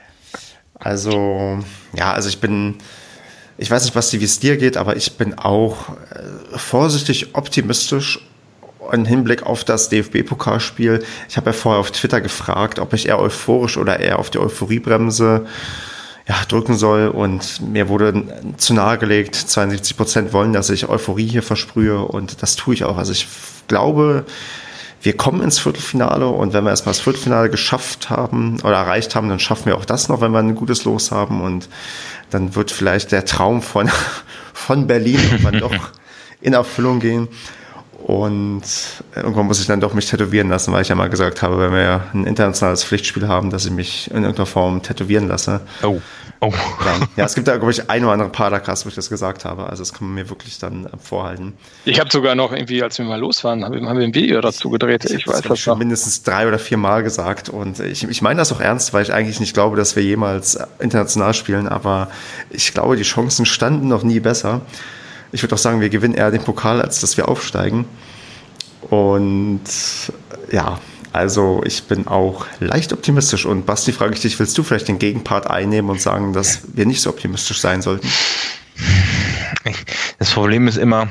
Also, 0.83 1.61
ja, 1.95 2.13
also 2.13 2.29
ich 2.29 2.41
bin, 2.41 2.77
ich 3.57 3.71
weiß 3.71 3.85
nicht, 3.85 3.95
was 3.95 4.13
wie 4.13 4.25
es 4.25 4.41
dir 4.41 4.57
geht, 4.57 4.77
aber 4.77 4.97
ich 4.97 5.17
bin 5.17 5.39
auch 5.39 5.91
äh, 5.91 6.59
vorsichtig 6.59 7.35
optimistisch 7.35 8.21
im 8.91 9.05
Hinblick 9.05 9.45
auf 9.45 9.63
das 9.63 9.89
DFB-Pokalspiel. 9.91 11.05
Ich 11.29 11.37
habe 11.37 11.51
ja 11.51 11.53
vorher 11.53 11.81
auf 11.81 11.93
Twitter 11.93 12.21
gefragt, 12.21 12.81
ob 12.81 12.93
ich 12.95 13.07
eher 13.07 13.21
euphorisch 13.21 13.77
oder 13.77 14.01
eher 14.01 14.19
auf 14.19 14.31
die 14.31 14.39
Euphoriebremse 14.39 15.47
ja, 16.29 16.37
drücken 16.49 16.75
soll. 16.75 17.09
Und 17.09 17.61
mir 17.61 17.89
wurde 17.89 18.25
zu 18.57 18.75
nahe 18.75 18.99
gelegt, 18.99 19.37
72 19.37 19.97
Prozent 19.97 20.33
wollen, 20.33 20.53
dass 20.53 20.69
ich 20.69 20.89
Euphorie 20.89 21.29
hier 21.29 21.45
versprühe. 21.45 22.01
Und 22.01 22.43
das 22.43 22.57
tue 22.57 22.75
ich 22.75 22.85
auch. 22.85 22.99
Also 22.99 23.13
ich 23.13 23.29
glaube, 23.69 24.25
wir 25.03 25.17
kommen 25.17 25.43
ins 25.43 25.59
Viertelfinale 25.59 26.29
und 26.29 26.53
wenn 26.53 26.65
wir 26.65 26.71
erstmal 26.71 26.95
das 26.95 27.01
Viertelfinale 27.01 27.51
geschafft 27.51 28.09
haben 28.09 28.61
oder 28.61 28.77
erreicht 28.77 29.15
haben, 29.15 29.29
dann 29.29 29.41
schaffen 29.41 29.67
wir 29.67 29.77
auch 29.77 29.85
das 29.85 30.09
noch, 30.09 30.21
wenn 30.21 30.33
wir 30.33 30.39
ein 30.39 30.55
gutes 30.55 30.85
Los 30.85 31.11
haben 31.11 31.41
und 31.41 31.69
dann 32.31 32.55
wird 32.55 32.71
vielleicht 32.71 33.13
der 33.13 33.25
Traum 33.25 33.63
von, 33.63 33.91
von 34.53 34.87
Berlin 34.87 35.19
irgendwann 35.21 35.59
doch 35.61 35.75
in 36.41 36.55
Erfüllung 36.55 37.01
gehen. 37.01 37.29
Und 38.05 38.63
irgendwann 39.15 39.47
muss 39.47 39.61
ich 39.61 39.67
dann 39.69 39.81
doch 39.81 39.95
mich 39.95 40.11
tätowieren 40.11 40.49
lassen, 40.49 40.73
weil 40.73 40.83
ich 40.83 40.89
ja 40.89 40.97
mal 40.97 41.09
gesagt 41.09 41.41
habe, 41.41 41.59
wenn 41.59 41.73
wir 41.73 41.83
ja 41.83 42.05
ein 42.13 42.25
internationales 42.25 42.83
Pflichtspiel 42.83 43.29
haben, 43.29 43.51
dass 43.51 43.65
ich 43.65 43.71
mich 43.71 44.11
in 44.11 44.25
irgendeiner 44.25 44.47
Form 44.47 44.83
tätowieren 44.83 45.29
lasse. 45.29 45.61
Oh. 45.85 46.01
Oh. 46.43 46.53
Ja, 46.85 47.07
ja 47.17 47.25
es 47.25 47.35
gibt 47.35 47.49
da, 47.49 47.57
glaube 47.57 47.73
ich, 47.73 47.89
ein 47.89 48.05
oder 48.05 48.13
andere 48.13 48.29
Paracast, 48.29 48.85
wo 48.85 48.91
ich 48.91 48.95
das 48.95 49.09
gesagt 49.09 49.45
habe. 49.45 49.65
Also 49.65 49.83
das 49.83 49.93
kann 49.95 50.09
man 50.09 50.15
mir 50.15 50.29
wirklich 50.29 50.59
dann 50.59 50.89
vorhalten. 51.03 51.55
Ich 51.85 51.99
habe 51.99 52.11
sogar 52.11 52.35
noch 52.35 52.53
irgendwie, 52.53 52.83
als 52.83 52.99
wir 52.99 53.07
mal 53.07 53.19
los 53.19 53.43
waren, 53.45 53.65
haben 53.65 53.75
wir 53.75 53.89
ein 53.89 54.15
Video 54.15 54.41
dazu 54.41 54.69
gedreht. 54.69 55.05
Ich, 55.07 55.15
ich 55.15 55.29
weiß 55.29 55.43
das 55.43 55.59
schon 55.59 55.79
mindestens 55.79 56.23
drei 56.23 56.47
oder 56.47 56.59
vier 56.59 56.77
Mal 56.77 57.03
gesagt. 57.03 57.49
Und 57.49 57.81
ich, 57.81 58.05
ich 58.05 58.23
meine 58.23 58.39
das 58.39 58.53
auch 58.53 58.61
ernst, 58.61 58.93
weil 58.93 59.03
ich 59.03 59.13
eigentlich 59.13 59.41
nicht 59.41 59.55
glaube, 59.55 59.77
dass 59.77 59.97
wir 59.97 60.03
jemals 60.03 60.59
international 60.81 61.33
spielen. 61.33 61.69
Aber 61.69 62.11
ich 62.51 62.73
glaube, 62.75 62.97
die 62.97 63.03
Chancen 63.03 63.47
standen 63.47 63.89
noch 63.89 64.03
nie 64.03 64.21
besser. 64.21 64.61
Ich 65.31 65.43
würde 65.43 65.55
auch 65.55 65.59
sagen, 65.59 65.81
wir 65.81 65.89
gewinnen 65.89 66.15
eher 66.15 66.31
den 66.31 66.43
Pokal, 66.43 66.83
als 66.83 67.01
dass 67.01 67.17
wir 67.17 67.29
aufsteigen. 67.29 67.87
Und 68.91 69.63
ja, 70.51 70.79
also 71.13 71.63
ich 71.65 71.85
bin 71.85 72.07
auch 72.07 72.47
leicht 72.61 72.93
optimistisch. 72.93 73.45
Und 73.47 73.67
Basti, 73.67 73.93
frage 73.93 74.15
ich 74.15 74.21
dich, 74.21 74.39
willst 74.39 74.57
du 74.57 74.63
vielleicht 74.63 74.89
den 74.89 74.99
Gegenpart 74.99 75.49
einnehmen 75.49 75.91
und 75.91 76.01
sagen, 76.01 76.33
dass 76.33 76.61
wir 76.75 76.87
nicht 76.87 77.03
so 77.03 77.11
optimistisch 77.11 77.61
sein 77.61 77.83
sollten? 77.83 78.09
Das 80.19 80.31
Problem 80.31 80.69
ist 80.69 80.77
immer, 80.77 81.11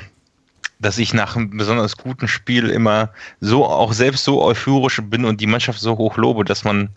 dass 0.79 0.97
ich 0.97 1.13
nach 1.13 1.35
einem 1.35 1.55
besonders 1.55 1.97
guten 1.97 2.27
Spiel 2.27 2.69
immer 2.69 3.11
so 3.39 3.65
auch 3.65 3.93
selbst 3.93 4.23
so 4.23 4.41
euphorisch 4.41 4.99
bin 5.03 5.25
und 5.25 5.39
die 5.41 5.47
Mannschaft 5.47 5.79
so 5.79 5.97
hoch 5.97 6.17
lobe, 6.17 6.43
dass 6.43 6.63
man 6.63 6.89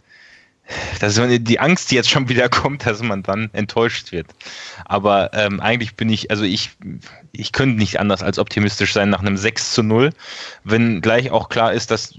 dass 1.00 1.20
die 1.20 1.60
Angst, 1.60 1.92
jetzt 1.92 2.08
schon 2.08 2.28
wieder 2.28 2.48
kommt, 2.48 2.86
dass 2.86 3.02
man 3.02 3.22
dann 3.22 3.50
enttäuscht 3.52 4.12
wird. 4.12 4.28
Aber 4.86 5.30
ähm, 5.34 5.60
eigentlich 5.60 5.94
bin 5.94 6.08
ich, 6.08 6.30
also 6.30 6.44
ich, 6.44 6.70
ich 7.32 7.52
könnte 7.52 7.76
nicht 7.76 8.00
anders 8.00 8.22
als 8.22 8.38
optimistisch 8.38 8.92
sein 8.94 9.10
nach 9.10 9.20
einem 9.20 9.36
6 9.36 9.74
zu 9.74 9.82
0, 9.82 10.10
wenn 10.64 11.02
gleich 11.02 11.30
auch 11.30 11.48
klar 11.50 11.74
ist, 11.74 11.90
dass, 11.90 12.14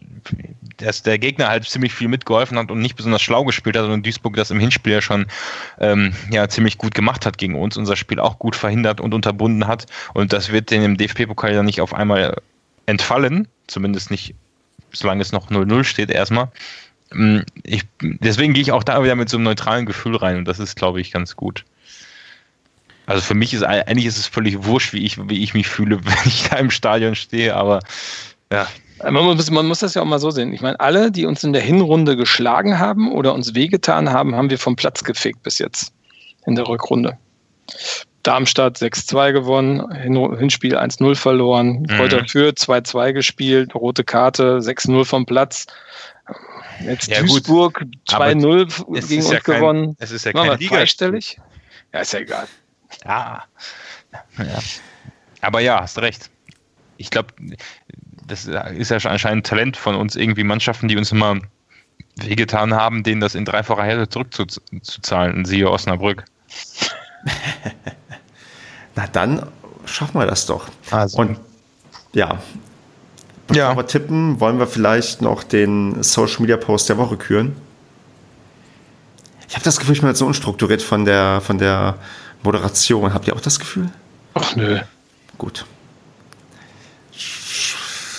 dass 0.77 1.03
der 1.03 1.19
Gegner 1.19 1.47
halt 1.47 1.65
ziemlich 1.65 1.93
viel 1.93 2.07
mitgeholfen 2.07 2.57
hat 2.57 2.71
und 2.71 2.79
nicht 2.79 2.95
besonders 2.95 3.21
schlau 3.21 3.43
gespielt 3.43 3.77
hat 3.77 3.85
und 3.85 4.05
Duisburg 4.05 4.35
das 4.35 4.51
im 4.51 4.59
Hinspiel 4.59 4.93
ja 4.93 5.01
schon 5.01 5.25
ähm, 5.79 6.13
ja, 6.31 6.47
ziemlich 6.49 6.77
gut 6.77 6.93
gemacht 6.93 7.25
hat 7.25 7.37
gegen 7.37 7.55
uns, 7.55 7.77
unser 7.77 7.95
Spiel 7.95 8.19
auch 8.19 8.39
gut 8.39 8.55
verhindert 8.55 8.99
und 9.01 9.13
unterbunden 9.13 9.67
hat. 9.67 9.85
Und 10.13 10.33
das 10.33 10.51
wird 10.51 10.71
den 10.71 10.83
im 10.83 10.97
DFB-Pokal 10.97 11.53
ja 11.53 11.63
nicht 11.63 11.81
auf 11.81 11.93
einmal 11.93 12.35
entfallen, 12.85 13.47
zumindest 13.67 14.11
nicht, 14.11 14.35
solange 14.91 15.21
es 15.21 15.31
noch 15.31 15.49
0-0 15.49 15.83
steht 15.83 16.11
erstmal. 16.11 16.49
Mm, 17.11 17.39
ich, 17.63 17.83
deswegen 18.01 18.53
gehe 18.53 18.61
ich 18.61 18.71
auch 18.71 18.83
da 18.83 19.03
wieder 19.03 19.15
mit 19.15 19.29
so 19.29 19.37
einem 19.37 19.45
neutralen 19.45 19.85
Gefühl 19.85 20.15
rein 20.15 20.37
und 20.37 20.45
das 20.45 20.59
ist, 20.59 20.75
glaube 20.75 21.01
ich, 21.01 21.11
ganz 21.11 21.35
gut. 21.35 21.65
Also 23.07 23.21
für 23.21 23.35
mich 23.35 23.53
ist 23.53 23.63
eigentlich 23.63 24.07
ist 24.07 24.17
es 24.17 24.25
völlig 24.25 24.63
wurscht, 24.63 24.93
wie 24.93 25.05
ich, 25.05 25.17
wie 25.29 25.43
ich 25.43 25.53
mich 25.53 25.67
fühle, 25.67 26.03
wenn 26.05 26.13
ich 26.25 26.49
da 26.49 26.57
im 26.57 26.71
Stadion 26.71 27.15
stehe, 27.15 27.55
aber 27.55 27.79
ja. 28.51 28.67
Man 29.03 29.13
muss, 29.13 29.51
man 29.51 29.67
muss 29.67 29.79
das 29.79 29.93
ja 29.93 30.01
auch 30.01 30.05
mal 30.05 30.19
so 30.19 30.31
sehen. 30.31 30.53
Ich 30.53 30.61
meine, 30.61 30.79
alle, 30.79 31.11
die 31.11 31.25
uns 31.25 31.43
in 31.43 31.53
der 31.53 31.61
Hinrunde 31.61 32.15
geschlagen 32.15 32.79
haben 32.79 33.11
oder 33.11 33.33
uns 33.33 33.53
wehgetan 33.53 34.09
haben, 34.11 34.35
haben 34.35 34.49
wir 34.49 34.57
vom 34.57 34.75
Platz 34.75 35.03
gefegt 35.03 35.43
bis 35.43 35.59
jetzt 35.59 35.93
in 36.45 36.55
der 36.55 36.67
Rückrunde. 36.67 37.17
Darmstadt 38.23 38.77
6-2 38.77 39.33
gewonnen, 39.33 39.91
Hinspiel 40.37 40.77
1-0 40.77 41.15
verloren, 41.15 41.81
mhm. 41.81 41.87
Kräuter 41.87 42.25
für 42.25 42.51
2-2 42.51 43.13
gespielt, 43.13 43.75
rote 43.75 44.03
Karte, 44.03 44.59
6-0 44.59 45.05
vom 45.05 45.25
Platz 45.25 45.67
Jetzt 46.83 47.07
ja, 47.07 47.21
Duisburg 47.21 47.85
2-0 48.07 49.07
gegen 49.07 49.21
uns 49.21 49.31
ja 49.31 49.39
kein, 49.39 49.55
gewonnen. 49.55 49.95
Es 49.99 50.11
ist 50.11 50.25
ja 50.25 50.33
kein 50.33 50.57
Liga. 50.59 50.75
Zweistellig? 50.75 51.39
Ja, 51.93 51.99
ist 52.01 52.13
ja 52.13 52.19
egal. 52.19 52.47
Ja. 53.05 53.43
ja. 54.37 54.59
Aber 55.41 55.59
ja, 55.59 55.81
hast 55.81 55.99
recht. 55.99 56.29
Ich 56.97 57.09
glaube, 57.09 57.33
das 58.27 58.45
ist 58.45 58.91
ja 58.91 58.97
anscheinend 59.09 59.45
Talent 59.45 59.77
von 59.77 59.95
uns, 59.95 60.15
irgendwie 60.15 60.43
Mannschaften, 60.43 60.87
die 60.87 60.97
uns 60.97 61.11
immer 61.11 61.39
wehgetan 62.17 62.73
haben, 62.73 63.03
denen 63.03 63.21
das 63.21 63.35
in 63.35 63.45
dreifacher 63.45 63.83
Härte 63.83 64.09
zurückzuzahlen. 64.09 65.45
Siehe 65.45 65.69
Osnabrück. 65.69 66.25
Na 68.95 69.07
dann 69.07 69.45
schaffen 69.85 70.19
wir 70.19 70.25
das 70.25 70.45
doch. 70.45 70.67
Also. 70.91 71.17
Und 71.17 71.39
ja, 72.13 72.39
bevor 73.47 73.63
ja. 73.63 73.75
wir 73.75 73.85
tippen, 73.85 74.39
wollen 74.39 74.57
wir 74.57 74.67
vielleicht 74.67 75.21
noch 75.21 75.43
den 75.43 76.01
Social 76.01 76.41
Media 76.41 76.57
Post 76.57 76.89
der 76.89 76.97
Woche 76.97 77.17
küren. 77.17 77.55
Ich 79.47 79.53
habe 79.53 79.63
das 79.63 79.77
Gefühl, 79.77 79.93
ich 79.93 80.01
bin 80.01 80.09
jetzt 80.09 80.19
so 80.19 80.25
unstrukturiert 80.25 80.81
von 80.81 81.05
der, 81.05 81.41
von 81.41 81.57
der 81.57 81.95
Moderation. 82.43 83.13
Habt 83.13 83.27
ihr 83.27 83.35
auch 83.35 83.41
das 83.41 83.59
Gefühl? 83.59 83.89
Ach 84.33 84.55
nö. 84.55 84.79
Gut. 85.37 85.65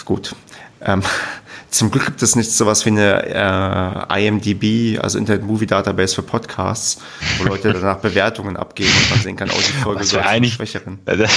Gut. 0.07 0.35
Ähm, 0.81 1.03
zum 1.71 1.91
Glück 1.91 2.07
gibt 2.07 2.23
es 2.23 2.37
nicht 2.37 2.51
so 2.51 2.65
was 2.65 2.87
wie 2.87 2.91
eine 2.91 4.07
äh, 4.09 4.27
IMDb, 4.27 4.99
also 5.03 5.19
Internet 5.19 5.45
Movie 5.45 5.67
Database 5.67 6.15
für 6.15 6.23
Podcasts, 6.23 7.03
wo 7.37 7.45
Leute 7.45 7.73
danach 7.75 7.99
Bewertungen 7.99 8.57
abgeben 8.57 8.93
und 9.03 9.11
man 9.11 9.21
sehen 9.21 9.37
kann, 9.37 9.51
oh, 9.51 9.59
die 9.59 9.73
Folge 9.73 10.03
ist 10.03 10.17
eigentlich 10.17 10.55
schwächeren. 10.55 11.01
Das, 11.05 11.31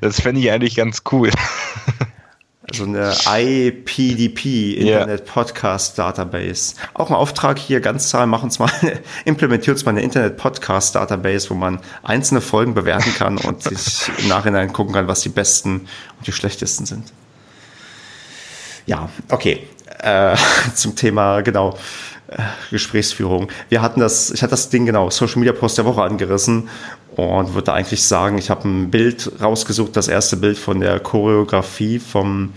das 0.00 0.20
fände 0.20 0.40
ich 0.40 0.50
eigentlich 0.50 0.76
ganz 0.76 1.02
cool. 1.12 1.30
Also 2.68 2.84
eine 2.84 3.14
IPDP, 3.26 4.72
Internet. 4.72 5.26
Podcast 5.26 5.98
Database. 5.98 6.74
Auch 6.94 7.10
ein 7.10 7.14
Auftrag 7.14 7.58
hier, 7.58 7.80
ganz 7.80 8.08
zahl, 8.08 8.26
mach 8.26 8.42
uns 8.42 8.58
mal, 8.58 8.70
implementiert 9.24 9.76
uns 9.76 9.84
mal 9.84 9.92
eine 9.92 10.00
Internet 10.00 10.36
Podcast 10.36 10.94
Database, 10.94 11.50
wo 11.50 11.54
man 11.54 11.78
einzelne 12.02 12.40
Folgen 12.40 12.74
bewerten 12.74 13.14
kann 13.14 13.38
und 13.38 13.62
sich 13.62 14.10
im 14.18 14.28
Nachhinein 14.28 14.72
gucken 14.72 14.94
kann, 14.94 15.06
was 15.06 15.20
die 15.20 15.28
besten 15.28 15.86
und 16.18 16.26
die 16.26 16.32
schlechtesten 16.32 16.86
sind. 16.86 17.12
Ja, 18.86 19.08
okay. 19.30 19.66
Äh, 19.98 20.36
zum 20.74 20.96
Thema, 20.96 21.40
genau, 21.40 21.76
äh, 22.28 22.42
Gesprächsführung. 22.70 23.48
Wir 23.68 23.82
hatten 23.82 24.00
das, 24.00 24.30
ich 24.30 24.42
hatte 24.42 24.50
das 24.50 24.68
Ding 24.68 24.86
genau, 24.86 25.10
Social 25.10 25.38
Media 25.38 25.52
Post 25.52 25.78
der 25.78 25.84
Woche 25.84 26.02
angerissen 26.02 26.68
und 27.16 27.54
würde 27.54 27.72
eigentlich 27.72 28.02
sagen, 28.02 28.38
ich 28.38 28.50
habe 28.50 28.68
ein 28.68 28.90
Bild 28.90 29.30
rausgesucht, 29.40 29.96
das 29.96 30.08
erste 30.08 30.36
Bild 30.36 30.58
von 30.58 30.80
der 30.80 31.00
Choreografie 31.00 31.98
vom 31.98 32.52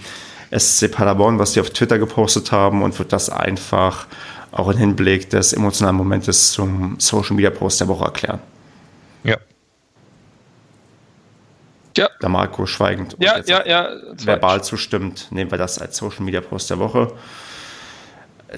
SC 0.58 0.92
Paderborn, 0.92 1.40
was 1.40 1.54
die 1.54 1.60
auf 1.60 1.70
Twitter 1.70 2.00
gepostet 2.00 2.52
haben 2.52 2.82
und 2.82 2.98
würde 2.98 3.10
das 3.10 3.30
einfach 3.30 4.08
auch 4.52 4.70
im 4.70 4.78
Hinblick 4.78 5.30
des 5.30 5.54
emotionalen 5.54 5.98
Momentes 5.98 6.52
zum 6.54 6.96
Social 7.00 7.36
Media 7.36 7.50
Post 7.50 7.82
der 7.82 7.88
Woche 7.88 8.06
erklären. 8.06 8.40
Ja. 9.24 9.38
Ja. 11.98 12.10
Der 12.22 12.30
Marco 12.30 12.66
schweigend. 12.66 13.16
Ja, 13.20 13.40
ja, 13.46 13.66
ja. 13.66 13.90
Verbal 14.24 14.64
zustimmt, 14.64 15.28
nehmen 15.32 15.52
wir 15.52 15.58
das 15.58 15.80
als 15.80 15.98
Social 15.98 16.24
Media 16.24 16.42
Post 16.42 16.70
der 16.70 16.80
Woche. 16.80 17.12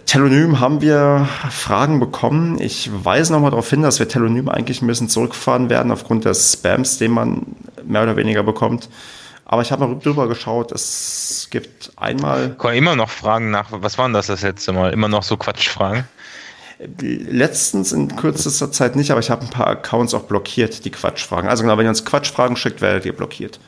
Telonym 0.06 0.60
haben 0.60 0.82
wir 0.82 1.28
Fragen 1.50 2.00
bekommen. 2.00 2.62
Ich 2.62 2.92
weise 2.94 3.34
nochmal 3.34 3.52
darauf 3.52 3.70
hin, 3.70 3.82
dass 3.82 3.98
wir 3.98 4.08
Telonym 4.08 4.48
eigentlich 4.48 4.82
ein 4.84 4.88
bisschen 4.88 5.10
zurückfahren 5.10 5.70
werden 5.70 5.92
aufgrund 5.92 6.26
des 6.26 6.54
Spams, 6.54 7.00
den 7.00 7.12
man 7.12 7.56
mehr 7.84 8.04
oder 8.04 8.16
weniger 8.16 8.44
bekommt. 8.44 8.88
Aber 9.46 9.64
ich 9.64 9.72
habe 9.72 9.88
mal 9.88 9.98
drüber 9.98 10.28
geschaut, 10.28 10.72
es 10.72 11.48
gibt 11.50 11.92
einmal. 11.96 12.52
Kommen 12.52 12.76
immer 12.76 12.96
noch 12.96 13.10
Fragen 13.10 13.50
nach. 13.50 13.70
Was 13.72 13.98
waren 13.98 14.14
das 14.14 14.28
das 14.28 14.44
letzte 14.44 14.74
Mal? 14.74 14.94
Immer 14.94 15.08
noch 15.08 15.24
so 15.24 15.38
Quatschfragen? 15.38 16.04
Letztens 16.80 17.92
in 17.92 18.16
kürzester 18.16 18.72
Zeit 18.72 18.96
nicht, 18.96 19.12
aber 19.12 19.20
ich 19.20 19.30
habe 19.30 19.44
ein 19.44 19.50
paar 19.50 19.68
Accounts 19.68 20.14
auch 20.14 20.24
blockiert, 20.24 20.86
die 20.86 20.92
Quatschfragen. 20.92 21.50
Also 21.50 21.64
genau, 21.64 21.78
wenn 21.78 21.86
ihr 21.86 21.90
uns 21.90 22.06
Quatschfragen 22.06 22.56
schickt, 22.56 22.82
werdet 22.82 23.06
ihr 23.06 23.14
blockiert. 23.14 23.60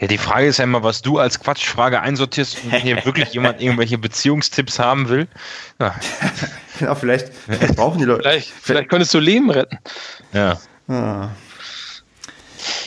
Ja, 0.00 0.06
die 0.06 0.18
Frage 0.18 0.46
ist 0.46 0.58
ja 0.58 0.64
immer, 0.64 0.82
was 0.82 1.02
du 1.02 1.18
als 1.18 1.40
Quatschfrage 1.40 2.00
einsortierst, 2.00 2.70
wenn 2.70 2.80
hier 2.80 2.96
wirklich 3.04 3.32
jemand 3.32 3.60
irgendwelche 3.60 3.98
Beziehungstipps 3.98 4.78
haben 4.78 5.08
will. 5.08 5.28
Ja. 5.80 5.94
genau, 6.78 6.94
vielleicht, 6.94 7.32
vielleicht 7.46 7.76
brauchen 7.76 7.98
die 7.98 8.04
Leute. 8.04 8.22
Vielleicht, 8.22 8.52
vielleicht 8.60 8.88
könntest 8.88 9.14
du 9.14 9.18
Leben 9.18 9.50
retten. 9.50 9.78
Ja. 10.32 10.58
Ah. 10.88 11.28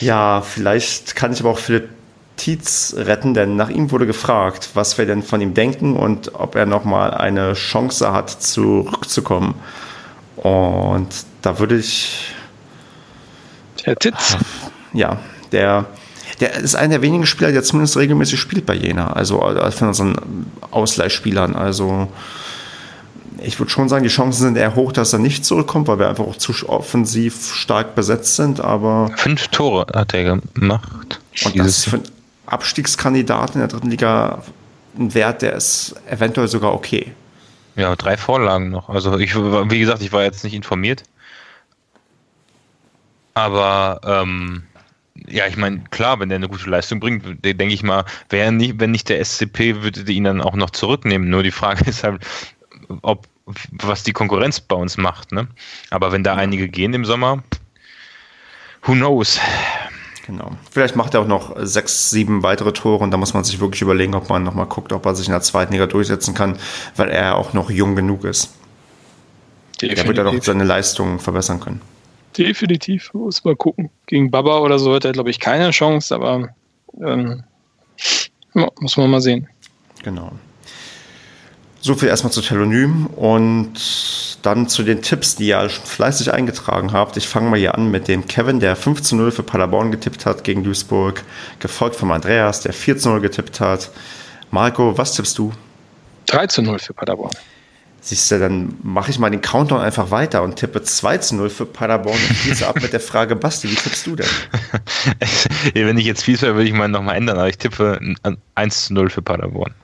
Ja, 0.00 0.42
vielleicht 0.42 1.16
kann 1.16 1.32
ich 1.32 1.40
aber 1.40 1.50
auch 1.50 1.58
Philipp 1.58 1.88
Tietz 2.36 2.94
retten, 2.96 3.34
denn 3.34 3.56
nach 3.56 3.70
ihm 3.70 3.90
wurde 3.90 4.06
gefragt, 4.06 4.70
was 4.74 4.98
wir 4.98 5.06
denn 5.06 5.22
von 5.22 5.40
ihm 5.40 5.54
denken 5.54 5.96
und 5.96 6.34
ob 6.34 6.54
er 6.54 6.66
nochmal 6.66 7.12
eine 7.12 7.54
Chance 7.54 8.12
hat, 8.12 8.30
zurückzukommen. 8.30 9.54
Und 10.36 11.08
da 11.42 11.58
würde 11.58 11.76
ich. 11.76 12.34
Herr 13.84 13.96
Titz. 13.96 14.36
Ja, 14.92 15.18
der, 15.52 15.86
der 16.40 16.54
ist 16.54 16.74
einer 16.74 16.94
der 16.94 17.02
wenigen 17.02 17.26
Spieler, 17.26 17.52
der 17.52 17.62
zumindest 17.62 17.96
regelmäßig 17.96 18.38
spielt 18.38 18.66
bei 18.66 18.74
Jena. 18.74 19.12
Also 19.12 19.42
äh, 19.42 19.70
von 19.70 19.88
unseren 19.88 20.46
Ausleihspielern. 20.70 21.54
Also 21.54 22.08
ich 23.42 23.58
würde 23.58 23.70
schon 23.70 23.88
sagen, 23.88 24.02
die 24.02 24.10
Chancen 24.10 24.42
sind 24.42 24.56
eher 24.56 24.74
hoch, 24.74 24.92
dass 24.92 25.12
er 25.12 25.18
nicht 25.18 25.44
zurückkommt, 25.44 25.88
weil 25.88 25.98
wir 25.98 26.08
einfach 26.08 26.24
auch 26.24 26.36
zu 26.36 26.52
offensiv 26.68 27.54
stark 27.54 27.94
besetzt 27.94 28.36
sind. 28.36 28.60
Aber 28.60 29.10
fünf 29.16 29.48
Tore 29.48 29.86
hat 29.94 30.14
er 30.14 30.40
gemacht. 30.54 31.20
Und 31.44 31.58
das 31.58 31.90
Abstiegskandidaten 32.46 33.54
in 33.54 33.60
der 33.60 33.68
dritten 33.68 33.90
Liga 33.90 34.42
ein 34.98 35.12
Wert, 35.14 35.42
der 35.42 35.54
ist 35.54 35.94
eventuell 36.08 36.48
sogar 36.48 36.72
okay. 36.72 37.12
Ja, 37.76 37.94
drei 37.94 38.16
Vorlagen 38.16 38.70
noch. 38.70 38.88
Also 38.88 39.18
ich, 39.18 39.34
wie 39.34 39.78
gesagt, 39.78 40.02
ich 40.02 40.12
war 40.12 40.22
jetzt 40.22 40.44
nicht 40.44 40.54
informiert. 40.54 41.02
Aber 43.34 44.00
ähm, 44.02 44.62
ja, 45.28 45.46
ich 45.46 45.56
meine, 45.56 45.84
klar, 45.90 46.18
wenn 46.20 46.30
der 46.30 46.36
eine 46.36 46.48
gute 46.48 46.70
Leistung 46.70 47.00
bringt, 47.00 47.44
denke 47.44 47.74
ich 47.74 47.82
mal, 47.82 48.04
wäre 48.30 48.50
nicht, 48.50 48.80
wenn 48.80 48.92
nicht 48.92 49.08
der 49.10 49.22
SCP, 49.22 49.82
würde 49.82 50.10
ihn 50.10 50.24
dann 50.24 50.40
auch 50.40 50.54
noch 50.54 50.70
zurücknehmen. 50.70 51.28
Nur 51.28 51.42
die 51.42 51.50
Frage 51.50 51.84
ist 51.90 52.02
halt, 52.02 52.24
ob 53.02 53.26
was 53.70 54.02
die 54.02 54.12
Konkurrenz 54.12 54.60
bei 54.60 54.76
uns 54.76 54.96
macht. 54.96 55.32
Ne? 55.32 55.48
Aber 55.90 56.12
wenn 56.12 56.24
da 56.24 56.34
einige 56.34 56.68
gehen 56.68 56.94
im 56.94 57.04
Sommer, 57.04 57.42
who 58.82 58.92
knows? 58.92 59.38
Genau. 60.26 60.50
Vielleicht 60.70 60.96
macht 60.96 61.14
er 61.14 61.20
auch 61.20 61.26
noch 61.26 61.54
sechs, 61.58 62.10
sieben 62.10 62.42
weitere 62.42 62.72
Tore 62.72 63.04
und 63.04 63.12
da 63.12 63.16
muss 63.16 63.32
man 63.32 63.44
sich 63.44 63.60
wirklich 63.60 63.82
überlegen, 63.82 64.14
ob 64.14 64.28
man 64.28 64.42
nochmal 64.42 64.66
guckt, 64.66 64.92
ob 64.92 65.06
er 65.06 65.14
sich 65.14 65.28
in 65.28 65.32
der 65.32 65.40
zweiten 65.40 65.72
Liga 65.72 65.86
durchsetzen 65.86 66.34
kann, 66.34 66.58
weil 66.96 67.10
er 67.10 67.36
auch 67.36 67.52
noch 67.52 67.70
jung 67.70 67.94
genug 67.94 68.24
ist. 68.24 68.54
Definitiv. 69.80 70.02
Er 70.02 70.08
wird 70.08 70.18
ja 70.18 70.24
doch 70.24 70.42
seine 70.42 70.64
Leistungen 70.64 71.20
verbessern 71.20 71.60
können. 71.60 71.80
Definitiv, 72.36 73.14
muss 73.14 73.44
mal 73.44 73.54
gucken. 73.54 73.88
Gegen 74.06 74.30
Baba 74.30 74.58
oder 74.58 74.78
so 74.78 74.94
hat 74.94 75.04
er, 75.04 75.12
glaube 75.12 75.30
ich, 75.30 75.38
keine 75.38 75.70
Chance, 75.70 76.14
aber 76.14 76.48
ähm, 77.00 77.44
muss 78.80 78.96
man 78.96 79.10
mal 79.10 79.20
sehen. 79.20 79.48
Genau. 80.02 80.32
So 81.86 81.94
viel 81.94 82.08
erstmal 82.08 82.32
zu 82.32 82.40
Telonym 82.40 83.06
und 83.06 83.74
dann 84.42 84.68
zu 84.68 84.82
den 84.82 85.02
Tipps, 85.02 85.36
die 85.36 85.46
ihr 85.46 85.68
schon 85.68 85.84
fleißig 85.84 86.32
eingetragen 86.32 86.92
habt. 86.92 87.16
Ich 87.16 87.28
fange 87.28 87.48
mal 87.48 87.60
hier 87.60 87.76
an 87.76 87.92
mit 87.92 88.08
dem 88.08 88.26
Kevin, 88.26 88.58
der 88.58 88.74
5 88.74 89.02
zu 89.02 89.14
0 89.14 89.30
für 89.30 89.44
Paderborn 89.44 89.92
getippt 89.92 90.26
hat 90.26 90.42
gegen 90.42 90.64
Duisburg, 90.64 91.22
gefolgt 91.60 91.94
vom 91.94 92.10
Andreas, 92.10 92.60
der 92.62 92.72
4 92.72 92.98
zu 92.98 93.10
0 93.10 93.20
getippt 93.20 93.60
hat. 93.60 93.92
Marco, 94.50 94.98
was 94.98 95.14
tippst 95.14 95.38
du? 95.38 95.52
3 96.26 96.48
zu 96.48 96.62
0 96.62 96.80
für 96.80 96.92
Paderborn. 96.92 97.30
Siehst 98.06 98.30
du, 98.30 98.38
dann 98.38 98.76
mache 98.84 99.10
ich 99.10 99.18
mal 99.18 99.30
den 99.30 99.40
Countdown 99.40 99.80
einfach 99.80 100.12
weiter 100.12 100.44
und 100.44 100.54
tippe 100.54 100.80
2 100.80 101.18
zu 101.18 101.34
0 101.34 101.50
für 101.50 101.66
Paderborn 101.66 102.14
und 102.16 102.36
schließe 102.36 102.64
ab 102.64 102.80
mit 102.80 102.92
der 102.92 103.00
Frage, 103.00 103.34
Basti, 103.36 103.68
wie 103.68 103.74
tippst 103.74 104.06
du 104.06 104.14
denn? 104.14 104.28
Wenn 105.74 105.98
ich 105.98 106.06
jetzt 106.06 106.22
fies 106.22 106.40
wäre, 106.40 106.54
würde 106.54 106.68
ich 106.68 106.72
mal 106.72 106.86
nochmal 106.86 107.16
ändern, 107.16 107.36
aber 107.36 107.48
ich 107.48 107.58
tippe 107.58 107.98
1 108.54 108.84
zu 108.84 108.94
0 108.94 109.10
für 109.10 109.22
Paderborn. 109.22 109.74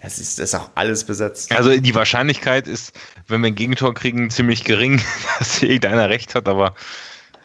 Es 0.00 0.18
ist, 0.18 0.40
ist 0.40 0.54
auch 0.54 0.70
alles 0.76 1.04
besetzt. 1.04 1.52
Also 1.52 1.76
die 1.76 1.94
Wahrscheinlichkeit 1.94 2.66
ist, 2.66 2.98
wenn 3.26 3.42
wir 3.42 3.48
ein 3.48 3.54
Gegentor 3.54 3.92
kriegen, 3.92 4.30
ziemlich 4.30 4.64
gering, 4.64 5.02
dass 5.38 5.62
irgendeiner 5.62 6.08
recht 6.08 6.34
hat, 6.34 6.48
aber 6.48 6.74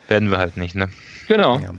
werden 0.08 0.32
wir 0.32 0.38
halt 0.38 0.56
nicht, 0.56 0.74
ne? 0.74 0.88
Genau. 1.28 1.60
Ja. 1.60 1.74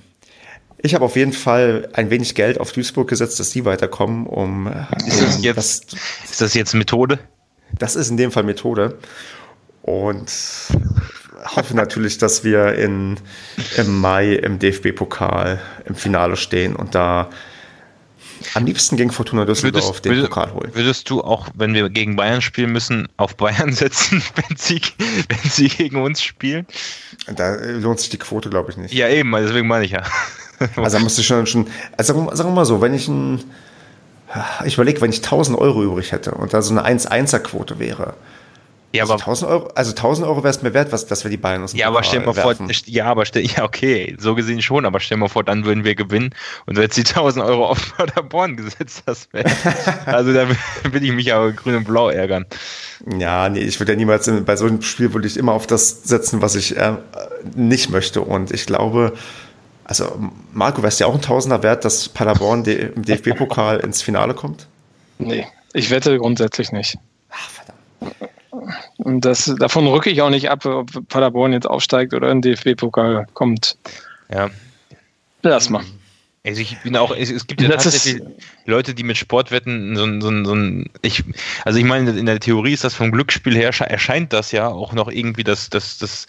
Ich 0.83 0.95
habe 0.95 1.07
auf 1.07 1.17
jeden 1.17 1.33
Fall 1.33 1.89
ein 1.95 2.11
wenig 2.11 2.35
Geld 2.35 2.61
auf 2.61 2.73
Duisburg 2.73 3.09
gesetzt, 3.09 3.41
dass 3.41 3.49
die 3.49 3.65
weiterkommen, 3.65 4.27
um. 4.27 4.67
Ist 5.07 5.23
das 5.23 5.43
jetzt, 5.43 5.57
das, 5.57 5.81
ist 6.31 6.41
das 6.43 6.53
jetzt 6.53 6.75
Methode? 6.75 7.19
Das 7.79 7.97
ist 7.97 8.11
in 8.11 8.17
dem 8.17 8.31
Fall 8.31 8.45
Methode. 8.45 8.99
Und 9.83 10.31
hoffe 11.45 11.77
natürlich, 11.77 12.19
dass 12.19 12.45
wir 12.45 12.75
in, 12.75 13.19
im 13.77 14.01
Mai 14.01 14.35
im 14.35 14.59
DFB-Pokal 14.59 15.61
im 15.85 15.95
Finale 15.95 16.37
stehen 16.37 16.75
und 16.75 16.95
da 16.95 17.29
am 18.55 18.67
liebsten 18.67 18.97
gegen 18.97 19.11
Fortuna 19.11 19.45
Düsseldorf 19.45 19.85
würdest, 19.85 20.05
den 20.05 20.13
würdest, 20.13 20.31
Pokal 20.31 20.53
holen. 20.53 20.71
Würdest 20.75 21.09
du 21.09 21.23
auch, 21.23 21.49
wenn 21.55 21.75
wir 21.75 21.89
gegen 21.89 22.17
Bayern 22.17 22.43
spielen 22.43 22.73
müssen, 22.73 23.09
auf 23.17 23.37
Bayern 23.37 23.73
setzen, 23.75 24.23
wenn 24.35 24.57
sie, 24.57 24.81
wenn 25.29 25.51
sie 25.51 25.69
gegen 25.69 26.03
uns 26.03 26.23
spielen? 26.23 26.67
Da 27.35 27.55
lohnt 27.55 28.01
sich 28.01 28.11
die 28.11 28.19
Quote, 28.19 28.51
glaube 28.51 28.71
ich, 28.71 28.77
nicht. 28.77 28.95
Ja, 28.95 29.09
eben, 29.09 29.31
deswegen 29.33 29.67
meine 29.67 29.85
ich 29.85 29.93
ja. 29.93 30.03
Also 30.77 30.99
da 30.99 31.03
musste 31.03 31.21
ich 31.21 31.27
schon, 31.27 31.47
schon 31.47 31.67
also 31.97 32.13
sagen 32.33 32.51
wir 32.51 32.55
mal 32.55 32.65
so, 32.65 32.81
wenn 32.81 32.95
ich 32.95 33.09
ein 33.09 33.43
Ich 34.65 34.75
überlege, 34.75 35.01
wenn 35.01 35.11
ich 35.11 35.19
1000 35.19 35.59
Euro 35.59 35.83
übrig 35.83 36.13
hätte 36.13 36.33
und 36.33 36.53
da 36.55 36.63
so 36.63 36.77
eine 36.77 36.87
1-1er-Quote 36.87 37.79
wäre. 37.79 38.15
Ja, 38.95 39.03
also 39.03 39.15
aber 39.15 39.23
1000 39.23 39.51
Euro, 39.51 39.67
also 39.75 39.91
1000 39.91 40.29
Euro 40.29 40.45
wäre 40.45 40.51
es 40.51 40.63
mir 40.63 40.73
wert, 40.73 40.93
was, 40.93 41.07
dass 41.07 41.25
wir 41.25 41.31
die 41.31 41.37
Bayern 41.37 41.65
aus 41.65 41.73
dem 41.73 41.81
Ja, 41.81 41.89
aber 41.89 42.05
stell 42.05 42.21
mal 42.21 42.33
vor, 42.33 42.55
ja, 42.87 43.07
aber 43.07 43.27
stell, 43.27 43.45
ja, 43.45 43.65
okay, 43.65 44.15
so 44.21 44.37
gesehen 44.37 44.63
schon, 44.63 44.87
aber 44.87 45.01
stell 45.01 45.17
mal 45.17 45.29
vor, 45.29 45.43
dann 45.43 45.65
würden 45.65 45.83
wir 45.83 45.97
gewinnen 45.97 46.33
und 46.67 46.79
du 46.79 46.83
hättest 46.83 47.09
die 47.09 47.13
1000 47.13 47.45
Euro 47.45 47.67
auf 47.67 47.97
Paderborn 47.97 48.57
gesetzt, 48.57 49.03
das 49.07 49.29
wäre, 49.33 49.51
also 50.07 50.33
da 50.33 50.47
würde 50.85 51.05
ich 51.05 51.13
mich 51.13 51.35
aber 51.35 51.51
grün 51.51 51.75
und 51.75 51.85
blau 51.85 52.09
ärgern. 52.09 52.47
Ja, 53.19 53.49
nee, 53.49 53.63
ich 53.63 53.81
würde 53.81 53.93
ja 53.93 53.97
niemals, 53.97 54.31
bei 54.47 54.55
so 54.55 54.67
einem 54.67 54.81
Spiel 54.81 55.13
würde 55.13 55.27
ich 55.27 55.37
immer 55.37 55.55
auf 55.55 55.67
das 55.67 56.05
setzen, 56.05 56.41
was 56.41 56.55
ich 56.55 56.77
äh, 56.77 56.93
nicht 57.57 57.91
möchte 57.91 58.21
und 58.21 58.53
ich 58.53 58.65
glaube, 58.65 59.15
also 59.85 60.31
Marco, 60.53 60.83
wärst 60.83 61.01
du 61.01 61.05
ja 61.05 61.11
auch 61.11 61.15
ein 61.15 61.23
Tausender 61.23 61.63
wert, 61.63 61.85
dass 61.85 62.09
Paderborn 62.09 62.65
im 62.65 63.03
DFB-Pokal 63.03 63.81
ins 63.81 64.03
Finale 64.03 64.35
kommt? 64.35 64.67
Nee, 65.19 65.47
ich 65.73 65.91
wette 65.91 66.19
grundsätzlich 66.19 66.73
nicht. 66.73 66.97
Ach, 67.31 67.51
verdammt. 67.51 68.31
Und 68.99 69.25
das, 69.25 69.53
davon 69.59 69.87
rücke 69.87 70.11
ich 70.11 70.23
auch 70.23 70.31
nicht 70.31 70.51
ab, 70.51 70.65
ob 70.65 71.09
Paderborn 71.09 71.53
jetzt 71.53 71.67
aufsteigt 71.67 72.15
oder 72.15 72.31
in 72.31 72.41
den 72.41 72.55
DFB-Pokal 72.55 73.27
kommt. 73.35 73.77
Ja. 74.33 74.49
Lass 75.43 75.69
mal. 75.69 75.85
Also 76.47 76.61
ich 76.61 76.79
bin 76.81 76.95
auch, 76.95 77.11
es, 77.17 77.31
es 77.31 77.47
gibt 77.47 77.63
ja 77.63 77.69
das 77.69 77.85
tatsächlich 77.85 78.23
Leute, 78.67 78.95
die 78.95 79.03
mit 79.03 79.17
Sportwetten 79.17 79.97
so, 79.97 80.05
so, 80.21 80.45
so 80.45 80.55
ein, 80.55 80.91
ich, 81.01 81.25
also 81.65 81.79
ich 81.79 81.87
meine, 81.87 82.11
in 82.11 82.27
der 82.27 82.39
Theorie 82.39 82.75
ist 82.75 82.85
das 82.85 82.93
vom 82.93 83.13
Glücksspiel 83.13 83.57
her, 83.57 83.71
erscheint 83.81 84.35
das 84.35 84.53
ja 84.53 84.69
auch 84.69 84.93
noch 84.93 85.09
irgendwie 85.11 85.43
das, 85.43 85.71
das, 85.71 85.97
das, 85.97 86.27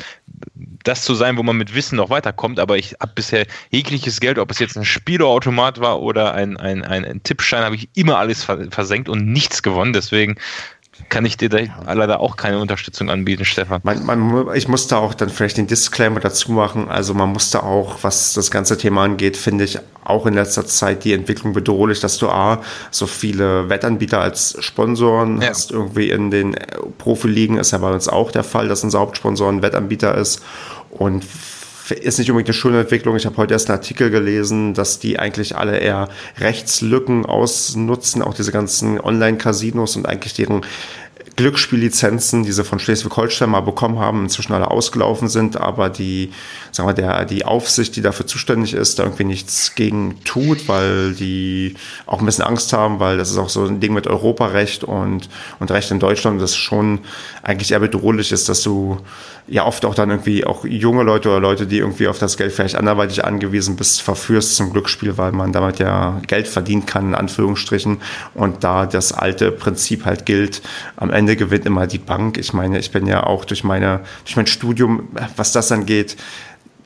das 0.56 1.04
zu 1.04 1.16
sein, 1.16 1.36
wo 1.36 1.44
man 1.44 1.58
mit 1.58 1.76
Wissen 1.76 1.98
noch 1.98 2.10
weiterkommt, 2.10 2.60
aber 2.60 2.78
ich 2.78 2.96
habe 3.02 3.12
bisher 3.14 3.46
jegliches 3.72 4.22
Geld, 4.22 4.40
ob 4.40 4.52
es 4.52 4.60
jetzt 4.60 4.78
ein 4.78 4.86
Spielautomat 4.86 5.82
war 5.82 6.02
oder 6.02 6.34
ein, 6.34 6.56
ein, 6.56 6.86
ein, 6.86 7.04
ein 7.04 7.22
Tippschein, 7.24 7.66
habe 7.66 7.76
ich 7.76 7.90
immer 7.94 8.18
alles 8.18 8.46
versenkt 8.46 9.10
und 9.10 9.28
nichts 9.28 9.64
gewonnen, 9.64 9.92
deswegen 9.92 10.38
kann 11.10 11.26
ich 11.26 11.38
dir 11.38 11.50
da 11.50 11.60
leider 11.94 12.20
auch 12.20 12.36
keine 12.38 12.60
Unterstützung 12.60 13.10
anbieten, 13.10 13.46
Stefan. 13.46 13.82
Man, 13.84 14.06
man, 14.06 14.56
ich 14.56 14.68
musste 14.68 14.98
auch 14.98 15.14
dann 15.14 15.30
vielleicht 15.30 15.58
den 15.58 15.68
Disclaimer 15.68 16.20
dazu 16.20 16.52
machen. 16.52 16.90
Also 16.90 17.14
man 17.14 17.30
musste 17.30 17.64
auch, 17.64 17.98
was 18.02 18.34
das 18.34 18.50
ganze 18.50 18.78
Thema 18.78 19.04
angeht, 19.04 19.38
finde 19.38 19.66
ich 19.66 19.80
auch 20.04 20.26
in 20.26 20.34
letzter 20.34 20.66
Zeit 20.66 21.04
die 21.04 21.14
Entwicklung 21.14 21.54
bedrohlich, 21.54 22.00
dass 22.00 22.18
du 22.18 22.30
A, 22.30 22.62
so 22.92 23.08
viele 23.08 23.70
Wettanbieter 23.70 24.20
als 24.22 24.56
Sponsoren 24.64 25.42
ja. 25.42 25.50
hast. 25.50 25.72
Irgendwie 25.72 26.10
in 26.10 26.32
den 26.32 26.56
Profiligen 26.98 27.58
ist 27.58 27.72
ja 27.72 27.78
bei 27.78 27.92
uns 27.92 28.08
auch 28.08 28.32
der 28.32 28.44
Fall, 28.44 28.68
dass 28.68 28.84
unser 28.84 29.00
Hauptsponsor 29.00 29.52
ein 29.52 29.62
Wettanbieter 29.62 30.16
ist. 30.16 30.42
Und 30.92 31.26
ist 31.92 32.18
nicht 32.18 32.30
unbedingt 32.30 32.50
eine 32.50 32.54
schöne 32.54 32.80
Entwicklung. 32.82 33.16
Ich 33.16 33.26
habe 33.26 33.38
heute 33.38 33.54
erst 33.54 33.70
einen 33.70 33.78
Artikel 33.78 34.10
gelesen, 34.10 34.74
dass 34.74 35.00
die 35.00 35.20
eigentlich 35.20 35.56
alle 35.56 35.78
eher 35.78 36.10
Rechtslücken 36.40 37.26
ausnutzen, 37.26 38.22
auch 38.22 38.34
diese 38.34 38.52
ganzen 38.52 39.00
Online-Casinos 39.00 39.96
und 39.96 40.06
eigentlich 40.08 40.34
deren 40.34 40.66
Glücksspiellizenzen, 41.36 42.44
die 42.44 42.52
sie 42.52 42.64
von 42.64 42.80
Schleswig-Holstein 42.80 43.50
mal 43.50 43.62
bekommen 43.62 44.00
haben, 44.00 44.24
inzwischen 44.24 44.54
alle 44.54 44.72
ausgelaufen 44.72 45.28
sind, 45.28 45.58
aber 45.58 45.90
die, 45.90 46.32
sagen 46.76 46.90
wir, 46.90 46.94
der, 46.94 47.24
die 47.24 47.46
Aufsicht, 47.46 47.96
die 47.96 48.02
dafür 48.02 48.28
zuständig 48.28 48.74
ist, 48.74 49.00
da 49.00 49.04
irgendwie 49.04 49.24
nichts 49.24 49.76
gegen 49.76 50.22
tut, 50.26 50.68
weil 50.68 51.14
die 51.14 51.76
auch 52.06 52.20
ein 52.20 52.26
bisschen 52.26 52.44
Angst 52.44 52.74
haben, 52.74 53.00
weil 53.00 53.18
das 53.18 53.32
ist 53.32 53.38
auch 53.38 53.48
so 53.48 53.66
ein 53.66 53.80
Ding 53.80 53.94
mit 53.94 54.08
Europarecht 54.08 54.84
und, 54.84 55.30
und 55.60 55.72
Recht 55.72 55.90
in 55.92 56.00
Deutschland, 56.00 56.42
das 56.42 56.54
schon 56.56 57.00
eigentlich 57.44 57.72
eher 57.72 57.80
bedrohlich 57.80 58.34
ist, 58.34 58.50
dass 58.50 58.62
du 58.62 58.98
ja 59.48 59.66
oft 59.66 59.86
auch 59.86 59.96
dann 59.96 60.10
irgendwie 60.10 60.44
auch 60.44 60.66
junge 60.66 61.04
Leute 61.04 61.30
oder 61.30 61.40
Leute, 61.40 61.68
die 61.68 61.78
irgendwie 61.78 62.08
auf 62.08 62.18
das 62.20 62.36
Geld 62.36 62.52
vielleicht 62.52 62.76
anderweitig 62.76 63.24
angewiesen 63.24 63.76
bist, 63.76 64.02
verführst 64.02 64.56
zum 64.56 64.72
Glücksspiel, 64.72 65.18
weil 65.18 65.32
man 65.32 65.54
damit 65.54 65.80
ja 65.80 66.20
Geld 66.28 66.48
verdienen 66.48 66.86
kann, 66.86 67.10
in 67.10 67.16
Anführungsstrichen. 67.16 68.02
Und 68.34 68.64
da 68.64 68.86
das 68.86 69.14
alte 69.14 69.52
Prinzip 69.52 70.06
halt 70.06 70.26
gilt, 70.26 70.62
am 70.98 71.12
Ende 71.12 71.36
gewinnt 71.36 71.66
immer 71.66 71.88
die 71.88 72.00
Bank. 72.00 72.38
Ich 72.38 72.54
meine, 72.54 72.80
ich 72.80 72.92
bin 72.92 73.06
ja 73.08 73.24
auch 73.24 73.46
durch 73.46 73.64
meine, 73.64 74.02
durch 74.24 74.36
mein 74.36 74.48
Studium, 74.48 75.10
was 75.36 75.52
das 75.52 75.72
angeht, 75.72 76.18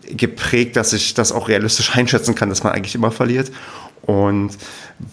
geprägt, 0.09 0.75
dass 0.75 0.93
ich 0.93 1.13
das 1.13 1.31
auch 1.31 1.47
realistisch 1.47 1.95
einschätzen 1.95 2.35
kann, 2.35 2.49
dass 2.49 2.63
man 2.63 2.73
eigentlich 2.73 2.95
immer 2.95 3.11
verliert. 3.11 3.51
Und 4.01 4.57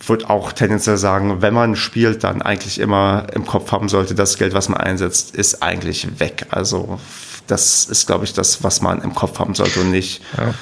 würde 0.06 0.30
auch 0.30 0.52
tendenziell 0.52 0.96
sagen, 0.96 1.42
wenn 1.42 1.52
man 1.52 1.76
spielt, 1.76 2.24
dann 2.24 2.40
eigentlich 2.40 2.78
immer 2.78 3.26
im 3.34 3.44
Kopf 3.44 3.70
haben 3.70 3.88
sollte, 3.88 4.14
das 4.14 4.38
Geld, 4.38 4.54
was 4.54 4.68
man 4.68 4.80
einsetzt, 4.80 5.34
ist 5.34 5.62
eigentlich 5.62 6.18
weg. 6.18 6.46
Also 6.50 6.98
das 7.46 7.84
ist, 7.84 8.06
glaube 8.06 8.24
ich, 8.24 8.32
das, 8.32 8.62
was 8.64 8.80
man 8.80 9.02
im 9.02 9.14
Kopf 9.14 9.38
haben 9.38 9.54
sollte 9.54 9.80
und 9.80 9.90
nicht 9.90 10.22
ja. 10.36 10.54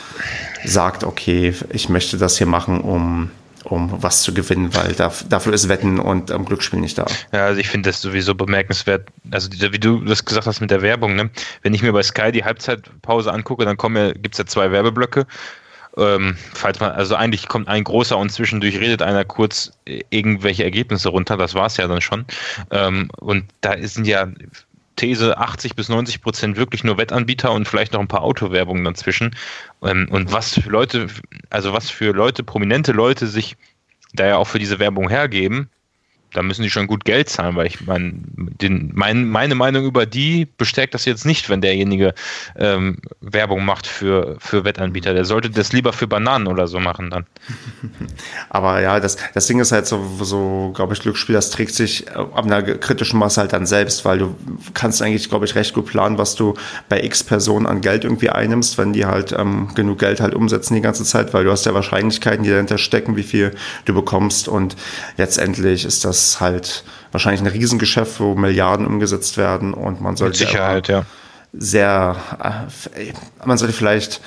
sagt, 0.64 1.04
okay, 1.04 1.54
ich 1.70 1.88
möchte 1.88 2.18
das 2.18 2.36
hier 2.36 2.46
machen, 2.46 2.80
um 2.80 3.30
um 3.64 4.02
was 4.02 4.22
zu 4.22 4.34
gewinnen, 4.34 4.74
weil 4.74 4.92
dafür 4.94 5.52
ist 5.52 5.68
Wetten 5.68 5.98
und 5.98 6.30
ähm, 6.30 6.44
Glücksspiel 6.44 6.80
nicht 6.80 6.98
da. 6.98 7.06
Ja, 7.32 7.46
also 7.46 7.60
ich 7.60 7.68
finde 7.68 7.90
das 7.90 8.00
sowieso 8.00 8.34
bemerkenswert. 8.34 9.08
Also 9.30 9.48
wie 9.52 9.78
du 9.78 10.04
das 10.04 10.24
gesagt 10.24 10.46
hast 10.46 10.60
mit 10.60 10.70
der 10.70 10.82
Werbung, 10.82 11.14
ne? 11.14 11.30
wenn 11.62 11.74
ich 11.74 11.82
mir 11.82 11.92
bei 11.92 12.02
Sky 12.02 12.32
die 12.32 12.44
Halbzeitpause 12.44 13.32
angucke, 13.32 13.64
dann 13.64 13.76
gibt 13.76 14.34
es 14.34 14.38
ja 14.38 14.46
zwei 14.46 14.70
Werbeblöcke. 14.70 15.26
Ähm, 15.96 16.36
falls 16.52 16.80
man, 16.80 16.90
also 16.92 17.14
eigentlich 17.14 17.46
kommt 17.46 17.68
ein 17.68 17.84
großer 17.84 18.18
und 18.18 18.30
zwischendurch 18.30 18.80
redet 18.80 19.00
einer 19.00 19.24
kurz 19.24 19.70
irgendwelche 20.10 20.64
Ergebnisse 20.64 21.08
runter, 21.08 21.36
das 21.36 21.54
war 21.54 21.66
es 21.66 21.76
ja 21.76 21.86
dann 21.86 22.00
schon. 22.00 22.24
Ähm, 22.70 23.08
und 23.20 23.44
da 23.60 23.76
sind 23.80 24.06
ja 24.06 24.26
These 24.96 25.38
80 25.38 25.74
bis 25.74 25.88
90 25.88 26.22
Prozent 26.22 26.56
wirklich 26.56 26.84
nur 26.84 26.98
Wettanbieter 26.98 27.52
und 27.52 27.66
vielleicht 27.66 27.92
noch 27.92 28.00
ein 28.00 28.08
paar 28.08 28.22
Autowerbungen 28.22 28.84
dazwischen. 28.84 29.34
Ähm, 29.82 30.08
und 30.10 30.32
was 30.32 30.54
für 30.54 30.70
Leute, 30.70 31.08
also 31.50 31.72
was 31.72 31.90
für 31.90 32.12
Leute, 32.12 32.44
prominente 32.44 32.92
Leute 32.92 33.26
sich 33.26 33.56
da 34.12 34.26
ja 34.26 34.36
auch 34.36 34.46
für 34.46 34.58
diese 34.58 34.78
Werbung 34.78 35.08
hergeben, 35.08 35.68
da 36.34 36.42
müssen 36.42 36.62
die 36.62 36.70
schon 36.70 36.88
gut 36.88 37.04
Geld 37.04 37.28
zahlen, 37.28 37.54
weil 37.54 37.66
ich 37.66 37.86
mein, 37.86 38.24
den, 38.60 38.90
mein, 38.94 39.28
meine 39.28 39.54
Meinung 39.54 39.84
über 39.84 40.04
die 40.04 40.46
bestärkt 40.58 40.92
das 40.92 41.04
jetzt 41.04 41.24
nicht, 41.24 41.48
wenn 41.48 41.60
derjenige 41.60 42.12
ähm, 42.56 42.98
Werbung 43.20 43.64
macht 43.64 43.86
für, 43.86 44.36
für 44.40 44.64
Wettanbieter. 44.64 45.14
Der 45.14 45.24
sollte 45.24 45.48
das 45.48 45.72
lieber 45.72 45.92
für 45.92 46.08
Bananen 46.08 46.48
oder 46.48 46.66
so 46.66 46.80
machen 46.80 47.10
dann. 47.10 47.26
Aber 48.50 48.80
ja, 48.80 48.98
das, 48.98 49.16
das 49.32 49.46
Ding 49.46 49.60
ist 49.60 49.70
halt 49.70 49.86
so, 49.86 50.04
so 50.20 50.72
glaube 50.74 50.94
ich, 50.94 51.00
Glücksspiel, 51.00 51.36
das 51.36 51.50
trägt 51.50 51.72
sich 51.72 52.10
ab 52.10 52.44
einer 52.44 52.62
kritischen 52.62 53.18
Masse 53.20 53.40
halt 53.40 53.52
dann 53.52 53.64
selbst, 53.64 54.04
weil 54.04 54.18
du 54.18 54.34
kannst 54.74 55.00
eigentlich, 55.02 55.28
glaube 55.28 55.44
ich, 55.44 55.54
recht 55.54 55.72
gut 55.72 55.86
planen, 55.86 56.18
was 56.18 56.34
du 56.34 56.54
bei 56.88 57.02
x 57.02 57.22
Personen 57.22 57.66
an 57.66 57.80
Geld 57.80 58.02
irgendwie 58.02 58.30
einnimmst, 58.30 58.76
wenn 58.76 58.92
die 58.92 59.06
halt 59.06 59.32
ähm, 59.32 59.68
genug 59.76 60.00
Geld 60.00 60.20
halt 60.20 60.34
umsetzen 60.34 60.74
die 60.74 60.80
ganze 60.80 61.04
Zeit, 61.04 61.32
weil 61.32 61.44
du 61.44 61.52
hast 61.52 61.64
ja 61.64 61.74
Wahrscheinlichkeiten, 61.74 62.42
die 62.42 62.50
dahinter 62.50 62.78
stecken, 62.78 63.16
wie 63.16 63.22
viel 63.22 63.52
du 63.84 63.94
bekommst 63.94 64.48
und 64.48 64.74
letztendlich 65.16 65.84
ist 65.84 66.04
das 66.04 66.23
halt 66.40 66.84
wahrscheinlich 67.12 67.40
ein 67.40 67.46
Riesengeschäft, 67.46 68.20
wo 68.20 68.34
Milliarden 68.34 68.86
umgesetzt 68.86 69.36
werden 69.36 69.74
und 69.74 70.00
man 70.00 70.16
sollte 70.16 70.40
Mit 70.40 70.48
Sicherheit, 70.48 70.88
ja. 70.88 71.04
sehr, 71.52 72.16
äh, 72.94 73.12
man 73.44 73.58
sollte 73.58 73.74
vielleicht 73.74 74.20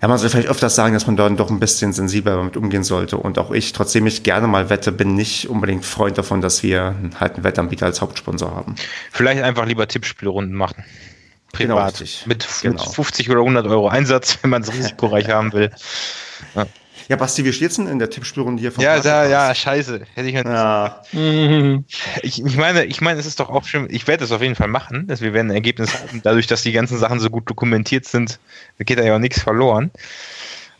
ja, 0.00 0.06
man 0.06 0.16
sollte 0.18 0.32
vielleicht 0.32 0.48
öfters 0.48 0.76
sagen, 0.76 0.94
dass 0.94 1.06
man 1.06 1.16
dort 1.16 1.38
doch 1.40 1.50
ein 1.50 1.58
bisschen 1.58 1.92
sensibler 1.92 2.36
damit 2.36 2.56
umgehen 2.56 2.84
sollte. 2.84 3.16
Und 3.16 3.36
auch 3.38 3.50
ich, 3.50 3.72
trotzdem 3.72 4.06
ich 4.06 4.22
gerne 4.22 4.46
mal 4.46 4.70
wette, 4.70 4.92
bin 4.92 5.14
nicht 5.14 5.48
unbedingt 5.48 5.84
Freund 5.84 6.16
davon, 6.16 6.40
dass 6.40 6.62
wir 6.62 6.94
halt 7.18 7.34
einen 7.34 7.44
Wettanbieter 7.44 7.86
als 7.86 8.00
Hauptsponsor 8.00 8.54
haben. 8.54 8.76
Vielleicht 9.10 9.42
einfach 9.42 9.66
lieber 9.66 9.88
Tippspielrunden 9.88 10.54
machen. 10.54 10.84
Privat. 11.52 11.98
Genau, 11.98 12.10
mit, 12.26 12.46
genau. 12.62 12.90
50 12.90 13.28
oder 13.30 13.40
100 13.40 13.66
Euro 13.66 13.88
Einsatz, 13.88 14.38
wenn 14.42 14.50
man 14.50 14.62
es 14.62 14.72
risikoreich 14.72 15.30
haben 15.30 15.52
will. 15.52 15.72
Ja. 16.54 16.66
Ja, 17.08 17.16
Basti, 17.16 17.42
wie 17.44 17.52
steht's 17.54 17.76
denn 17.76 17.86
in 17.86 17.98
der 17.98 18.10
Tippspielrunde 18.10 18.60
hier 18.60 18.70
von 18.70 18.84
Ja, 18.84 19.00
da, 19.00 19.26
ja, 19.26 19.54
scheiße. 19.54 20.02
Hätte 20.14 20.28
ich 20.28 20.34
ja. 20.34 21.02
Ich, 22.22 22.44
ich 22.44 22.56
meine, 22.56 22.84
ich 22.84 23.00
meine, 23.00 23.18
es 23.18 23.24
ist 23.24 23.40
doch 23.40 23.48
auch 23.48 23.64
schön, 23.64 23.88
ich 23.90 24.06
werde 24.06 24.24
es 24.24 24.32
auf 24.32 24.42
jeden 24.42 24.54
Fall 24.54 24.68
machen, 24.68 25.06
dass 25.06 25.22
wir 25.22 25.32
werden 25.32 25.50
ein 25.50 25.54
Ergebnis 25.54 25.94
haben. 25.94 26.20
Dadurch, 26.22 26.46
dass 26.46 26.62
die 26.62 26.72
ganzen 26.72 26.98
Sachen 26.98 27.18
so 27.18 27.30
gut 27.30 27.48
dokumentiert 27.48 28.04
sind, 28.04 28.38
geht 28.78 28.98
da 28.98 29.04
ja 29.04 29.14
auch 29.14 29.20
nichts 29.20 29.40
verloren. 29.40 29.90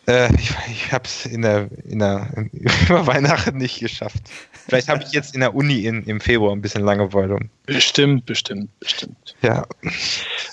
Äh, 0.07 0.29
ich 0.35 0.51
ich 0.70 0.93
habe 0.93 1.05
es 1.05 1.24
in 1.24 1.43
der, 1.43 1.68
in 1.87 1.99
der, 1.99 2.29
über 2.89 3.07
Weihnachten 3.07 3.57
nicht 3.57 3.81
geschafft. 3.81 4.22
Vielleicht 4.68 4.89
habe 4.89 5.03
ich 5.03 5.12
jetzt 5.12 5.35
in 5.35 5.41
der 5.41 5.55
Uni 5.55 5.87
in, 5.87 6.05
im 6.05 6.20
Februar 6.20 6.53
ein 6.53 6.61
bisschen 6.61 6.83
Langeweile. 6.83 7.39
Bestimmt, 7.64 8.26
bestimmt, 8.26 8.68
bestimmt. 8.81 9.35
Ja. 9.41 9.66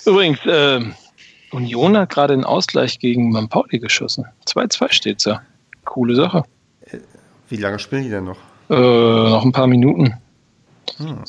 Übrigens, 0.06 0.38
äh, 0.46 0.80
Union 1.50 1.96
hat 1.98 2.10
gerade 2.10 2.32
einen 2.32 2.44
Ausgleich 2.44 2.98
gegen 2.98 3.30
Mampauli 3.30 3.78
geschossen. 3.78 4.24
2-2 4.46 4.92
steht 4.92 5.24
ja. 5.24 5.42
Coole 5.96 6.14
Sache. 6.14 6.42
Wie 7.48 7.56
lange 7.56 7.78
spielen 7.78 8.02
die 8.02 8.10
denn 8.10 8.24
noch? 8.24 8.36
Äh, 8.68 8.74
noch 8.74 9.42
ein 9.42 9.52
paar 9.52 9.66
Minuten. 9.66 10.12
Hm. 10.98 11.24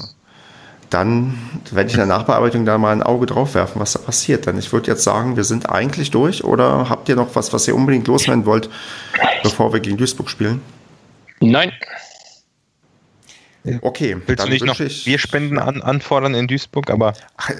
Dann 0.89 1.37
werde 1.71 1.87
ich 1.87 1.93
in 1.93 1.99
der 1.99 2.05
Nachbearbeitung 2.05 2.65
da 2.65 2.77
mal 2.77 2.91
ein 2.91 3.01
Auge 3.01 3.27
drauf 3.27 3.55
werfen, 3.55 3.79
was 3.79 3.93
da 3.93 3.99
passiert. 3.99 4.45
Denn 4.45 4.57
ich 4.57 4.73
würde 4.73 4.91
jetzt 4.91 5.05
sagen, 5.05 5.37
wir 5.37 5.45
sind 5.45 5.69
eigentlich 5.69 6.11
durch 6.11 6.43
oder 6.43 6.89
habt 6.89 7.07
ihr 7.07 7.15
noch 7.15 7.33
was, 7.33 7.53
was 7.53 7.65
ihr 7.69 7.75
unbedingt 7.75 8.07
loswerden 8.07 8.45
wollt, 8.45 8.69
bevor 9.41 9.71
wir 9.71 9.79
gegen 9.79 9.95
Duisburg 9.95 10.29
spielen? 10.29 10.61
Nein. 11.39 11.71
Okay. 13.81 14.17
Willst 14.25 14.45
du 14.45 14.49
nicht 14.49 14.65
noch 14.65 14.77
Bierspenden 14.77 15.59
an, 15.59 15.81
anfordern 15.81 16.33
in 16.35 16.47
Duisburg? 16.47 16.89
Aber 16.89 17.13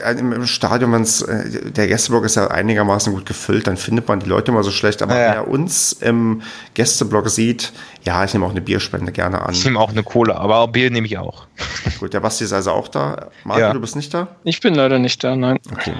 äh, 0.04 0.12
im, 0.18 0.46
Stadion, 0.46 0.92
wenn's, 0.94 1.22
äh, 1.22 1.72
der 1.72 1.88
Gästeblock 1.88 2.26
ist 2.26 2.36
ja 2.36 2.48
einigermaßen 2.48 3.14
gut 3.14 3.26
gefüllt, 3.26 3.68
dann 3.68 3.78
findet 3.78 4.08
man 4.08 4.20
die 4.20 4.28
Leute 4.30 4.52
immer 4.52 4.64
so 4.64 4.72
schlecht. 4.72 5.02
Aber 5.02 5.18
Ja. 5.18 5.34
wer 5.34 5.48
uns 5.48 5.94
im 5.94 6.42
Gästeblock 6.74 7.30
sieht, 7.30 7.74
ja, 8.04 8.24
ich 8.24 8.34
nehme 8.34 8.46
auch 8.46 8.52
eine 8.52 8.62
Bierspende 8.62 9.12
gerne 9.12 9.42
an. 9.42 9.54
ich 9.54 9.64
nehme 9.66 9.80
auch 9.80 9.90
eine 9.92 10.04
Cola, 10.04 10.36
aber 10.38 10.58
auch 10.58 10.68
Bier 10.68 10.90
nehme 10.92 11.08
ich 11.08 11.18
auch. 11.18 11.48
Gut, 12.00 12.14
der 12.14 12.20
Basti 12.20 12.44
ist 12.44 12.54
also 12.54 12.72
auch 12.72 12.88
da. 12.88 13.30
Marco, 13.44 13.62
Ja. 13.62 13.74
du 13.74 13.80
bist 13.82 13.96
nicht 13.96 14.14
da? 14.14 14.28
Ich 14.44 14.60
bin 14.62 14.76
leider 14.76 15.00
nicht 15.00 15.24
da, 15.24 15.36
nein. 15.36 15.60
Okay. 15.72 15.94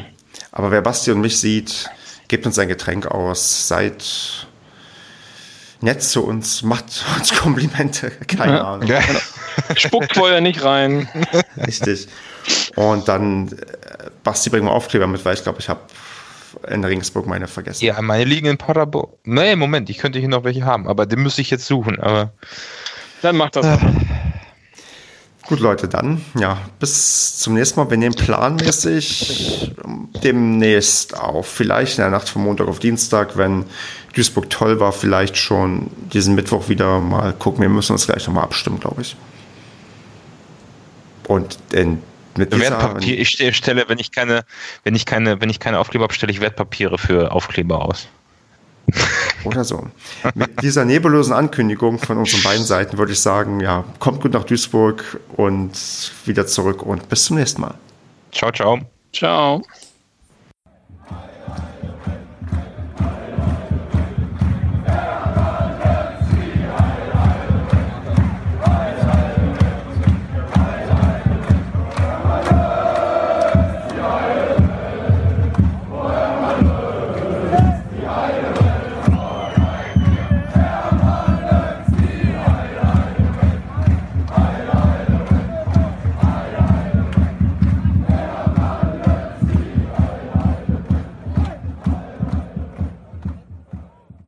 Aber 0.52 0.72
wer 0.72 0.82
Basti 0.82 1.12
und 1.12 1.22
mich 1.22 1.38
sieht, 1.40 1.90
gebt 2.28 2.46
uns 2.46 2.58
ein 2.60 2.68
Getränk 2.68 3.06
aus, 3.08 3.68
seid 3.68 4.48
nett 5.82 6.02
zu 6.02 6.26
uns, 6.26 6.64
macht 6.64 7.04
uns 7.18 7.36
Komplimente, 7.36 8.12
keine 8.28 8.58
Ja. 8.58 8.64
Ahnung. 8.74 8.88
Ja. 8.88 9.00
Spuckt 9.76 10.16
vorher 10.16 10.42
nicht 10.42 10.64
rein. 10.64 11.08
Richtig. 11.66 12.08
Und 12.76 13.08
dann, 13.08 13.50
äh, 13.50 14.10
Basti, 14.24 14.50
bring 14.50 14.66
mal 14.66 14.72
Aufkleber 14.72 15.08
mit, 15.08 15.24
weil 15.26 15.34
ich 15.34 15.44
glaube, 15.44 15.60
ich 15.60 15.70
habe 15.70 15.82
in 16.70 16.84
Regensburg 16.84 17.28
meine 17.28 17.48
vergessen. 17.48 17.86
ja, 17.86 18.02
meine 18.02 18.24
liegen 18.24 18.48
in 18.48 18.58
Paderborn. 18.58 19.10
Nee, 19.24 19.56
Moment, 19.56 19.90
ich 19.90 19.98
könnte 19.98 20.20
hier 20.20 20.30
noch 20.30 20.44
welche 20.44 20.66
haben, 20.66 20.88
aber 20.88 21.06
den 21.06 21.20
müsste 21.22 21.42
ich 21.42 21.50
jetzt 21.50 21.66
suchen. 21.68 22.00
Aber 22.00 22.32
Dann 23.22 23.38
macht 23.38 23.56
das. 23.56 23.66
Gut, 25.48 25.62
Leute, 25.62 25.88
dann, 25.88 26.26
ja, 26.38 26.58
bis 26.80 27.38
zum 27.38 27.54
nächsten 27.54 27.80
Mal. 27.80 27.90
Wir 27.90 27.98
nehmen 27.98 28.16
planmäßig 28.16 29.74
demnächst 30.22 31.18
auf. 31.18 31.48
Vielleicht 31.48 31.98
in 31.98 32.02
der 32.02 32.12
Nacht 32.12 32.28
von 32.28 32.44
Montag 32.44 32.68
auf 32.68 32.80
Dienstag, 32.80 33.38
wenn 33.38 33.64
Duisburg 34.14 34.50
toll 34.50 34.82
war, 34.82 34.92
vielleicht 34.92 35.38
schon 35.38 35.90
diesen 36.12 36.36
Mittwoch 36.36 36.68
wieder 36.68 37.00
mal 37.00 37.32
gucken. 37.32 37.62
Wir 37.62 37.70
müssen 37.70 37.94
uns 37.94 38.08
gleich 38.08 38.28
nochmal 38.28 38.44
abstimmen, 38.44 38.82
glaube 38.82 39.02
ich. 39.04 39.16
Und 41.28 41.58
in, 41.72 42.02
mit 42.38 42.54
dieser, 42.54 42.72
Wertpapier, 42.72 43.20
ich 43.20 43.30
ste- 43.30 43.54
stelle, 43.54 43.86
wenn 43.88 44.00
ich 44.00 44.12
keine, 44.12 44.44
wenn 44.84 44.96
ich 44.96 45.06
keine, 45.06 45.42
wenn 45.42 45.50
ich 45.50 45.60
keine 45.60 45.80
Aufkleber 45.80 46.04
habe, 46.04 46.14
stelle 46.14 46.32
ich 46.32 46.40
Wertpapiere 46.42 46.98
für 46.98 47.32
Aufkleber 47.32 47.84
aus. 47.84 48.08
oder 49.44 49.64
so. 49.66 49.88
Mit 50.34 50.62
dieser 50.62 50.86
nebulösen 50.86 51.34
Ankündigung 51.34 52.00
von 52.00 52.18
unseren 52.18 52.42
beiden 52.44 52.64
Seiten 52.66 52.98
würde 52.98 53.12
ich 53.12 53.20
sagen, 53.20 53.60
ja, 53.60 53.84
kommt 54.00 54.22
gut 54.22 54.34
nach 54.34 54.46
Duisburg 54.46 55.20
und 55.36 55.72
wieder 56.26 56.48
zurück 56.48 56.84
und 56.84 57.10
bis 57.10 57.26
zum 57.26 57.38
nächsten 57.38 57.62
Mal. 57.62 57.74
Ciao, 58.32 58.52
ciao. 58.52 58.80
Ciao. 59.14 59.62